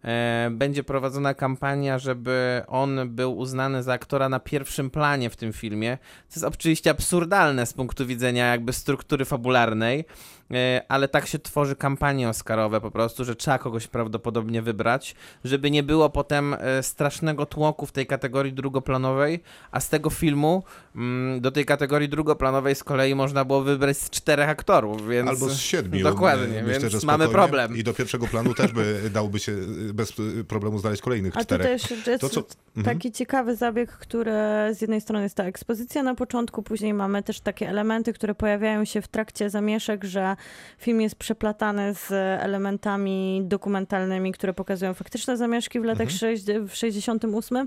będzie 0.50 0.84
prowadzona 0.84 1.34
kampania, 1.34 1.98
żeby 1.98 2.62
on 2.66 3.00
był 3.08 3.38
uznany 3.38 3.82
za 3.82 3.92
aktora 3.92 4.28
na 4.28 4.40
pierwszym 4.40 4.90
planie 4.90 5.30
w 5.30 5.36
tym 5.36 5.52
filmie. 5.52 5.98
To 6.28 6.34
jest 6.34 6.44
oczywiście 6.44 6.90
absurdalne 6.90 7.66
z 7.66 7.72
punktu 7.72 8.06
widzenia 8.06 8.46
jakby 8.46 8.72
struktury 8.72 9.24
fabularnej, 9.24 9.98
e, 10.00 10.04
ale 10.88 11.08
tak 11.08 11.26
się 11.26 11.38
tworzy 11.38 11.76
kampanie 11.76 12.28
oscarowe 12.28 12.80
po 12.80 12.90
prostu, 12.90 13.24
że 13.24 13.36
trzeba 13.36 13.58
kogoś 13.58 13.86
prawdopodobnie 13.86 14.62
wybrać, 14.62 15.14
żeby 15.44 15.70
nie 15.70 15.82
było 15.82 16.10
potem 16.10 16.56
e, 16.58 16.82
strasznego 16.82 17.46
tłoku 17.46 17.86
w 17.86 17.92
tej 17.92 18.06
kategorii 18.06 18.52
drugoplanowej, 18.52 19.42
a 19.70 19.80
z 19.80 19.88
tego 19.88 20.10
filmu 20.10 20.62
mm, 20.96 21.40
do 21.40 21.50
tej 21.50 21.64
kategorii 21.64 22.08
drugoplanowej 22.08 22.74
z 22.74 22.84
kolei 22.84 23.14
można 23.14 23.44
było 23.44 23.62
wybrać 23.62 23.98
z 23.98 24.10
czterech 24.10 24.48
aktorów, 24.48 25.08
więc... 25.08 25.28
Albo 25.28 25.48
z 25.48 25.58
siedmiu. 25.58 26.02
Dokładnie, 26.02 26.62
Myślę, 26.62 26.80
więc 26.80 26.92
że 26.92 27.06
mamy 27.06 27.28
problem. 27.28 27.76
I 27.76 27.84
do 27.84 27.94
pierwszego 27.94 28.26
planu 28.26 28.54
też 28.54 28.72
by 28.72 29.00
dałoby 29.14 29.38
się 29.38 29.52
y, 29.52 29.94
bez 29.94 30.12
problemu 30.48 30.78
znaleźć 30.78 31.02
kolejnych 31.02 31.36
A 31.36 31.38
to 31.38 31.44
czterech. 31.44 31.66
też 31.66 32.06
jest 32.06 32.20
To 32.20 32.28
co- 32.28 32.44
mhm. 32.76 32.96
taki 32.96 33.12
ciekawy 33.12 33.56
zabieg, 33.56 33.92
który 33.92 34.32
z 34.72 34.80
jednej 34.80 35.00
strony 35.00 35.22
jest 35.22 35.34
ta 35.34 35.44
ekspozycja 35.44 36.02
na 36.02 36.14
początku, 36.14 36.62
później 36.62 36.94
mamy 36.94 37.22
też 37.22 37.40
takie 37.40 37.68
elementy, 37.68 38.12
które 38.12 38.34
pojawiają 38.34 38.84
się 38.84 39.02
w 39.02 39.08
trakcie 39.08 39.50
zamieszek, 39.50 40.04
że 40.04 40.35
film 40.78 41.00
jest 41.00 41.16
przeplatany 41.16 41.94
z 41.94 42.12
elementami 42.42 43.42
dokumentalnymi, 43.44 44.32
które 44.32 44.54
pokazują 44.54 44.94
faktyczne 44.94 45.36
zamieszki 45.36 45.80
w 45.80 45.84
latach 45.84 46.00
Mhm. 46.00 46.18
sześć- 46.18 46.46
w 46.68 46.74
68. 46.74 47.66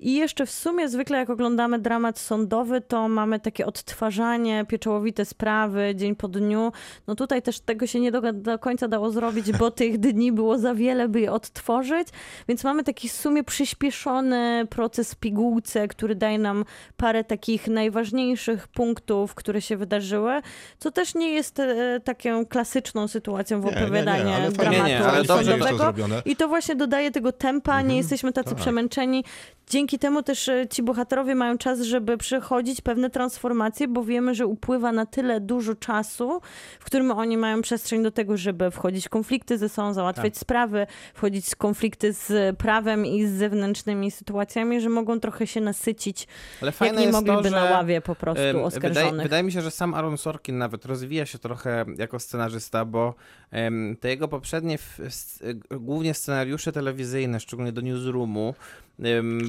I 0.00 0.14
jeszcze 0.14 0.46
w 0.46 0.50
sumie 0.50 0.88
zwykle 0.88 1.18
jak 1.18 1.30
oglądamy 1.30 1.78
dramat 1.78 2.18
sądowy, 2.18 2.80
to 2.80 3.08
mamy 3.08 3.40
takie 3.40 3.66
odtwarzanie, 3.66 4.64
pieczołowite 4.68 5.24
sprawy, 5.24 5.92
dzień 5.94 6.16
po 6.16 6.28
dniu. 6.28 6.72
No 7.06 7.14
tutaj 7.14 7.42
też 7.42 7.60
tego 7.60 7.86
się 7.86 8.00
nie 8.00 8.12
do, 8.12 8.32
do 8.32 8.58
końca 8.58 8.88
dało 8.88 9.10
zrobić, 9.10 9.52
bo 9.52 9.70
tych 9.80 9.98
dni 9.98 10.32
było 10.32 10.58
za 10.58 10.74
wiele, 10.74 11.08
by 11.08 11.20
je 11.20 11.32
odtworzyć, 11.32 12.08
więc 12.48 12.64
mamy 12.64 12.84
taki 12.84 13.08
w 13.08 13.12
sumie 13.12 13.44
przyspieszony 13.44 14.66
proces 14.70 15.14
pigułce, 15.14 15.88
który 15.88 16.14
daje 16.14 16.38
nam 16.38 16.64
parę 16.96 17.24
takich 17.24 17.68
najważniejszych 17.68 18.68
punktów, 18.68 19.34
które 19.34 19.60
się 19.60 19.76
wydarzyły, 19.76 20.40
co 20.78 20.90
też 20.90 21.14
nie 21.14 21.30
jest 21.32 21.60
e, 21.60 22.00
taką 22.08 22.46
klasyczną 22.46 23.08
sytuacją 23.08 23.60
w 23.60 23.64
Nie, 23.64 23.70
nie, 23.70 23.76
nie, 23.76 23.84
opowiadaniu 23.84 24.30
ale 24.30 24.50
dramatu 24.50 24.82
Nie, 24.82 24.88
nie, 24.88 25.04
ale 25.06 25.24
sądowego. 25.24 25.94
I 26.24 26.36
to 26.36 26.48
właśnie 26.48 26.76
dodaje 26.76 27.10
tego 27.10 27.32
tempa, 27.32 27.82
nie 27.82 27.96
jesteśmy 27.96 28.32
tacy 28.32 28.50
tak. 28.50 28.58
przemęczeni. 28.58 29.24
Dzięki 29.70 29.98
temu 29.98 30.22
też 30.22 30.48
e, 30.48 30.66
ci 30.70 30.82
bohaterowie 30.82 31.34
mają 31.34 31.58
czas, 31.58 31.80
żeby 31.80 32.16
przechodzić 32.16 32.80
pewne 32.80 33.10
transformacje, 33.10 33.88
bo 33.88 34.04
wiemy, 34.04 34.34
że 34.34 34.46
upływa 34.46 34.92
na 34.92 35.06
tyle 35.06 35.40
dużo 35.40 35.74
czasu, 35.74 36.40
w 36.80 36.84
którym 36.84 37.10
oni 37.10 37.36
mają 37.36 37.62
przestrzeń 37.62 38.02
do 38.02 38.10
tego, 38.10 38.36
żeby 38.36 38.70
wchodzić 38.70 39.06
w 39.06 39.08
konflikty 39.08 39.58
ze 39.58 39.68
sobą, 39.68 39.92
załatwiać 39.92 40.34
Tak. 40.34 40.40
sprawy, 40.40 40.86
wchodzić 41.14 41.46
w 41.46 41.56
konflikty 41.56 42.12
z 42.12 42.56
prawem 42.56 43.06
i 43.06 43.26
z 43.26 43.30
zewnętrznymi 43.30 44.10
sytuacjami, 44.10 44.80
że 44.80 44.88
mogą 44.88 45.20
trochę 45.20 45.46
się 45.46 45.60
nasycić, 45.60 46.26
Ale 46.62 46.72
jak 46.80 46.96
nie 46.96 47.02
jest 47.02 47.12
mogliby 47.12 47.42
to, 47.42 47.48
że... 47.48 47.50
na 47.50 47.64
ławie 47.64 48.00
po 48.00 48.14
prostu 48.14 48.64
oskarżonych. 48.64 49.10
Wydaje, 49.10 49.22
wydaje 49.22 49.42
mi 49.42 49.52
się, 49.52 49.60
że 49.60 49.70
sam 49.70 49.94
Aaron 49.94 50.18
Sorkin 50.18 50.58
nawet 50.58 50.84
rozwija 50.86 51.26
się 51.26 51.38
trochę 51.38 51.84
jako 51.98 52.18
scenarzysta, 52.18 52.84
bo 52.84 53.14
te 54.00 54.08
jego 54.08 54.28
poprzednie, 54.28 54.78
głównie 55.70 56.14
scenariusze 56.14 56.72
telewizyjne, 56.72 57.40
szczególnie 57.40 57.72
do 57.72 57.80
Newsroomu, 57.80 58.54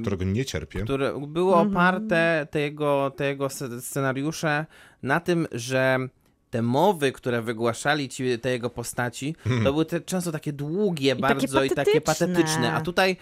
którego 0.01 0.23
nie 0.26 0.45
cierpię. 0.45 0.84
które 0.84 1.19
było 1.27 1.53
Mhm. 1.61 1.71
oparte, 1.71 2.47
te 2.51 2.59
jego, 2.59 3.11
te 3.15 3.26
jego 3.26 3.49
sce- 3.49 3.81
scenariusze, 3.81 4.65
na 5.03 5.19
tym, 5.19 5.47
że 5.51 5.97
te 6.49 6.61
mowy, 6.61 7.11
które 7.11 7.41
wygłaszali 7.41 8.09
ci, 8.09 8.39
te 8.39 8.49
jego 8.49 8.69
postaci, 8.69 9.35
to 9.63 9.73
były 9.73 9.85
te, 9.85 10.01
często 10.01 10.31
takie 10.31 10.53
długie 10.53 11.11
I 11.11 11.21
takie 11.21 11.35
bardzo 11.35 11.63
i 11.63 11.69
takie 11.69 12.01
patetyczne. 12.01 12.73
A 12.73 12.81
tutaj 12.81 13.17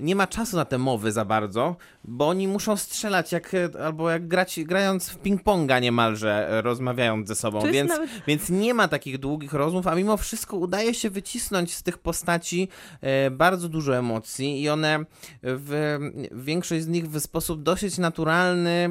nie 0.00 0.16
ma 0.16 0.26
czasu 0.26 0.56
na 0.56 0.64
te 0.64 0.78
mowy 0.78 1.12
za 1.12 1.24
bardzo, 1.24 1.76
bo 2.04 2.28
oni 2.28 2.48
muszą 2.48 2.76
strzelać 2.76 3.32
jak, 3.32 3.54
e, 3.54 3.84
albo 3.84 4.10
jak 4.10 4.28
grać, 4.28 4.60
grając 4.64 5.08
w 5.10 5.18
ping-ponga 5.22 5.80
niemalże, 5.80 6.48
e, 6.50 6.62
rozmawiając 6.62 7.28
ze 7.28 7.34
sobą, 7.34 7.60
więc, 7.72 7.90
nawet- 7.90 8.10
więc 8.26 8.50
nie 8.50 8.74
ma 8.74 8.88
takich 8.88 9.18
długich 9.18 9.52
rozmów, 9.52 9.86
a 9.86 9.94
mimo 9.94 10.16
wszystko 10.16 10.56
udaje 10.56 10.94
się 10.94 11.10
wycisnąć 11.10 11.74
z 11.74 11.82
tych 11.82 11.98
postaci 11.98 12.68
e, 13.00 13.30
bardzo 13.30 13.68
dużo 13.68 13.96
emocji 13.96 14.62
i 14.62 14.68
one 14.68 15.04
w, 15.42 15.98
większość 16.32 16.84
z 16.84 16.88
nich 16.88 17.10
w 17.10 17.20
sposób 17.20 17.62
dosyć 17.62 17.98
naturalny 17.98 18.88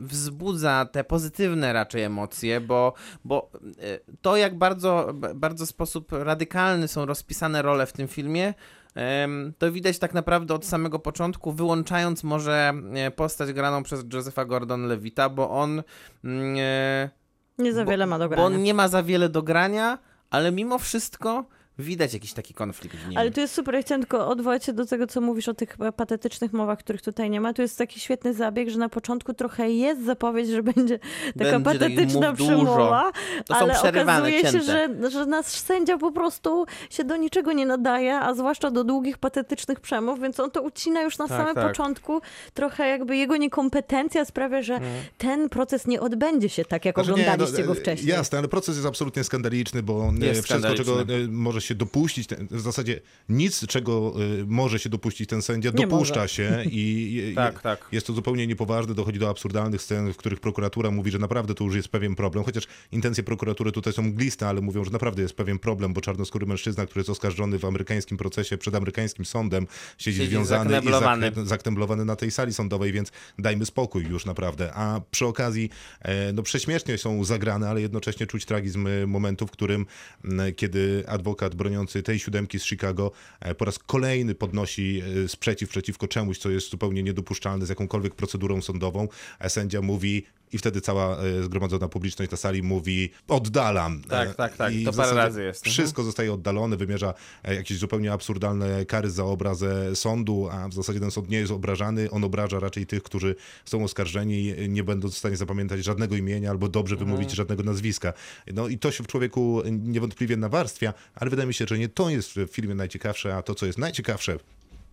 wzbudza 0.00 0.86
te 0.92 1.04
pozytywne 1.04 1.72
raczej 1.72 2.02
emocje, 2.02 2.60
bo, 2.60 2.92
bo 3.24 3.50
to 4.22 4.36
jak 4.36 4.58
bardzo, 4.58 5.14
bardzo 5.34 5.66
sposób 5.66 6.12
radykalny 6.12 6.88
są 6.88 7.06
rozpisane 7.06 7.62
role 7.62 7.86
w 7.86 7.92
tym 7.92 8.08
filmie, 8.08 8.54
to 9.58 9.72
widać 9.72 9.98
tak 9.98 10.14
naprawdę 10.14 10.54
od 10.54 10.66
samego 10.66 10.98
początku, 10.98 11.52
wyłączając 11.52 12.24
może 12.24 12.72
e, 12.94 13.10
postać 13.10 13.52
graną 13.52 13.82
przez 13.82 14.04
Josepha 14.12 14.44
Gordon-Levita, 14.44 15.30
bo 15.30 15.50
on 15.50 15.82
mm, 16.24 16.56
e, 16.58 17.10
Nie 17.58 17.72
za 17.72 17.84
bo- 17.84 17.90
wiele 17.90 18.06
ma 18.06 18.18
do 18.18 18.24
bo 18.24 18.28
grania. 18.28 18.44
on 18.46 18.62
nie 18.62 18.74
ma 18.74 18.88
za 18.88 19.02
wiele 19.02 19.28
do 19.28 19.42
grania, 19.42 19.98
ale 20.30 20.52
mimo 20.52 20.78
wszystko 20.78 21.44
widać 21.78 22.14
jakiś 22.14 22.32
taki 22.32 22.54
konflikt 22.54 22.96
w 22.96 23.08
nim. 23.08 23.18
Ale 23.18 23.30
to 23.30 23.40
jest 23.40 23.54
super. 23.54 23.74
Ja 23.74 23.82
chciałam 23.82 24.00
tylko 24.02 24.28
odwołać 24.28 24.64
się 24.64 24.72
do 24.72 24.86
tego, 24.86 25.06
co 25.06 25.20
mówisz 25.20 25.48
o 25.48 25.54
tych 25.54 25.76
patetycznych 25.96 26.52
mowach, 26.52 26.78
których 26.78 27.02
tutaj 27.02 27.30
nie 27.30 27.40
ma. 27.40 27.52
Tu 27.54 27.62
jest 27.62 27.78
taki 27.78 28.00
świetny 28.00 28.34
zabieg, 28.34 28.70
że 28.70 28.78
na 28.78 28.88
początku 28.88 29.34
trochę 29.34 29.70
jest 29.70 30.04
zapowiedź, 30.04 30.48
że 30.48 30.62
będzie 30.62 30.98
taka 31.38 31.58
Będzie 31.58 31.78
patetyczna 31.78 32.32
przemowa, 32.32 33.12
ale 33.48 33.80
okazuje 33.80 34.40
się, 34.40 34.50
cięte. 34.52 34.60
że, 35.00 35.10
że 35.10 35.26
nasz 35.26 35.46
sędzia 35.46 35.98
po 35.98 36.12
prostu 36.12 36.66
się 36.90 37.04
do 37.04 37.16
niczego 37.16 37.52
nie 37.52 37.66
nadaje, 37.66 38.14
a 38.18 38.34
zwłaszcza 38.34 38.70
do 38.70 38.84
długich, 38.84 39.18
patetycznych 39.18 39.80
przemów, 39.80 40.20
więc 40.20 40.40
on 40.40 40.50
to 40.50 40.62
ucina 40.62 41.02
już 41.02 41.18
na 41.18 41.28
Tak, 41.28 41.38
samym 41.38 41.54
tak. 41.54 41.68
początku. 41.68 42.20
Trochę 42.54 42.88
jakby 42.88 43.16
jego 43.16 43.36
niekompetencja 43.36 44.24
sprawia, 44.24 44.62
że 44.62 44.74
Mhm. 44.74 44.92
ten 45.18 45.48
proces 45.48 45.86
nie 45.86 46.00
odbędzie 46.00 46.48
się 46.48 46.64
tak, 46.64 46.84
jak 46.84 46.94
Znaczy 46.94 47.08
nie, 47.10 47.14
oglądaliście 47.22 47.60
no, 47.62 47.66
go 47.66 47.72
e, 47.72 47.76
wcześniej. 47.80 48.10
Jasne, 48.10 48.38
ale 48.38 48.48
proces 48.48 48.74
jest 48.76 48.86
absolutnie 48.88 49.24
skandaliczny, 49.24 49.82
bo 49.82 50.12
e, 50.22 50.26
Jest 50.26 50.44
wszystko, 50.44 50.74
czego 50.74 50.94
skandaliczny. 50.94 51.24
e, 51.24 51.28
może 51.36 51.60
się 51.64 51.74
dopuścić, 51.74 52.26
ten, 52.26 52.48
w 52.50 52.60
zasadzie 52.60 53.00
nic, 53.28 53.66
czego 53.66 54.14
e, 54.40 54.44
może 54.46 54.78
się 54.78 54.88
dopuścić 54.88 55.28
ten 55.28 55.42
sędzia, 55.42 55.70
Nie 55.74 55.86
dopuszcza 55.86 56.20
może. 56.20 56.28
się 56.34 56.64
i 56.70 57.14
Tak, 57.34 57.62
tak. 57.62 57.88
jest 57.92 58.06
to 58.06 58.12
zupełnie 58.12 58.46
niepoważne, 58.46 58.94
dochodzi 58.94 59.18
do 59.18 59.28
absurdalnych 59.30 59.82
scen, 59.82 60.12
w 60.12 60.16
których 60.16 60.40
prokuratura 60.40 60.90
mówi, 60.90 61.10
że 61.10 61.18
naprawdę 61.18 61.54
to 61.54 61.64
już 61.64 61.74
jest 61.76 61.88
pewien 61.88 62.14
problem, 62.14 62.44
chociaż 62.44 62.64
intencje 62.92 63.24
prokuratury 63.24 63.72
tutaj 63.72 63.92
są 63.92 64.02
mgliste, 64.02 64.48
ale 64.48 64.60
mówią, 64.60 64.84
że 64.84 64.90
naprawdę 64.90 65.22
jest 65.22 65.34
pewien 65.36 65.58
problem, 65.58 65.92
bo 65.92 66.00
czarnoskóry 66.00 66.46
mężczyzna, 66.46 66.86
który 66.86 67.00
jest 67.00 67.10
oskarżony 67.10 67.58
w 67.58 67.64
amerykańskim 67.64 68.16
procesie 68.18 68.58
przed 68.58 68.74
amerykańskim 68.74 69.24
sądem, 69.24 69.66
siedzi, 69.98 70.18
Siedzi 70.18 70.30
związany 70.30 70.70
i 70.70 70.72
zakneblowany. 70.74 71.32
zaktemblowany 71.44 72.04
na 72.04 72.16
tej 72.16 72.30
sali 72.30 72.52
sądowej, 72.54 72.92
więc 72.92 73.12
dajmy 73.38 73.66
spokój 73.66 74.04
już 74.04 74.26
naprawdę. 74.26 74.74
A 74.74 75.00
przy 75.10 75.26
okazji, 75.26 75.70
e, 76.00 76.32
no 76.32 76.42
prześmiesznie 76.42 76.98
są 76.98 77.24
zagrane, 77.24 77.68
ale 77.68 77.80
jednocześnie 77.80 78.26
czuć 78.26 78.44
tragizm 78.44 78.86
e, 78.86 79.06
momentu, 79.06 79.46
w 79.46 79.50
którym, 79.50 79.86
kiedy 80.56 81.04
adwokat 81.08 81.53
broniący 81.54 82.02
tej 82.02 82.18
siódemki 82.18 82.58
z 82.58 82.64
Chicago 82.64 83.12
e, 83.40 83.54
po 83.54 83.64
raz 83.64 83.78
kolejny 83.78 84.34
podnosi 84.34 85.02
e, 85.24 85.28
sprzeciw 85.28 85.70
przeciwko 85.70 86.08
czemuś, 86.08 86.38
co 86.38 86.50
jest 86.50 86.70
zupełnie 86.70 87.02
niedopuszczalne 87.02 87.66
z 87.66 87.68
jakąkolwiek 87.68 88.14
procedurą 88.14 88.62
sądową, 88.62 89.08
a 89.38 89.48
sędzia 89.48 89.82
mówi 89.82 90.24
i 90.54 90.58
wtedy 90.58 90.80
cała 90.80 91.16
e, 91.18 91.42
zgromadzona 91.42 91.88
publiczność 91.88 92.30
na 92.30 92.36
sali 92.36 92.62
mówi 92.62 93.10
oddalam. 93.28 94.02
Tak, 94.08 94.28
E, 94.28 94.34
tak, 94.34 94.56
tak. 94.56 94.74
i 94.74 94.84
To 94.84 94.92
parę 94.92 95.12
razy 95.14 95.42
jest. 95.44 95.60
Mhm. 95.60 95.72
Wszystko 95.72 96.02
zostaje 96.02 96.32
oddalone, 96.32 96.76
wymierza 96.76 97.14
e, 97.44 97.54
jakieś 97.54 97.78
zupełnie 97.78 98.12
absurdalne 98.12 98.84
kary 98.86 99.10
za 99.10 99.24
obrazę 99.24 99.96
sądu, 99.96 100.48
a 100.50 100.68
w 100.68 100.74
zasadzie 100.74 101.00
ten 101.00 101.10
sąd 101.10 101.28
nie 101.30 101.38
jest 101.38 101.52
obrażany, 101.52 102.10
on 102.10 102.24
obraża 102.24 102.60
raczej 102.60 102.86
tych, 102.86 103.02
którzy 103.02 103.34
są 103.64 103.84
oskarżeni, 103.84 104.54
nie 104.68 104.84
będąc 104.84 105.14
w 105.14 105.18
stanie 105.18 105.36
zapamiętać 105.36 105.84
żadnego 105.84 106.16
imienia 106.16 106.50
albo 106.50 106.68
dobrze 106.68 106.94
Mhm. 106.94 107.10
wymówić 107.10 107.30
żadnego 107.36 107.62
nazwiska. 107.62 108.12
No 108.54 108.68
i 108.68 108.78
to 108.78 108.90
się 108.92 109.04
w 109.04 109.06
człowieku 109.06 109.62
niewątpliwie 109.70 110.36
nawarstwia, 110.36 110.94
ale 111.14 111.30
wydaje 111.30 111.46
mi 111.46 111.54
się, 111.54 111.66
że 111.68 111.78
nie 111.78 111.88
to 111.88 112.10
jest 112.10 112.32
w 112.32 112.46
filmie 112.50 112.74
najciekawsze, 112.74 113.36
a 113.36 113.42
to, 113.42 113.54
co 113.54 113.66
jest 113.66 113.78
najciekawsze, 113.78 114.38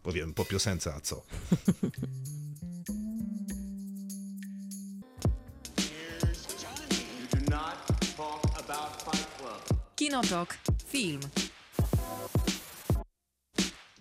powiem 0.03 0.33
po 0.33 0.45
piosence, 0.45 0.93
a 0.93 0.99
co? 0.99 1.21
Kinotok. 10.01 10.57
Film. 10.87 11.19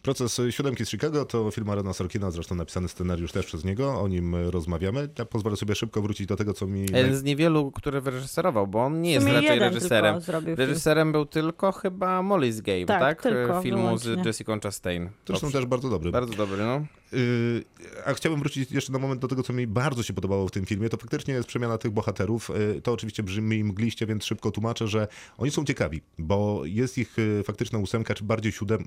Proces 0.02 0.40
siódemki 0.50 0.86
z 0.86 0.88
Chicago 0.88 1.24
to 1.24 1.50
film 1.50 1.70
Arona 1.70 1.92
Sorkina, 1.92 2.30
zresztą 2.30 2.54
napisany 2.54 2.88
scenariusz 2.88 3.32
też 3.32 3.46
przez 3.46 3.64
niego, 3.64 4.00
o 4.00 4.08
nim 4.08 4.34
e, 4.34 4.50
rozmawiamy. 4.50 5.08
Ja 5.18 5.24
pozwolę 5.24 5.56
sobie 5.56 5.74
szybko 5.74 6.02
wrócić 6.02 6.26
do 6.26 6.36
tego, 6.36 6.54
co 6.54 6.66
mi... 6.66 6.80
Jeden 6.80 7.16
z 7.16 7.22
niewielu, 7.22 7.70
który 7.70 8.00
wyreżyserował, 8.00 8.66
bo 8.66 8.84
on 8.84 9.00
nie 9.00 9.12
jest 9.12 9.26
raczej 9.26 9.58
reżyserem. 9.58 10.20
zrobił 10.20 10.56
film. 10.56 10.68
Reżyserem 10.68 11.12
był 11.12 11.26
tylko 11.26 11.72
chyba 11.72 12.20
Molly's 12.20 12.60
Game, 12.62 12.86
tak? 12.86 13.00
Tak, 13.00 13.22
tylko, 13.22 13.62
Filmu 13.62 13.82
wyłącznie. 13.82 14.22
z 14.22 14.26
Jessica 14.26 14.58
Chastain. 14.62 15.10
Zresztą 15.26 15.46
Dobrze. 15.46 15.58
też 15.58 15.66
bardzo 15.66 15.90
dobry. 15.90 16.10
Bardzo 16.10 16.34
dobry, 16.34 16.56
no. 16.58 16.86
Yy, 17.12 17.64
a 18.06 18.14
chciałbym 18.14 18.40
wrócić 18.40 18.72
jeszcze 18.72 18.92
na 18.92 18.98
moment 18.98 19.20
do 19.20 19.28
tego, 19.28 19.42
co 19.42 19.52
mi 19.52 19.66
bardzo 19.66 20.02
się 20.02 20.12
podobało 20.12 20.48
w 20.48 20.50
tym 20.50 20.66
filmie. 20.66 20.88
To 20.88 20.96
faktycznie 20.96 21.34
jest 21.34 21.48
przemiana 21.48 21.78
tych 21.78 21.90
bohaterów. 21.90 22.50
Yy, 22.74 22.80
To 22.82 22.92
oczywiście 22.92 23.22
brzmi 23.22 23.64
mgliście, 23.64 24.06
więc 24.06 24.24
szybko 24.24 24.50
tłumaczę, 24.50 24.88
że 24.88 25.08
oni 25.38 25.50
są 25.50 25.64
ciekawi, 25.64 26.00
bo 26.18 26.62
jest 26.64 26.98
ich 26.98 27.18
yy, 27.18 27.42
faktyczna 27.42 27.78
ósemka, 27.78 28.14
czy 28.14 28.24
bardziej 28.24 28.52
siódem, 28.52 28.84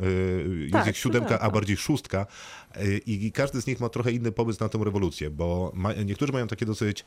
yy, 0.47 0.59
jest 0.59 0.73
Tak, 0.73 0.87
ich 0.87 0.97
siódemka, 1.03 1.39
a 1.39 1.49
bardziej 1.51 1.77
szóstka. 1.77 2.25
Y, 2.81 3.01
I 3.05 3.31
każdy 3.31 3.61
z 3.61 3.67
nich 3.67 3.79
ma 3.79 3.89
trochę 3.89 4.11
inny 4.11 4.31
pomysł 4.31 4.63
na 4.63 4.69
tę 4.69 4.79
rewolucję, 4.83 5.29
bo 5.29 5.71
ma, 5.75 5.93
niektórzy 5.93 6.33
mają 6.33 6.47
takie 6.47 6.65
dosyć 6.65 7.05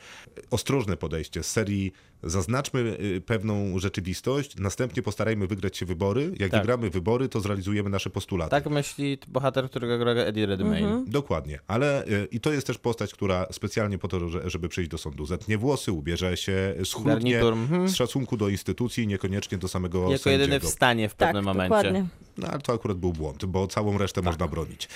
ostrożne 0.51 0.97
podejście 0.97 1.43
z 1.43 1.51
serii 1.51 1.93
zaznaczmy 2.23 2.81
y, 2.81 3.21
pewną 3.21 3.79
rzeczywistość, 3.79 4.57
następnie 4.57 5.03
postarajmy 5.03 5.47
wygrać 5.47 5.77
się 5.77 5.87
wybory. 5.87 6.33
Jak 6.39 6.51
Tak. 6.51 6.61
wygramy 6.61 6.91
wybory, 6.91 7.29
to 7.29 7.41
zrealizujemy 7.41 7.91
nasze 7.91 8.11
postulaty. 8.11 8.51
Tak 8.51 8.67
myśli 8.67 9.19
bohater, 9.29 9.71
którego 9.71 9.99
gra 9.99 10.13
Eddie 10.13 10.47
Redmayne. 10.47 11.05
Dokładnie, 11.07 11.59
ale 11.67 12.07
y, 12.07 12.29
i 12.31 12.41
to 12.41 12.53
jest 12.53 12.67
też 12.67 12.79
postać, 12.79 13.13
która 13.15 13.47
specjalnie 13.53 13.99
po 13.99 14.09
to, 14.09 14.29
że, 14.29 14.51
żeby 14.51 14.69
przyjść 14.69 14.91
do 14.91 14.99
sądu, 14.99 15.27
zetnie 15.27 15.59
włosy, 15.59 15.93
ubierze 15.93 16.37
się 16.37 16.75
schludnie, 16.85 17.41
mhm. 17.41 17.89
z 17.89 17.95
szacunku 17.95 18.37
do 18.37 18.49
instytucji, 18.49 19.07
niekoniecznie 19.07 19.59
do 19.59 19.69
samego 19.69 19.99
Jako 19.99 20.19
sędziego. 20.23 20.31
jedyny 20.43 20.61
w 20.61 20.67
stanie 20.67 21.09
w 21.09 21.15
Tak, 21.15 21.29
pewnym 21.29 21.45
momencie. 21.45 21.77
dokładnie. 21.77 22.07
No 22.39 22.49
ale 22.49 22.59
to 22.61 22.73
akurat 22.73 22.97
był 22.99 23.13
błąd, 23.13 23.45
bo 23.45 23.67
całą 23.67 23.99
resztę 23.99 24.21
Tak. 24.21 24.25
można 24.25 24.49
bronić. 24.49 24.89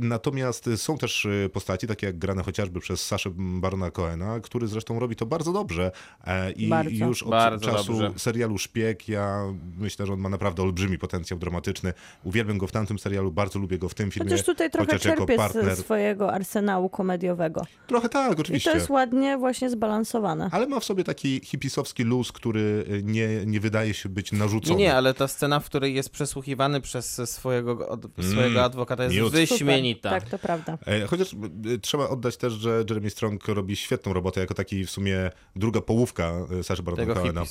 Natomiast 0.00 0.66
y, 0.66 0.76
są 0.76 0.98
też 0.98 1.24
y, 1.24 1.50
postaci, 1.52 1.86
takie 1.86 2.06
jak 2.06 2.18
grane 2.18 2.42
chociażby 2.42 2.80
przez 2.80 3.06
Saszę 3.06 3.30
Barona 3.34 3.90
Cohena, 3.90 4.40
który 4.40 4.66
zresztą 4.68 4.98
robi 5.00 5.16
to 5.16 5.26
bardzo 5.26 5.52
dobrze 5.52 5.90
e, 6.26 6.50
i 6.52 6.68
Bardzo. 6.68 7.06
już 7.06 7.22
od 7.22 7.30
Bardzo 7.30 7.66
czasu 7.70 7.92
dobrze. 7.92 8.12
serialu 8.18 8.58
Szpieg, 8.58 9.08
ja 9.08 9.42
myślę, 9.78 10.06
że 10.06 10.12
on 10.12 10.20
ma 10.20 10.28
naprawdę 10.28 10.62
olbrzymi 10.62 10.98
potencjał 10.98 11.38
dramatyczny. 11.38 11.92
Uwielbiam 12.24 12.58
go 12.58 12.66
w 12.66 12.72
tamtym 12.72 12.98
serialu, 12.98 13.32
bardzo 13.32 13.58
lubię 13.58 13.78
go 13.78 13.88
w 13.88 13.94
tym 13.94 14.10
filmie. 14.10 14.30
Chociaż 14.30 14.46
tutaj 14.46 14.70
trochę 14.70 14.86
chociaż 14.86 15.02
czerpie 15.16 15.36
partner. 15.36 15.64
ze 15.64 15.76
swojego 15.76 16.32
arsenału 16.32 16.88
komediowego. 16.88 17.62
Trochę 17.86 18.08
tak, 18.08 18.38
I 18.38 18.40
oczywiście. 18.40 18.70
to 18.70 18.76
jest 18.76 18.90
ładnie 18.90 19.38
właśnie 19.38 19.70
zbalansowane. 19.70 20.48
Ale 20.52 20.66
ma 20.66 20.80
w 20.80 20.84
sobie 20.84 21.04
taki 21.04 21.40
hipisowski 21.44 22.02
luz, 22.04 22.32
który 22.32 22.60
y, 22.60 23.02
nie, 23.04 23.28
nie 23.46 23.60
wydaje 23.60 23.94
się 23.94 24.08
być 24.08 24.32
Nie, 24.32 24.38
narzucony. 24.38 24.76
nie, 24.78 24.94
ale 24.94 25.14
ta 25.14 25.28
scena, 25.28 25.60
w 25.60 25.64
której 25.66 25.94
jest 25.94 26.10
przesłuchiwany 26.10 26.80
przez 26.88 27.30
swojego, 27.30 27.88
od, 27.88 28.06
swojego 28.30 28.64
adwokata 28.64 29.04
jest 29.04 29.16
miód. 29.16 29.32
wyśmienita. 29.32 30.08
Super. 30.08 30.22
Tak, 30.22 30.30
to 30.30 30.38
prawda. 30.38 30.78
E, 30.86 31.06
Chociaż 31.06 31.32
y, 31.66 31.78
trzeba 31.78 32.08
oddać 32.08 32.36
też, 32.36 32.52
że 32.52 32.84
Jeremy 32.88 33.10
Strong 33.10 33.48
robi 33.48 33.76
świetną 33.76 34.12
robotę 34.12 34.40
jako 34.40 34.54
taki 34.54 34.86
w 34.86 34.90
sumie 34.90 35.30
druga 35.56 35.80
połówka 35.80 36.32
y, 36.60 36.62
Saszy 36.64 36.82
Barona 36.82 37.02
Tego 37.02 37.14
Cohena. 37.14 37.42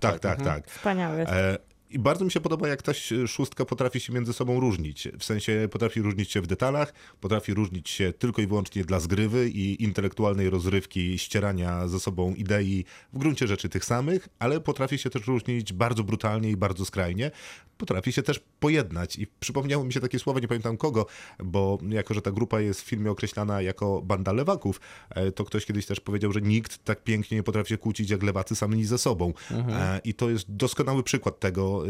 Tak, 0.00 0.20
tak, 0.20 0.38
Mhm. 0.40 0.44
tak. 0.62 0.70
Wspaniały. 0.70 1.20
E, 1.28 1.58
I 1.90 1.98
bardzo 1.98 2.24
mi 2.24 2.30
się 2.30 2.40
podoba, 2.40 2.68
jak 2.68 2.82
ta 2.82 2.92
szóstka 3.26 3.64
potrafi 3.64 4.00
się 4.00 4.12
między 4.12 4.32
sobą 4.32 4.60
różnić. 4.60 5.08
W 5.18 5.24
sensie 5.24 5.68
potrafi 5.72 6.02
różnić 6.02 6.30
się 6.30 6.40
w 6.40 6.46
detalach, 6.46 6.92
potrafi 7.20 7.54
różnić 7.54 7.90
się 7.90 8.12
tylko 8.12 8.42
i 8.42 8.46
wyłącznie 8.46 8.84
dla 8.84 9.00
zgrywy 9.00 9.48
i 9.48 9.82
intelektualnej 9.82 10.50
rozrywki, 10.50 11.18
ścierania 11.18 11.88
ze 11.88 12.00
sobą 12.00 12.34
idei 12.34 12.84
w 13.12 13.18
gruncie 13.18 13.46
rzeczy 13.46 13.68
tych 13.68 13.84
samych, 13.84 14.28
ale 14.38 14.60
potrafi 14.60 14.98
się 14.98 15.10
też 15.10 15.26
różnić 15.26 15.72
bardzo 15.72 16.04
brutalnie 16.04 16.50
i 16.50 16.56
bardzo 16.56 16.84
skrajnie. 16.84 17.30
Potrafi 17.78 18.12
się 18.12 18.22
też 18.22 18.40
pojednać. 18.60 19.16
I 19.16 19.26
przypomniało 19.40 19.84
mi 19.84 19.92
się 19.92 20.00
takie 20.00 20.18
słowo, 20.18 20.40
nie 20.40 20.48
pamiętam 20.48 20.76
kogo, 20.76 21.06
bo 21.44 21.78
jako, 21.88 22.14
że 22.14 22.22
ta 22.22 22.30
grupa 22.30 22.60
jest 22.60 22.82
w 22.82 22.84
filmie 22.84 23.10
określana 23.10 23.62
jako 23.62 24.02
banda 24.02 24.32
lewaków, 24.32 24.80
e, 25.10 25.32
to 25.32 25.44
ktoś 25.44 25.66
kiedyś 25.66 25.86
też 25.86 26.00
powiedział, 26.00 26.32
że 26.32 26.40
nikt 26.40 26.84
tak 26.84 27.04
pięknie 27.04 27.36
nie 27.36 27.42
potrafi 27.42 27.68
się 27.68 27.78
kłócić 27.78 28.10
jak 28.10 28.22
lewacy 28.22 28.56
sami 28.56 28.84
ze 28.84 28.98
sobą. 28.98 29.32
E, 29.50 30.00
I 30.04 30.14
to 30.14 30.30
jest 30.30 30.56
doskonały 30.56 31.02
przykład 31.02 31.40
tego 31.40 31.77
y, 31.84 31.88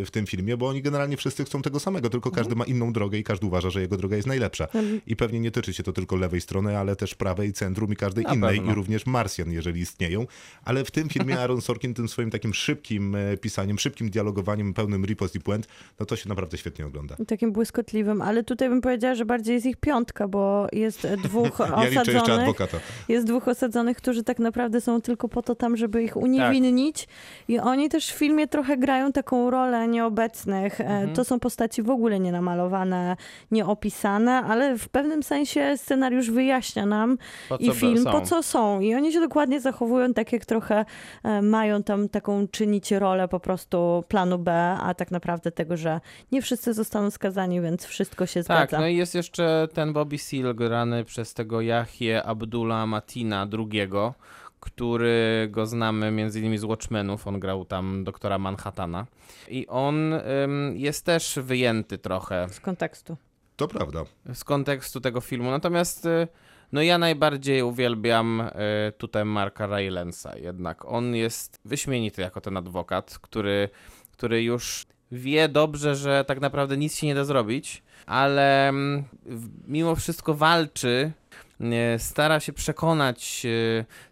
y, 0.00 0.04
w 0.04 0.10
tym 0.10 0.26
filmie, 0.26 0.56
bo 0.56 0.68
oni 0.68 0.82
generalnie 0.82 1.16
wszyscy 1.16 1.44
chcą 1.44 1.62
tego 1.62 1.80
samego, 1.80 2.10
tylko 2.10 2.30
każdy 2.30 2.54
ma 2.56 2.64
inną 2.64 2.92
drogę 2.92 3.18
i 3.18 3.24
każdy 3.24 3.46
uważa, 3.46 3.70
że 3.70 3.80
jego 3.80 3.96
droga 3.96 4.16
jest 4.16 4.28
najlepsza. 4.28 4.68
I 5.06 5.16
pewnie 5.16 5.40
nie 5.40 5.50
tyczy 5.50 5.74
się 5.74 5.82
to 5.82 5.92
tylko 5.92 6.16
lewej 6.16 6.40
strony, 6.40 6.78
ale 6.78 6.96
też 6.96 7.14
prawej, 7.14 7.52
centrum 7.52 7.92
i 7.92 7.96
każdej 7.96 8.24
Na 8.24 8.34
innej 8.34 8.56
pewno. 8.56 8.72
i 8.72 8.74
również 8.74 9.06
Marsjan, 9.06 9.52
jeżeli 9.52 9.80
istnieją. 9.80 10.26
Ale 10.64 10.84
w 10.84 10.90
tym 10.90 11.08
filmie 11.08 11.38
Aaron 11.40 11.60
Sorkin 11.60 11.94
tym 11.94 12.08
swoim 12.08 12.30
takim 12.30 12.54
szybkim 12.54 13.14
e, 13.14 13.36
pisaniem, 13.36 13.78
szybkim 13.78 14.10
dialogowaniem, 14.10 14.74
pełnym 14.74 15.04
ripost 15.04 15.34
i 15.34 15.40
puent, 15.40 15.68
no 16.00 16.06
to 16.06 16.16
się 16.16 16.28
naprawdę 16.28 16.58
świetnie 16.58 16.86
ogląda. 16.86 17.16
Takim 17.26 17.52
błyskotliwym, 17.52 18.22
ale 18.22 18.44
tutaj 18.44 18.68
bym 18.68 18.80
powiedziała, 18.80 19.14
że 19.14 19.24
bardziej 19.24 19.54
jest 19.54 19.66
ich 19.66 19.76
piątka, 19.76 20.28
bo 20.28 20.66
jest 20.72 21.06
dwóch 21.22 21.58
Ja 21.76 21.84
liczę 21.84 21.94
jeszcze 21.98 22.16
osadzonych. 22.16 22.40
adwokata. 22.40 22.78
Jest 23.08 23.26
dwóch 23.26 23.48
osadzonych, 23.48 23.96
którzy 23.96 24.22
tak 24.22 24.38
naprawdę 24.38 24.80
są 24.80 25.00
tylko 25.00 25.28
po 25.28 25.42
to 25.42 25.54
tam, 25.54 25.76
żeby 25.76 26.02
ich 26.02 26.16
uniewinnić. 26.16 27.08
I 27.48 27.58
oni 27.58 27.88
też 27.88 28.12
w 28.12 28.18
filmie 28.18 28.48
trochę 28.48 28.76
grają 28.76 29.05
taką 29.12 29.50
rolę 29.50 29.88
nieobecnych. 29.88 30.80
E, 30.80 30.84
Mhm. 30.96 31.14
To 31.14 31.24
są 31.24 31.40
postaci 31.40 31.82
w 31.82 31.90
ogóle 31.90 32.20
nie 32.20 32.32
namalowane, 32.32 33.16
nieopisane, 33.50 34.32
ale 34.32 34.78
w 34.78 34.88
pewnym 34.88 35.22
sensie 35.22 35.72
scenariusz 35.76 36.30
wyjaśnia 36.30 36.86
nam 36.86 37.18
i 37.58 37.70
film, 37.70 37.98
są. 38.04 38.12
po 38.12 38.20
co 38.20 38.42
są. 38.42 38.80
I 38.80 38.94
oni 38.94 39.12
się 39.12 39.20
dokładnie 39.20 39.60
zachowują 39.60 40.14
tak, 40.14 40.32
jak 40.32 40.44
trochę 40.44 40.84
e, 41.24 41.42
mają 41.42 41.82
tam 41.82 42.08
taką 42.08 42.48
czynić 42.48 42.92
rolę 42.92 43.28
po 43.28 43.40
prostu 43.40 44.04
planu 44.08 44.38
B, 44.38 44.76
a 44.82 44.94
tak 44.94 45.10
naprawdę 45.10 45.50
tego, 45.52 45.76
że 45.76 46.00
nie 46.32 46.42
wszyscy 46.42 46.72
zostaną 46.74 47.10
skazani, 47.10 47.60
więc 47.60 47.84
wszystko 47.84 48.26
się 48.26 48.44
Tak, 48.44 48.68
zgadza. 48.68 48.80
no 48.80 48.88
i 48.88 48.96
jest 48.96 49.14
jeszcze 49.14 49.68
ten 49.74 49.92
Bobby 49.92 50.18
Seal 50.18 50.54
grany 50.54 51.04
przez 51.04 51.34
tego 51.34 51.60
Yahya 51.60 52.22
Abdullah 52.24 52.88
Matina 52.88 53.46
II, 53.52 53.88
który 54.66 55.48
go 55.50 55.66
znamy 55.66 56.10
między 56.10 56.40
innymi 56.40 56.58
z 56.58 56.64
Watchmenów, 56.64 57.26
on 57.26 57.40
grał 57.40 57.64
tam 57.64 58.04
doktora 58.04 58.38
Manhattana. 58.38 59.06
I 59.48 59.66
on 59.66 60.12
ym, 60.12 60.76
jest 60.76 61.04
też 61.04 61.38
wyjęty 61.42 61.98
trochę. 61.98 62.48
Z 62.50 62.60
kontekstu. 62.60 63.16
To 63.56 63.68
prawda. 63.68 64.04
z 64.34 64.44
kontekstu 64.44 65.00
tego 65.00 65.20
filmu, 65.20 65.50
natomiast 65.50 66.06
y, 66.06 66.28
no 66.72 66.82
ja 66.82 66.98
najbardziej 66.98 67.62
uwielbiam 67.62 68.40
y, 68.40 68.92
tutaj 68.98 69.24
Marka 69.24 69.68
Rylance'a, 69.68 70.42
jednak 70.42 70.84
on 70.84 71.14
jest 71.14 71.60
wyśmienity 71.64 72.22
jako 72.22 72.40
ten 72.40 72.56
adwokat, 72.56 73.18
który, 73.18 73.68
który 74.12 74.42
już 74.42 74.86
wie 75.12 75.48
dobrze, 75.48 75.96
że 75.96 76.24
tak 76.24 76.40
naprawdę 76.40 76.76
nic 76.76 76.96
się 76.96 77.06
nie 77.06 77.14
da 77.14 77.24
zrobić, 77.24 77.82
ale 78.06 78.68
mm, 78.68 79.04
mimo 79.66 79.96
wszystko 79.96 80.34
walczy, 80.34 81.12
stara 81.98 82.40
się 82.40 82.52
przekonać, 82.52 83.46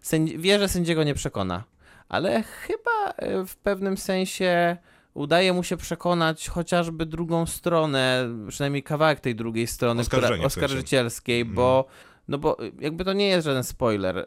sędzi- 0.01 0.37
wie, 0.37 0.59
że 0.59 0.67
sędziego 0.69 1.03
nie 1.03 1.13
przekona, 1.13 1.63
ale 2.09 2.43
chyba 2.43 3.27
y, 3.41 3.45
w 3.45 3.55
pewnym 3.55 3.97
sensie 3.97 4.77
udaje 5.13 5.53
mu 5.53 5.63
się 5.63 5.77
przekonać 5.77 6.47
chociażby 6.49 7.05
drugą 7.05 7.45
stronę, 7.45 8.27
przynajmniej 8.49 8.83
kawałek 8.83 9.19
tej 9.19 9.35
drugiej 9.35 9.67
strony, 9.67 10.03
która, 10.03 10.27
w 10.27 10.29
sensie. 10.31 10.45
oskarżycielskiej, 10.45 11.41
Mhm. 11.41 11.55
bo 11.55 11.85
no 12.27 12.37
bo 12.37 12.57
jakby 12.79 13.05
to 13.05 13.13
nie 13.13 13.27
jest 13.27 13.45
żaden 13.45 13.63
spoiler. 13.63 14.25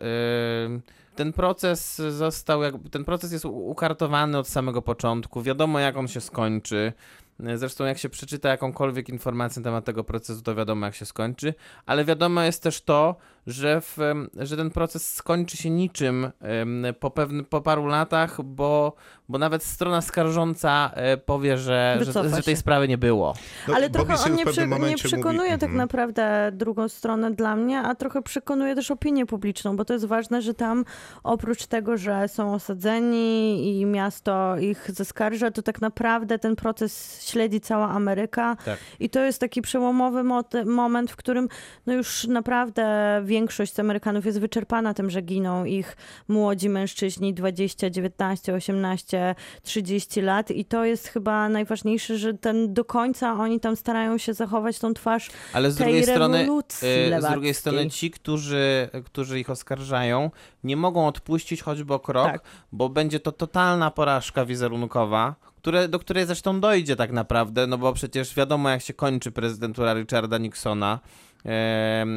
Ten 1.16 1.32
proces 1.32 1.96
został, 1.96 2.62
jakby, 2.62 2.90
ten 2.90 3.04
proces 3.04 3.32
jest 3.32 3.44
ukartowany 3.44 4.38
od 4.38 4.48
samego 4.48 4.82
początku. 4.82 5.42
Wiadomo, 5.42 5.78
jak 5.80 5.96
on 5.96 6.08
się 6.08 6.20
skończy. 6.20 6.92
Y, 7.40 7.58
Zresztą, 7.58 7.84
jak 7.84 7.98
się 7.98 8.08
przeczyta 8.08 8.48
jakąkolwiek 8.48 9.08
informację 9.08 9.60
na 9.60 9.64
temat 9.64 9.84
tego 9.84 10.04
procesu, 10.04 10.42
to 10.42 10.54
wiadomo, 10.54 10.86
jak 10.86 10.94
się 10.94 11.06
skończy. 11.06 11.54
Ale 11.86 12.04
wiadomo 12.04 12.42
jest 12.42 12.62
też 12.62 12.82
to, 12.82 13.16
że, 13.48 13.80
w, 13.80 13.98
że 14.36 14.56
ten 14.56 14.70
proces 14.70 15.14
skończy 15.14 15.56
się 15.56 15.70
niczym 15.70 16.30
ym, 16.62 16.86
po, 17.00 17.10
pewnym, 17.10 17.44
po 17.44 17.60
paru 17.60 17.86
latach, 17.86 18.42
bo, 18.42 18.92
bo 19.28 19.38
nawet 19.38 19.64
strona 19.64 20.00
skarżąca 20.00 20.90
y, 21.14 21.16
powie, 21.16 21.58
że, 21.58 21.98
że, 22.00 22.28
że 22.28 22.42
tej 22.42 22.56
sprawy 22.56 22.88
nie 22.88 22.98
było. 22.98 23.34
No, 23.68 23.74
Ale 23.74 23.90
trochę 23.90 24.14
on 24.26 24.34
nie, 24.34 24.46
prze, 24.46 24.66
nie 24.66 24.96
przekonuje 24.96 25.50
mówi, 25.50 25.60
tak 25.60 25.68
Mhm. 25.68 25.76
naprawdę 25.76 26.50
drugą 26.52 26.88
stronę 26.88 27.30
dla 27.30 27.56
mnie, 27.56 27.78
a 27.80 27.94
trochę 27.94 28.22
przekonuje 28.22 28.74
też 28.74 28.90
opinię 28.90 29.26
publiczną, 29.26 29.76
bo 29.76 29.84
to 29.84 29.92
jest 29.92 30.04
ważne, 30.04 30.42
że 30.42 30.54
tam 30.54 30.84
oprócz 31.22 31.66
tego, 31.66 31.96
że 31.96 32.28
są 32.28 32.54
osadzeni 32.54 33.80
i 33.80 33.86
miasto 33.86 34.58
ich 34.58 34.90
zaskarża, 34.90 35.50
to 35.50 35.62
tak 35.62 35.80
naprawdę 35.80 36.38
ten 36.38 36.56
proces 36.56 37.22
śledzi 37.26 37.60
cała 37.60 37.88
Ameryka 37.88 38.56
Tak. 38.64 38.78
i 39.00 39.10
to 39.10 39.20
jest 39.20 39.40
taki 39.40 39.62
przełomowy 39.62 40.24
moment, 40.64 41.10
w 41.10 41.16
którym 41.16 41.48
no 41.86 41.92
już 41.92 42.26
naprawdę 42.26 43.20
większość 43.38 43.80
Amerykanów 43.80 44.26
jest 44.26 44.40
wyczerpana 44.40 44.94
tym, 44.94 45.10
że 45.10 45.22
giną 45.22 45.64
ich 45.64 45.96
młodzi 46.28 46.68
mężczyźni 46.68 47.34
20, 47.34 47.90
19, 47.90 48.54
18, 48.54 49.34
30 49.62 50.20
lat 50.20 50.50
i 50.50 50.64
to 50.64 50.84
jest 50.84 51.08
chyba 51.08 51.48
najważniejsze, 51.48 52.18
że 52.18 52.34
ten 52.34 52.74
do 52.74 52.84
końca 52.84 53.32
oni 53.32 53.60
tam 53.60 53.76
starają 53.76 54.18
się 54.18 54.34
zachować 54.34 54.78
tą 54.78 54.94
twarz 54.94 55.30
Ale 55.52 55.70
z 55.70 55.76
tej 55.76 55.86
drugiej 55.86 56.04
strony, 56.04 56.48
y, 56.82 57.22
z 57.22 57.30
drugiej 57.30 57.54
strony 57.54 57.90
ci, 57.90 58.10
którzy, 58.10 58.88
którzy 59.04 59.40
ich 59.40 59.50
oskarżają, 59.50 60.30
nie 60.64 60.76
mogą 60.76 61.06
odpuścić 61.06 61.62
choćby 61.62 61.94
o 61.94 62.00
krok, 62.00 62.26
Tak. 62.26 62.42
bo 62.72 62.88
będzie 62.88 63.20
to 63.20 63.32
totalna 63.32 63.90
porażka 63.90 64.44
wizerunkowa, 64.44 65.34
które, 65.56 65.88
do 65.88 65.98
której 65.98 66.26
zresztą 66.26 66.60
dojdzie 66.60 66.96
tak 66.96 67.12
naprawdę, 67.12 67.66
no 67.66 67.78
bo 67.78 67.92
przecież 67.92 68.34
wiadomo 68.34 68.70
jak 68.70 68.82
się 68.82 68.94
kończy 68.94 69.30
prezydentura 69.30 69.94
Richarda 69.94 70.38
Nixona. 70.38 71.00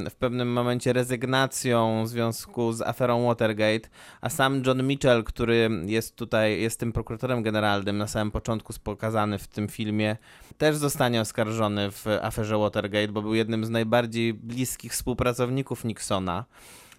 W 0.10 0.16
pewnym 0.20 0.54
momencie 0.54 0.94
rezygnacją 0.94 2.04
w 2.04 2.08
związku 2.08 2.74
z 2.74 2.82
aferą 2.82 3.26
Watergate, 3.26 3.90
a 4.22 4.30
sam 4.30 4.64
John 4.66 4.88
Mitchell, 4.88 5.24
który 5.24 5.70
jest 5.86 6.16
tutaj, 6.16 6.62
jest 6.62 6.80
tym 6.80 6.92
prokuratorem 6.92 7.44
generalnym 7.44 7.98
na 7.98 8.08
samym 8.08 8.32
początku 8.32 8.74
pokazany 8.84 9.38
w 9.38 9.48
tym 9.48 9.68
filmie, 9.68 10.18
też 10.58 10.76
zostanie 10.76 11.22
oskarżony 11.22 11.92
w 11.92 12.06
aferze 12.22 12.58
Watergate, 12.58 13.08
bo 13.08 13.22
był 13.22 13.36
jednym 13.36 13.66
z 13.66 13.70
najbardziej 13.70 14.34
bliskich 14.34 14.92
współpracowników 14.92 15.86
Nixona. 15.86 16.46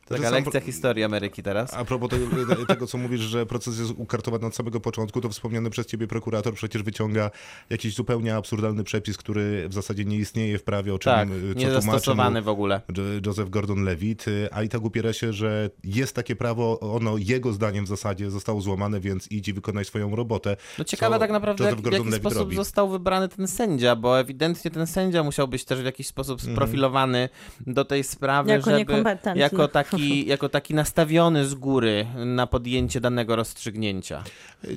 Taka 0.09 0.23
sam- 0.23 0.33
lekcja 0.35 0.61
historii 0.61 1.05
Ameryki 1.05 1.43
teraz. 1.43 1.74
A 1.74 1.85
propos 1.85 2.11
tego, 2.11 2.66
tego, 2.66 2.87
co 2.87 2.99
mówisz, 2.99 3.20
że 3.20 3.47
proces 3.47 3.79
jest 3.79 3.93
ukartowany 3.97 4.47
od 4.47 4.55
samego 4.57 4.81
początku, 4.81 5.20
to 5.20 5.29
wspomniany 5.29 5.70
przez 5.70 5.87
ciebie 5.87 6.07
prokurator 6.07 6.55
przecież 6.55 6.83
wyciąga 6.83 7.31
jakiś 7.70 7.95
zupełnie 7.95 8.37
absurdalny 8.37 8.85
przepis, 8.85 9.16
który 9.16 9.69
w 9.69 9.73
zasadzie 9.74 10.05
nie 10.05 10.16
istnieje 10.16 10.59
w 10.59 10.62
prawie, 10.65 10.95
o 10.95 10.99
czym 10.99 11.12
Tak, 11.12 11.29
co 11.29 11.35
tłumaczy 11.35 11.59
niezastosowany 11.59 12.43
w 12.43 12.49
ogóle. 12.49 12.81
Jo- 12.97 13.05
Joseph 13.27 13.51
Gordon-Levitt, 13.51 14.29
y, 14.29 14.49
a 14.53 14.62
i 14.62 14.69
tak 14.69 14.83
upiera 14.85 15.12
się, 15.12 15.33
że 15.33 15.70
jest 15.85 16.15
takie 16.16 16.37
prawo, 16.37 16.81
ono 16.95 17.16
jego 17.19 17.53
zdaniem 17.53 17.85
w 17.85 17.89
zasadzie 17.89 18.31
zostało 18.31 18.61
złamane, 18.61 19.01
więc 19.01 19.29
idź 19.33 19.49
i 19.49 19.53
wykonaj 19.53 19.85
swoją 19.85 20.16
robotę. 20.16 20.57
No 20.79 20.85
ciekawe 20.85 21.19
tak 21.19 21.31
naprawdę, 21.31 21.65
jak, 21.65 21.81
w 21.81 21.93
jaki 21.93 22.12
sposób 22.12 22.39
robi. 22.39 22.57
został 22.57 22.89
wybrany 22.89 23.29
ten 23.29 23.49
sędzia, 23.49 23.97
bo 23.97 24.20
ewidentnie 24.20 24.70
ten 24.70 24.87
sędzia 24.87 25.23
musiał 25.23 25.49
być 25.49 25.65
też 25.65 25.81
w 25.81 25.85
jakiś 25.85 26.07
sposób 26.07 26.41
Mhm. 26.41 26.57
sprofilowany 26.57 27.29
do 27.66 27.85
tej 27.85 28.05
sprawy, 28.05 28.51
Jako 28.51 28.70
żeby 28.79 29.03
jako 29.35 29.69
taki, 29.69 29.91
jako 30.27 30.48
taki 30.48 30.74
nastawiony 30.74 31.47
z 31.47 31.55
góry 31.55 32.06
na 32.27 32.47
podjęcie 32.47 33.01
danego 33.01 33.36
rozstrzygnięcia. 33.36 34.24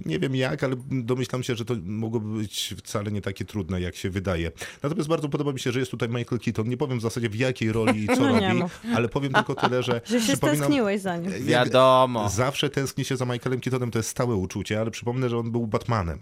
Nie 0.06 0.20
wiem 0.20 0.36
jak, 0.36 0.64
ale 0.64 0.76
domyślam 0.92 1.44
się, 1.44 1.56
że 1.56 1.66
to 1.66 1.76
mogłoby 1.84 2.38
być 2.38 2.74
wcale 2.78 3.12
nie 3.12 3.22
takie 3.22 3.46
trudne, 3.46 3.82
jak 3.82 3.96
się 3.96 4.10
wydaje. 4.10 4.52
Natomiast 4.84 5.10
bardzo 5.10 5.30
podoba 5.30 5.52
mi 5.52 5.60
się, 5.60 5.72
że 5.72 5.80
jest 5.80 5.92
tutaj 5.92 6.10
Michael 6.10 6.42
Keaton. 6.42 6.70
Nie 6.70 6.78
powiem 6.78 7.00
w 7.00 7.02
zasadzie 7.02 7.30
w 7.30 7.36
jakiej 7.36 7.72
roli 7.72 8.04
i 8.04 8.08
co 8.08 8.22
No 8.26 8.40
robi, 8.40 8.54
mów. 8.54 8.82
ale 8.96 9.10
powiem 9.10 9.34
tylko 9.34 9.56
tyle, 9.56 9.84
że 9.84 10.02
Że 10.10 10.22
się 10.22 10.36
stęskniłeś 10.36 11.02
za 11.02 11.18
nim. 11.18 11.32
Wiadomo. 11.32 12.30
Zawsze 12.30 12.70
tęskni 12.70 13.06
się 13.06 13.18
za 13.18 13.26
Michaelem 13.26 13.60
Keatonem, 13.60 13.92
to 13.92 14.00
jest 14.00 14.10
stałe 14.10 14.36
uczucie, 14.36 14.82
ale 14.82 14.92
przypomnę, 14.92 15.30
że 15.30 15.38
on 15.38 15.52
był 15.52 15.68
Batmanem. 15.68 16.20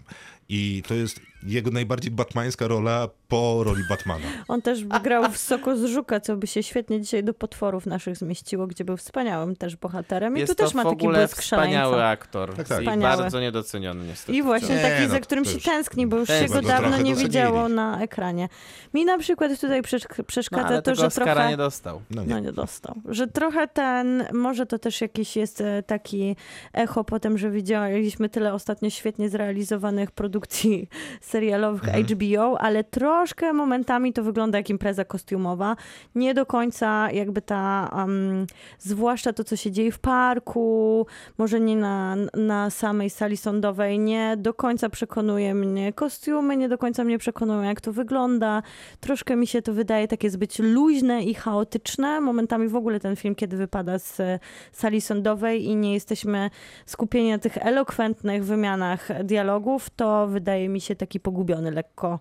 I 0.48 0.82
to 0.88 0.94
jest 0.94 1.20
jego 1.46 1.70
najbardziej 1.70 2.10
batmańska 2.10 2.68
rola 2.68 3.08
po 3.28 3.64
roli 3.64 3.82
Batmana. 3.88 4.24
On 4.48 4.62
też 4.62 4.84
grał 4.84 5.30
w 5.32 5.38
Soko 5.38 5.76
z 5.76 5.84
Żuka, 5.84 6.20
co 6.20 6.36
by 6.36 6.46
się 6.46 6.62
świetnie 6.62 7.00
dzisiaj 7.00 7.24
do 7.24 7.34
potworów 7.34 7.86
naszych 7.86 8.16
zmieściło, 8.16 8.66
gdzie 8.66 8.84
był 8.84 8.96
wspaniałym 8.96 9.56
też 9.56 9.76
bohaterem. 9.76 10.36
I 10.36 10.40
Jest 10.40 10.52
tu 10.52 10.56
też 10.64 10.70
to 10.72 10.76
ma 10.76 10.84
w 10.84 10.90
taki 10.90 11.06
błysk 11.06 11.42
wspaniały 11.42 11.92
szaleńca. 11.94 12.08
aktor 12.08 12.54
Tak, 12.54 12.68
tak. 12.68 12.78
i 12.82 12.84
Wspaniały. 12.86 13.16
bardzo 13.16 13.40
niedoceniony 13.40 14.06
niestety. 14.06 14.38
I 14.38 14.42
właśnie 14.42 14.74
Nie, 14.74 14.82
taki, 14.82 15.02
no, 15.02 15.08
za 15.08 15.20
którym 15.20 15.44
się 15.44 15.58
tęskni, 15.60 16.06
bo 16.06 16.16
już 16.16 16.28
się 16.28 16.46
go 16.52 16.62
dawno 16.62 16.98
nie 16.98 17.14
widziało 17.14 17.68
na 17.68 18.00
ekranie. 18.00 18.48
Mi 18.94 19.04
na 19.04 19.18
przykład 19.18 19.60
tutaj 19.60 19.82
przesz- 19.82 20.06
no, 20.18 20.24
przeszkadza 20.24 20.66
ale 20.66 20.82
to, 20.82 20.94
że 20.94 21.06
Oscara 21.06 21.34
trochę... 21.34 21.50
nie 21.50 21.56
dostał. 21.56 22.02
No 22.10 22.22
No 22.26 22.34
nie. 22.36 22.40
nie 22.40 22.52
dostał. 22.52 22.94
Że 23.08 23.26
trochę 23.26 23.68
ten, 23.68 24.24
może 24.32 24.66
to 24.66 24.78
też 24.78 25.00
jakiś 25.00 25.36
jest 25.36 25.60
e, 25.60 25.82
taki 25.82 26.36
echo 26.72 27.04
po 27.04 27.20
tym, 27.20 27.38
że 27.38 27.50
widzieliśmy 27.50 28.28
tyle 28.28 28.52
ostatnio 28.54 28.90
świetnie 28.90 29.28
zrealizowanych 29.28 30.10
produkcji 30.10 30.33
serialowych 31.20 31.84
Mhm. 31.88 32.04
HBO, 32.04 32.60
ale 32.60 32.84
troszkę 32.84 33.52
momentami 33.52 34.12
to 34.12 34.22
wygląda 34.22 34.58
jak 34.58 34.70
impreza 34.70 35.04
kostiumowa. 35.04 35.76
Nie 36.14 36.34
do 36.34 36.46
końca 36.46 37.10
jakby 37.10 37.42
ta, 37.42 37.90
um, 37.96 38.46
zwłaszcza 38.78 39.32
to, 39.32 39.44
co 39.44 39.56
się 39.56 39.70
dzieje 39.70 39.92
w 39.92 39.98
parku, 39.98 41.06
może 41.38 41.60
nie 41.60 41.76
na, 41.76 42.16
na 42.34 42.70
samej 42.70 43.10
sali 43.10 43.36
sądowej, 43.36 43.98
nie 43.98 44.36
do 44.36 44.54
końca 44.54 44.88
przekonuje 44.88 45.54
mnie 45.54 45.92
kostiumy, 45.92 46.56
nie 46.56 46.68
do 46.68 46.78
końca 46.78 47.04
mnie 47.04 47.18
przekonują, 47.18 47.62
jak 47.62 47.80
to 47.80 47.92
wygląda. 47.92 48.62
Troszkę 49.00 49.36
mi 49.36 49.46
się 49.46 49.62
to 49.62 49.72
wydaje 49.72 50.08
takie 50.08 50.30
zbyt 50.30 50.58
luźne 50.58 51.22
i 51.22 51.34
chaotyczne. 51.34 52.20
Momentami 52.20 52.68
w 52.68 52.76
ogóle 52.76 53.00
ten 53.00 53.16
film, 53.16 53.34
kiedy 53.34 53.56
wypada 53.56 53.98
z 53.98 54.40
sali 54.72 55.00
sądowej 55.00 55.64
i 55.64 55.76
nie 55.76 55.94
jesteśmy 55.94 56.50
skupieni 56.86 57.30
na 57.30 57.38
tych 57.38 57.56
elokwentnych 57.56 58.44
wymianach 58.44 59.24
dialogów, 59.24 59.90
to 59.90 60.23
wydaje 60.26 60.68
mi 60.68 60.80
się 60.80 60.96
taki 60.96 61.20
pogubiony 61.20 61.70
lekko. 61.70 62.20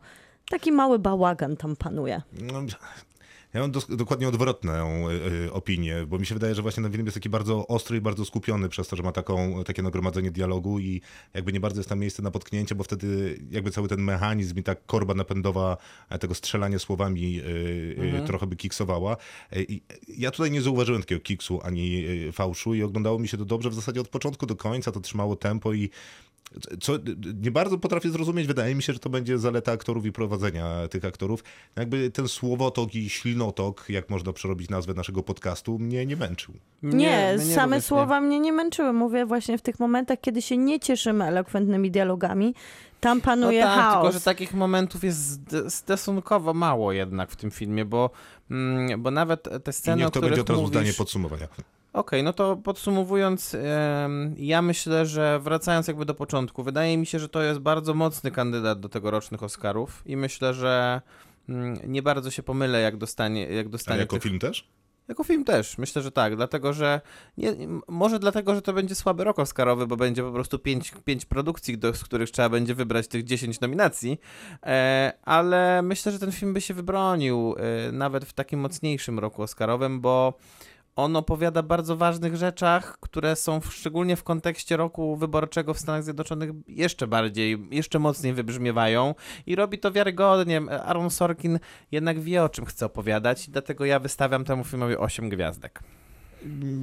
Taki 0.49 0.71
mały 0.71 0.99
bałagan 0.99 1.57
tam 1.57 1.75
panuje. 1.75 2.21
No, 2.41 2.61
ja 3.53 3.61
mam 3.61 3.71
dokładnie 3.89 4.27
odwrotną 4.27 5.09
y, 5.09 5.13
y, 5.45 5.53
opinię, 5.53 6.05
bo 6.07 6.19
mi 6.19 6.25
się 6.25 6.35
wydaje, 6.35 6.55
że 6.55 6.61
właśnie 6.61 6.83
ten 6.83 6.91
film 6.91 7.05
jest 7.05 7.15
taki 7.15 7.29
bardzo 7.29 7.67
ostry 7.67 7.97
i 7.97 8.01
bardzo 8.01 8.25
skupiony 8.25 8.69
przez 8.69 8.87
to, 8.87 8.95
że 8.95 9.03
ma 9.03 9.11
taką, 9.11 9.63
takie 9.63 9.81
nagromadzenie 9.81 10.31
dialogu 10.31 10.79
i 10.79 11.01
jakby 11.33 11.53
nie 11.53 11.59
bardzo 11.59 11.79
jest 11.79 11.89
tam 11.89 11.99
miejsce 11.99 12.21
na 12.21 12.31
potknięcie, 12.31 12.75
bo 12.75 12.83
wtedy 12.83 13.39
jakby 13.51 13.71
cały 13.71 13.87
ten 13.87 14.01
mechanizm 14.01 14.59
i 14.59 14.63
ta 14.63 14.75
korba 14.75 15.13
napędowa 15.13 15.77
e, 16.09 16.19
tego 16.19 16.35
strzelania 16.35 16.79
słowami 16.79 17.39
y, 17.39 18.21
y, 18.23 18.25
trochę 18.25 18.47
by 18.47 18.55
kiksowała. 18.55 19.17
E, 19.51 19.55
ja 20.07 20.31
tutaj 20.31 20.51
nie 20.51 20.61
zauważyłem 20.61 21.01
takiego 21.01 21.21
kiksu 21.21 21.59
ani 21.63 22.05
fałszu 22.31 22.73
i 22.73 22.83
oglądało 22.83 23.19
mi 23.19 23.27
się 23.27 23.37
to 23.37 23.45
dobrze 23.45 23.69
w 23.69 23.73
zasadzie 23.73 24.01
od 24.01 24.07
początku 24.07 24.45
do 24.45 24.55
końca, 24.55 24.91
to 24.91 24.99
trzymało 24.99 25.35
tempo 25.35 25.73
i 25.73 25.89
co 26.81 26.93
nie 27.41 27.51
bardzo 27.51 27.77
potrafię 27.77 28.09
zrozumieć, 28.09 28.47
wydaje 28.47 28.75
mi 28.75 28.83
się, 28.83 28.93
że 28.93 28.99
to 28.99 29.09
będzie 29.09 29.37
zaleta 29.37 29.71
aktorów 29.71 30.05
i 30.05 30.11
prowadzenia 30.11 30.87
tych 30.87 31.05
aktorów. 31.05 31.43
Jakby 31.75 32.11
ten 32.11 32.27
słowotok 32.27 32.95
i 32.95 33.09
ślinotok, 33.09 33.85
jak 33.89 34.09
można 34.09 34.33
przerobić 34.33 34.69
nazwę 34.69 34.93
naszego 34.93 35.23
podcastu, 35.23 35.79
mnie 35.79 36.05
nie 36.05 36.15
męczył. 36.15 36.53
Nie, 36.83 37.35
mnie 37.37 37.55
same 37.55 37.81
słowa 37.81 38.21
mnie 38.21 38.39
nie 38.39 38.53
męczyły. 38.53 38.93
Mówię 38.93 39.25
właśnie 39.25 39.57
w 39.57 39.61
tych 39.61 39.79
momentach, 39.79 40.21
kiedy 40.21 40.41
się 40.41 40.57
nie 40.57 40.79
cieszymy 40.79 41.25
elokwentnymi 41.25 41.91
dialogami, 41.91 42.53
tam 42.99 43.17
No 43.17 43.23
panuje 43.23 43.61
tak, 43.63 43.79
chaos. 43.79 44.03
tylko 44.03 44.19
że 44.19 44.25
takich 44.25 44.53
momentów 44.53 45.03
jest 45.03 45.39
stosunkowo 45.69 46.53
mało 46.53 46.91
jednak 46.91 47.31
w 47.31 47.35
tym 47.35 47.51
filmie, 47.51 47.85
bo, 47.85 48.09
mm, 48.51 49.01
bo 49.01 49.11
nawet 49.11 49.43
te 49.43 49.71
I 49.71 49.73
sceny, 49.73 49.97
niech 49.97 50.07
o 50.07 50.11
to 50.11 50.19
których 50.19 50.29
będzie 50.29 50.41
od 50.41 50.49
razu 50.49 50.61
mówisz... 50.61 50.75
zdanie 50.77 50.93
podsumowania. 50.93 51.47
Okej, 51.93 52.23
no 52.23 52.33
to 52.33 52.57
podsumowując, 52.57 53.55
ja 54.37 54.61
myślę, 54.61 55.05
że 55.05 55.39
wracając 55.39 55.87
jakby 55.87 56.05
do 56.05 56.13
początku, 56.13 56.63
wydaje 56.63 56.97
mi 56.97 57.05
się, 57.05 57.19
że 57.19 57.29
to 57.29 57.41
jest 57.41 57.59
bardzo 57.59 57.93
mocny 57.93 58.31
kandydat 58.31 58.79
do 58.79 58.89
tegorocznych 58.89 59.43
Oscarów 59.43 60.03
i 60.05 60.17
myślę, 60.17 60.53
że 60.53 61.01
mm, 61.49 61.77
nie 61.87 62.01
bardzo 62.01 62.31
się 62.31 62.43
pomylę, 62.43 62.81
jak 62.81 62.97
dostanie, 62.97 63.45
jak 63.47 63.65
A 63.65 63.69
dostanie 63.69 63.99
jako 63.99 64.15
tych... 64.15 64.23
film 64.23 64.39
też? 64.39 64.67
Jako 65.07 65.23
film 65.23 65.43
też, 65.43 65.77
myślę, 65.77 66.01
że 66.01 66.11
tak, 66.11 66.35
dlatego 66.35 66.73
że 66.73 67.01
nie, 67.37 67.55
może 67.87 68.19
dlatego, 68.19 68.55
że 68.55 68.61
to 68.61 68.73
będzie 68.73 68.95
słaby 68.95 69.23
rok 69.23 69.39
Oscarowy, 69.39 69.87
bo 69.87 69.97
będzie 69.97 70.23
po 70.23 70.31
prostu 70.31 70.59
pięć, 70.59 70.93
pięć 71.05 71.25
produkcji, 71.25 71.77
do, 71.77 71.93
z 71.93 72.03
których 72.03 72.31
trzeba 72.31 72.49
będzie 72.49 72.75
wybrać 72.75 73.07
tych 73.07 73.23
10 73.23 73.59
nominacji, 73.59 74.19
e, 74.63 75.13
ale 75.23 75.81
myślę, 75.81 76.11
że 76.11 76.19
ten 76.19 76.31
film 76.31 76.53
by 76.53 76.61
się 76.61 76.73
wybronił 76.73 77.55
e, 77.57 77.91
nawet 77.91 78.25
w 78.25 78.33
takim 78.33 78.59
mocniejszym 78.59 79.19
roku 79.19 79.41
Oscarowym, 79.41 80.01
bo 80.01 80.33
on 80.95 81.15
opowiada 81.15 81.63
bardzo 81.63 81.97
ważnych 81.97 82.35
rzeczach, 82.35 82.97
które 82.99 83.35
są 83.35 83.59
w, 83.59 83.73
szczególnie 83.73 84.15
w 84.15 84.23
kontekście 84.23 84.77
roku 84.77 85.15
wyborczego 85.15 85.73
w 85.73 85.79
Stanach 85.79 86.03
Zjednoczonych 86.03 86.49
jeszcze 86.67 87.07
bardziej, 87.07 87.67
jeszcze 87.71 87.99
mocniej 87.99 88.33
wybrzmiewają 88.33 89.15
i 89.45 89.55
robi 89.55 89.79
to 89.79 89.91
wiarygodnie. 89.91 90.61
Aaron 90.85 91.09
Sorkin 91.09 91.59
jednak 91.91 92.19
wie, 92.19 92.43
o 92.43 92.49
czym 92.49 92.65
chce 92.65 92.85
opowiadać 92.85 93.49
dlatego 93.49 93.85
ja 93.85 93.99
wystawiam 93.99 94.45
temu 94.45 94.63
filmowi 94.63 94.97
8 94.97 95.29
gwiazdek. 95.29 95.83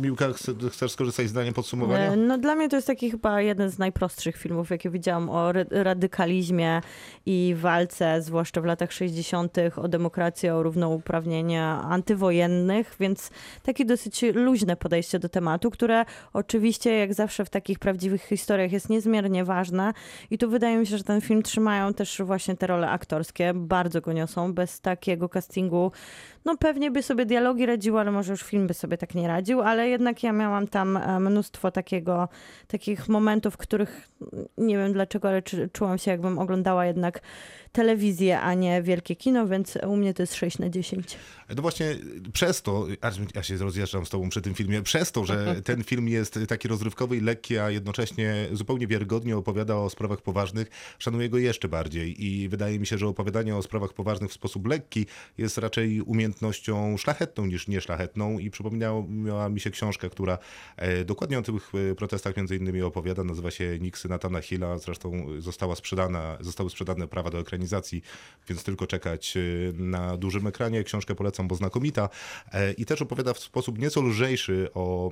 Miłka, 0.00 0.26
chce- 0.32 0.70
chcesz 0.70 0.92
skorzystać 0.92 1.26
z 1.26 1.30
zdania 1.30 1.52
podsumowania? 1.52 2.12
E, 2.12 2.16
No 2.16 2.38
dla 2.38 2.54
mnie 2.54 2.68
to 2.68 2.76
jest 2.76 2.86
taki 2.86 3.10
chyba 3.10 3.40
jeden 3.40 3.70
z 3.70 3.78
najprostszych 3.78 4.36
filmów, 4.36 4.70
jakie 4.70 4.90
widziałam 4.90 5.28
o 5.30 5.52
radykalizmie 5.70 6.80
i 7.26 7.54
walce, 7.58 8.22
zwłaszcza 8.22 8.60
w 8.60 8.64
latach 8.64 8.92
60., 8.92 9.56
o 9.76 9.88
demokrację, 9.88 10.54
o 10.54 10.62
równouprawnienia 10.62 11.82
antywojennych, 11.82 12.96
więc 13.00 13.30
takie 13.62 13.84
dosyć 13.84 14.22
luźne 14.34 14.76
podejście 14.76 15.18
do 15.18 15.28
tematu, 15.28 15.70
które 15.70 16.04
oczywiście, 16.32 16.90
jak 16.98 17.14
zawsze 17.14 17.44
w 17.44 17.50
takich 17.50 17.78
prawdziwych 17.78 18.22
historiach, 18.22 18.72
jest 18.72 18.88
niezmiernie 18.90 19.44
ważne. 19.44 19.92
I 20.30 20.38
tu 20.38 20.50
wydaje 20.50 20.76
mi 20.76 20.86
się, 20.86 20.98
że 20.98 21.04
ten 21.04 21.20
film 21.20 21.42
trzymają 21.42 21.94
też 21.94 22.22
właśnie 22.24 22.56
te 22.56 22.66
role 22.66 22.90
aktorskie, 22.90 23.52
bardzo 23.54 24.00
go 24.00 24.12
niosą. 24.12 24.54
Bez 24.54 24.80
takiego 24.80 25.28
castingu, 25.28 25.92
no 26.44 26.56
pewnie 26.56 26.90
by 26.90 27.02
sobie 27.02 27.26
dialogi 27.26 27.66
radziły, 27.66 28.00
ale 28.00 28.10
może 28.10 28.32
już 28.32 28.42
film 28.42 28.66
by 28.66 28.74
sobie 28.74 28.96
tak 28.96 29.14
nie 29.14 29.28
radził, 29.28 29.60
ale 29.60 29.88
jednak 29.88 30.22
ja 30.22 30.32
miałam 30.32 30.68
tam 30.68 30.96
e, 30.96 31.20
mnóstwo 31.20 31.70
takiego, 31.70 32.28
takich 32.66 33.08
momentów, 33.08 33.56
których 33.56 34.08
mm, 34.32 34.46
nie 34.58 34.78
wiem 34.78 34.92
dlaczego, 34.92 35.28
ale 35.28 35.42
czułam 35.72 35.98
się 35.98 36.10
jakbym 36.10 36.38
oglądała 36.38 36.86
jednak 36.86 37.20
telewizję, 37.72 38.40
a 38.40 38.54
nie 38.54 38.82
wielkie 38.82 39.16
kino, 39.16 39.46
więc 39.46 39.78
u 39.86 39.96
mnie 39.96 40.14
to 40.14 40.22
jest 40.22 40.34
6 40.34 40.58
na 40.58 40.70
10. 40.70 41.16
No 41.56 41.62
właśnie 41.62 41.96
przez 42.32 42.62
to, 42.62 42.86
aż 43.00 43.16
ja 43.34 43.42
się 43.42 43.56
rozjeżdżam 43.56 44.06
z 44.06 44.10
tobą 44.10 44.28
przy 44.28 44.42
tym 44.42 44.54
filmie, 44.54 44.82
przez 44.82 45.12
to, 45.12 45.24
że 45.24 45.62
ten 45.62 45.84
film 45.84 46.08
jest 46.08 46.38
taki 46.48 46.68
rozrywkowy 46.68 47.16
i 47.16 47.20
lekki, 47.20 47.58
a 47.58 47.70
jednocześnie 47.70 48.48
zupełnie 48.52 48.86
wiarygodnie 48.86 49.36
opowiada 49.36 49.76
o 49.76 49.90
sprawach 49.90 50.22
poważnych, 50.22 50.68
szanuję 50.98 51.28
go 51.28 51.38
jeszcze 51.38 51.68
bardziej. 51.68 52.24
I 52.24 52.48
wydaje 52.48 52.78
mi 52.78 52.86
się, 52.86 52.98
że 52.98 53.06
opowiadanie 53.06 53.56
o 53.56 53.62
sprawach 53.62 53.92
poważnych 53.92 54.30
w 54.30 54.34
sposób 54.34 54.66
lekki 54.66 55.06
jest 55.38 55.58
raczej 55.58 56.00
umiejętnością 56.00 56.96
szlachetną 56.96 57.46
niż 57.46 57.68
nieszlachetną. 57.68 58.38
I 58.38 58.50
przypomniała 58.50 59.48
mi 59.48 59.60
się 59.60 59.70
książka, 59.70 60.08
która 60.08 60.38
e, 60.76 61.04
dokładnie 61.04 61.38
o 61.38 61.42
tych 61.42 61.72
e, 61.90 61.94
protestach 61.94 62.36
między 62.36 62.56
innymi 62.56 62.82
opowiada, 62.82 63.24
nazywa 63.24 63.50
się 63.50 63.78
Niksy 63.78 64.08
Natana 64.08 64.40
Hilla, 64.40 64.78
zresztą 64.78 65.26
została 65.38 65.76
sprzedana, 65.76 66.36
zostały 66.40 66.70
sprzedane 66.70 67.08
prawa 67.08 67.30
do 67.30 67.38
ekranizacji, 67.38 67.59
więc 68.48 68.64
tylko 68.64 68.86
czekać 68.86 69.36
e, 69.36 69.40
na 69.72 70.16
dużym 70.16 70.46
ekranie. 70.46 70.84
Książkę 70.84 71.14
polecam, 71.14 71.48
bo 71.48 71.54
znakomita 71.54 72.08
E, 72.52 72.72
i 72.72 72.86
też 72.86 73.02
opowiada 73.02 73.34
w 73.34 73.38
sposób 73.38 73.78
nieco 73.78 74.02
lżejszy 74.02 74.68
o, 74.74 75.10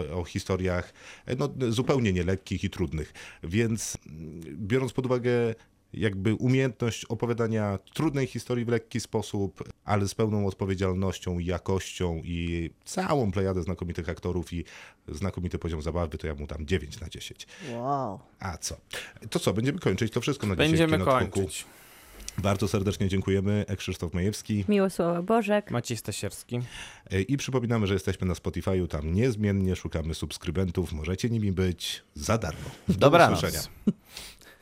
e, 0.00 0.14
o 0.14 0.24
historiach 0.24 0.92
e, 1.26 1.36
no, 1.36 1.48
zupełnie 1.68 2.12
nielekkich 2.12 2.64
i 2.64 2.70
trudnych. 2.70 3.12
Więc 3.42 3.98
mm, 4.06 4.40
biorąc 4.66 4.92
pod 4.92 5.06
uwagę 5.06 5.54
jakby 5.92 6.34
umiejętność 6.34 7.04
opowiadania 7.04 7.78
trudnej 7.94 8.26
historii 8.26 8.64
w 8.64 8.68
lekki 8.68 9.00
sposób, 9.00 9.64
ale 9.84 10.08
z 10.08 10.14
pełną 10.14 10.46
odpowiedzialnością, 10.46 11.38
jakością 11.38 12.20
i 12.24 12.70
całą 12.84 13.32
plejadę 13.32 13.62
znakomitych 13.62 14.08
aktorów 14.08 14.52
i 14.52 14.64
znakomity 15.08 15.58
poziom 15.58 15.82
zabawy, 15.82 16.18
to 16.18 16.26
ja 16.26 16.34
mu 16.34 16.46
dam 16.46 16.66
9 16.66 17.00
na 17.00 17.08
10. 17.08 17.46
Wow. 17.72 18.20
A 18.40 18.58
co? 18.58 18.76
To 19.30 19.38
co, 19.38 19.52
będziemy 19.52 19.78
kończyć 19.78 20.12
to 20.12 20.20
wszystko 20.20 20.46
na 20.46 20.54
dzisiaj. 20.54 20.68
w 20.68 20.70
Będziemy 20.70 21.04
kończyć. 21.04 21.64
Bardzo 22.38 22.68
serdecznie 22.68 23.08
dziękujemy. 23.08 23.64
Krzysztof 23.76 24.14
Majewski. 24.14 24.64
Miłosława 24.68 25.22
Bożek. 25.22 25.70
Maciej 25.70 25.96
Stasierski. 25.96 26.60
E, 27.10 27.20
I 27.20 27.36
przypominamy, 27.36 27.86
że 27.86 27.94
jesteśmy 27.94 28.26
na 28.26 28.34
Spotify'u, 28.34 28.88
tam 28.88 29.14
niezmiennie 29.14 29.76
szukamy 29.76 30.14
subskrybentów. 30.14 30.92
Możecie 30.92 31.30
nimi 31.30 31.52
być 31.52 32.02
za 32.14 32.38
darmo. 32.38 32.70
Do 32.88 32.94
Dobranoc. 32.94 33.38
usłyszenia. 33.38 33.62